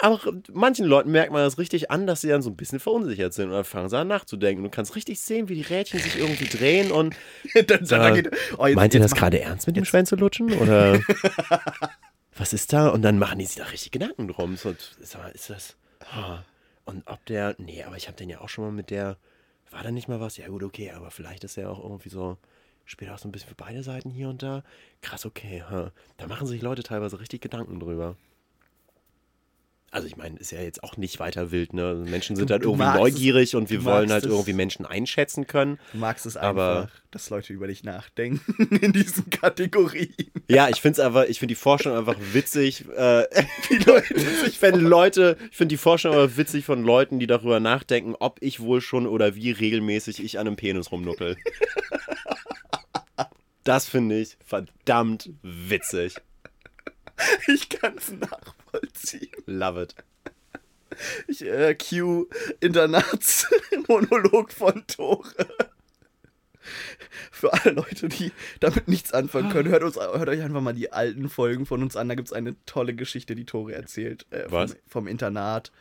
Aber 0.03 0.21
manchen 0.53 0.87
Leuten 0.87 1.11
merkt 1.13 1.33
man 1.33 1.43
das 1.43 1.57
richtig 1.59 1.91
an, 1.91 2.07
dass 2.07 2.21
sie 2.21 2.29
dann 2.29 2.43
so 2.43 2.51
ein 2.51 2.57
bisschen 2.57 2.81
verunsichert 2.81 3.33
sind 3.33 3.47
und 3.47 3.53
dann 3.55 3.65
fangen 3.65 3.89
sie 3.89 3.97
an 3.99 4.09
nachzudenken. 4.09 4.63
Du 4.65 4.71
kannst 4.71 4.97
richtig 4.97 5.21
sehen, 5.21 5.49
wie 5.49 5.55
die 5.55 5.63
Rädchen 5.63 6.01
sich 6.01 6.19
irgendwie 6.19 6.47
drehen 6.47 6.91
und 6.93 7.15
dann, 7.67 7.85
dann 7.87 8.13
Äh, 8.17 8.23
geht, 8.23 8.37
oh, 8.59 8.67
jetzt- 8.67 8.77
Meint 8.77 8.95
ihr 8.95 9.01
das 9.01 9.15
gerade 9.15 9.41
ernst 9.41 9.67
mit 9.67 9.77
dem 9.77 9.85
Schwänze 9.85 10.17
lutschen? 10.17 10.53
Oder 10.53 11.01
was 12.37 12.53
ist 12.53 12.73
da? 12.73 12.89
Und 12.89 13.03
dann 13.03 13.19
machen 13.19 13.39
die 13.39 13.47
sich 13.47 13.57
da 13.57 13.65
richtig 13.65 13.93
Gedanken 13.93 14.29
drum. 14.29 14.57
So, 14.57 14.71
ist 15.01 15.51
das. 15.51 15.77
ah. 16.13 16.43
Und 16.87 17.05
ob 17.07 17.25
der. 17.27 17.55
Nee, 17.59 17.83
aber 17.85 17.97
ich 17.97 18.09
habe 18.09 18.17
den 18.19 18.29
ja 18.29 18.41
auch 18.41 18.49
schon 18.51 18.65
mal 18.65 18.73
mit 18.73 18.91
der. 18.91 19.17
War 19.71 19.83
da 19.83 19.91
nicht 19.91 20.07
mal 20.09 20.21
was? 20.21 20.37
Ja, 20.37 20.49
gut, 20.49 20.63
okay, 20.63 20.91
aber 20.91 21.11
vielleicht 21.11 21.43
ist 21.45 21.57
er 21.57 21.71
auch 21.71 21.83
irgendwie 21.83 22.11
so. 22.11 22.37
Spielt 22.85 23.11
auch 23.11 23.17
so 23.19 23.27
ein 23.27 23.33
bisschen 23.33 23.49
für 23.49 23.55
beide 23.55 23.83
Seiten 23.83 24.11
hier 24.11 24.29
und 24.29 24.43
da. 24.43 24.63
Krass, 25.01 25.25
okay. 25.25 25.63
ha. 25.63 25.93
Da 26.19 26.27
machen 26.27 26.47
sich 26.47 26.61
Leute 26.61 26.83
teilweise 26.83 27.19
richtig 27.19 27.41
Gedanken 27.41 27.81
drüber. 27.81 28.17
Also 29.95 30.09
ich 30.09 30.17
meine, 30.17 30.37
ist 30.41 30.51
ja 30.51 30.61
jetzt 30.61 30.83
auch 30.83 30.97
nicht 30.97 31.21
weiter 31.21 31.53
wild, 31.53 31.73
ne? 31.73 31.95
Menschen 31.95 32.35
sind 32.35 32.51
Du- 32.51 32.55
halt 32.55 32.65
irgendwie 32.65 32.83
magst 32.83 32.97
es- 32.97 33.01
neugierig 33.15 33.55
und 33.55 33.71
wir 33.71 33.85
wollen 33.85 34.11
halt 34.11 34.25
es. 34.25 34.31
irgendwie 34.31 34.53
Menschen 34.53 34.85
einschätzen 34.87 35.47
können. 35.47 35.79
Du 35.93 35.99
magst 35.99 36.27
es 36.27 36.37
Aber- 36.37 36.81
einfach, 36.81 37.01
dass 37.13 37.31
Leute 37.31 37.53
über 37.53 37.69
dich 37.69 37.85
nachdenken 37.85 38.41
in 38.83 38.93
diesen 38.93 39.31
Kategorien. 39.31 40.13
Ja, 40.49 40.69
ich 40.69 40.81
finde 40.81 41.01
es 41.01 41.07
aber, 41.07 41.29
ich 41.29 41.39
finde 41.39 41.53
die 41.53 41.61
Vorstellung 41.61 41.97
einfach 41.97 42.17
witzig, 42.33 42.87
äh, 42.97 43.23
Leute 43.87 44.19
sich 44.45 44.61
wenn 44.63 44.81
Leute, 44.81 45.37
ich 45.53 45.57
finde 45.57 45.75
die 45.75 45.79
Vorstellung 45.79 46.17
aber 46.17 46.37
witzig 46.37 46.65
von 46.65 46.83
Leuten, 46.83 47.21
die 47.21 47.29
darüber 47.29 47.61
nachdenken, 47.61 48.17
ob 48.19 48.43
ich 48.43 48.59
wohl 48.59 48.81
schon 48.81 49.07
oder 49.07 49.37
wie 49.37 49.53
regelmäßig 49.53 50.23
ich 50.25 50.41
an 50.41 50.49
einem 50.49 50.57
Penis 50.57 50.91
rumnuckel. 50.91 51.37
Das 53.63 53.89
finde 53.89 54.19
ich 54.19 54.37
verdammt 54.45 55.31
witzig. 55.43 56.17
Ich 57.47 57.69
kann 57.69 57.95
es 57.97 58.11
nachvollziehen. 58.11 58.64
Love 59.47 59.83
it. 59.83 59.95
Ich 61.27 61.43
äh, 61.45 61.75
cue 61.75 62.27
Internatsmonolog 62.61 64.53
von 64.57 64.87
Tore. 64.87 65.29
Für 67.31 67.53
alle 67.53 67.73
Leute, 67.75 68.09
die 68.09 68.33
damit 68.61 68.89
nichts 68.89 69.13
anfangen 69.13 69.51
können, 69.51 69.69
hört, 69.69 69.83
uns, 69.83 69.97
hört 69.97 70.29
euch 70.29 70.41
einfach 70.41 70.61
mal 70.63 70.73
die 70.73 70.93
alten 70.93 71.29
Folgen 71.29 71.67
von 71.67 71.83
uns 71.83 71.97
an. 71.97 72.09
Da 72.09 72.15
gibt 72.15 72.29
es 72.29 72.33
eine 72.33 72.55
tolle 72.65 72.95
Geschichte, 72.95 73.35
die 73.35 73.45
Tore 73.45 73.75
erzählt. 73.75 74.25
Äh, 74.31 74.45
Was? 74.49 74.73
Vom, 74.73 74.81
vom 74.87 75.07
Internat. 75.09 75.73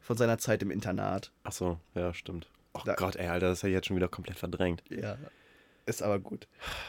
Von 0.00 0.16
seiner 0.16 0.38
Zeit 0.38 0.62
im 0.62 0.70
Internat. 0.70 1.32
Achso, 1.42 1.80
ja, 1.94 2.12
stimmt. 2.12 2.48
Oh 2.74 2.80
Da- 2.84 2.94
Gott, 2.94 3.16
ey, 3.16 3.28
Alter, 3.28 3.48
das 3.48 3.62
habe 3.62 3.70
ich 3.70 3.74
jetzt 3.74 3.86
schon 3.86 3.96
wieder 3.96 4.08
komplett 4.08 4.38
verdrängt. 4.38 4.82
Ja. 4.90 5.16
Ist 5.86 6.02
aber 6.02 6.18
gut. 6.18 6.48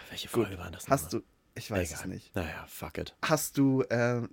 Welche 0.10 0.28
Gut. 0.28 0.48
Folge 0.48 0.60
war 0.62 0.70
das 0.72 0.88
Hast 0.90 1.14
du. 1.14 1.22
Ich 1.56 1.72
weiß 1.72 1.90
Egal. 1.92 2.02
es 2.02 2.06
nicht. 2.08 2.36
Naja, 2.36 2.66
fuck 2.68 2.98
it. 2.98 3.16
Hast 3.24 3.58
du. 3.58 3.82
Äh, 3.84 4.24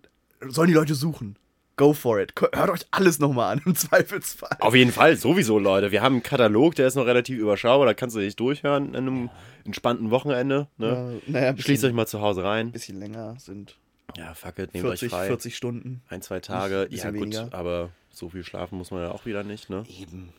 sollen 0.51 0.68
die 0.68 0.74
Leute 0.74 0.95
suchen? 0.95 1.36
Go 1.76 1.92
for 1.92 2.20
it. 2.20 2.32
Hört 2.53 2.70
euch 2.70 2.86
alles 2.92 3.18
nochmal 3.18 3.55
an, 3.57 3.62
im 3.66 3.74
Zweifelsfall. 3.74 4.57
Auf 4.61 4.74
jeden 4.76 4.92
Fall, 4.92 5.16
sowieso, 5.16 5.59
Leute. 5.59 5.90
Wir 5.90 6.03
haben 6.03 6.14
einen 6.14 6.22
Katalog, 6.22 6.76
der 6.76 6.86
ist 6.86 6.95
noch 6.95 7.07
relativ 7.07 7.38
überschaubar, 7.38 7.86
da 7.86 7.95
kannst 7.95 8.14
du 8.14 8.20
dich 8.20 8.36
durchhören 8.36 8.95
an 8.95 8.97
einem 8.97 9.30
entspannten 9.64 10.11
Wochenende. 10.12 10.68
Ne? 10.76 11.20
Äh, 11.26 11.30
naja, 11.30 11.53
Schließt 11.53 11.66
bisschen, 11.66 11.88
euch 11.88 11.95
mal 11.95 12.07
zu 12.07 12.20
Hause 12.20 12.45
rein. 12.45 12.70
bisschen 12.70 12.99
länger 13.01 13.34
sind 13.40 13.76
Ja, 14.16 14.34
fuck 14.34 14.59
it, 14.61 14.72
nehmt 14.72 14.86
40, 14.86 15.03
euch 15.03 15.11
frei. 15.11 15.26
40 15.26 15.57
Stunden. 15.57 16.03
Ein, 16.09 16.22
zwei 16.22 16.38
Tage. 16.38 16.86
Ja, 16.90 17.11
gut, 17.11 17.20
weniger. 17.20 17.49
aber 17.53 17.90
so 18.11 18.28
viel 18.28 18.45
schlafen 18.45 18.78
muss 18.78 18.92
man 18.92 19.01
ja 19.01 19.11
auch 19.11 19.26
wieder 19.26 19.42
nicht, 19.42 19.68
ne? 19.68 19.82
Eben. 19.88 20.32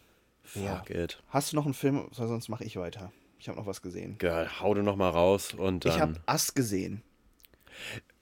Fuck 0.44 0.90
it. 0.90 1.22
Hast 1.30 1.52
du 1.52 1.58
noch 1.58 1.66
einen 1.66 1.74
Film? 1.74 2.08
Sonst 2.12 2.48
mache 2.48 2.64
ich 2.64 2.78
weiter. 2.78 3.12
Ich 3.40 3.50
habe 3.50 3.60
noch 3.60 3.66
was 3.66 3.82
gesehen. 3.82 4.18
Geil, 4.20 4.50
hau 4.62 4.74
du 4.74 4.84
noch 4.84 4.96
mal 4.96 5.10
raus 5.10 5.54
und 5.54 5.84
dann. 5.84 5.92
Ich 5.92 6.00
habe 6.00 6.14
Ass 6.26 6.54
gesehen. 6.54 7.02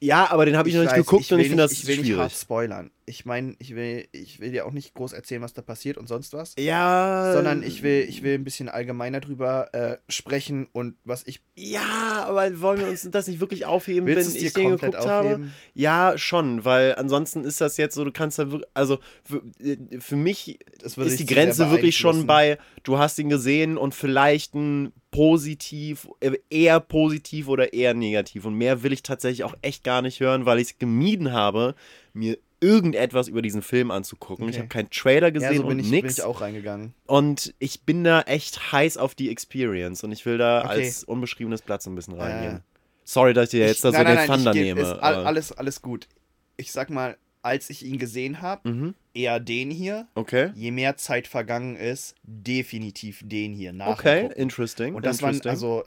Ja, 0.04 0.30
aber 0.30 0.46
den 0.46 0.58
habe 0.58 0.70
ich, 0.70 0.76
noch 0.76 0.82
nicht 0.82 0.92
weiß, 0.92 0.98
geguckt 0.98 1.32
und 1.32 1.38
will 1.38 1.42
ich 1.42 1.48
finde 1.50 1.64
das 1.64 1.72
ich 1.72 1.88
will 1.88 1.98
nicht 1.98 2.18
hart 2.18 2.32
schwierig. 2.32 2.42
spoilern. 2.42 2.92
Ich 3.06 3.26
meine, 3.26 3.56
ich 3.60 3.76
will, 3.76 4.08
ich 4.12 4.40
will 4.40 4.52
dir 4.52 4.66
auch 4.66 4.72
nicht 4.72 4.94
groß 4.94 5.14
erzählen, 5.14 5.42
was 5.42 5.54
da 5.54 5.62
passiert 5.62 5.98
und 5.98 6.08
sonst 6.08 6.34
was. 6.34 6.56
Ja. 6.58 7.34
Sondern 7.34 7.64
ich 7.64 7.84
will, 7.84 8.06
ich 8.08 8.24
will 8.24 8.36
ein 8.36 8.44
bisschen 8.44 8.70
allgemeiner 8.70 9.20
drüber 9.20 9.74
äh, 9.74 9.98
sprechen 10.10 10.68
und 10.72 10.96
was 11.04 11.26
ich. 11.26 11.42
Ja, 11.56 12.26
aber 12.28 12.62
wollen 12.62 12.80
wir 12.80 12.88
uns 12.88 13.08
das 13.10 13.28
nicht 13.28 13.40
wirklich 13.40 13.66
aufheben, 13.66 14.08
wenn 14.08 14.16
du 14.16 14.22
es 14.22 14.34
dir 14.34 14.48
ich 14.48 14.54
den 14.54 14.72
geguckt 14.72 14.96
habe? 14.96 15.30
aufheben? 15.30 15.54
Ja, 15.74 16.18
schon, 16.18 16.66
weil 16.66 16.96
ansonsten 16.96 17.44
ist 17.44 17.62
das 17.62 17.78
jetzt 17.78 17.96
so, 17.96 18.06
du 18.06 18.12
kannst 18.12 18.40
da 18.40 18.52
wirklich, 18.52 18.70
also 18.74 19.00
für, 19.24 19.44
äh, 19.60 19.78
für 20.00 20.16
mich 20.16 20.60
ist 20.84 21.20
die 21.20 21.26
Grenze 21.26 21.72
wirklich 21.72 21.98
schon 21.98 22.26
bei, 22.26 22.58
du 22.84 22.98
hast 22.98 23.20
ihn 23.20 23.30
gesehen 23.30 23.78
und 23.78 23.94
vielleicht 23.94 24.56
ein 24.56 24.94
positiv, 25.14 26.10
äh, 26.20 26.32
eher 26.50 26.80
positiv 26.80 27.48
oder 27.48 27.72
eher 27.72 27.94
negativ. 27.94 28.46
Und 28.46 28.56
mehr 28.56 28.84
will 28.84 28.92
ich 28.92 29.04
tatsächlich 29.04 29.44
auch 29.44 29.56
echt 29.62 29.84
gar 29.84 30.02
nicht 30.02 30.20
hören, 30.20 30.46
weil 30.46 30.60
ich 30.60 30.72
es 30.72 30.80
gemieden 30.80 31.32
habe, 31.32 31.76
mir 32.14 32.38
irgendetwas 32.64 33.28
über 33.28 33.42
diesen 33.42 33.62
Film 33.62 33.92
anzugucken. 33.92 34.46
Ich 34.48 34.56
Okay. 34.56 34.60
habe 34.62 34.70
keinen 34.70 34.90
Trailer 34.90 35.32
gesehen 35.32 35.52
Ja, 35.52 35.58
so 35.58 35.64
bin 35.68 35.80
und 35.80 35.80
ich, 35.86 35.92
bin 35.92 36.06
ich 36.06 36.22
auch 36.24 36.42
reingegangen. 36.42 36.94
Und 37.06 37.54
ich 37.60 37.82
bin 37.82 38.04
da 38.04 38.22
echt 38.22 38.72
heiß 38.72 38.98
auf 38.98 39.14
die 39.16 39.30
Experience 39.30 40.04
und 40.04 40.12
ich 40.12 40.26
will 40.26 40.38
da 40.38 40.62
Okay. 40.62 40.70
als 40.70 41.04
unbeschriebenes 41.04 41.62
Blatt 41.62 41.82
so 41.82 41.90
ein 41.92 41.96
bisschen 41.96 42.14
reingehen. 42.16 42.56
Äh, 42.58 42.60
Sorry, 43.06 43.34
dass 43.34 43.46
ich 43.46 43.60
dir 43.60 43.68
jetzt 43.68 43.76
Ich- 43.78 43.82
da 43.82 43.92
so 43.92 43.98
nein, 43.98 44.06
den 44.08 44.16
nein, 44.16 44.28
Thunder 44.28 44.56
ich 44.56 44.62
nehme. 44.62 44.82
Ist 44.82 44.88
alles, 44.94 45.52
alles 45.52 45.82
gut. 45.82 46.08
Ich 46.56 46.72
sag 46.72 46.90
mal, 46.90 47.18
als 47.42 47.70
ich 47.70 47.86
ihn 47.86 47.98
gesehen 47.98 48.42
habe, 48.42 48.70
Mhm. 48.70 48.94
eher 49.14 49.42
den 49.42 49.70
hier. 49.70 50.08
Okay. 50.16 50.52
Je 50.56 50.72
mehr 50.72 50.96
Zeit 50.96 51.28
vergangen 51.28 51.76
ist, 51.76 52.16
definitiv 52.24 53.22
den 53.26 53.54
hier. 53.54 53.74
Okay, 53.86 54.30
interesting. 54.38 54.96
Und 54.96 55.06
das 55.06 55.22
waren, 55.22 55.36
interesting. 55.36 55.50
also, 55.52 55.84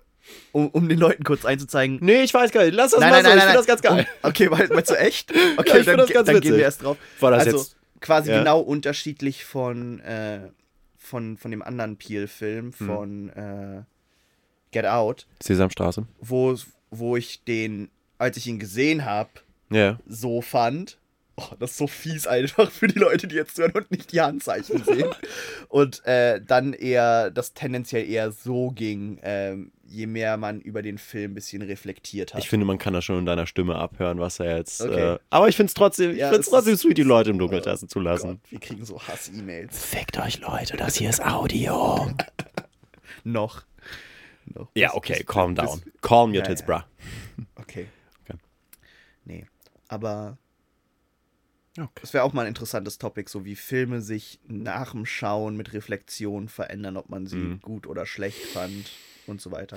um, 0.53 0.69
um 0.69 0.89
den 0.89 0.99
Leuten 0.99 1.25
kurz 1.25 1.45
einzuzeigen. 1.45 1.99
Nee, 2.01 2.23
ich 2.23 2.33
weiß 2.35 2.51
gar 2.53 2.65
nicht. 2.65 2.75
Lass 2.75 2.93
das 2.93 3.01
mal 3.01 3.23
so. 3.23 3.29
ich 3.29 3.35
finde 3.41 3.55
das 3.55 3.67
ganz 3.67 3.83
geil. 3.83 4.07
Um, 4.23 4.31
okay, 4.31 4.51
weil- 4.51 4.69
meinst 4.69 4.91
du 4.91 4.95
echt? 4.99 5.33
Okay, 5.57 5.79
Ja, 5.79 5.83
dann, 5.85 5.99
das 5.99 6.11
ganz 6.11 6.27
dann 6.27 6.41
gehen 6.41 6.55
wir 6.57 6.63
erst 6.63 6.83
drauf. 6.83 6.97
War 7.21 7.31
das 7.33 7.47
also, 7.47 7.59
jetzt. 7.59 7.77
quasi 8.01 8.31
ja? 8.31 8.39
genau 8.39 8.61
unterschiedlich 8.61 9.45
von, 9.45 10.01
äh, 10.01 10.41
von, 10.99 11.37
von 11.37 11.51
dem 11.51 11.63
anderen 11.63 11.97
Peel-Film, 11.97 12.73
Hm. 12.79 12.87
von 12.87 13.29
äh, 13.31 13.83
Get 14.73 14.87
Out, 14.87 15.27
Sesamstraße. 15.43 16.07
wo, 16.21 16.57
wo 16.91 17.17
ich 17.17 17.45
den, 17.45 17.91
als 18.19 18.37
ich 18.37 18.47
ihn 18.47 18.59
gesehen 18.59 19.05
habe, 19.05 19.31
Ja. 19.71 19.99
so 20.09 20.43
fand. 20.43 20.99
Oh, 21.39 21.55
das 21.61 21.73
ist 21.73 21.77
so 21.77 21.87
fies 21.87 22.27
einfach 22.27 22.71
für 22.71 22.87
die 22.89 22.99
Leute, 22.99 23.27
die 23.29 23.37
jetzt 23.37 23.59
hören 23.59 23.73
und 23.73 23.91
nicht 23.91 24.11
die 24.13 24.23
Handzeichen 24.23 24.83
sehen. 24.85 25.11
und 25.69 26.03
äh, 26.07 26.41
dann 26.45 26.73
eher, 26.73 27.31
das 27.31 27.53
tendenziell 27.53 28.09
eher 28.09 28.33
so 28.33 28.71
ging, 28.71 29.19
ähm, 29.23 29.71
je 29.89 30.07
mehr 30.07 30.37
man 30.37 30.61
über 30.61 30.83
den 30.83 30.99
Film 30.99 31.33
ein 31.33 31.35
bisschen 31.35 31.63
reflektiert 31.63 32.35
hat. 32.35 32.43
Ich 32.43 32.49
finde, 32.49 32.67
man 32.67 32.79
kann 32.79 32.93
das 32.93 33.05
schon 33.05 33.19
in 33.19 33.27
deiner 33.27 33.47
Stimme 33.47 33.77
abhören, 33.77 34.19
was 34.19 34.41
er 34.41 34.57
jetzt. 34.59 34.81
Okay. 34.83 35.15
Äh, 35.15 35.19
aber 35.31 35.49
ich 35.49 35.57
finde 35.57 35.69
es 35.69 35.75
trotzdem, 35.75 36.11
ich 36.13 36.19
Ja, 36.19 36.31
find's 36.31 36.47
es 36.49 36.51
trotzdem 36.53 36.77
sweet, 36.77 36.99
die 36.99 37.03
Leute 37.03 37.31
im 37.31 37.39
Dunkeltassen 37.39 37.89
zu 37.89 37.99
Oh 38.01 38.03
lassen. 38.03 38.29
Gott, 38.43 38.51
wir 38.51 38.61
kriegen 38.61 38.85
so 38.85 39.01
Hass-E-Mails. 39.01 39.85
Fickt 39.85 40.19
euch, 40.19 40.41
Leute, 40.41 40.77
das 40.77 40.97
hier 40.97 41.11
ist 41.11 41.25
Audio. 41.25 42.11
Noch. 43.25 43.65
Noch. 44.55 44.69
ja, 44.75 44.95
okay, 44.95 45.25
calm 45.25 45.55
down. 45.55 45.83
Calm 46.03 46.31
your 46.31 46.37
Ja, 46.37 46.43
tits, 46.43 46.61
ja. 46.61 46.67
bra. 46.67 46.87
Okay. 47.57 47.87
Okay. 48.25 48.35
Okay. 48.35 48.39
Nee. 49.25 49.47
Aber 49.89 50.39
Okay. 51.79 51.91
das 52.01 52.15
wäre 52.15 52.25
auch 52.25 52.33
mal 52.33 52.43
ein 52.43 52.49
interessantes 52.49 52.97
Topic, 52.97 53.29
so 53.31 53.45
wie 53.45 53.55
Filme 53.57 54.01
sich 54.01 54.41
nach 54.47 54.93
dem 54.93 55.05
Schauen 55.05 55.57
mit 55.57 55.75
Reflexion 55.75 56.49
verändern, 56.49 56.97
ob 56.97 57.11
man 57.11 57.27
sie 57.27 57.37
Mhm. 57.37 57.61
gut 57.61 57.87
oder 57.87 58.07
schlecht 58.07 58.39
fand 58.47 58.91
und 59.27 59.41
so 59.41 59.51
weiter. 59.53 59.77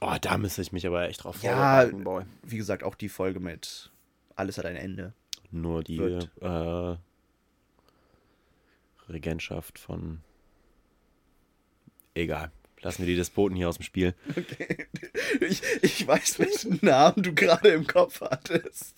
Oh, 0.00 0.14
da 0.20 0.36
müsste 0.38 0.62
ich 0.62 0.72
mich 0.72 0.86
aber 0.86 1.08
echt 1.08 1.24
drauf 1.24 1.42
Ja. 1.42 1.52
vorbereiten, 1.80 2.04
boy. 2.04 2.24
Wie 2.42 2.56
gesagt, 2.58 2.82
auch 2.82 2.94
die 2.94 3.08
Folge 3.08 3.40
mit 3.40 3.90
Alles 4.34 4.58
hat 4.58 4.66
ein 4.66 4.76
Ende. 4.76 5.14
Nur 5.50 5.82
die 5.82 5.98
äh, 5.98 6.96
Regentschaft 9.08 9.78
von. 9.78 10.20
Egal. 12.14 12.50
Lassen 12.82 12.98
wir 13.02 13.06
die 13.06 13.16
Despoten 13.16 13.56
hier 13.56 13.68
aus 13.68 13.76
dem 13.78 13.84
Spiel. 13.84 14.14
Okay. 14.36 14.86
Ich, 15.40 15.60
ich 15.82 16.06
weiß, 16.06 16.38
welchen 16.38 16.78
Namen 16.82 17.22
du 17.22 17.34
gerade 17.34 17.68
im 17.70 17.86
Kopf 17.86 18.20
hattest. 18.22 18.94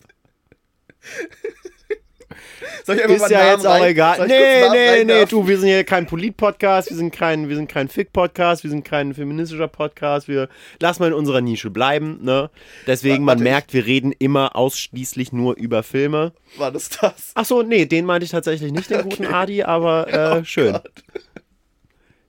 Soll 2.85 2.97
ich 2.97 3.03
einfach 3.03 3.15
Ist 3.17 3.21
mal 3.23 3.31
ja 3.31 3.39
Namen 3.39 3.51
jetzt 3.53 3.67
auch 3.67 3.71
rein- 3.81 3.91
egal. 3.91 4.13
ich 4.13 4.19
kurz 4.19 4.29
Nee, 4.29 4.37
nee, 4.37 4.69
nee, 4.71 4.89
reinwerfen? 4.99 5.29
du, 5.31 5.49
wir 5.49 5.59
sind 5.59 5.69
hier 5.69 5.85
kein 5.85 6.07
Polit-Podcast, 6.07 6.91
wir 6.91 6.97
sind 6.97 7.11
kein, 7.15 7.49
wir 7.49 7.57
sind 7.57 7.69
kein 7.71 7.89
Fick-Podcast, 7.89 8.63
wir 8.65 8.71
sind 8.71 8.85
kein 8.85 9.15
feministischer 9.15 9.69
Podcast, 9.69 10.29
wir 10.29 10.49
lassen 10.81 11.03
mal 11.03 11.09
in 11.09 11.15
unserer 11.15 11.41
Nische 11.41 11.71
bleiben, 11.71 12.19
ne? 12.23 12.51
Deswegen, 12.87 13.25
Warte, 13.27 13.39
man 13.39 13.39
ich- 13.39 13.45
merkt, 13.45 13.73
wir 13.75 13.87
reden 13.87 14.13
immer 14.19 14.57
ausschließlich 14.57 15.33
nur 15.33 15.57
über 15.57 15.83
Filme. 15.83 16.33
War 16.57 16.71
das 16.73 16.89
das? 16.91 17.33
Ach 17.35 17.45
so, 17.45 17.63
nee, 17.63 17.87
den 17.87 18.05
meinte 18.05 18.25
ich 18.25 18.31
tatsächlich 18.31 18.73
nicht, 18.73 18.91
den 18.91 19.03
guten 19.03 19.27
Adi, 19.27 19.63
aber 19.63 20.09
äh, 20.41 20.45
schön. 20.45 20.75
Oh 20.77 20.79
Gott. 20.81 21.05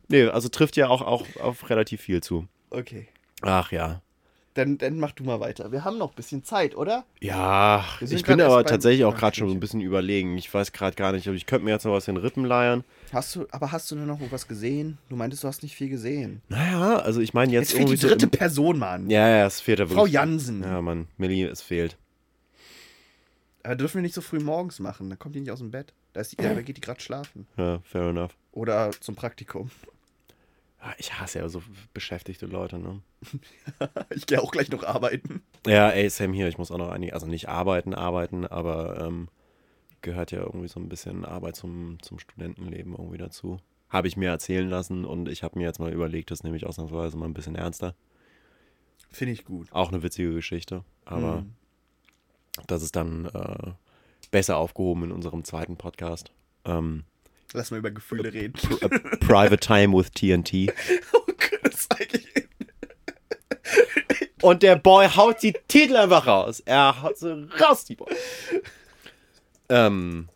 Nee, 0.08 0.24
also 0.28 0.50
trifft 0.50 0.76
ja 0.76 0.88
auch, 0.88 1.02
auch 1.02 1.26
auf 1.40 1.70
relativ 1.70 2.02
viel 2.02 2.22
zu. 2.24 2.48
Okay. 2.72 3.08
Ach 3.42 3.72
ja. 3.72 4.02
Dann, 4.56 4.78
dann 4.78 4.98
mach 5.00 5.12
du 5.12 5.24
mal 5.24 5.40
weiter. 5.40 5.72
Wir 5.72 5.86
haben 5.86 5.98
noch 5.98 6.10
ein 6.10 6.16
bisschen 6.16 6.44
Zeit, 6.44 6.76
oder? 6.76 7.06
Ja, 7.22 7.86
ich 8.02 8.24
bin 8.24 8.42
aber 8.42 8.66
tatsächlich 8.66 9.06
auch 9.06 9.16
gerade 9.16 9.38
schon 9.38 9.52
ein 9.52 9.60
bisschen 9.60 9.80
überlegen. 9.80 10.38
Ich 10.38 10.52
weiß 10.54 10.72
gerade 10.72 10.96
gar 10.96 11.12
nicht, 11.12 11.28
aber 11.28 11.38
ich 11.38 11.46
könnte 11.46 11.66
mir 11.66 11.72
jetzt 11.72 11.86
noch 11.86 11.94
was 11.94 12.08
in 12.08 12.16
den 12.16 12.24
Rippen 12.24 12.46
leiern. 12.46 12.84
Hast 13.14 13.36
du, 13.36 13.46
aber 13.52 13.72
hast 13.72 13.90
du 13.92 13.96
denn 13.96 14.08
noch 14.08 14.20
was 14.32 14.48
gesehen? 14.48 14.98
Du 15.10 15.16
meintest, 15.16 15.44
du 15.44 15.48
hast 15.48 15.64
nicht 15.64 15.76
viel 15.76 15.90
gesehen. 15.90 16.42
Naja, 16.50 16.98
also 16.98 17.22
ich 17.22 17.34
meine 17.34 17.52
jetzt, 17.54 17.72
Jetzt 17.72 17.78
fehlt 17.78 17.90
die 17.90 18.08
dritte 18.08 18.26
so 18.26 18.30
Person, 18.32 18.80
Mann. 18.80 19.10
Ja, 19.10 19.28
ja, 19.30 19.46
es 19.46 19.62
fehlt 19.62 19.80
da 19.80 19.88
Frau. 19.88 20.06
Jansen. 20.06 20.64
Ja, 20.64 20.82
Mann, 20.82 21.08
Millie, 21.18 21.48
es 21.48 21.62
fehlt. 21.62 21.96
Aber 23.64 23.76
dürfen 23.76 23.96
wir 23.96 24.02
nicht 24.02 24.16
so 24.16 24.22
früh 24.22 24.40
morgens 24.40 24.80
machen. 24.80 25.10
Dann 25.10 25.20
kommt 25.20 25.36
die 25.36 25.42
nicht 25.42 25.52
aus 25.52 25.60
dem 25.60 25.72
Bett. 25.72 25.94
Da, 26.14 26.22
ist 26.22 26.32
die, 26.32 26.38
da 26.38 26.54
geht 26.62 26.78
die 26.78 26.82
gerade 26.82 27.00
schlafen. 27.00 27.48
Ja, 27.58 27.80
fair 27.84 28.10
enough. 28.10 28.36
Oder 28.52 28.92
zum 29.00 29.16
Praktikum. 29.16 29.70
Ja, 30.82 30.94
Ich 30.98 31.20
hasse 31.20 31.40
ja 31.40 31.50
so 31.50 31.62
beschäftigte 31.94 32.46
Leute, 32.46 32.80
ne? 32.80 33.02
Ich 34.16 34.26
gehe 34.26 34.42
auch 34.42 34.52
gleich 34.52 34.70
noch 34.70 34.84
arbeiten. 34.84 35.42
Ja, 35.68 35.90
ey, 35.90 36.10
Sam 36.10 36.34
hier, 36.34 36.48
ich 36.48 36.58
muss 36.58 36.72
auch 36.72 36.78
noch 36.78 36.90
einige, 36.90 37.14
also 37.14 37.28
nicht 37.28 37.50
arbeiten, 37.50 37.94
arbeiten, 37.94 38.46
aber 38.46 39.00
ähm, 39.06 39.28
gehört 40.02 40.32
ja 40.32 40.40
irgendwie 40.40 40.68
so 40.70 40.80
ein 40.80 40.88
bisschen 40.90 41.26
Arbeit 41.26 41.56
zum, 41.58 42.02
zum 42.02 42.20
Studentenleben 42.20 42.94
irgendwie 42.94 43.18
dazu. 43.18 43.60
Habe 43.90 44.08
ich 44.08 44.16
mir 44.18 44.30
erzählen 44.30 44.70
lassen 44.70 45.04
und 45.04 45.28
ich 45.28 45.44
habe 45.44 45.58
mir 45.60 45.66
jetzt 45.66 45.80
mal 45.80 45.92
überlegt, 45.92 46.32
das 46.32 46.44
nehme 46.44 46.56
ich 46.56 46.66
ausnahmsweise 46.66 47.18
mal 47.18 47.26
ein 47.26 47.34
bisschen 47.34 47.56
ernster. 47.56 47.96
Finde 49.12 49.34
ich 49.34 49.44
gut. 49.46 49.68
Auch 49.72 49.90
eine 49.90 50.04
witzige 50.04 50.34
Geschichte, 50.34 50.84
aber 51.06 51.42
Mhm. 51.42 51.54
das 52.68 52.84
ist 52.84 52.96
dann 52.96 53.26
äh, 53.26 53.72
besser 54.32 54.58
aufgehoben 54.58 55.06
in 55.06 55.12
unserem 55.12 55.44
zweiten 55.44 55.76
Podcast. 55.76 56.32
Ähm, 56.66 57.04
Lass 57.54 57.72
mal 57.72 57.78
über 57.78 57.92
Gefühle 57.92 58.32
reden. 58.34 58.54
P- 58.54 58.86
äh, 58.86 58.90
Private 59.18 59.58
Time 59.58 59.98
with 59.98 60.12
TNT. 60.12 60.72
Oh 61.14 61.26
Gott, 61.26 61.60
das 61.64 61.80
ist 61.82 62.00
eigentlich. 62.00 62.28
Und 64.42 64.64
der 64.64 64.76
Boy 64.78 65.08
haut 65.08 65.42
die 65.44 65.54
Titel 65.68 65.96
einfach 65.98 66.26
raus. 66.28 66.60
Er 66.66 67.02
haut 67.02 67.18
sie 67.18 67.48
raus, 67.60 67.86
die 67.86 67.96
Boy. 67.96 68.08
Ähm. 69.70 70.30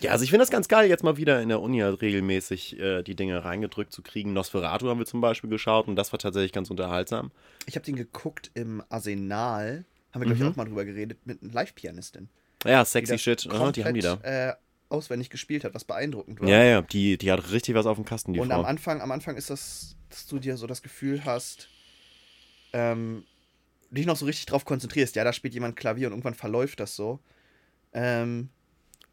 Ja, 0.00 0.10
also 0.12 0.22
ich 0.24 0.30
finde 0.30 0.42
das 0.42 0.50
ganz 0.50 0.68
geil, 0.68 0.86
jetzt 0.88 1.02
mal 1.02 1.16
wieder 1.16 1.40
in 1.40 1.48
der 1.48 1.60
Uni 1.62 1.78
halt 1.80 2.02
regelmäßig 2.02 2.78
äh, 2.78 3.02
die 3.02 3.16
Dinge 3.16 3.42
reingedrückt 3.44 3.90
zu 3.92 4.02
kriegen. 4.02 4.34
Nosferatu 4.34 4.88
haben 4.88 4.98
wir 4.98 5.06
zum 5.06 5.22
Beispiel 5.22 5.48
geschaut 5.48 5.88
und 5.88 5.96
das 5.96 6.12
war 6.12 6.18
tatsächlich 6.18 6.52
ganz 6.52 6.68
unterhaltsam. 6.70 7.30
Ich 7.66 7.74
habe 7.76 7.86
den 7.86 7.96
geguckt 7.96 8.50
im 8.54 8.82
Arsenal. 8.90 9.84
Haben 10.12 10.20
wir, 10.20 10.26
glaube 10.26 10.34
ich, 10.36 10.40
Mhm. 10.42 10.48
auch 10.52 10.56
mal 10.56 10.64
drüber 10.66 10.84
geredet. 10.84 11.18
Mit 11.24 11.42
einer 11.42 11.52
Live-Pianistin. 11.52 12.28
Ja, 12.66 12.84
sexy 12.84 13.18
Shit, 13.18 13.48
aha, 13.50 13.72
die 13.72 13.84
haben 13.84 13.94
die 13.94 14.00
da. 14.00 14.14
Äh, 14.22 14.54
auswendig 14.88 15.30
gespielt 15.30 15.64
hat, 15.64 15.74
was 15.74 15.84
beeindruckend 15.84 16.40
war. 16.40 16.48
Ja, 16.48 16.62
ja, 16.62 16.82
die, 16.82 17.16
die 17.18 17.30
hat 17.32 17.50
richtig 17.50 17.74
was 17.74 17.86
auf 17.86 17.96
dem 17.96 18.04
Kasten, 18.04 18.32
die 18.32 18.40
Und 18.40 18.48
Frau. 18.48 18.60
am 18.60 18.64
Anfang, 18.64 19.00
am 19.00 19.10
Anfang 19.10 19.36
ist 19.36 19.50
das, 19.50 19.96
dass 20.10 20.26
du 20.26 20.38
dir 20.38 20.56
so 20.56 20.66
das 20.66 20.82
Gefühl 20.82 21.24
hast, 21.24 21.68
ähm, 22.72 23.24
dich 23.90 24.06
noch 24.06 24.16
so 24.16 24.26
richtig 24.26 24.46
drauf 24.46 24.64
konzentrierst. 24.64 25.16
Ja, 25.16 25.24
da 25.24 25.32
spielt 25.32 25.54
jemand 25.54 25.76
Klavier 25.76 26.08
und 26.08 26.12
irgendwann 26.12 26.34
verläuft 26.34 26.80
das 26.80 26.96
so. 26.96 27.20
Ähm, 27.92 28.48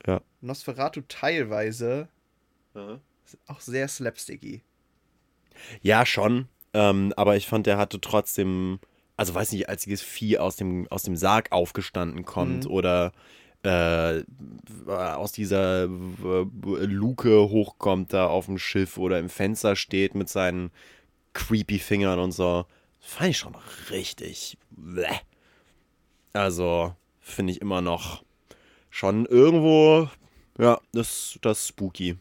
Ja. 0.07 0.21
Nosferatu 0.41 1.01
teilweise 1.07 2.07
ist 3.25 3.37
auch 3.47 3.59
sehr 3.59 3.87
slapsticky. 3.87 4.63
Ja, 5.81 6.05
schon. 6.05 6.47
Ähm, 6.73 7.13
aber 7.17 7.35
ich 7.35 7.47
fand, 7.47 7.67
der 7.67 7.77
hatte 7.77 7.99
trotzdem, 8.01 8.79
also 9.17 9.35
weiß 9.35 9.51
nicht, 9.51 9.69
als 9.69 9.83
dieses 9.83 10.01
Vieh 10.01 10.37
aus 10.39 10.55
dem, 10.55 10.87
aus 10.89 11.03
dem 11.03 11.15
Sarg 11.15 11.51
aufgestanden 11.51 12.25
kommt 12.25 12.65
Mhm. 12.65 12.71
oder 12.71 13.11
äh, 13.63 14.23
aus 14.87 15.31
dieser 15.31 15.83
äh, 15.83 15.87
Luke 16.85 17.49
hochkommt 17.49 18.13
da 18.13 18.27
auf 18.27 18.45
dem 18.47 18.57
Schiff 18.57 18.97
oder 18.97 19.19
im 19.19 19.29
Fenster 19.29 19.75
steht 19.75 20.15
mit 20.15 20.29
seinen 20.29 20.71
creepy 21.33 21.79
Fingern 21.79 22.19
und 22.19 22.31
so. 22.31 22.65
Das 23.01 23.13
fand 23.13 23.29
ich 23.31 23.37
schon 23.37 23.55
richtig. 23.89 24.57
Bleh. 24.71 25.07
Also, 26.33 26.95
finde 27.19 27.53
ich 27.53 27.61
immer 27.61 27.81
noch 27.81 28.23
schon 28.89 29.25
irgendwo, 29.25 30.09
ja, 30.57 30.79
das, 30.93 31.37
das 31.41 31.67
spooky. 31.67 32.17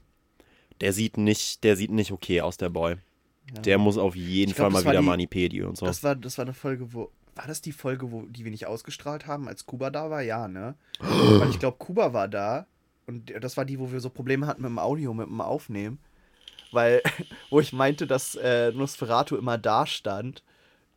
Der 0.80 0.92
sieht 0.92 1.16
nicht, 1.16 1.62
der 1.64 1.76
sieht 1.76 1.90
nicht 1.90 2.12
okay 2.12 2.40
aus, 2.40 2.56
der 2.56 2.70
Boy. 2.70 2.96
Ja. 3.54 3.62
Der 3.62 3.78
muss 3.78 3.98
auf 3.98 4.14
jeden 4.16 4.52
glaub, 4.52 4.72
Fall 4.72 4.82
mal 4.82 4.90
wieder 4.90 5.00
die- 5.00 5.06
Manipedi 5.06 5.62
und 5.62 5.76
so. 5.76 5.86
Das 5.86 6.02
war, 6.02 6.14
das 6.14 6.38
war 6.38 6.44
eine 6.44 6.54
Folge, 6.54 6.92
wo. 6.92 7.10
War 7.34 7.46
das 7.46 7.60
die 7.60 7.72
Folge, 7.72 8.10
wo 8.12 8.22
die 8.22 8.44
wir 8.44 8.50
nicht 8.50 8.66
ausgestrahlt 8.66 9.26
haben, 9.26 9.48
als 9.48 9.66
Kuba 9.66 9.90
da 9.90 10.10
war? 10.10 10.22
Ja, 10.22 10.48
ne? 10.48 10.74
Weil 10.98 11.50
ich 11.50 11.58
glaube, 11.58 11.78
Kuba 11.78 12.12
war 12.12 12.28
da. 12.28 12.66
Und 13.06 13.32
das 13.40 13.56
war 13.56 13.64
die, 13.64 13.78
wo 13.78 13.92
wir 13.92 14.00
so 14.00 14.10
Probleme 14.10 14.46
hatten 14.46 14.62
mit 14.62 14.70
dem 14.70 14.78
Audio, 14.78 15.12
mit 15.14 15.26
dem 15.26 15.40
Aufnehmen. 15.40 15.98
Weil, 16.72 17.02
wo 17.50 17.60
ich 17.60 17.72
meinte, 17.72 18.06
dass 18.06 18.34
äh, 18.36 18.72
Nosferatu 18.72 19.36
immer 19.36 19.58
da 19.58 19.86
stand, 19.86 20.42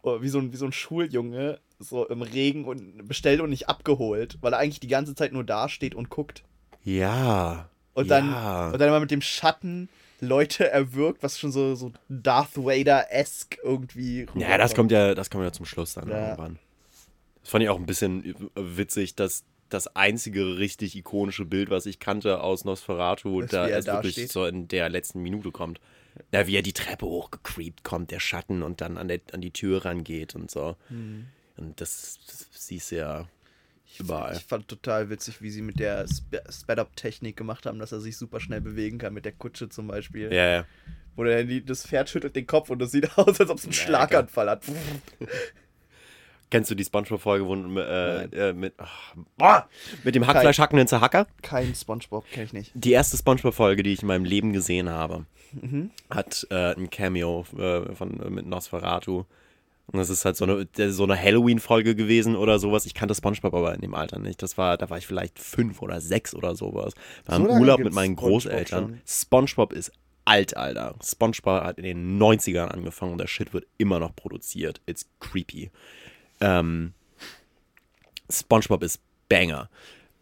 oh, 0.03 0.21
wie 0.21 0.29
so, 0.29 0.39
ein, 0.39 0.51
wie 0.51 0.57
so 0.57 0.65
ein 0.65 0.71
Schuljunge, 0.73 1.59
so 1.79 2.07
im 2.07 2.21
Regen 2.21 2.65
und 2.65 3.07
bestellt 3.07 3.41
und 3.41 3.49
nicht 3.49 3.67
abgeholt, 3.67 4.37
weil 4.41 4.53
er 4.53 4.59
eigentlich 4.59 4.79
die 4.79 4.87
ganze 4.87 5.15
Zeit 5.15 5.33
nur 5.33 5.43
da 5.43 5.69
steht 5.69 5.95
und 5.95 6.09
guckt. 6.09 6.43
ja. 6.83 7.69
Und 7.95 8.09
dann, 8.09 8.31
ja. 8.31 8.71
und 8.71 8.79
dann 8.79 8.87
immer 8.87 8.99
mit 8.99 9.11
dem 9.11 9.21
Schatten 9.21 9.87
Leute 10.19 10.69
erwirkt, 10.69 11.21
was 11.23 11.37
schon 11.39 11.51
so, 11.51 11.75
so 11.75 11.91
Darth 12.09 12.55
Vader-esque 12.55 13.57
irgendwie. 13.63 14.25
ja, 14.35 14.57
das 14.57 14.73
kommt 14.75 14.91
ja, 14.91 15.13
das 15.15 15.29
kommt 15.29 15.43
ja 15.43 15.51
zum 15.51 15.65
Schluss 15.65 15.93
dann 15.95 16.09
Ja. 16.09 16.29
irgendwann. 16.29 16.59
Das 17.41 17.49
fand 17.49 17.63
ich 17.63 17.69
auch 17.69 17.77
ein 17.79 17.85
bisschen 17.85 18.35
witzig, 18.55 19.15
dass 19.15 19.43
das 19.69 19.93
einzige 19.95 20.57
richtig 20.59 20.95
ikonische 20.95 21.45
Bild, 21.45 21.69
was 21.69 21.85
ich 21.85 21.99
kannte 21.99 22.41
aus 22.41 22.63
Nosferatu, 22.63 23.41
Ist, 23.41 23.53
da 23.53 23.63
er 23.67 23.75
erst 23.75 23.87
wirklich 23.87 24.13
steht. 24.13 24.31
so 24.31 24.45
in 24.45 24.67
der 24.67 24.87
letzten 24.89 25.21
Minute 25.21 25.51
kommt. 25.51 25.81
Ja, 26.31 26.45
wie 26.47 26.55
er 26.55 26.61
die 26.61 26.73
Treppe 26.73 27.07
hochgecreept 27.07 27.83
kommt, 27.83 28.11
der 28.11 28.19
Schatten 28.19 28.61
und 28.61 28.81
dann 28.81 28.97
an, 28.97 29.07
der, 29.07 29.19
an 29.31 29.41
die 29.41 29.49
Tür 29.51 29.83
rangeht 29.83 30.35
und 30.35 30.51
so. 30.51 30.75
Hm. 30.89 31.25
Und 31.57 31.81
das, 31.81 32.19
das 32.27 32.47
siehst 32.51 32.91
du 32.91 32.97
ja 32.97 33.27
überall. 33.99 34.35
Ich 34.35 34.43
fand 34.43 34.67
total 34.67 35.09
witzig, 35.09 35.41
wie 35.41 35.49
sie 35.49 35.61
mit 35.61 35.79
der 35.79 36.03
Sp 36.09 36.39
Sped-Up-Technik 36.49 37.35
gemacht 37.37 37.65
haben, 37.65 37.79
dass 37.79 37.91
er 37.91 37.99
sich 38.01 38.17
super 38.17 38.39
schnell 38.39 38.61
bewegen 38.61 38.97
kann, 38.97 39.13
mit 39.13 39.25
der 39.25 39.31
Kutsche 39.31 39.69
zum 39.69 39.87
Beispiel. 39.87 40.31
Ja, 40.33 40.49
ja. 40.49 40.65
Wo 41.15 41.23
der, 41.23 41.43
das 41.61 41.85
Pferd 41.85 42.09
schüttelt 42.09 42.35
den 42.35 42.47
Kopf 42.47 42.69
und 42.69 42.81
es 42.81 42.91
sieht 42.91 43.09
aus, 43.17 43.39
als 43.39 43.49
ob 43.49 43.57
es 43.57 43.65
einen 43.65 43.73
Ja, 43.73 43.79
Schlaganfall 43.81 44.49
hat. 44.49 44.63
Kennst 46.49 46.69
du 46.69 46.75
die 46.75 46.83
Spongebob-Folge 46.83 47.45
wo, 47.47 47.55
äh, 47.79 48.49
äh, 48.49 48.53
mit, 48.53 48.75
boah, 49.37 49.67
mit 50.03 50.13
dem 50.13 50.27
Hackfleisch 50.27 50.59
hackenden 50.59 50.87
Zahacker? 50.87 51.25
Kein 51.41 51.73
Spongebob, 51.73 52.29
kenne 52.29 52.45
ich 52.45 52.53
nicht. 52.53 52.71
Die 52.75 52.91
erste 52.91 53.17
Spongebob-Folge, 53.17 53.81
die 53.81 53.93
ich 53.93 54.03
in 54.03 54.07
meinem 54.07 54.25
Leben 54.25 54.53
gesehen 54.53 54.89
habe, 54.89 55.25
Mhm. 55.61 55.91
hat 56.09 56.47
äh, 56.49 56.73
ein 56.75 56.89
Cameo 56.89 57.45
äh, 57.57 57.93
von, 57.93 58.09
mit 58.33 58.47
Nosferatu. 58.47 59.25
Und 59.93 59.99
das 59.99 60.09
ist 60.09 60.25
halt 60.25 60.35
so 60.35 60.45
eine, 60.45 60.91
so 60.91 61.03
eine 61.03 61.15
Halloween-Folge 61.21 61.95
gewesen 61.95 62.35
oder 62.35 62.57
sowas. 62.57 62.87
Ich 62.87 62.95
kannte 62.95 63.13
Spongebob 63.13 63.53
aber 63.53 63.75
in 63.75 63.81
dem 63.81 63.93
Alter 63.93 64.17
nicht. 64.17 64.41
Das 64.41 64.57
war, 64.57 64.75
da 64.75 64.89
war 64.89 64.97
ich 64.97 65.05
vielleicht 65.05 65.37
fünf 65.37 65.83
oder 65.83 66.01
sechs 66.01 66.33
oder 66.33 66.55
sowas. 66.55 66.95
War 67.27 67.37
So 67.37 67.47
im 67.47 67.61
Urlaub 67.61 67.79
mit 67.79 67.93
meinen 67.93 68.15
SpongeBob 68.17 68.29
Großeltern. 68.31 68.85
schon? 68.87 69.01
Spongebob 69.05 69.71
ist 69.71 69.91
alt, 70.25 70.57
Alter. 70.57 70.95
Spongebob 71.03 71.63
hat 71.63 71.77
in 71.77 71.83
den 71.83 72.19
90ern 72.19 72.69
angefangen 72.69 73.11
und 73.11 73.19
der 73.19 73.27
Shit 73.27 73.53
wird 73.53 73.67
immer 73.77 73.99
noch 73.99 74.15
produziert. 74.15 74.81
It's 74.87 75.05
creepy. 75.19 75.69
Ähm, 76.41 76.93
SpongeBob 78.31 78.81
ist 78.81 78.99
Banger. 79.29 79.69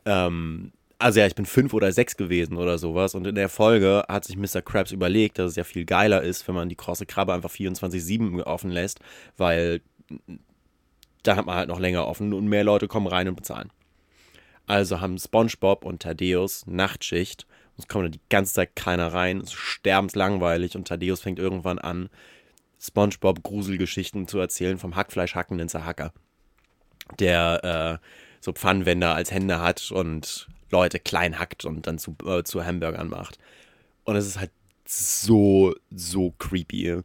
Ähm, 0.04 0.74
also 1.02 1.20
ja, 1.20 1.28
ich 1.28 1.36
bin 1.36 1.46
fünf 1.46 1.74
oder 1.74 1.92
sechs 1.92 2.16
gewesen 2.16 2.58
oder 2.58 2.78
sowas 2.78 3.16
und 3.16 3.26
in 3.26 3.36
der 3.36 3.50
Folge 3.50 4.04
hat 4.08 4.26
sich 4.26 4.38
Mr. 4.38 4.62
Krabs 4.62 4.92
überlegt, 4.92 5.40
dass 5.40 5.52
es 5.52 5.56
ja 5.56 5.64
viel 5.64 5.86
geiler 5.86 6.22
ist, 6.22 6.48
wenn 6.48 6.56
man 6.56 6.70
die 6.70 6.76
krosse 6.76 7.06
Krabbe 7.06 7.34
einfach 7.34 7.50
24-7 7.50 8.42
offen 8.44 8.72
lässt, 8.72 9.00
weil 9.38 9.82
dann 11.24 11.38
hat 11.38 11.46
man 11.46 11.56
halt 11.56 11.70
noch 11.70 11.80
länger 11.80 12.08
offen 12.08 12.34
und 12.34 12.48
mehr 12.48 12.64
Leute 12.64 12.88
kommen 12.88 13.08
rein 13.08 13.28
und 13.28 13.36
bezahlen. 13.36 13.72
Also 14.68 15.02
haben 15.02 15.18
SpongeBob 15.18 15.84
und 15.86 16.04
Thaddeus 16.04 16.66
Nachtschicht. 16.68 17.46
Es 17.78 17.88
kommt 17.88 18.06
dann 18.06 18.12
die 18.12 18.22
ganze 18.30 18.54
Zeit 18.54 18.76
keiner 18.76 19.12
rein. 19.12 19.40
Es 19.40 19.50
ist 19.50 19.56
sterbenslangweilig 19.56 20.76
und 20.76 20.88
Thaddeus 20.88 21.22
fängt 21.22 21.40
irgendwann 21.40 21.80
an, 21.80 22.10
SpongeBob 22.80 23.44
Gruselgeschichten 23.44 24.28
zu 24.28 24.40
erzählen 24.40 24.78
vom 24.78 24.96
Hackfleischhackenden 24.96 25.70
Zerhacker. 25.70 26.14
Der 27.20 28.00
äh, 28.02 28.08
so 28.40 28.54
Pfannenwender 28.54 29.14
als 29.14 29.32
Hände 29.32 29.60
hat 29.60 29.92
und 29.92 30.48
Leute 30.72 31.00
klein 31.00 31.40
hackt 31.40 31.66
und 31.66 31.88
dann 31.88 32.00
zu, 32.00 32.16
äh, 32.26 32.44
zu 32.44 32.66
Hamburgern 32.66 33.10
macht. 33.10 33.38
Und 34.04 34.16
es 34.16 34.26
ist 34.28 34.40
halt 34.40 34.52
so, 34.86 35.74
so 35.90 36.32
creepy. 36.38 37.04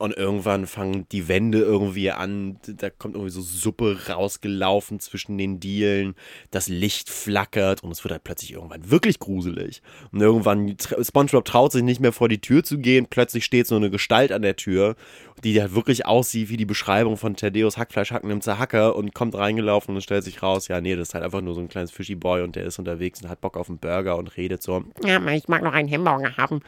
Und 0.00 0.16
irgendwann 0.16 0.66
fangen 0.66 1.06
die 1.12 1.28
Wände 1.28 1.58
irgendwie 1.58 2.10
an, 2.10 2.58
da 2.66 2.88
kommt 2.88 3.16
irgendwie 3.16 3.32
so 3.32 3.42
Suppe 3.42 3.98
rausgelaufen 4.08 4.98
zwischen 4.98 5.36
den 5.36 5.60
Dielen, 5.60 6.14
das 6.50 6.68
Licht 6.68 7.10
flackert 7.10 7.82
und 7.82 7.90
es 7.90 8.02
wird 8.02 8.12
halt 8.12 8.24
plötzlich 8.24 8.54
irgendwann 8.54 8.90
wirklich 8.90 9.18
gruselig. 9.18 9.82
Und 10.10 10.22
irgendwann, 10.22 10.74
SpongeBob 11.02 11.44
traut 11.44 11.72
sich 11.72 11.82
nicht 11.82 12.00
mehr 12.00 12.14
vor 12.14 12.30
die 12.30 12.40
Tür 12.40 12.64
zu 12.64 12.78
gehen, 12.78 13.08
plötzlich 13.10 13.44
steht 13.44 13.66
so 13.66 13.76
eine 13.76 13.90
Gestalt 13.90 14.32
an 14.32 14.40
der 14.40 14.56
Tür, 14.56 14.96
die 15.44 15.60
halt 15.60 15.74
wirklich 15.74 16.06
aussieht 16.06 16.48
wie 16.48 16.56
die 16.56 16.64
Beschreibung 16.64 17.16
von 17.16 17.36
Thaddeus 17.36 17.76
Hackfleischhacken 17.76 18.30
im 18.30 18.40
Zerhacker 18.40 18.96
und 18.96 19.14
kommt 19.14 19.34
reingelaufen 19.34 19.94
und 19.94 20.00
stellt 20.02 20.24
sich 20.24 20.42
raus, 20.42 20.68
ja 20.68 20.80
nee, 20.80 20.96
das 20.96 21.08
ist 21.08 21.14
halt 21.14 21.24
einfach 21.24 21.40
nur 21.40 21.54
so 21.54 21.60
ein 21.60 21.68
kleines 21.68 21.90
Fishy 21.90 22.14
Boy 22.14 22.42
und 22.42 22.56
der 22.56 22.64
ist 22.64 22.78
unterwegs 22.78 23.22
und 23.22 23.28
hat 23.28 23.40
Bock 23.40 23.56
auf 23.56 23.68
einen 23.68 23.78
Burger 23.78 24.16
und 24.16 24.36
redet 24.36 24.62
so, 24.62 24.84
ja, 25.04 25.24
ich 25.32 25.48
mag 25.48 25.62
noch 25.62 25.72
einen 25.72 25.90
Hamburger 25.90 26.36
haben. 26.36 26.60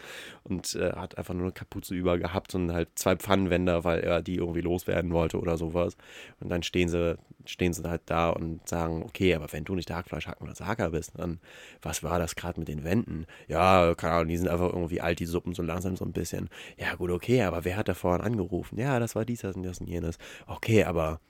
Und 0.45 0.75
äh, 0.75 0.93
hat 0.93 1.19
einfach 1.19 1.35
nur 1.35 1.45
eine 1.45 1.53
Kapuze 1.53 1.95
über 1.95 2.19
gehabt 2.19 2.55
und 2.55 2.73
halt 2.73 2.89
zwei 2.97 3.15
Pfannenwender, 3.15 3.85
weil 3.85 4.01
er 4.01 4.23
die 4.23 4.37
irgendwie 4.37 4.61
loswerden 4.61 5.13
wollte 5.13 5.39
oder 5.39 5.57
sowas. 5.57 5.97
Und 6.41 6.49
dann 6.49 6.65
stehen 6.65 6.89
sie, 6.89 7.17
stehen 7.47 7.73
sie 7.73 7.89
halt 7.89 8.03
da 8.07 8.31
und 8.31 8.69
sagen, 8.69 9.03
okay, 9.03 9.35
aber 9.35 9.53
wenn 9.53 9.65
du 9.65 9.75
nicht 9.75 9.89
der 9.89 9.97
Hackfleischhacken 9.97 10.49
oder 10.49 10.67
Hacker 10.67 10.91
bist, 10.91 11.13
dann 11.17 11.41
was 11.81 12.03
war 12.03 12.19
das 12.19 12.37
gerade 12.37 12.61
mit 12.61 12.69
den 12.69 12.85
Wänden? 12.85 13.27
Ja, 13.49 13.95
keine 13.95 14.15
Ahnung, 14.15 14.29
die 14.29 14.37
sind 14.37 14.49
einfach 14.49 14.73
irgendwie 14.73 15.01
alt, 15.01 15.19
die 15.21 15.27
Suppen 15.27 15.55
so 15.55 15.63
langsam 15.63 15.97
so 15.97 16.05
ein 16.05 16.13
bisschen. 16.13 16.49
Ja, 16.77 16.95
gut, 16.95 17.11
okay, 17.11 17.43
aber 17.43 17.65
wer 17.65 17.77
hat 17.77 17.89
da 17.89 17.95
vorhin 17.95 18.25
angerufen? 18.25 18.79
Ja, 18.79 18.99
das 18.99 19.15
war 19.15 19.25
dies, 19.25 19.41
das 19.41 19.57
und 19.57 19.63
das 19.63 19.81
und 19.81 19.89
jenes. 19.89 20.19
Okay, 20.47 20.85
aber 20.85 21.21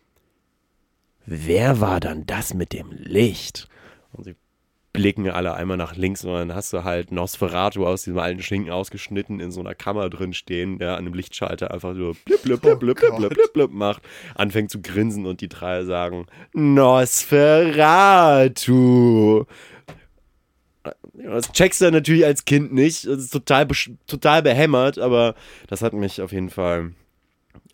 wer 1.27 1.81
war 1.81 2.01
dann 2.01 2.27
das 2.27 2.55
mit 2.55 2.73
dem 2.73 2.91
Licht? 2.91 3.69
Und 4.13 4.25
sie 4.25 4.37
blicken 4.93 5.31
alle 5.31 5.55
einmal 5.55 5.79
nach 5.79 5.97
links 5.97 6.23
und 6.25 6.33
dann 6.33 6.55
hast 6.55 6.73
du 6.73 6.85
halt 6.85 7.13
Nosferatu 7.13 7.87
aus 7.87 8.03
diesem 8.05 8.19
alten 8.19 8.43
Schinken 8.43 8.71
ausgeschnitten 8.71 9.41
in 9.41 9.51
so 9.51 9.61
einer 9.61 9.75
Kammer 9.75 10.11
drin 10.11 10.35
stehen, 10.35 10.79
der 10.79 10.93
an 10.93 10.99
einem 11.07 11.15
Lichtschalter 11.15 11.71
einfach 11.71 11.95
so 11.95 12.15
blip, 12.27 12.43
blip, 12.43 12.61
blip, 12.61 12.79
blip, 12.81 12.99
blip, 12.99 13.31
blip, 13.31 13.53
blip, 13.55 13.71
macht, 13.73 14.03
anfängt 14.35 14.71
zu 14.71 14.83
grinsen 14.83 15.25
und 15.25 15.41
die 15.41 15.49
drei 15.49 15.85
sagen 15.85 16.27
Nosferatu. 16.53 17.87
Das 21.15 21.53
checkst 21.53 21.81
du 21.81 21.91
natürlich 21.91 22.27
als 22.27 22.45
Kind 22.45 22.73
nicht. 22.75 23.07
Das 23.07 23.19
ist 23.19 23.31
total, 23.31 23.69
total 24.07 24.43
behämmert, 24.43 24.99
aber 24.99 25.35
das 25.69 25.81
hat 25.83 25.95
mich 25.95 26.21
auf 26.21 26.33
jeden 26.33 26.51
Fall, 26.51 26.93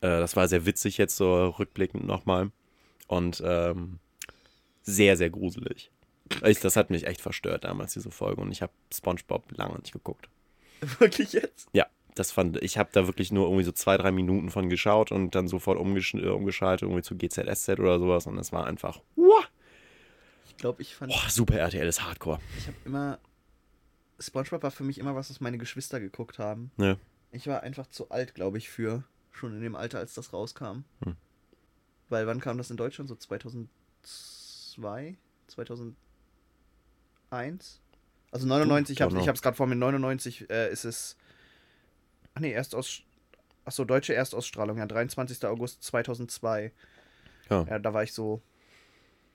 äh, 0.02 0.20
das 0.20 0.36
war 0.36 0.46
sehr 0.46 0.66
witzig 0.66 0.98
jetzt 0.98 1.16
so 1.16 1.46
rückblickend 1.46 2.06
nochmal. 2.06 2.50
Und 3.06 3.42
ähm, 3.44 3.98
sehr, 4.82 5.16
sehr 5.16 5.30
gruselig. 5.30 5.90
Ich, 6.44 6.60
das 6.60 6.76
hat 6.76 6.90
mich 6.90 7.06
echt 7.06 7.20
verstört 7.20 7.64
damals, 7.64 7.94
diese 7.94 8.10
Folge. 8.10 8.40
Und 8.40 8.52
ich 8.52 8.62
habe 8.62 8.72
SpongeBob 8.92 9.56
lange 9.56 9.78
nicht 9.78 9.92
geguckt. 9.92 10.28
Wirklich 10.98 11.32
jetzt? 11.32 11.68
Ja, 11.72 11.86
das 12.14 12.32
fand 12.32 12.62
ich. 12.62 12.78
habe 12.78 12.90
da 12.92 13.06
wirklich 13.06 13.32
nur 13.32 13.46
irgendwie 13.46 13.64
so 13.64 13.72
zwei, 13.72 13.96
drei 13.96 14.10
Minuten 14.10 14.50
von 14.50 14.68
geschaut 14.68 15.12
und 15.12 15.34
dann 15.34 15.48
sofort 15.48 15.78
umgesch 15.78 16.14
äh, 16.14 16.28
umgeschaltet, 16.28 16.82
irgendwie 16.82 17.02
zu 17.02 17.16
GZSZ 17.16 17.78
oder 17.78 17.98
sowas. 17.98 18.26
Und 18.26 18.38
es 18.38 18.52
war 18.52 18.66
einfach. 18.66 19.00
Uah. 19.16 19.44
Ich 20.46 20.56
glaube, 20.56 20.82
ich 20.82 20.94
fand. 20.94 21.12
Boah, 21.12 21.28
Super 21.28 21.58
RTL 21.58 21.86
ist 21.86 22.02
Hardcore. 22.02 22.40
Ich 22.58 22.66
habe 22.66 22.76
immer. 22.84 23.18
SpongeBob 24.20 24.64
war 24.64 24.72
für 24.72 24.82
mich 24.82 24.98
immer 24.98 25.14
was, 25.14 25.30
was 25.30 25.40
meine 25.40 25.58
Geschwister 25.58 26.00
geguckt 26.00 26.40
haben. 26.40 26.72
Ja. 26.76 26.96
Ich 27.30 27.46
war 27.46 27.62
einfach 27.62 27.86
zu 27.86 28.10
alt, 28.10 28.34
glaube 28.34 28.58
ich, 28.58 28.68
für. 28.68 29.04
Schon 29.30 29.54
in 29.54 29.62
dem 29.62 29.76
Alter, 29.76 29.98
als 29.98 30.14
das 30.14 30.32
rauskam. 30.32 30.82
Hm. 31.04 31.14
Weil 32.08 32.26
wann 32.26 32.40
kam 32.40 32.58
das 32.58 32.70
in 32.70 32.76
Deutschland? 32.76 33.08
So 33.08 33.14
2002? 33.14 35.16
2000. 35.46 35.94
1. 37.30 37.80
Also 38.30 38.46
99, 38.46 38.96
ich 38.96 39.02
habe 39.02 39.14
genau. 39.14 39.32
es 39.32 39.42
gerade 39.42 39.56
vor 39.56 39.66
mir, 39.66 39.74
99 39.74 40.50
äh, 40.50 40.70
ist 40.70 40.84
es. 40.84 41.16
Ach 42.34 42.40
nee, 42.40 42.52
erst 42.52 42.74
aus. 42.74 43.02
Achso, 43.64 43.84
deutsche 43.84 44.14
Erstausstrahlung, 44.14 44.78
ja, 44.78 44.86
23. 44.86 45.44
August 45.46 45.82
2002. 45.82 46.72
Ja. 47.50 47.64
ja 47.64 47.78
da 47.78 47.92
war 47.92 48.02
ich 48.02 48.12
so 48.12 48.42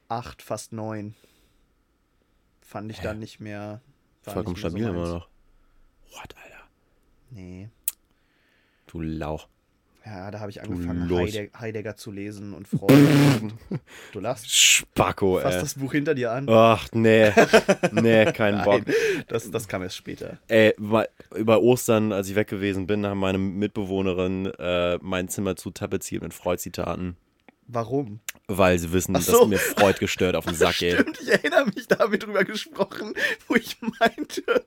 8, 0.10 0.42
fast 0.42 0.74
9. 0.74 1.16
Fand 2.62 2.92
ich 2.92 3.00
Hä? 3.00 3.04
dann 3.04 3.20
nicht 3.20 3.40
mehr. 3.40 3.82
Vollkommen 4.22 4.56
stabil 4.56 4.84
so 4.84 4.90
immer 4.90 5.08
noch. 5.08 5.30
What, 6.12 6.36
Alter? 6.36 6.68
Nee. 7.30 7.70
Du 8.88 9.02
Lauch. 9.02 9.48
Ja, 10.06 10.32
da 10.32 10.42
habe 10.42 10.52
ich 10.52 10.62
angefangen, 10.62 11.10
Heidegger, 11.10 11.60
Heidegger, 11.60 11.96
zu 11.96 12.12
lesen 12.12 12.54
und 12.54 12.68
Freud. 12.68 12.94
du 14.12 14.20
lachst. 14.20 14.54
Spacko, 14.54 15.38
ey. 15.38 15.44
Fass 15.44 15.60
das 15.60 15.74
Buch 15.76 15.94
hinter 15.94 16.14
dir 16.14 16.32
an. 16.32 16.50
Ach, 16.50 16.88
nee. 16.92 17.32
Nee, 17.92 18.26
kein 18.34 18.62
Bock. 18.66 18.82
Das, 19.30 19.50
das 19.50 19.68
kam 19.68 19.82
erst 19.82 19.96
später. 19.96 20.40
Ey, 20.50 20.74
über 21.36 21.62
Ostern, 21.62 22.12
als 22.12 22.28
ich 22.28 22.36
weg 22.36 22.50
gewesen 22.50 22.86
bin, 22.86 23.06
haben 23.06 23.20
meine 23.20 23.38
Mitbewohnerin 23.38 24.48
äh, 24.60 24.98
mein 25.02 25.30
Zimmer 25.30 25.56
zu 25.56 25.72
tapeziert 25.72 26.22
mit 26.22 26.34
Freud-Zitaten. 26.34 27.16
Warum? 27.68 28.20
Weil 28.48 28.78
sie 28.78 28.92
wissen, 28.92 29.16
so. 29.16 29.40
dass 29.40 29.48
mir 29.48 29.58
Freud 29.58 29.98
gestört 30.00 30.36
auf 30.36 30.46
den 30.46 30.56
Sack 30.56 30.78
geht. 30.80 30.94
Stimmt, 31.00 31.22
ich 31.22 31.30
erinnere 31.30 31.66
mich, 31.68 31.88
da 31.88 32.00
haben 32.00 32.12
wir 32.12 32.20
drüber 32.20 32.44
gesprochen, 32.44 33.14
wo 33.48 33.56
ich 33.56 33.78
meinte, 34.00 34.66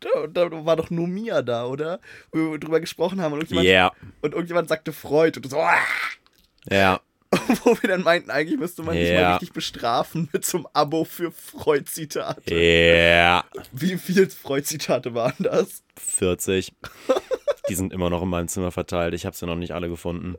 da, 0.00 0.26
da, 0.26 0.64
war 0.64 0.76
doch 0.76 0.90
nur 0.90 1.06
Mia 1.06 1.42
da, 1.42 1.66
oder? 1.66 2.00
Wo 2.32 2.52
wir 2.52 2.58
drüber 2.58 2.80
gesprochen 2.80 3.20
haben 3.20 3.32
und 3.32 3.40
irgendjemand, 3.40 3.68
yeah. 3.68 3.92
und 4.22 4.32
irgendjemand 4.32 4.68
sagte 4.68 4.92
Freud 4.92 5.38
und 5.38 5.48
so, 5.48 5.58
Aah! 5.58 5.76
Ja. 6.70 7.00
Wo 7.64 7.76
wir 7.80 7.88
dann 7.88 8.02
meinten, 8.02 8.30
eigentlich 8.30 8.58
müsste 8.58 8.82
man 8.82 8.94
yeah. 8.94 9.04
dich 9.04 9.14
mal 9.14 9.30
richtig 9.32 9.52
bestrafen 9.52 10.28
mit 10.32 10.44
zum 10.44 10.66
Abo 10.72 11.04
für 11.04 11.32
Freud-Zitate. 11.32 12.54
Ja. 12.54 13.44
Wie 13.72 13.98
viele 13.98 14.28
Freud-Zitate 14.28 15.14
waren 15.14 15.34
das? 15.38 15.82
40. 15.98 16.72
Die 17.68 17.74
sind 17.74 17.92
immer 17.92 18.10
noch 18.10 18.22
in 18.22 18.28
meinem 18.28 18.48
Zimmer 18.48 18.70
verteilt. 18.70 19.14
Ich 19.14 19.26
habe 19.26 19.36
sie 19.36 19.46
noch 19.46 19.56
nicht 19.56 19.72
alle 19.72 19.88
gefunden. 19.88 20.36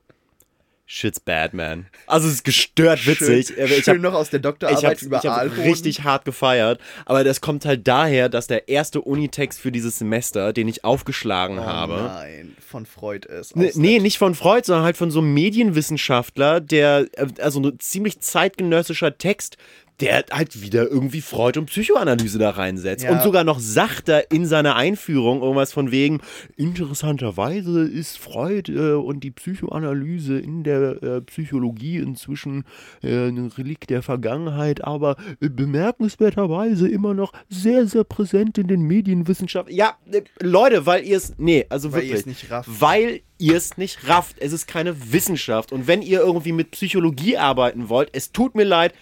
Shit's 0.89 1.19
bad, 1.19 1.53
man. 1.53 1.88
Also 2.07 2.30
es 2.30 2.35
ist 2.35 2.43
gestört 2.45 3.05
witzig. 3.05 3.47
Schön, 3.47 3.65
ich 3.65 3.84
schön 3.84 4.01
noch 4.01 4.14
aus 4.14 4.30
der 4.30 4.39
Doktorarbeit 4.39 4.80
ich 4.80 4.85
hab, 4.85 5.01
über 5.01 5.18
Ich 5.18 5.26
habe 5.26 5.57
richtig 5.57 6.05
hart 6.05 6.23
gefeiert. 6.23 6.80
Aber 7.05 7.26
das 7.26 7.41
kommt 7.41 7.65
halt 7.65 7.85
daher, 7.89 8.30
dass 8.30 8.47
der 8.47 8.69
erste 8.69 9.01
Unitext 9.01 9.59
für 9.59 9.73
dieses 9.73 9.99
Semester, 9.99 10.53
den 10.53 10.69
ich 10.69 10.85
aufgeschlagen 10.85 11.59
oh 11.59 11.65
habe. 11.65 11.93
Nein, 11.93 12.55
von 12.65 12.85
Freud 12.85 13.27
ist. 13.27 13.57
Nee, 13.57 13.73
nee, 13.76 13.99
nicht 13.99 14.18
von 14.18 14.34
Freud, 14.34 14.65
sondern 14.65 14.85
halt 14.85 14.95
von 14.95 15.11
so 15.11 15.19
einem 15.19 15.34
Medienwissenschaftler, 15.34 16.61
der, 16.61 17.07
äh, 17.18 17.27
also 17.41 17.59
ein 17.59 17.77
ziemlich 17.81 18.22
zeitgenössischer 18.22 19.18
Text, 19.18 19.57
der 19.99 20.26
halt 20.32 20.61
wieder 20.61 20.90
irgendwie 20.90 21.22
Freud 21.22 21.57
und 21.57 21.65
Psychoanalyse 21.68 22.38
da 22.38 22.52
reinsetzt. 22.52 23.03
Ja. 23.03 23.11
Und 23.11 23.24
sogar 23.24 23.44
noch 23.44 23.60
sagt 23.60 24.10
er 24.10 24.32
in 24.32 24.45
seiner 24.45 24.76
Einführung 24.76 25.41
irgendwas 25.41 25.74
von 25.74 25.91
wegen, 25.91 26.22
interessanterweise 26.56 27.82
ist 27.82 28.19
Freud 28.19 28.72
äh, 28.72 28.94
und 28.94 29.24
die 29.24 29.32
Psychoanalyse 29.32 30.38
in 30.38 30.64
der 30.64 31.02
äh, 31.02 31.22
Psychologie 31.22 31.98
inzwischen 31.98 32.65
äh, 33.02 33.28
ein 33.28 33.48
Relikt 33.57 33.90
der 33.90 34.03
Vergangenheit, 34.03 34.84
aber 34.84 35.15
bemerkenswerterweise 35.40 36.88
immer 36.88 37.15
noch 37.15 37.34
sehr, 37.49 37.88
sehr 37.88 38.03
präsent 38.03 38.60
in 38.60 38.68
den 38.68 38.82
Medienwissenschaften. 38.82 39.74
Ja, 39.74 39.98
äh, 40.11 40.22
Leute, 40.41 40.86
weil 40.86 41.06
ihr 41.06 41.18
es, 41.18 41.34
nee, 41.38 41.65
also 41.69 41.91
weil 41.91 42.03
wirklich. 42.03 42.26
Nicht 42.28 42.52
rafft. 42.52 42.69
Weil 42.80 43.22
ihr 43.40 43.56
es 43.56 43.78
nicht 43.78 44.07
rafft. 44.07 44.38
Es 44.40 44.53
ist 44.53 44.68
keine 44.68 45.11
Wissenschaft. 45.11 45.72
Und 45.72 45.88
wenn 45.88 46.02
ihr 46.02 46.19
irgendwie 46.19 46.52
mit 46.52 46.72
Psychologie 46.72 47.38
arbeiten 47.38 47.90
wollt, 47.90 48.10
es 48.14 48.32
tut 48.32 48.56
mir 48.56 48.64
leid, 48.64 48.94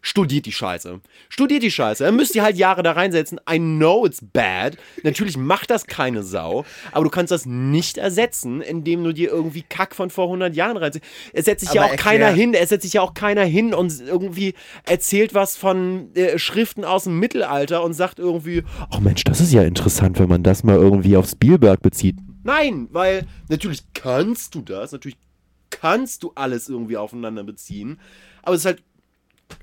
studiert 0.00 0.46
die 0.46 0.52
Scheiße. 0.52 1.00
Studiert 1.28 1.62
die 1.62 1.70
Scheiße. 1.70 2.04
Dann 2.04 2.16
müsst 2.16 2.34
ihr 2.34 2.42
halt 2.42 2.56
Jahre 2.56 2.82
da 2.82 2.92
reinsetzen. 2.92 3.40
I 3.50 3.58
know 3.58 4.06
it's 4.06 4.20
bad. 4.22 4.76
Natürlich 5.02 5.36
macht 5.36 5.70
das 5.70 5.86
keine 5.86 6.22
Sau. 6.22 6.64
Aber 6.92 7.04
du 7.04 7.10
kannst 7.10 7.30
das 7.30 7.46
nicht 7.46 7.98
ersetzen, 7.98 8.60
indem 8.60 9.04
du 9.04 9.12
dir 9.12 9.30
irgendwie 9.30 9.62
Kack 9.62 9.94
von 9.94 10.10
vor 10.10 10.26
100 10.26 10.54
Jahren 10.54 10.76
reinsetzt. 10.76 11.04
Es 11.32 11.44
setzt 11.46 11.60
sich 11.60 11.70
aber 11.70 11.76
ja 11.76 11.86
auch 11.86 11.90
erklär. 11.90 12.12
keiner 12.12 12.30
hin. 12.30 12.54
Es 12.54 12.68
setzt 12.68 12.82
sich 12.82 12.94
ja 12.94 13.02
auch 13.02 13.14
keiner 13.14 13.44
hin 13.44 13.74
und 13.74 14.00
irgendwie 14.00 14.54
erzählt 14.84 15.34
was 15.34 15.56
von 15.56 16.14
äh, 16.14 16.38
Schriften 16.38 16.84
aus 16.84 17.04
dem 17.04 17.18
Mittelalter 17.18 17.82
und 17.82 17.94
sagt 17.94 18.18
irgendwie, 18.18 18.62
ach 18.90 18.98
oh 18.98 19.00
Mensch, 19.00 19.24
das 19.24 19.40
ist 19.40 19.52
ja 19.52 19.62
interessant, 19.62 20.18
wenn 20.18 20.28
man 20.28 20.42
das 20.42 20.64
mal 20.64 20.76
irgendwie 20.76 21.16
auf 21.16 21.28
Spielberg 21.28 21.82
bezieht. 21.82 22.16
Nein, 22.44 22.88
weil 22.92 23.26
natürlich 23.48 23.82
kannst 23.94 24.54
du 24.54 24.62
das. 24.62 24.92
Natürlich 24.92 25.18
kannst 25.70 26.22
du 26.22 26.32
alles 26.34 26.68
irgendwie 26.68 26.96
aufeinander 26.96 27.44
beziehen. 27.44 28.00
Aber 28.42 28.54
es 28.54 28.62
ist 28.62 28.66
halt 28.66 28.82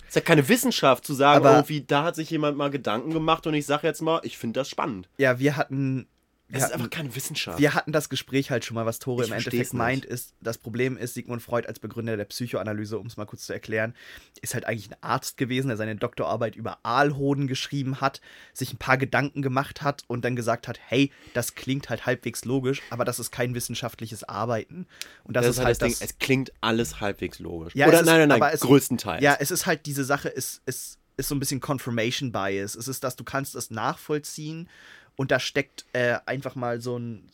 ist 0.07 0.15
ja 0.15 0.21
keine 0.21 0.47
Wissenschaft 0.47 1.05
zu 1.05 1.13
sagen, 1.13 1.45
Aber 1.45 1.55
irgendwie, 1.55 1.81
da 1.81 2.03
hat 2.03 2.15
sich 2.15 2.29
jemand 2.29 2.57
mal 2.57 2.69
Gedanken 2.69 3.11
gemacht 3.11 3.45
und 3.47 3.53
ich 3.53 3.65
sage 3.65 3.87
jetzt 3.87 4.01
mal, 4.01 4.21
ich 4.23 4.37
finde 4.37 4.59
das 4.59 4.69
spannend. 4.69 5.09
Ja, 5.17 5.39
wir 5.39 5.57
hatten 5.57 6.07
Es 6.47 6.63
ist 6.63 6.73
einfach 6.73 6.89
keine 6.91 7.15
Wissenschaft. 7.15 7.57
Wir 7.59 7.73
hatten 7.73 7.91
das 7.91 8.07
Gespräch 8.07 8.51
halt 8.51 8.63
schon 8.65 8.75
mal, 8.75 8.85
was 8.85 8.99
Tore 8.99 9.23
Ich 9.23 9.29
im 9.29 9.33
Endeffekt 9.33 9.53
nicht. 9.53 9.73
meint, 9.73 10.05
ist, 10.05 10.35
das 10.41 10.59
Problem 10.59 10.95
ist, 10.95 11.15
Sigmund 11.15 11.41
Freud 11.41 11.67
als 11.67 11.79
Begründer 11.79 12.17
der 12.17 12.25
Psychoanalyse, 12.25 12.99
um 12.99 13.07
es 13.07 13.17
mal 13.17 13.25
kurz 13.25 13.47
zu 13.47 13.53
erklären, 13.53 13.95
ist 14.41 14.53
halt 14.53 14.65
eigentlich 14.65 14.91
ein 14.91 14.95
Arzt 15.01 15.37
gewesen, 15.37 15.69
der 15.69 15.77
seine 15.77 15.95
Doktorarbeit 15.95 16.55
über 16.55 16.77
Aalhoden 16.83 17.47
geschrieben 17.47 17.99
hat, 17.99 18.21
sich 18.53 18.71
ein 18.73 18.77
paar 18.77 18.97
Gedanken 18.97 19.41
gemacht 19.41 19.81
hat 19.81 20.03
und 20.07 20.23
dann 20.23 20.35
gesagt 20.35 20.67
hat, 20.67 20.79
hey, 20.85 21.11
das 21.33 21.55
klingt 21.55 21.89
halt 21.89 22.05
halbwegs 22.05 22.45
logisch, 22.45 22.83
aber 22.91 23.05
das 23.05 23.19
ist 23.19 23.31
kein 23.31 23.55
wissenschaftliches 23.55 24.23
Arbeiten. 24.23 24.85
Und 25.23 25.35
das, 25.35 25.45
das, 25.47 25.57
ist 25.57 25.63
halt 25.65 25.81
das, 25.81 25.97
Ding. 25.97 26.07
Es 26.07 26.19
klingt 26.19 26.51
alles 26.61 26.99
halbwegs 27.01 27.39
logisch. 27.39 27.73
Ja, 27.75 27.87
Oder 27.87 27.95
es 27.95 28.01
ist- 28.01 28.05
nein, 28.07 28.19
nein, 28.19 28.29
nein, 28.29 28.41
aber 28.41 28.53
es- 28.53 28.61
größtenteils. 28.61 29.23
Ja, 29.23 29.35
es 29.39 29.49
ist 29.49 29.65
halt 29.65 29.87
diese 29.87 30.03
Sache, 30.03 30.29
ist, 30.29 30.61
ist, 30.67 30.99
ist 31.17 31.27
so 31.29 31.33
ein 31.33 31.39
bisschen 31.39 31.59
Confirmation 31.59 32.31
Bias. 32.31 32.75
Es 32.75 32.87
ist, 32.87 33.03
dass 33.03 33.15
du 33.15 33.23
kannst 33.23 33.55
es 33.55 33.71
nachvollziehen 33.71 34.69
und 35.15 35.31
da 35.31 35.39
steckt 35.39 35.85
äh, 35.93 36.17
einfach 36.25 36.55
mal 36.55 36.81
so 36.81 36.97
ein 36.97 37.29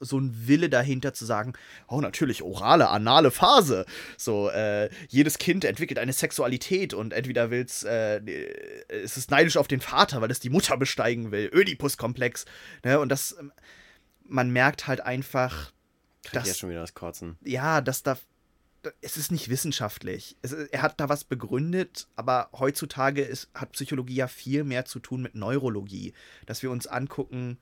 so 0.00 0.18
ein 0.18 0.46
Wille 0.46 0.68
dahinter 0.68 1.14
zu 1.14 1.24
sagen, 1.24 1.54
oh 1.88 2.00
natürlich, 2.00 2.42
orale, 2.42 2.88
anale 2.88 3.30
Phase. 3.30 3.86
So, 4.16 4.50
äh, 4.50 4.90
jedes 5.08 5.38
Kind 5.38 5.64
entwickelt 5.64 5.98
eine 5.98 6.12
Sexualität 6.12 6.94
und 6.94 7.12
entweder 7.12 7.50
will's, 7.50 7.82
äh, 7.84 8.20
es 8.88 9.16
ist 9.16 9.30
neidisch 9.30 9.56
auf 9.56 9.68
den 9.68 9.80
Vater, 9.80 10.20
weil 10.20 10.30
es 10.30 10.40
die 10.40 10.50
Mutter 10.50 10.76
besteigen 10.76 11.30
will. 11.30 11.50
Ödipus-Komplex. 11.52 12.44
Ne? 12.84 12.98
Und 12.98 13.08
das, 13.08 13.36
ähm, 13.38 13.52
man 14.26 14.50
merkt 14.50 14.86
halt 14.86 15.00
einfach, 15.00 15.72
Krieg 16.22 16.24
ich 16.24 16.30
dass 16.32 16.46
jetzt 16.48 16.58
schon 16.60 16.70
wieder 16.70 16.80
das 16.80 16.94
Kotzen. 16.94 17.36
ja, 17.44 17.80
dass 17.80 18.02
da. 18.02 18.18
Es 19.00 19.16
ist 19.16 19.32
nicht 19.32 19.48
wissenschaftlich. 19.48 20.36
Es, 20.42 20.52
er 20.52 20.82
hat 20.82 21.00
da 21.00 21.08
was 21.08 21.24
begründet, 21.24 22.06
aber 22.16 22.48
heutzutage 22.52 23.22
ist, 23.22 23.48
hat 23.54 23.72
Psychologie 23.72 24.16
ja 24.16 24.28
viel 24.28 24.64
mehr 24.64 24.84
zu 24.84 24.98
tun 24.98 25.22
mit 25.22 25.34
Neurologie. 25.34 26.12
Dass 26.46 26.62
wir 26.62 26.70
uns 26.70 26.86
angucken, 26.86 27.58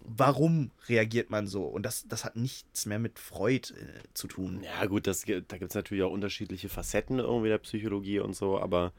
warum 0.00 0.70
reagiert 0.88 1.30
man 1.30 1.46
so? 1.46 1.64
Und 1.64 1.84
das, 1.84 2.06
das 2.08 2.24
hat 2.24 2.36
nichts 2.36 2.86
mehr 2.86 2.98
mit 2.98 3.18
Freud 3.18 3.72
äh, 3.74 4.02
zu 4.14 4.28
tun. 4.28 4.62
Ja, 4.62 4.86
gut, 4.86 5.06
das, 5.06 5.22
da 5.22 5.58
gibt 5.58 5.70
es 5.70 5.74
natürlich 5.74 6.02
auch 6.02 6.12
unterschiedliche 6.12 6.68
Facetten 6.68 7.18
irgendwie 7.18 7.48
der 7.48 7.58
Psychologie 7.58 8.20
und 8.20 8.34
so, 8.34 8.60
aber 8.60 8.92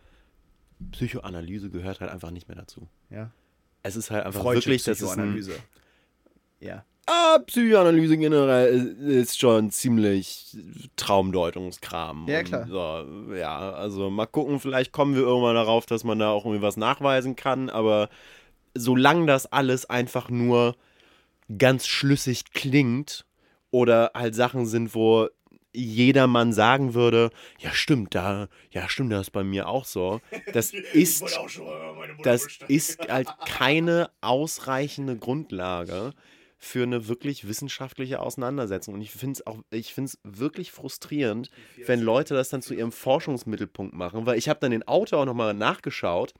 Psychoanalyse 0.91 1.69
gehört 1.69 1.99
halt 1.99 2.11
einfach 2.11 2.31
nicht 2.31 2.47
mehr 2.47 2.57
dazu. 2.57 2.87
Ja. 3.09 3.31
Es 3.83 3.95
ist 3.95 4.11
halt 4.11 4.25
einfach 4.25 4.41
Freudsche 4.41 4.67
wirklich, 4.67 4.83
das 4.83 5.01
ist 5.01 5.03
ein, 5.03 5.35
Psychoanalyse. 5.35 5.55
Ja. 6.59 6.85
Ah, 7.07 7.39
Psychoanalyse 7.45 8.17
generell 8.17 8.95
ist 8.99 9.39
schon 9.39 9.71
ziemlich 9.71 10.57
Traumdeutungskram. 10.95 12.27
Ja, 12.27 12.43
klar. 12.43 12.67
So, 12.67 13.33
ja, 13.33 13.71
also 13.71 14.09
mal 14.09 14.27
gucken, 14.27 14.59
vielleicht 14.59 14.91
kommen 14.91 15.15
wir 15.15 15.21
irgendwann 15.21 15.55
darauf, 15.55 15.85
dass 15.85 16.03
man 16.03 16.19
da 16.19 16.31
auch 16.31 16.45
irgendwie 16.45 16.61
was 16.61 16.77
nachweisen 16.77 17.35
kann, 17.35 17.69
aber 17.69 18.09
solange 18.75 19.25
das 19.25 19.51
alles 19.51 19.89
einfach 19.89 20.29
nur 20.29 20.75
ganz 21.57 21.87
schlüssig 21.87 22.53
klingt 22.53 23.25
oder 23.71 24.11
halt 24.13 24.35
Sachen 24.35 24.65
sind, 24.65 24.95
wo 24.95 25.27
jedermann 25.73 26.51
sagen 26.51 26.93
würde, 26.93 27.29
ja 27.59 27.71
stimmt, 27.71 28.13
da, 28.13 28.47
ja 28.71 28.89
stimmt, 28.89 29.13
das 29.13 29.27
ist 29.27 29.31
bei 29.31 29.43
mir 29.43 29.67
auch 29.67 29.85
so. 29.85 30.19
Das 30.53 30.73
ist, 30.93 31.23
das 32.23 32.47
ist 32.67 33.07
halt 33.07 33.29
keine 33.45 34.09
ausreichende 34.19 35.17
Grundlage 35.17 36.13
für 36.63 36.83
eine 36.83 37.07
wirklich 37.07 37.47
wissenschaftliche 37.47 38.19
Auseinandersetzung. 38.19 38.93
Und 38.93 39.01
ich 39.01 39.09
finde 39.11 39.33
es 39.33 39.47
auch, 39.47 39.57
ich 39.71 39.95
finde 39.95 40.11
es 40.11 40.19
wirklich 40.23 40.71
frustrierend, 40.71 41.49
wenn 41.87 41.99
Leute 41.99 42.35
das 42.35 42.49
dann 42.49 42.61
zu 42.61 42.75
ihrem 42.75 42.91
Forschungsmittelpunkt 42.91 43.95
machen, 43.95 44.27
weil 44.27 44.37
ich 44.37 44.47
habe 44.47 44.59
dann 44.59 44.69
den 44.69 44.87
Autor 44.87 45.21
auch 45.21 45.25
nochmal 45.25 45.55
nachgeschaut, 45.55 46.35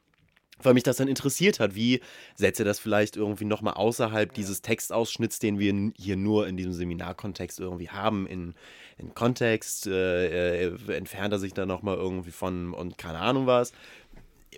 weil 0.61 0.76
mich 0.76 0.84
das 0.84 0.98
dann 0.98 1.07
interessiert 1.07 1.60
hat, 1.60 1.73
wie 1.73 2.02
setze 2.35 2.64
das 2.64 2.77
vielleicht 2.77 3.18
irgendwie 3.18 3.45
nochmal 3.45 3.73
außerhalb 3.73 4.31
dieses 4.31 4.61
Textausschnitts, 4.61 5.39
den 5.39 5.57
wir 5.57 5.91
hier 5.98 6.18
nur 6.18 6.48
in 6.48 6.56
diesem 6.56 6.73
Seminarkontext 6.73 7.60
irgendwie 7.60 7.89
haben, 7.89 8.27
in, 8.27 8.53
in 8.99 9.15
Kontext, 9.15 9.88
äh, 9.88 10.68
äh, 10.68 10.93
entfernt 10.95 11.34
er 11.34 11.39
sich 11.39 11.56
dann 11.56 11.68
nochmal 11.68 11.98
irgendwie 11.98 12.30
von 12.30 12.76
und 12.76 12.99
keine 12.99 13.18
Ahnung 13.18 13.48
was. 13.48 13.73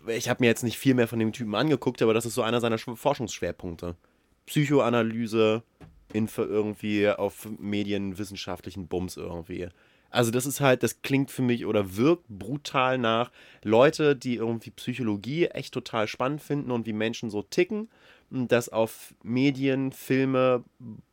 Ich 0.07 0.27
habe 0.27 0.43
mir 0.43 0.47
jetzt 0.47 0.63
nicht 0.63 0.77
viel 0.77 0.93
mehr 0.93 1.07
von 1.07 1.19
dem 1.19 1.31
Typen 1.31 1.55
angeguckt, 1.55 2.01
aber 2.01 2.13
das 2.13 2.25
ist 2.25 2.33
so 2.33 2.41
einer 2.41 2.59
seiner 2.59 2.75
Sch- 2.75 2.97
Forschungsschwerpunkte. 2.97 3.95
Psychoanalyse, 4.45 5.63
Info 6.11 6.43
irgendwie 6.43 7.09
auf 7.09 7.47
medienwissenschaftlichen 7.59 8.87
Bums 8.87 9.17
irgendwie. 9.17 9.69
Also 10.09 10.29
das 10.29 10.45
ist 10.45 10.61
halt, 10.61 10.83
das 10.83 11.01
klingt 11.01 11.31
für 11.31 11.41
mich 11.41 11.65
oder 11.65 11.95
wirkt 11.95 12.25
brutal 12.29 12.99
nach 12.99 13.31
Leute, 13.63 14.15
die 14.15 14.35
irgendwie 14.35 14.69
Psychologie 14.69 15.47
echt 15.47 15.73
total 15.73 16.07
spannend 16.07 16.41
finden 16.41 16.69
und 16.69 16.85
wie 16.85 16.93
Menschen 16.93 17.31
so 17.31 17.41
ticken 17.41 17.89
und 18.29 18.51
das 18.51 18.69
auf 18.69 19.15
Medien, 19.23 19.91
Filme, 19.91 20.63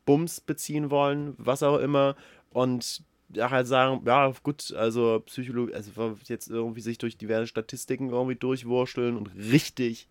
Bums 0.05 0.39
beziehen 0.39 0.91
wollen, 0.91 1.33
was 1.39 1.63
auch 1.63 1.79
immer 1.79 2.15
und 2.51 3.03
halt 3.39 3.65
sagen, 3.65 4.01
ja 4.05 4.31
gut, 4.43 4.71
also 4.73 5.21
Psychologie, 5.25 5.73
also 5.73 6.17
jetzt 6.25 6.49
irgendwie 6.49 6.81
sich 6.81 6.99
durch 6.99 7.17
diverse 7.17 7.47
Statistiken 7.47 8.09
irgendwie 8.11 8.35
durchwursteln 8.35 9.17
und 9.17 9.31
richtig, 9.35 10.09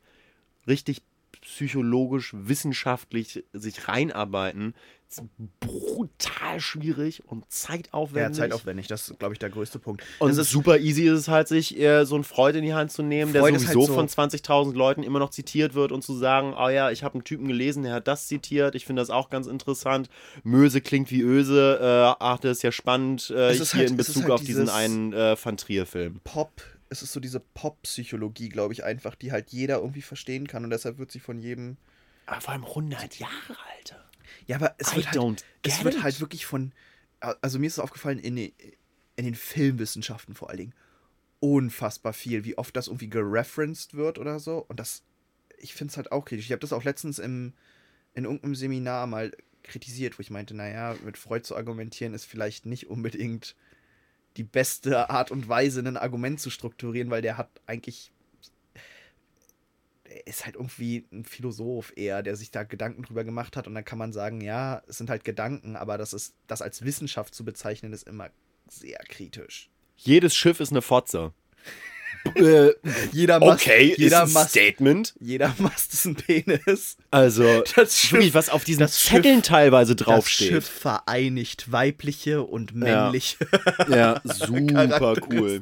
richtig 0.66 1.02
psychologisch, 1.41 2.35
wissenschaftlich 2.37 3.45
sich 3.53 3.89
reinarbeiten, 3.89 4.75
ist 5.09 5.23
brutal 5.59 6.61
schwierig 6.61 7.23
und 7.27 7.41
Ja, 7.41 7.47
zeitaufwendig. 7.49 8.37
zeitaufwendig, 8.39 8.87
das 8.87 9.09
ist, 9.09 9.19
glaube 9.19 9.35
ich, 9.35 9.39
der 9.41 9.51
größte 9.51 9.79
Punkt. 9.81 10.05
Und 10.21 10.31
ist 10.31 10.51
super 10.51 10.79
easy 10.79 11.05
ist 11.07 11.19
es 11.19 11.29
halt, 11.29 11.49
sich 11.49 11.77
äh, 11.81 12.05
so 12.07 12.15
ein 12.17 12.23
Freud 12.23 12.57
in 12.57 12.65
die 12.65 12.75
Hand 12.75 12.93
zu 12.93 13.03
nehmen, 13.03 13.33
der 13.33 13.43
Freud 13.43 13.57
ist 13.57 13.62
sowieso 13.62 13.81
halt 13.81 13.89
so- 13.89 13.95
von 13.95 14.09
20.000 14.09 14.75
Leuten 14.77 15.03
immer 15.03 15.19
noch 15.19 15.31
zitiert 15.31 15.75
wird 15.75 15.91
und 15.91 16.03
zu 16.03 16.15
sagen, 16.17 16.55
oh 16.57 16.69
ja, 16.69 16.91
ich 16.93 17.03
habe 17.03 17.15
einen 17.15 17.25
Typen 17.25 17.49
gelesen, 17.49 17.83
der 17.83 17.95
hat 17.95 18.07
das 18.07 18.29
zitiert, 18.29 18.75
ich 18.77 18.87
finde 18.87 19.03
das 19.03 19.11
auch 19.11 19.31
ganz 19.31 19.47
interessant. 19.49 20.09
Möse 20.45 20.81
klingt 20.81 21.11
wie 21.11 21.23
Öse, 21.23 21.79
äh, 21.81 22.15
ach, 22.21 22.39
das 22.39 22.59
ist 22.59 22.62
ja 22.62 22.71
spannend, 22.71 23.31
äh, 23.31 23.53
hier 23.53 23.67
halt- 23.81 23.91
in 23.91 23.97
Bezug 23.97 24.23
halt 24.25 24.33
auf 24.33 24.43
diesen 24.45 24.69
einen 24.69 25.12
äh, 25.12 25.37
Van 25.43 25.57
Trier-Film. 25.57 26.21
Pop, 26.23 26.53
es 26.91 27.03
ist 27.03 27.12
so 27.12 27.21
diese 27.21 27.41
Pop-Psychologie, 27.41 28.49
glaube 28.49 28.75
ich, 28.75 28.85
einfach, 28.85 29.15
die 29.15 29.33
halt 29.33 29.51
jeder 29.51 29.79
irgendwie 29.79 30.03
verstehen 30.03 30.47
kann 30.47 30.65
und 30.65 30.71
deshalb 30.71 30.99
wird 30.99 31.11
sie 31.11 31.21
von 31.21 31.39
jedem. 31.39 31.77
Aber 32.27 32.41
vor 32.41 32.53
allem 32.53 32.65
100 32.65 33.19
Jahre, 33.19 33.57
Alter. 33.77 34.05
Ja, 34.47 34.57
aber 34.57 34.75
es 34.79 34.93
I 34.93 34.97
wird, 34.97 35.07
halt, 35.12 35.45
es 35.62 35.85
wird 35.85 36.03
halt 36.03 36.21
wirklich 36.21 36.47
von. 36.47 36.73
Also 37.21 37.59
mir 37.59 37.67
ist 37.67 37.75
es 37.75 37.79
aufgefallen, 37.79 38.19
in 38.19 38.37
den, 38.37 38.53
in 39.17 39.25
den 39.25 39.35
Filmwissenschaften 39.35 40.35
vor 40.35 40.49
allen 40.49 40.59
Dingen, 40.59 40.75
unfassbar 41.39 42.12
viel, 42.12 42.45
wie 42.45 42.59
oft 42.59 42.75
das 42.75 42.89
irgendwie 42.89 43.11
gereferenced 43.11 43.95
wird 43.95 44.19
oder 44.19 44.41
so. 44.41 44.65
Und 44.69 44.81
das, 44.81 45.03
ich 45.59 45.75
finde 45.75 45.93
es 45.93 45.97
halt 45.97 46.12
auch 46.12 46.25
kritisch. 46.25 46.47
Ich 46.47 46.53
habe 46.53 46.61
das 46.61 46.73
auch 46.73 46.85
letztens 46.85 47.19
im, 47.19 47.55
in 48.15 48.25
irgendeinem 48.25 48.55
Seminar 48.55 49.07
mal 49.07 49.33
kritisiert, 49.62 50.19
wo 50.19 50.23
ich 50.23 50.31
meinte, 50.31 50.55
naja, 50.55 50.97
mit 51.05 51.19
Freud 51.19 51.45
zu 51.45 51.55
argumentieren 51.55 52.15
ist 52.15 52.25
vielleicht 52.25 52.67
nicht 52.67 52.89
unbedingt 52.89 53.55
die 54.36 54.44
beste 54.44 55.11
Art 55.11 55.31
und 55.31 55.48
Weise, 55.48 55.81
ein 55.81 55.97
Argument 55.97 56.40
zu 56.40 56.51
strukturieren, 56.51 57.11
weil 57.11 57.23
der 57.23 57.36
hat 57.36 57.48
eigentlich. 57.66 58.12
Er 60.05 60.27
ist 60.27 60.44
halt 60.44 60.57
irgendwie 60.57 61.07
ein 61.12 61.24
Philosoph 61.24 61.93
eher, 61.97 62.24
der 62.24 62.35
sich 62.35 62.51
da 62.51 62.65
Gedanken 62.65 63.02
drüber 63.05 63.23
gemacht 63.23 63.57
hat 63.57 63.69
und 63.69 63.77
dann 63.77 63.85
kann 63.85 63.98
man 63.98 64.12
sagen, 64.12 64.40
ja, 64.40 64.82
es 64.89 64.98
sind 64.98 65.09
halt 65.09 65.23
Gedanken, 65.23 65.77
aber 65.77 65.98
das 65.98 66.12
ist, 66.12 66.35
das 66.48 66.62
als 66.62 66.82
Wissenschaft 66.82 67.32
zu 67.32 67.44
bezeichnen, 67.44 67.93
ist 67.93 68.09
immer 68.09 68.31
sehr 68.69 68.98
kritisch. 69.09 69.70
Jedes 69.97 70.35
Schiff 70.35 70.59
ist 70.59 70.73
eine 70.73 70.82
Fotze. 70.82 71.32
Äh, 72.34 72.70
Jeder 73.12 73.38
Mast, 73.40 73.62
okay, 73.62 73.94
jeder 73.97 74.22
ist 74.24 74.28
ein 74.28 74.32
Mast, 74.34 74.51
Statement. 74.51 75.14
jeder 75.20 75.55
Mast 75.59 75.92
ist 75.94 76.05
ein 76.06 76.14
Penis. 76.16 76.97
Also, 77.10 77.62
Das 77.74 77.98
Schiff- 77.98 78.12
wirklich, 78.12 78.34
was 78.34 78.48
auf 78.51 78.64
diesen 78.64 78.80
das 78.80 79.01
Schiff- 79.01 79.10
Zetteln 79.12 79.42
teilweise 79.42 79.97
Das 79.97 80.05
draufsteht. 80.06 80.48
Schiff 80.48 80.66
vereinigt 80.68 81.72
weibliche 81.72 82.42
und 82.42 82.74
männliche 82.74 83.36
Ja, 83.88 84.20
super 84.24 85.14
cool. 85.30 85.60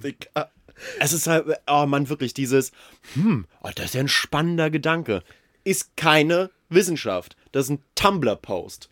Es 1.01 1.12
ist 1.12 1.26
halt, 1.26 1.47
oh 1.66 1.86
man, 1.86 2.09
wirklich 2.09 2.35
dieses, 2.35 2.70
hm, 3.14 3.47
oh, 3.62 3.70
das 3.74 3.86
ist 3.86 3.94
ja 3.94 4.01
ein 4.01 4.09
spannender 4.09 4.70
Gedanke. 4.70 5.22
Ist 5.64 5.97
keine 5.97 6.51
Wissenschaft. 6.68 7.36
Das 7.52 7.64
ist 7.64 7.70
ein 7.70 7.82
Tumblr-Post. 7.97 8.89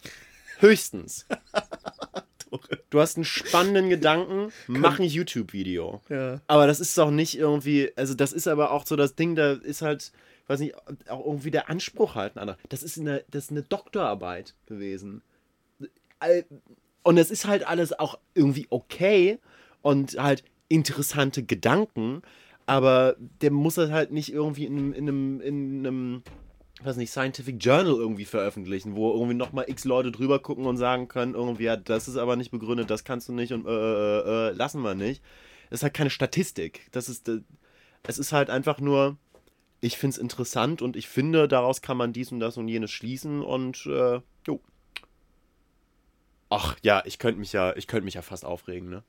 Höchstens. 0.58 1.26
Du 2.90 3.00
hast 3.00 3.16
einen 3.16 3.24
spannenden 3.24 3.90
Gedanken, 3.90 4.52
mach 4.66 4.98
ein 4.98 5.06
YouTube-Video. 5.06 6.00
Ja. 6.08 6.40
Aber 6.46 6.66
das 6.66 6.80
ist 6.80 6.96
doch 6.96 7.10
nicht 7.10 7.36
irgendwie, 7.36 7.90
also 7.96 8.14
das 8.14 8.32
ist 8.32 8.46
aber 8.46 8.70
auch 8.70 8.86
so 8.86 8.96
das 8.96 9.14
Ding, 9.14 9.34
da 9.34 9.52
ist 9.52 9.82
halt, 9.82 10.12
weiß 10.46 10.60
nicht, 10.60 10.74
auch 11.08 11.24
irgendwie 11.26 11.50
der 11.50 11.68
Anspruch 11.68 12.14
halt 12.14 12.36
ein 12.36 12.40
anderer. 12.40 12.58
Das 12.68 12.82
ist 12.82 12.98
eine, 12.98 13.24
das 13.30 13.44
ist 13.44 13.50
eine 13.50 13.62
Doktorarbeit 13.62 14.54
gewesen. 14.66 15.22
Und 17.02 17.18
es 17.18 17.30
ist 17.30 17.46
halt 17.46 17.66
alles 17.66 17.98
auch 17.98 18.18
irgendwie 18.34 18.66
okay 18.70 19.38
und 19.82 20.16
halt 20.18 20.44
interessante 20.68 21.42
Gedanken, 21.42 22.22
aber 22.66 23.16
der 23.18 23.52
muss 23.52 23.76
das 23.76 23.90
halt 23.90 24.10
nicht 24.10 24.32
irgendwie 24.32 24.66
in 24.66 24.92
in 24.92 25.08
einem, 25.08 25.40
in 25.40 25.86
einem 25.86 26.22
weiß 26.84 26.96
nicht, 26.96 27.10
Scientific 27.10 27.56
Journal 27.58 27.94
irgendwie 27.94 28.24
veröffentlichen, 28.26 28.96
wo 28.96 29.12
irgendwie 29.12 29.34
nochmal 29.34 29.64
x 29.68 29.84
Leute 29.84 30.12
drüber 30.12 30.38
gucken 30.40 30.66
und 30.66 30.76
sagen 30.76 31.08
können, 31.08 31.34
irgendwie, 31.34 31.64
ja, 31.64 31.76
das 31.76 32.06
ist 32.08 32.16
aber 32.16 32.36
nicht 32.36 32.50
begründet, 32.50 32.90
das 32.90 33.04
kannst 33.04 33.28
du 33.28 33.32
nicht 33.32 33.52
und 33.52 33.66
äh, 33.66 33.70
äh, 33.70 34.48
äh, 34.48 34.52
lassen 34.52 34.82
wir 34.82 34.94
nicht. 34.94 35.22
Das 35.70 35.80
ist 35.80 35.82
halt 35.84 35.94
keine 35.94 36.10
Statistik. 36.10 36.86
Das 36.92 37.08
ist, 37.08 37.28
äh, 37.28 37.40
es 38.04 38.18
ist 38.18 38.32
halt 38.32 38.50
einfach 38.50 38.78
nur, 38.80 39.16
Ich 39.80 39.98
finde 39.98 40.14
es 40.14 40.18
interessant 40.18 40.80
und 40.82 40.96
ich 40.96 41.06
finde, 41.08 41.48
daraus 41.48 41.82
kann 41.82 41.96
man 41.96 42.12
dies 42.12 42.32
und 42.32 42.40
das 42.40 42.56
und 42.56 42.68
jenes 42.68 42.90
schließen 42.90 43.42
und 43.42 43.86
äh, 43.86 44.20
jo. 44.46 44.60
Ach 46.48 46.76
ja, 46.82 47.02
ich 47.04 47.18
könnte 47.18 47.40
mich 47.40 47.52
ja, 47.52 47.74
ich 47.76 47.86
könnte 47.86 48.04
mich 48.04 48.14
ja 48.14 48.22
fast 48.22 48.44
aufregen, 48.44 48.88
ne? 48.88 49.02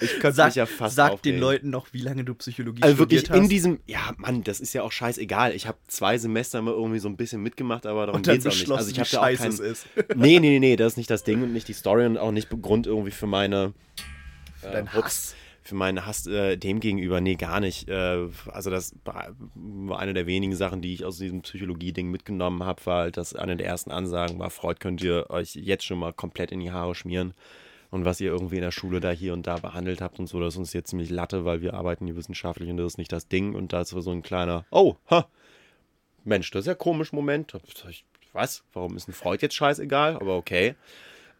Ich 0.00 0.20
könnte 0.20 0.32
Sag, 0.32 0.46
mich 0.46 0.54
ja 0.56 0.66
fast 0.66 0.96
sag 0.96 1.12
aufregen. 1.12 1.36
den 1.36 1.40
Leuten 1.40 1.70
noch, 1.70 1.92
wie 1.92 2.00
lange 2.00 2.24
du 2.24 2.34
Psychologie 2.34 2.82
also 2.82 2.98
wirklich 2.98 3.20
studiert 3.20 3.36
hast. 3.36 3.44
in 3.44 3.48
diesem, 3.48 3.80
ja 3.86 4.12
Mann, 4.18 4.44
das 4.44 4.60
ist 4.60 4.72
ja 4.72 4.82
auch 4.82 4.92
scheißegal. 4.92 5.52
Ich 5.54 5.66
habe 5.66 5.78
zwei 5.88 6.18
Semester 6.18 6.60
mal 6.62 6.72
irgendwie 6.72 6.98
so 6.98 7.08
ein 7.08 7.16
bisschen 7.16 7.42
mitgemacht, 7.42 7.86
aber 7.86 8.06
darum 8.06 8.22
dann 8.22 8.34
geht's 8.34 8.46
auch 8.46 8.50
nicht. 8.50 8.70
Also 8.70 8.90
ich 8.90 8.98
habe 9.00 9.08
ja 9.10 9.18
auch 9.18 9.24
scheiße 9.24 9.42
kein, 9.42 9.50
es 9.52 9.60
ist. 9.60 9.86
nee, 10.16 10.38
nee, 10.38 10.50
nee, 10.50 10.58
nee, 10.60 10.76
das 10.76 10.92
ist 10.92 10.96
nicht 10.96 11.10
das 11.10 11.24
Ding 11.24 11.42
und 11.42 11.52
nicht 11.52 11.68
die 11.68 11.72
Story 11.72 12.06
und 12.06 12.18
auch 12.18 12.32
nicht 12.32 12.48
Grund 12.62 12.86
irgendwie 12.86 13.10
für 13.10 13.26
meine 13.26 13.72
Für 14.60 14.70
deinen 14.70 14.86
ups, 14.88 14.94
Hass. 14.94 15.34
für 15.62 15.74
meinen 15.74 16.06
Hass 16.06 16.26
äh, 16.26 16.56
dem 16.56 16.80
gegenüber, 16.80 17.20
nee, 17.20 17.34
gar 17.34 17.60
nicht. 17.60 17.88
Äh, 17.88 18.28
also 18.46 18.70
das 18.70 18.94
war 19.04 19.34
eine 19.98 20.14
der 20.14 20.26
wenigen 20.26 20.54
Sachen, 20.54 20.82
die 20.82 20.94
ich 20.94 21.04
aus 21.04 21.18
diesem 21.18 21.42
Psychologie-Ding 21.42 22.10
mitgenommen 22.10 22.62
habe, 22.64 22.84
war 22.86 23.00
halt, 23.02 23.16
dass 23.16 23.34
eine 23.34 23.56
der 23.56 23.66
ersten 23.66 23.90
Ansagen 23.90 24.38
war, 24.38 24.50
Freud 24.50 24.78
könnt 24.80 25.02
ihr 25.02 25.30
euch 25.30 25.54
jetzt 25.56 25.84
schon 25.84 25.98
mal 25.98 26.12
komplett 26.12 26.52
in 26.52 26.60
die 26.60 26.70
Haare 26.72 26.94
schmieren. 26.94 27.34
Und 27.94 28.04
was 28.04 28.20
ihr 28.20 28.32
irgendwie 28.32 28.56
in 28.56 28.62
der 28.62 28.72
Schule 28.72 28.98
da 28.98 29.12
hier 29.12 29.32
und 29.34 29.46
da 29.46 29.56
behandelt 29.56 30.00
habt 30.00 30.18
und 30.18 30.26
so, 30.26 30.40
das 30.40 30.54
ist 30.54 30.58
uns 30.58 30.72
jetzt 30.72 30.90
ziemlich 30.90 31.10
Latte, 31.10 31.44
weil 31.44 31.62
wir 31.62 31.74
arbeiten 31.74 32.06
hier 32.06 32.16
wissenschaftlich 32.16 32.68
und 32.68 32.76
das 32.76 32.94
ist 32.94 32.98
nicht 32.98 33.12
das 33.12 33.28
Ding. 33.28 33.54
Und 33.54 33.72
da 33.72 33.82
ist 33.82 33.90
so 33.90 34.10
ein 34.10 34.22
kleiner, 34.22 34.64
oh, 34.72 34.96
ha, 35.08 35.28
Mensch, 36.24 36.50
das 36.50 36.62
ist 36.62 36.66
ja 36.66 36.74
komisch, 36.74 37.12
Moment. 37.12 37.56
Ich, 37.88 38.04
was? 38.32 38.64
Warum 38.72 38.96
ist 38.96 39.06
ein 39.06 39.12
Freud 39.12 39.38
jetzt 39.42 39.54
scheißegal? 39.54 40.16
Aber 40.16 40.36
okay. 40.36 40.74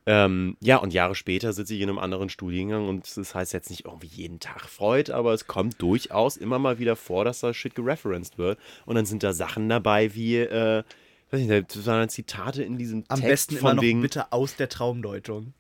Ähm, 0.06 0.56
ja, 0.60 0.76
und 0.76 0.94
Jahre 0.94 1.16
später 1.16 1.52
sitze 1.52 1.74
ich 1.74 1.80
in 1.80 1.88
einem 1.88 1.98
anderen 1.98 2.28
Studiengang 2.28 2.88
und 2.88 3.16
das 3.16 3.34
heißt 3.34 3.52
jetzt 3.52 3.70
nicht 3.70 3.86
irgendwie 3.86 4.06
jeden 4.06 4.38
Tag 4.38 4.68
Freud, 4.68 5.10
aber 5.12 5.32
es 5.32 5.48
kommt 5.48 5.82
durchaus 5.82 6.36
immer 6.36 6.60
mal 6.60 6.78
wieder 6.78 6.94
vor, 6.94 7.24
dass 7.24 7.40
da 7.40 7.52
Shit 7.52 7.74
gereferenced 7.74 8.38
wird. 8.38 8.60
Und 8.86 8.94
dann 8.94 9.06
sind 9.06 9.24
da 9.24 9.32
Sachen 9.32 9.68
dabei 9.68 10.14
wie, 10.14 10.36
äh, 10.36 10.84
weiß 11.32 11.40
nicht, 11.40 11.74
das 11.76 11.84
waren 11.86 12.08
Zitate 12.08 12.62
in 12.62 12.78
diesem 12.78 13.02
Am 13.08 13.18
Text 13.18 13.48
besten 13.48 13.56
von 13.56 13.70
immer 13.70 13.74
noch 13.74 13.82
wegen. 13.82 14.02
bitte 14.02 14.30
aus 14.32 14.54
der 14.54 14.68
Traumdeutung. 14.68 15.52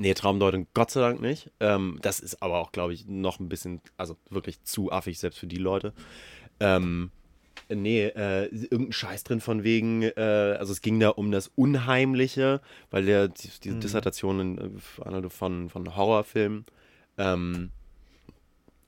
Nee, 0.00 0.14
Traumdeutung 0.14 0.68
Gott 0.74 0.92
sei 0.92 1.00
Dank 1.00 1.20
nicht. 1.20 1.50
Ähm, 1.58 1.98
das 2.02 2.20
ist 2.20 2.40
aber 2.40 2.58
auch, 2.58 2.70
glaube 2.70 2.94
ich, 2.94 3.06
noch 3.06 3.40
ein 3.40 3.48
bisschen, 3.48 3.80
also 3.96 4.16
wirklich 4.30 4.62
zu 4.62 4.92
affig, 4.92 5.18
selbst 5.18 5.40
für 5.40 5.48
die 5.48 5.56
Leute. 5.56 5.92
Ähm, 6.60 7.10
nee, 7.68 8.04
äh, 8.06 8.46
irgendein 8.46 8.92
Scheiß 8.92 9.24
drin 9.24 9.40
von 9.40 9.64
wegen, 9.64 10.02
äh, 10.02 10.56
also 10.58 10.72
es 10.72 10.82
ging 10.82 11.00
da 11.00 11.08
um 11.10 11.32
das 11.32 11.48
Unheimliche, 11.48 12.60
weil 12.90 13.06
der, 13.06 13.26
die, 13.26 13.50
diese 13.62 13.74
Mhm. 13.74 13.80
Dissertation 13.80 14.40
in, 14.40 14.58
äh, 14.58 15.28
von, 15.30 15.68
von 15.68 15.96
Horrorfilmen, 15.96 16.64
ähm, 17.18 17.70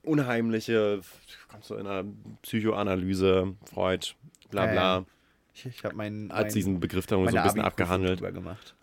Unheimliche, 0.03 1.01
kommst 1.49 1.69
du 1.69 1.75
in 1.75 1.85
einer 1.87 2.09
Psychoanalyse, 2.41 3.55
Freud, 3.65 4.13
bla 4.49 4.65
bla, 4.65 4.95
ja. 4.99 5.05
Ich, 5.53 5.65
ich 5.65 5.83
habe 5.83 5.95
meinen 5.95 6.31
hat 6.31 6.45
mein, 6.45 6.53
diesen 6.53 6.79
Begriff 6.79 7.05
da 7.05 7.17
so 7.17 7.35
ein 7.35 7.43
bisschen 7.43 7.61
abgehandelt 7.61 8.21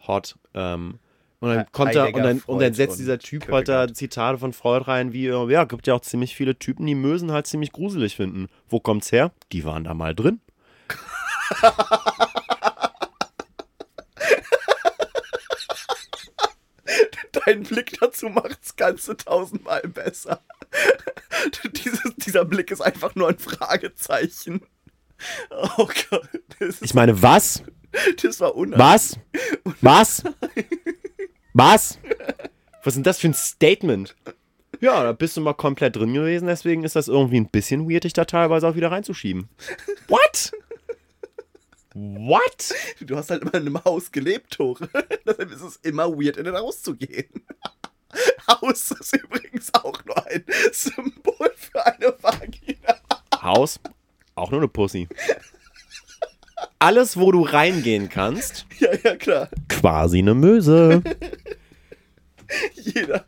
hot. 0.07 0.37
Ähm, 0.53 0.99
und 1.41 1.49
dann 1.51 1.67
kommt 1.71 1.95
er, 1.95 2.13
und 2.15 2.23
dann, 2.23 2.43
und 2.47 2.61
dann 2.61 2.75
setzt 2.75 2.99
dieser 2.99 3.19
Typ 3.19 3.49
halt 3.51 3.69
da. 3.69 3.93
Zitate 3.93 4.39
von 4.39 4.53
Freud 4.53 4.87
rein, 4.89 5.13
wie, 5.13 5.27
äh, 5.27 5.51
ja, 5.51 5.65
gibt 5.65 5.87
ja 5.87 5.95
auch 5.95 6.01
ziemlich 6.01 6.35
viele 6.35 6.59
Typen, 6.59 6.85
die 6.87 6.97
Mösen 6.97 7.31
halt 7.31 7.47
ziemlich 7.47 7.71
gruselig 7.73 8.17
finden. 8.17 8.49
Wo 8.69 8.81
kommt's 8.81 9.13
her? 9.13 9.31
Die 9.53 9.65
waren 9.65 9.85
da 9.85 9.95
mal 9.95 10.15
drin. 10.15 10.41
Dein 17.33 17.63
Blick 17.63 17.99
dazu 18.01 18.29
macht's 18.29 18.75
ganze 18.77 19.17
tausendmal 19.17 19.83
besser. 19.83 20.41
Dieses, 21.77 22.15
dieser 22.17 22.45
Blick 22.45 22.71
ist 22.71 22.81
einfach 22.81 23.15
nur 23.15 23.29
ein 23.29 23.39
Fragezeichen. 23.39 24.61
Oh 25.77 25.89
Gott, 26.11 26.29
das, 26.59 26.83
Ich 26.83 26.95
meine, 26.95 27.23
was? 27.23 27.63
das 28.23 28.41
war 28.41 28.55
unheimlich. 28.55 29.19
Was? 29.81 30.23
Was? 30.23 30.25
Was? 31.55 31.99
Was 32.85 32.93
ist 32.93 32.97
denn 32.97 33.03
das 33.03 33.19
für 33.19 33.29
ein 33.29 33.35
Statement? 33.35 34.15
Ja, 34.81 35.03
da 35.03 35.13
bist 35.13 35.37
du 35.37 35.41
mal 35.41 35.55
komplett 35.55 35.97
drin 35.97 36.13
gewesen, 36.15 36.47
deswegen 36.47 36.85
ist 36.85 36.95
das 36.95 37.09
irgendwie 37.09 37.41
ein 37.41 37.49
bisschen 37.49 37.91
weird, 37.91 38.05
dich 38.05 38.13
da 38.13 38.25
teilweise 38.25 38.69
auch 38.69 38.77
wieder 38.77 38.93
reinzuschieben. 38.93 39.49
What? 40.07 40.53
What? 41.95 42.75
Du 43.01 43.17
hast 43.17 43.31
halt 43.31 43.43
immer 43.43 43.55
in 43.55 43.67
einem 43.67 43.85
Haus 43.85 44.13
gelebt, 44.13 44.53
Tore. 44.55 44.89
Deshalb 45.27 45.51
ist 45.51 45.63
es 45.63 45.77
immer 45.77 46.09
weird, 46.13 46.37
in 46.37 46.47
ein 46.47 46.55
Haus 46.55 46.83
zu 46.83 46.95
gehen. 46.95 47.29
Haus 48.49 48.93
ist 48.93 49.17
übrigens 49.17 49.75
auch 49.75 50.05
nur 50.05 50.27
ein 50.29 50.45
Symbol 50.73 51.51
für 51.57 51.85
eine 51.85 52.15
Vagina. 52.23 52.97
Haus, 53.43 53.81
auch 54.37 54.51
nur 54.51 54.61
eine 54.61 54.69
Pussy. 54.69 55.09
Alles, 56.79 57.17
wo 57.17 57.33
du 57.33 57.43
reingehen 57.43 58.09
kannst, 58.09 58.67
Ja, 58.79 58.91
ja, 59.03 59.17
klar. 59.17 59.49
quasi 59.69 60.19
eine 60.19 60.35
Möse. 60.35 61.03
Jeder, 63.01 63.25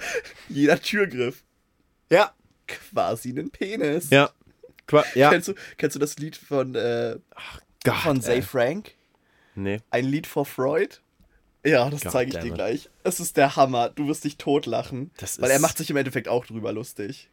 jeder 0.48 0.80
Türgriff. 0.80 1.42
Ja. 2.10 2.32
Quasi 2.66 3.30
einen 3.30 3.50
Penis. 3.50 4.10
Ja. 4.10 4.30
Qua 4.86 5.04
ja. 5.14 5.30
Kennst, 5.30 5.48
du, 5.48 5.54
kennst 5.76 5.96
du 5.96 6.00
das 6.00 6.18
Lied 6.18 6.36
von, 6.36 6.74
äh, 6.74 7.18
Gott, 7.84 7.96
von 7.96 8.20
Zay 8.20 8.36
ey. 8.36 8.42
Frank? 8.42 8.92
Nee. 9.54 9.80
Ein 9.90 10.04
Lied 10.04 10.26
vor 10.26 10.46
Freud? 10.46 10.96
Ja, 11.64 11.90
das 11.90 12.02
God 12.02 12.12
zeige 12.12 12.30
ich 12.30 12.42
dir 12.42 12.52
gleich. 12.52 12.88
Es 13.04 13.20
ist 13.20 13.36
der 13.36 13.56
Hammer. 13.56 13.90
Du 13.90 14.08
wirst 14.08 14.24
dich 14.24 14.36
totlachen. 14.36 15.10
Das 15.18 15.40
weil 15.40 15.50
er 15.50 15.58
macht 15.58 15.78
sich 15.78 15.90
im 15.90 15.96
Endeffekt 15.96 16.28
auch 16.28 16.46
drüber 16.46 16.72
lustig. 16.72 17.28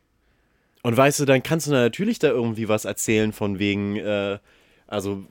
Und 0.84 0.95
weißt 0.95 1.19
du, 1.19 1.26
dann 1.26 1.43
kannst 1.43 1.68
du 1.68 1.72
natürlich 1.72 2.19
da 2.19 2.27
irgendwie 2.27 2.68
was 2.68 2.85
erzählen 2.85 3.34
von 3.34 3.59
wegen, 3.59 3.95
äh, 3.97 4.39
also 4.85 5.26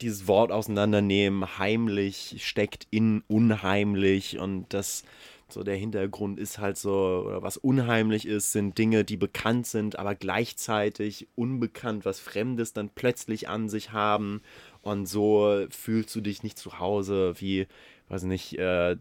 dieses 0.00 0.26
Wort 0.26 0.52
auseinandernehmen, 0.52 1.58
heimlich 1.58 2.36
steckt 2.40 2.86
in 2.90 3.22
unheimlich 3.28 4.38
und 4.38 4.72
das 4.72 5.04
so 5.52 5.62
der 5.62 5.76
Hintergrund 5.76 6.38
ist 6.38 6.58
halt 6.58 6.76
so, 6.76 7.24
oder 7.26 7.42
was 7.42 7.56
unheimlich 7.56 8.26
ist, 8.26 8.52
sind 8.52 8.78
Dinge, 8.78 9.04
die 9.04 9.16
bekannt 9.16 9.66
sind, 9.66 9.98
aber 9.98 10.14
gleichzeitig 10.14 11.28
unbekannt, 11.34 12.04
was 12.04 12.20
Fremdes 12.20 12.72
dann 12.72 12.88
plötzlich 12.88 13.48
an 13.48 13.68
sich 13.68 13.92
haben 13.92 14.40
und 14.82 15.06
so 15.06 15.66
fühlst 15.70 16.14
du 16.14 16.20
dich 16.20 16.42
nicht 16.42 16.58
zu 16.58 16.78
Hause, 16.78 17.34
wie, 17.38 17.66
weiß 18.08 18.24
nicht, 18.24 18.58
äh, 18.58 18.92
äh, 18.92 18.96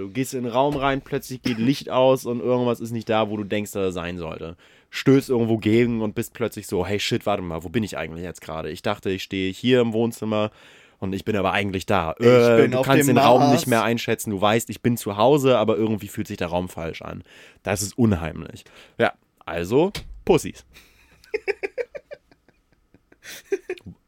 du 0.00 0.10
gehst 0.12 0.34
in 0.34 0.44
den 0.44 0.52
Raum 0.52 0.76
rein, 0.76 1.02
plötzlich 1.02 1.42
geht 1.42 1.58
Licht 1.58 1.90
aus 1.90 2.26
und 2.26 2.40
irgendwas 2.40 2.80
ist 2.80 2.90
nicht 2.90 3.08
da, 3.08 3.30
wo 3.30 3.36
du 3.36 3.44
denkst, 3.44 3.72
dass 3.72 3.82
er 3.82 3.92
sein 3.92 4.18
sollte. 4.18 4.56
Stößt 4.90 5.30
irgendwo 5.30 5.58
gegen 5.58 6.02
und 6.02 6.14
bist 6.14 6.34
plötzlich 6.34 6.66
so, 6.66 6.84
hey 6.84 6.98
shit, 6.98 7.26
warte 7.26 7.42
mal, 7.42 7.62
wo 7.62 7.68
bin 7.68 7.84
ich 7.84 7.96
eigentlich 7.96 8.24
jetzt 8.24 8.40
gerade? 8.40 8.70
Ich 8.70 8.82
dachte, 8.82 9.10
ich 9.10 9.22
stehe 9.22 9.52
hier 9.52 9.80
im 9.80 9.92
Wohnzimmer 9.92 10.50
und 11.00 11.12
ich 11.14 11.24
bin 11.24 11.34
aber 11.36 11.52
eigentlich 11.52 11.86
da. 11.86 12.12
Äh, 12.20 12.68
du 12.68 12.82
kannst 12.82 13.08
den 13.08 13.18
Raum 13.18 13.40
Mars. 13.40 13.52
nicht 13.52 13.66
mehr 13.66 13.82
einschätzen, 13.82 14.30
du 14.30 14.40
weißt, 14.40 14.70
ich 14.70 14.80
bin 14.82 14.96
zu 14.96 15.16
Hause, 15.16 15.58
aber 15.58 15.76
irgendwie 15.76 16.06
fühlt 16.08 16.28
sich 16.28 16.36
der 16.36 16.48
Raum 16.48 16.68
falsch 16.68 17.02
an. 17.02 17.24
Das 17.64 17.82
ist 17.82 17.98
unheimlich. 17.98 18.64
Ja, 18.98 19.14
also 19.44 19.92
Pussys. 20.24 20.64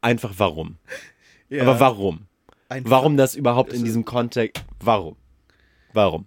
Einfach 0.01 0.33
warum? 0.37 0.77
Ja, 1.49 1.63
Aber 1.63 1.79
warum? 1.79 2.27
einfach- 2.69 2.89
Warum 2.89 3.17
das 3.17 3.35
überhaupt 3.35 3.73
in 3.73 3.83
diesem 3.83 4.05
Kontext? 4.05 4.63
Warum? 4.79 5.15
Warum? 5.93 6.25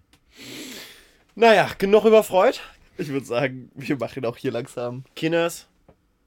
Naja, 1.35 1.69
genug 1.79 2.05
über 2.05 2.23
Freud. 2.23 2.59
Ich 2.99 3.09
würde 3.09 3.27
sagen, 3.27 3.71
wir 3.75 3.97
machen 3.99 4.25
auch 4.25 4.37
hier 4.37 4.53
langsam. 4.53 5.05
Kinders, 5.15 5.67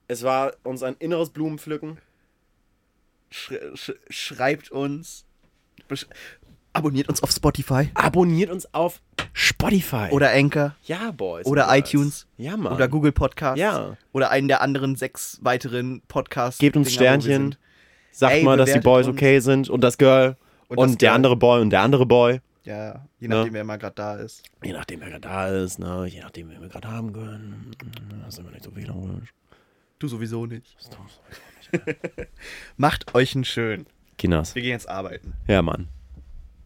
es 0.07 0.23
war 0.23 0.53
uns 0.63 0.83
ein 0.83 0.95
inneres 0.99 1.29
Blumenpflücken. 1.31 1.97
Sch 3.31 3.51
sch 3.75 3.91
schreibt 4.09 4.71
uns. 4.71 5.25
Besch 5.87 6.07
abonniert 6.73 7.09
uns 7.09 7.21
auf 7.23 7.31
Spotify. 7.31 7.89
Abonniert 7.93 8.49
uns 8.51 8.71
auf 8.73 9.01
Spotify. 9.33 10.07
Oder 10.11 10.31
Anchor. 10.31 10.75
ja, 10.83 11.11
Boys. 11.11 11.45
oder 11.45 11.65
Girls. 11.67 11.77
iTunes. 11.93 12.27
Ja, 12.37 12.57
Mann. 12.57 12.73
Oder 12.73 12.87
Google 12.87 13.11
Podcasts. 13.11 13.59
Ja. 13.59 13.97
Oder 14.11 14.29
einen 14.31 14.47
der 14.47 14.61
anderen 14.61 14.95
sechs 14.95 15.39
weiteren 15.41 16.01
Podcasts. 16.07 16.59
Gebt 16.59 16.77
uns 16.77 16.91
Sternchen. 16.93 17.55
Sagt 18.11 18.33
Ey, 18.35 18.43
mal, 18.43 18.57
dass 18.57 18.71
die 18.73 18.79
Boys 18.79 19.07
uns. 19.07 19.15
okay 19.15 19.39
sind 19.39 19.69
und 19.69 19.81
das 19.81 19.97
Girl 19.97 20.35
Und 20.67 20.77
und, 20.77 20.89
das 20.91 20.97
der 20.97 21.09
Girl. 21.09 21.15
andere 21.15 21.35
Boy 21.35 21.61
und 21.61 21.69
der 21.69 21.81
andere 21.81 22.05
Boy. 22.05 22.41
Ja, 22.65 23.05
je 23.19 23.27
Ne? 23.27 23.35
nachdem, 23.35 23.53
wer 23.53 23.63
mal 23.63 23.77
gerade 23.77 23.95
da 23.95 24.15
ist. 24.15 24.43
Je 24.63 24.73
nachdem, 24.73 24.99
wer 25.01 25.07
gerade 25.09 25.21
da 25.21 25.47
ist, 25.47 25.79
ne? 25.79 26.05
je 26.07 26.19
nachdem, 26.21 26.49
wer 26.49 26.61
wir 26.61 26.67
gerade 26.67 26.87
haben 26.89 27.13
können. 27.13 27.71
Das 28.25 28.35
ist 28.35 28.39
immer 28.39 28.51
nicht 28.51 28.63
so 28.63 28.75
wählerisch. 28.75 29.33
Du 29.97 30.07
sowieso 30.07 30.45
nicht. 30.45 30.75
Macht 32.77 33.15
euch 33.15 33.35
einen 33.35 33.45
schön. 33.45 33.85
Kinders. 34.17 34.55
Wir 34.55 34.61
gehen 34.61 34.71
jetzt 34.71 34.89
arbeiten. 34.89 35.33
Ja, 35.47 35.61
Mann. 35.61 35.87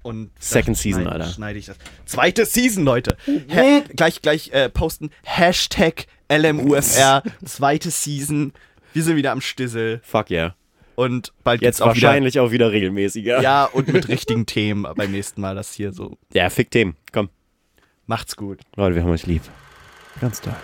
Und 0.01 0.31
Second 0.39 0.75
da 0.77 0.81
Season, 0.81 1.07
Alter. 1.07 1.27
Schneide 1.27 1.59
ich 1.59 1.65
das. 1.67 1.77
Zweite 2.05 2.45
Season, 2.45 2.83
Leute. 2.83 3.15
Ha 3.49 3.83
gleich 3.95 4.21
gleich 4.21 4.51
äh, 4.51 4.69
posten. 4.69 5.11
Hashtag 5.23 6.07
LMUFR. 6.29 7.23
Zweite 7.45 7.89
Season. 7.89 8.51
Wir 8.91 9.03
sind 9.03 9.15
wieder 9.15 9.31
am 9.31 9.39
Stissel. 9.39 10.01
Fuck 10.03 10.29
yeah. 10.29 10.55
Und 10.95 11.33
bald 11.43 11.61
Jetzt 11.61 11.81
auch 11.81 11.95
wieder. 11.95 12.07
wahrscheinlich 12.07 12.39
auch 12.39 12.51
wieder 12.51 12.71
regelmäßiger. 12.71 13.41
Ja, 13.41 13.65
und 13.65 13.87
mit 13.91 14.07
richtigen 14.09 14.45
Themen 14.45 14.85
beim 14.95 15.11
nächsten 15.11 15.41
Mal 15.41 15.55
das 15.55 15.73
hier 15.73 15.93
so. 15.93 16.17
Ja, 16.33 16.49
fick 16.49 16.69
Themen. 16.69 16.95
Komm. 17.11 17.29
Macht's 18.05 18.35
gut. 18.35 18.59
Leute, 18.75 18.95
wir 18.95 19.03
haben 19.03 19.09
euch 19.11 19.25
lieb. 19.25 19.41
Ganz 20.19 20.41
toll. 20.41 20.55